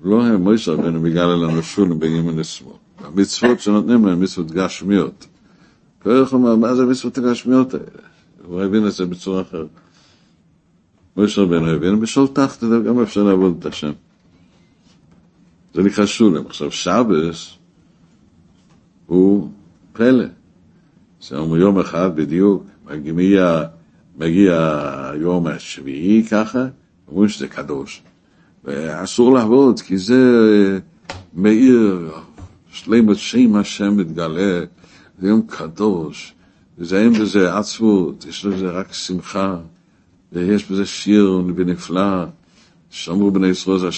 לא 0.05 0.23
האמין, 0.23 0.41
מויסר 0.41 0.73
רבנו 0.73 1.01
מגלה 1.01 1.37
לנו 1.37 1.63
שולם 1.63 1.99
בין 1.99 2.13
ימין 2.13 2.39
לשמאל. 2.39 2.75
המצוות 3.05 3.61
שנותנים 3.61 4.07
להם, 4.07 4.21
מצוות 4.21 4.51
גשמיות. 4.51 5.27
כרך 6.01 6.33
אומר, 6.33 6.57
מה 6.57 6.75
זה 6.75 6.87
מצוות 6.87 7.19
הגשמיות 7.19 7.75
האלה? 7.75 7.87
הוא 8.45 8.63
הבין 8.63 8.87
את 8.87 8.93
זה 8.93 9.07
בצורה 9.07 9.43
אחרת. 9.43 9.84
משה 11.17 11.43
רבנו 11.43 11.71
הבין, 11.71 12.01
בשול 12.01 12.27
תחת 12.27 12.65
גם 12.65 13.01
אפשר 13.01 13.23
לעבוד 13.23 13.57
את 13.59 13.67
השם. 13.67 13.93
זה 15.75 15.83
נקרא 15.83 16.07
שולם. 16.07 16.47
עכשיו, 16.47 16.71
שבס 16.71 17.51
הוא 19.07 19.49
פלא. 19.93 20.25
אומר 21.33 21.57
יום 21.57 21.79
אחד 21.79 22.17
בדיוק, 22.17 22.65
מגיע, 22.87 23.63
מגיע 24.17 24.81
היום 25.13 25.47
השביעי 25.47 26.25
ככה, 26.31 26.65
אומרים 27.09 27.29
שזה 27.29 27.49
קדוש. 27.49 28.03
ואסור 28.65 29.35
לעבוד, 29.35 29.81
כי 29.81 29.99
זה 29.99 30.21
מאיר 31.35 32.13
שלמות 32.69 33.17
שם 33.17 33.57
השם 33.57 33.97
מתגלה, 33.97 34.65
זה 35.19 35.29
יום 35.29 35.43
קדוש, 35.47 36.35
וזה 36.79 37.01
אין 37.01 37.13
בזה 37.13 37.59
עצבות, 37.59 38.27
יש 38.29 38.45
לזה 38.45 38.71
רק 38.71 38.93
שמחה, 38.93 39.57
ויש 40.35 40.71
בזה 40.71 40.87
שיר 40.87 41.43
ונפלא, 41.57 42.25
שמרו 42.91 43.31
בני 43.31 43.47
ישראל 43.47 43.79
זה 43.79 43.89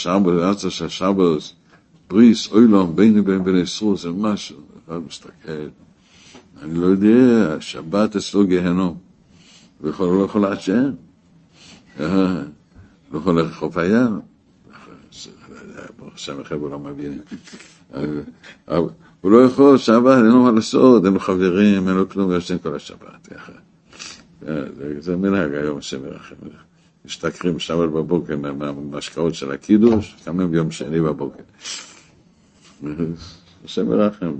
עצה 0.50 0.70
של 0.70 0.84
השבת, 0.84 1.52
בריס, 2.08 2.52
אוילום, 2.52 2.96
ביני 2.96 3.22
בין 3.22 3.44
בני 3.44 3.60
ישראל, 3.60 3.96
זה 3.96 4.10
משהו, 4.10 4.56
אחד 4.84 4.98
מסתכל, 5.06 5.68
אני 6.62 6.74
לא 6.74 6.86
יודע, 6.86 7.56
שבת 7.60 8.16
אצלו 8.16 8.46
גיהנום, 8.46 8.98
ויכול 9.80 10.08
לא 10.08 10.24
יכול 10.24 10.42
לעשן, 10.42 10.92
לא 12.00 13.18
יכול 13.18 13.40
לחוף 13.40 13.76
הים, 13.76 14.20
ברוך 15.98 16.14
השם, 16.14 16.40
החבר'ה 16.40 16.70
לא 16.70 16.78
מבינים. 16.78 17.20
הוא 19.20 19.30
לא 19.30 19.44
יכול, 19.44 19.78
שבת, 19.78 20.16
אין 20.16 20.26
לו 20.26 20.42
מה 20.42 20.50
לעשות, 20.50 21.04
אין 21.04 21.12
לו 21.12 21.20
חברים, 21.20 21.88
אין 21.88 21.96
לו 21.96 22.08
כלום, 22.08 22.36
ישן 22.36 22.58
כל 22.58 22.74
השבת. 22.74 23.28
זה 24.98 25.16
מנהג 25.16 25.54
היום, 25.54 25.78
השם 25.78 26.04
ירחם. 26.04 26.34
משתכרים 27.04 27.58
שבת 27.58 27.88
בבוקר 27.88 28.36
מהמשקאות 28.36 29.34
של 29.34 29.52
הקידוש, 29.52 30.16
קמים 30.24 30.50
ביום 30.50 30.70
שני 30.70 31.00
בבוקר. 31.00 31.42
השם 33.64 33.92
ירחם. 33.92 34.32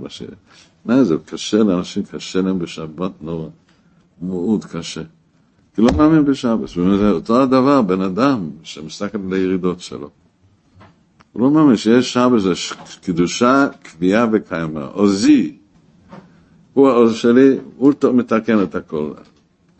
מה 0.85 1.03
זה, 1.03 1.15
קשה 1.25 1.57
לאנשים, 1.57 2.03
קשה 2.03 2.41
להם 2.41 2.59
בשבת 2.59 3.11
נורא. 3.21 3.49
מאוד 4.21 4.65
קשה. 4.65 5.01
כי 5.75 5.81
לא 5.81 5.89
מאמין 5.97 6.25
בשבת. 6.25 6.69
זה 6.69 7.09
אותו 7.09 7.41
הדבר, 7.41 7.81
בן 7.81 8.01
אדם 8.01 8.49
שמסתכל 8.63 9.17
על 9.27 9.33
הירידות 9.33 9.79
שלו. 9.79 10.09
הוא 11.33 11.41
לא 11.41 11.51
מאמין 11.51 11.75
שיש 11.75 12.13
שבת, 12.13 12.41
זה 12.41 12.53
קדושה, 13.03 13.67
קביעה 13.83 14.27
וקיימה. 14.31 14.83
עוזי, 14.85 15.57
הוא 16.73 16.89
העוז 16.89 17.15
שלי, 17.15 17.57
הוא 17.77 17.93
מתקן 18.13 18.63
את 18.63 18.75
הכל. 18.75 19.11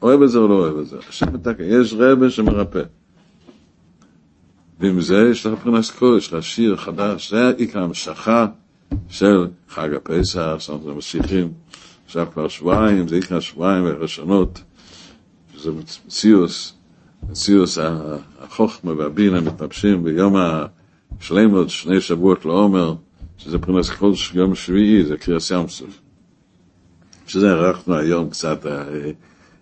אוהב 0.02 0.22
את 0.22 0.30
זה 0.30 0.38
או 0.38 0.48
לא 0.48 0.54
אוהב 0.54 0.78
את 0.78 0.88
זה. 0.88 0.98
השם 1.10 1.34
מתקן. 1.34 1.64
יש 1.68 1.94
רבה 1.94 2.30
שמרפא. 2.30 2.82
ועם 4.80 5.02
זה 5.02 5.28
יש 5.32 5.46
לך 5.46 5.60
פרנס 5.64 5.92
קודש, 5.92 6.34
לך 6.34 6.44
שיר 6.44 6.78
חדש, 6.78 7.32
זה 7.32 7.52
עיקר 7.58 7.84
המשכה 7.84 8.48
של 9.10 9.48
חג 9.70 9.94
הפסח, 9.94 10.56
שאנחנו 10.60 10.96
משיחים 10.96 11.54
עכשיו 12.06 12.28
כבר 12.34 12.48
שבועיים, 12.48 13.08
זה 13.08 13.16
עיקר 13.16 13.40
שבועיים 13.40 13.84
והראשונות, 13.84 14.62
שזה 15.56 15.72
מציאוס, 16.06 16.74
מציאוס 17.30 17.78
החוכמה 18.40 18.92
והבינה 18.98 19.42
מתלבשים 19.42 20.04
ביום 20.04 20.36
השלמות, 21.20 21.70
שני 21.70 22.02
שבועות 22.02 22.46
לעומר, 22.46 22.96
שזה 23.38 23.60
פרנס 23.60 23.90
קודש 23.90 24.32
יום 24.36 24.56
שביעי, 24.56 25.06
זה 25.06 25.18
קריאס 25.18 25.52
ים 25.52 25.68
סוף. 25.68 26.02
שזה 27.28 27.52
ערכנו 27.52 27.96
היום 27.96 28.30
קצת, 28.30 28.66
אה, 28.66 29.12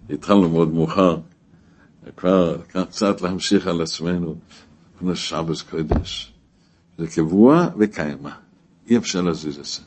התחלנו 0.10 0.50
מאוד 0.50 0.74
מאוחר, 0.74 1.18
כבר 2.18 2.58
קצת 2.68 3.22
להמשיך 3.22 3.68
על 3.68 3.82
עצמנו. 3.82 4.36
פרנס 5.00 5.18
שבס 5.18 5.62
קודש. 5.62 6.34
זה 6.98 7.08
קבוע 7.08 7.68
וקיימה. 7.80 8.32
אי 8.90 8.98
אפשר 8.98 9.22
להזיז 9.22 9.58
את 9.58 9.66
זה. 9.66 9.82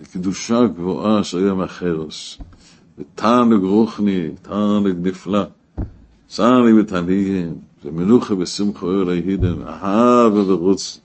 זה 0.00 0.06
קדושה 0.12 0.66
גבוהה 0.66 1.24
של 1.24 1.38
יום 1.38 1.60
החרוס. 1.60 2.38
ותענוג 2.98 3.64
רוחני, 3.64 4.28
תענוג 4.42 4.96
נפלא. 5.02 5.42
צער 6.28 6.62
לי 6.62 6.82
בתעניים, 6.82 7.54
זה 7.82 7.90
מנוחה 7.90 8.34
ושמחו 8.34 8.92
אל 8.92 9.08
הידן, 9.08 9.62
אהבה 9.62 10.52
ורוץ. 10.52 11.00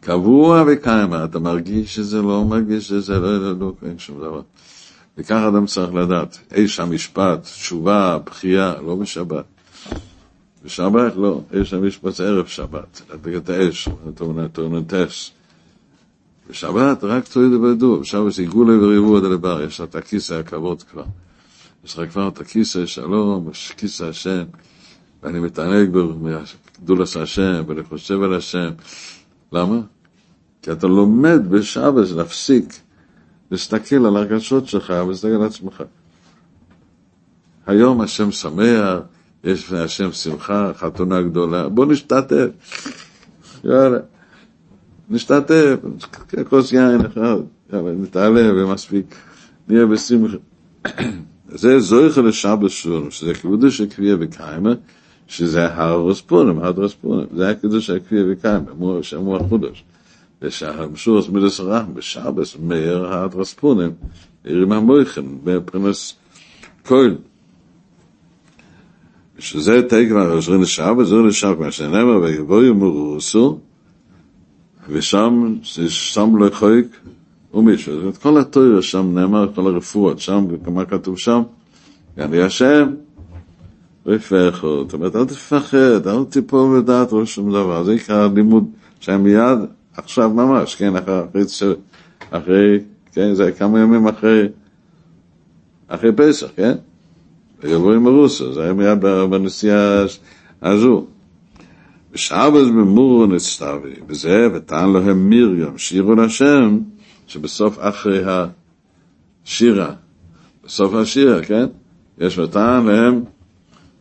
קבוע 0.00 0.64
וקיימה, 0.66 1.24
אתה 1.24 1.38
מרגיש 1.38 1.94
שזה 1.94 2.22
לא 2.22 2.44
מרגיש 2.44 2.88
שזה 2.88 3.18
לא, 3.18 3.38
לא, 3.38 3.58
לא, 3.58 3.72
אין 3.82 3.98
שום 3.98 4.20
דבר. 4.20 4.40
וככה 5.18 5.48
אדם 5.48 5.66
צריך 5.66 5.94
לדעת, 5.94 6.38
אי 6.54 6.68
שם 6.68 6.94
משפט, 6.94 7.42
תשובה, 7.42 8.18
בחייה, 8.26 8.74
לא 8.86 8.94
בשבת. 8.94 9.44
בשבת 10.64 11.16
לא, 11.16 11.40
יש 11.52 11.70
שם 11.70 11.86
משפט 11.86 12.20
ערב 12.20 12.46
שבת, 12.46 13.02
להדליק 13.10 13.36
את 13.36 13.50
האש, 13.50 13.88
טורנטס. 14.52 15.30
בשבת 16.50 17.04
רק 17.04 17.28
תוריד 17.28 17.52
ובדו, 17.52 18.00
בשבת 18.00 18.32
זה 18.32 18.42
עיגולי 18.42 19.18
עד 19.18 19.24
הלבר, 19.24 19.62
יש 19.62 19.80
לה 19.80 19.86
את 19.86 19.94
הכיסא 19.94 20.34
הכבוד 20.34 20.82
כבר. 20.82 21.04
יש 21.84 21.98
לך 21.98 22.10
כבר 22.10 22.28
את 22.28 22.40
הכיסא 22.40 22.86
שלום, 22.86 23.50
כיסא 23.76 24.04
השם, 24.04 24.44
ואני 25.22 25.40
מתענג 25.40 25.90
בגדולת 25.90 27.16
השם, 27.16 27.62
ואני 27.66 27.82
חושב 27.82 28.22
על 28.22 28.34
השם. 28.34 28.70
למה? 29.52 29.80
כי 30.62 30.72
אתה 30.72 30.86
לומד 30.86 31.50
בשבת 31.50 32.10
להפסיק, 32.10 32.80
להסתכל 33.50 34.06
על 34.06 34.16
הרגשות 34.16 34.68
שלך 34.68 34.92
ולהסתכל 35.06 35.28
על 35.28 35.42
עצמך. 35.42 35.82
היום 37.66 38.00
השם 38.00 38.30
שמח, 38.30 38.98
יש 39.44 39.64
לפני 39.64 39.78
השם 39.78 40.12
שמחה, 40.12 40.72
חתונה 40.74 41.22
גדולה, 41.22 41.68
בוא 41.68 41.86
נשתתף. 41.86 42.48
יאללה, 43.64 43.98
נשתתף, 45.10 45.76
כוס 46.48 46.72
יין 46.72 47.00
אחד, 47.00 47.36
יאללה, 47.72 47.92
נתעלה 47.92 48.52
ומספיק, 48.52 49.14
נהיה 49.68 49.86
בשמחה. 49.86 50.36
זה 51.48 51.80
זויכה 51.80 52.20
לשבת 52.20 52.70
שלנו, 52.70 53.10
שזה 53.10 53.34
קידוש 53.34 53.78
של 53.78 53.86
קביעה 53.86 54.16
וקיימה, 54.20 54.72
שזה 55.26 55.74
הר 55.74 56.08
רספונים, 56.08 56.58
הר 56.58 56.72
רספונים, 56.76 57.26
זה 57.36 57.50
הקידוש 57.50 57.86
של 57.86 57.98
קביעה 57.98 58.24
וקיימה, 58.30 59.02
שאמרו 59.02 59.36
החודש. 59.36 59.84
ושהמשורס 60.42 61.28
מידס 61.28 61.60
רחם 61.60 61.94
בשבס 61.94 62.56
מאיר 62.62 63.06
הר 63.06 63.28
רספונים, 63.34 63.90
עירים 64.44 64.72
המויכן, 64.72 65.24
בפרנס 65.44 66.14
כהן. 66.84 67.14
שזה 69.38 69.82
תקווה 69.88 70.34
ראשון 70.34 70.60
לשבת, 70.60 71.06
זו 71.06 71.26
לשבת, 71.26 71.58
מה 71.58 71.70
שנאמר, 71.70 72.20
ויבואו 72.22 72.74
מרוסו, 72.74 73.58
ושם, 74.88 75.54
שם 75.88 76.36
לא 76.36 76.50
חויק 76.50 76.86
ומישהו. 77.54 78.02
זאת 78.02 78.16
כל 78.16 78.38
התוירה 78.38 78.82
שם 78.82 79.10
נאמר, 79.14 79.48
כל 79.54 79.66
הרפואות 79.66 80.18
שם, 80.18 80.46
כמה 80.64 80.84
כתוב 80.84 81.18
שם, 81.18 81.42
יעני 82.16 82.42
השם, 82.42 82.88
רפאך, 84.06 84.60
זאת 84.60 84.92
אומרת, 84.92 85.16
אל 85.16 85.24
תפחד, 85.24 86.06
אל 86.06 86.24
תיפול 86.24 86.80
בדעת 86.80 87.08
ראש 87.12 87.34
שום 87.34 87.50
דבר, 87.50 87.84
זה 87.84 87.94
יקרא 87.94 88.28
לימוד 88.34 88.64
שהם 89.00 89.24
מיד, 89.24 89.58
עכשיו 89.96 90.30
ממש, 90.30 90.74
כן, 90.74 90.96
אחרי, 90.96 91.22
אחרי, 92.30 92.78
כן, 93.12 93.34
זה 93.34 93.52
כמה 93.52 93.80
ימים 93.80 94.08
אחרי, 94.08 94.48
אחרי 95.88 96.10
פסח, 96.16 96.46
כן? 96.56 96.74
ויבוא 97.62 97.94
עם 97.94 98.06
הרוסו, 98.06 98.52
זה 98.52 98.62
היה 98.62 98.94
בנסיעה 99.26 100.04
הזו. 100.62 101.06
ושבת 102.12 102.66
במורו 102.66 103.26
נצטווי, 103.26 103.94
וזה 104.06 104.48
וטען 104.54 104.92
להם 104.92 105.30
מרים, 105.30 105.78
שירו 105.78 106.14
להשם, 106.14 106.78
שבסוף 107.26 107.76
אחרי 107.80 108.22
השירה, 109.44 109.92
בסוף 110.64 110.94
השירה, 110.94 111.42
כן? 111.42 111.66
יש 112.18 112.38
וטען 112.38 112.86
להם 112.86 113.24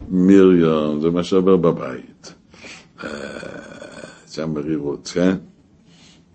מרים, 0.10 1.02
זה 1.02 1.10
מה 1.10 1.24
שעובר 1.24 1.58
בבית. 1.58 2.34
זה 4.28 4.44
המרירות, 4.44 5.12
כן? 5.14 5.36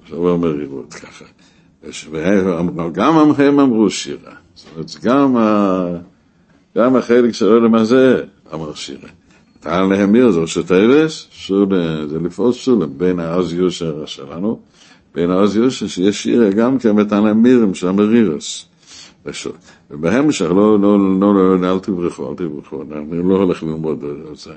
שעובר 0.04 0.36
מרירות 0.36 0.94
ככה. 0.94 1.24
גם 2.92 3.18
הם 3.38 3.60
אמרו 3.60 3.90
שירה. 3.90 4.32
זאת 4.54 4.66
אומרת, 4.74 4.90
גם 5.02 5.36
ה... 5.36 5.84
גם 6.78 6.96
החלק 6.96 7.32
של 7.32 7.48
העולם 7.48 7.74
הזה 7.74 8.24
אמר 8.54 8.74
שירה. 8.74 9.08
טען 9.60 9.88
להמיר 9.92 10.30
זה 10.30 10.40
ראשי 10.40 10.62
טייבס, 10.62 11.26
זה 12.08 12.18
לפעול 12.24 12.52
סולם, 12.52 12.98
בין 12.98 13.20
העז 13.20 13.52
יושר 13.52 14.06
שלנו, 14.06 14.60
בין 15.14 15.30
העז 15.30 15.56
יושר 15.56 15.86
שיש 15.86 16.22
שירה 16.22 16.50
גם 16.50 16.78
כן 16.78 16.98
וטען 16.98 17.24
להמירים 17.24 17.74
של 17.74 17.88
המרירס. 17.88 18.66
ובהמשך, 19.90 20.46
לא, 20.50 20.80
לא, 20.80 21.20
לא, 21.20 21.60
לא, 21.60 21.72
אל 21.72 21.78
תברחו, 21.78 22.30
אל 22.30 22.36
תברחו, 22.36 22.82
אני 22.82 23.28
לא 23.28 23.34
הולך 23.34 23.62
ללמוד 23.62 24.04
את 24.32 24.48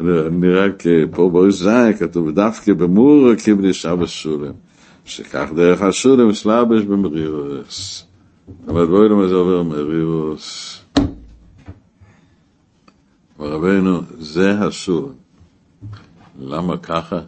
אני 0.00 0.54
רק 0.54 0.82
פה 1.10 1.30
באויש 1.32 1.54
זין 1.54 1.96
כתוב 1.98 2.30
דווקא 2.30 2.72
במור 2.72 3.34
קיבלי 3.34 3.72
שבס 3.72 4.08
שולם, 4.08 4.52
שכך 5.04 5.48
דרך 5.56 5.82
השולם 5.82 6.32
סלבש 6.32 6.82
במרירס. 6.82 8.06
אבל 8.68 8.86
בואי 8.86 9.08
למה 9.08 9.28
זה 9.28 9.34
עובר 9.34 9.62
מרירוס. 9.62 10.78
רבנו, 13.40 14.00
זה 14.18 14.68
אסור. 14.68 15.12
למה 16.40 16.76
ככה? 16.76 17.20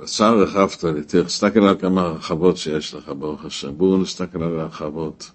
בשר 0.00 0.38
רכבת 0.38 0.84
לי, 0.84 1.24
תסתכל 1.24 1.64
על 1.64 1.76
כמה 1.78 2.02
רחבות 2.02 2.56
שיש 2.56 2.94
לך, 2.94 3.12
ברוך 3.18 3.44
השם. 3.44 3.76
בואו 3.76 3.98
נסתכל 3.98 4.42
על 4.42 4.60
הרחבות. 4.60 5.30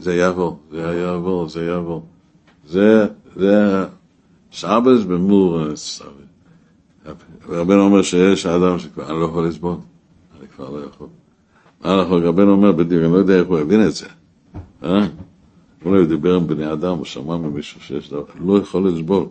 זה 0.00 0.14
יעבור, 0.14 0.58
זה 0.70 0.78
יעבור, 0.78 1.48
זה 1.48 1.64
יעבור. 1.64 2.06
זה, 2.66 3.06
זה 3.38 3.84
שבס 4.50 5.04
במורס. 5.08 6.02
רבנו 7.48 7.82
אומר 7.82 8.02
שיש 8.02 8.46
אדם 8.46 8.78
שכבר 8.78 9.10
אני 9.10 9.20
לא 9.20 9.24
יכול 9.24 9.46
לסבול. 9.46 9.76
אני 10.40 10.48
כבר 10.48 10.70
לא 10.70 10.84
יכול. 10.86 11.06
אנחנו, 11.84 12.16
רבנו 12.22 12.52
אומר 12.52 12.72
בדיוק, 12.72 13.04
אני 13.04 13.12
לא 13.12 13.18
יודע 13.18 13.38
איך 13.38 13.48
הוא 13.48 13.58
הבין 13.58 13.86
את 13.86 13.94
זה. 13.94 14.06
אה? 14.84 15.06
אולי 15.84 15.98
הוא 15.98 16.06
דיבר 16.06 16.34
עם 16.34 16.46
בני 16.46 16.72
אדם, 16.72 16.96
הוא 16.96 17.04
שמע 17.04 17.36
ממישהו 17.36 17.80
שיש 17.80 18.10
דבר, 18.10 18.24
לא 18.40 18.58
יכול 18.58 18.88
לסבול. 18.88 19.26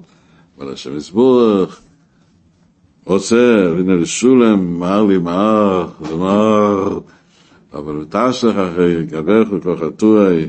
אבל 0.57 0.73
השם 0.73 0.97
יסבורך, 0.97 1.81
רוצה, 3.05 3.73
הנה 3.79 3.95
לשולם, 3.95 4.79
מר 4.79 5.03
לי 5.03 5.17
מר, 5.17 5.87
ומר, 6.01 6.99
אבל 7.73 8.05
טס 8.09 8.43
לך 8.43 8.55
אחרי 8.55 9.05
גברך 9.05 9.47
וכוח 9.51 9.81
הטורי, 9.81 10.45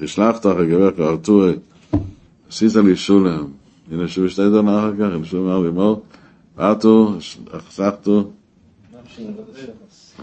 תשלחת 0.00 0.46
אחרי 0.46 0.66
גברך 0.66 0.94
וכוח 0.94 1.14
הטורי, 1.14 1.52
עשית 2.52 2.74
לי 2.74 2.96
שולם, 2.96 3.46
הנה 3.92 4.08
שוב 4.08 4.28
שתי 4.28 4.42
דונה 4.50 4.78
אחר 4.78 4.92
כך, 4.96 5.14
הנה 5.14 5.24
שוב 5.24 5.46
אמר 5.46 5.58
לי 5.58 5.70
מור, 5.70 6.02
באתו, 6.56 7.16
חסכתו, 7.68 8.30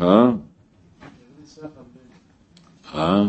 אה? 0.02 0.32
אה? 2.96 3.28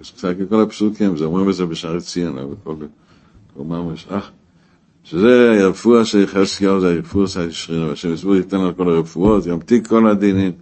קצת 0.00 0.34
כל 0.48 0.60
הפסוקים, 0.60 1.16
זה 1.16 1.24
אומרים 1.24 1.50
את 1.50 1.54
זה 1.54 1.66
בשערי 1.66 2.00
ציון, 2.00 2.36
בכל 2.52 2.74
ממש, 3.56 4.06
אך, 4.08 4.30
שזה 5.04 5.58
הרפואה 5.60 6.04
של 6.04 6.20
יחזקיהו, 6.20 6.80
זה 6.80 6.94
הרפואה 6.94 7.26
של 7.26 7.50
שכינו, 7.50 7.92
השם 7.92 8.12
יסבור 8.12 8.36
ייתן 8.36 8.60
לו 8.60 8.76
כל 8.76 8.88
הרפואות, 8.88 9.46
ימתיק 9.46 9.86
כל 9.86 10.08
הדינים. 10.08 10.52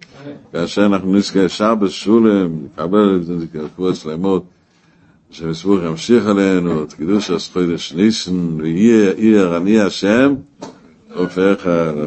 כאשר 0.52 0.86
אנחנו 0.86 1.14
נזכה 1.14 1.48
שבס 1.48 1.90
שולם, 1.90 2.64
נקבל 2.64 3.16
את 3.16 3.24
זה 3.24 3.34
כבוד 3.76 3.94
שלמות, 3.94 4.44
שמסבוך 5.30 5.80
ימשיך 5.84 6.26
עלינו, 6.26 6.82
את 6.82 6.92
קידוש 6.92 7.30
הסחוידש 7.30 7.92
ניסן, 7.92 8.60
ויהיה 8.60 9.12
עיר 9.12 9.56
אני 9.56 9.80
השם, 9.80 10.34
הופך 11.14 11.66
על 11.66 12.06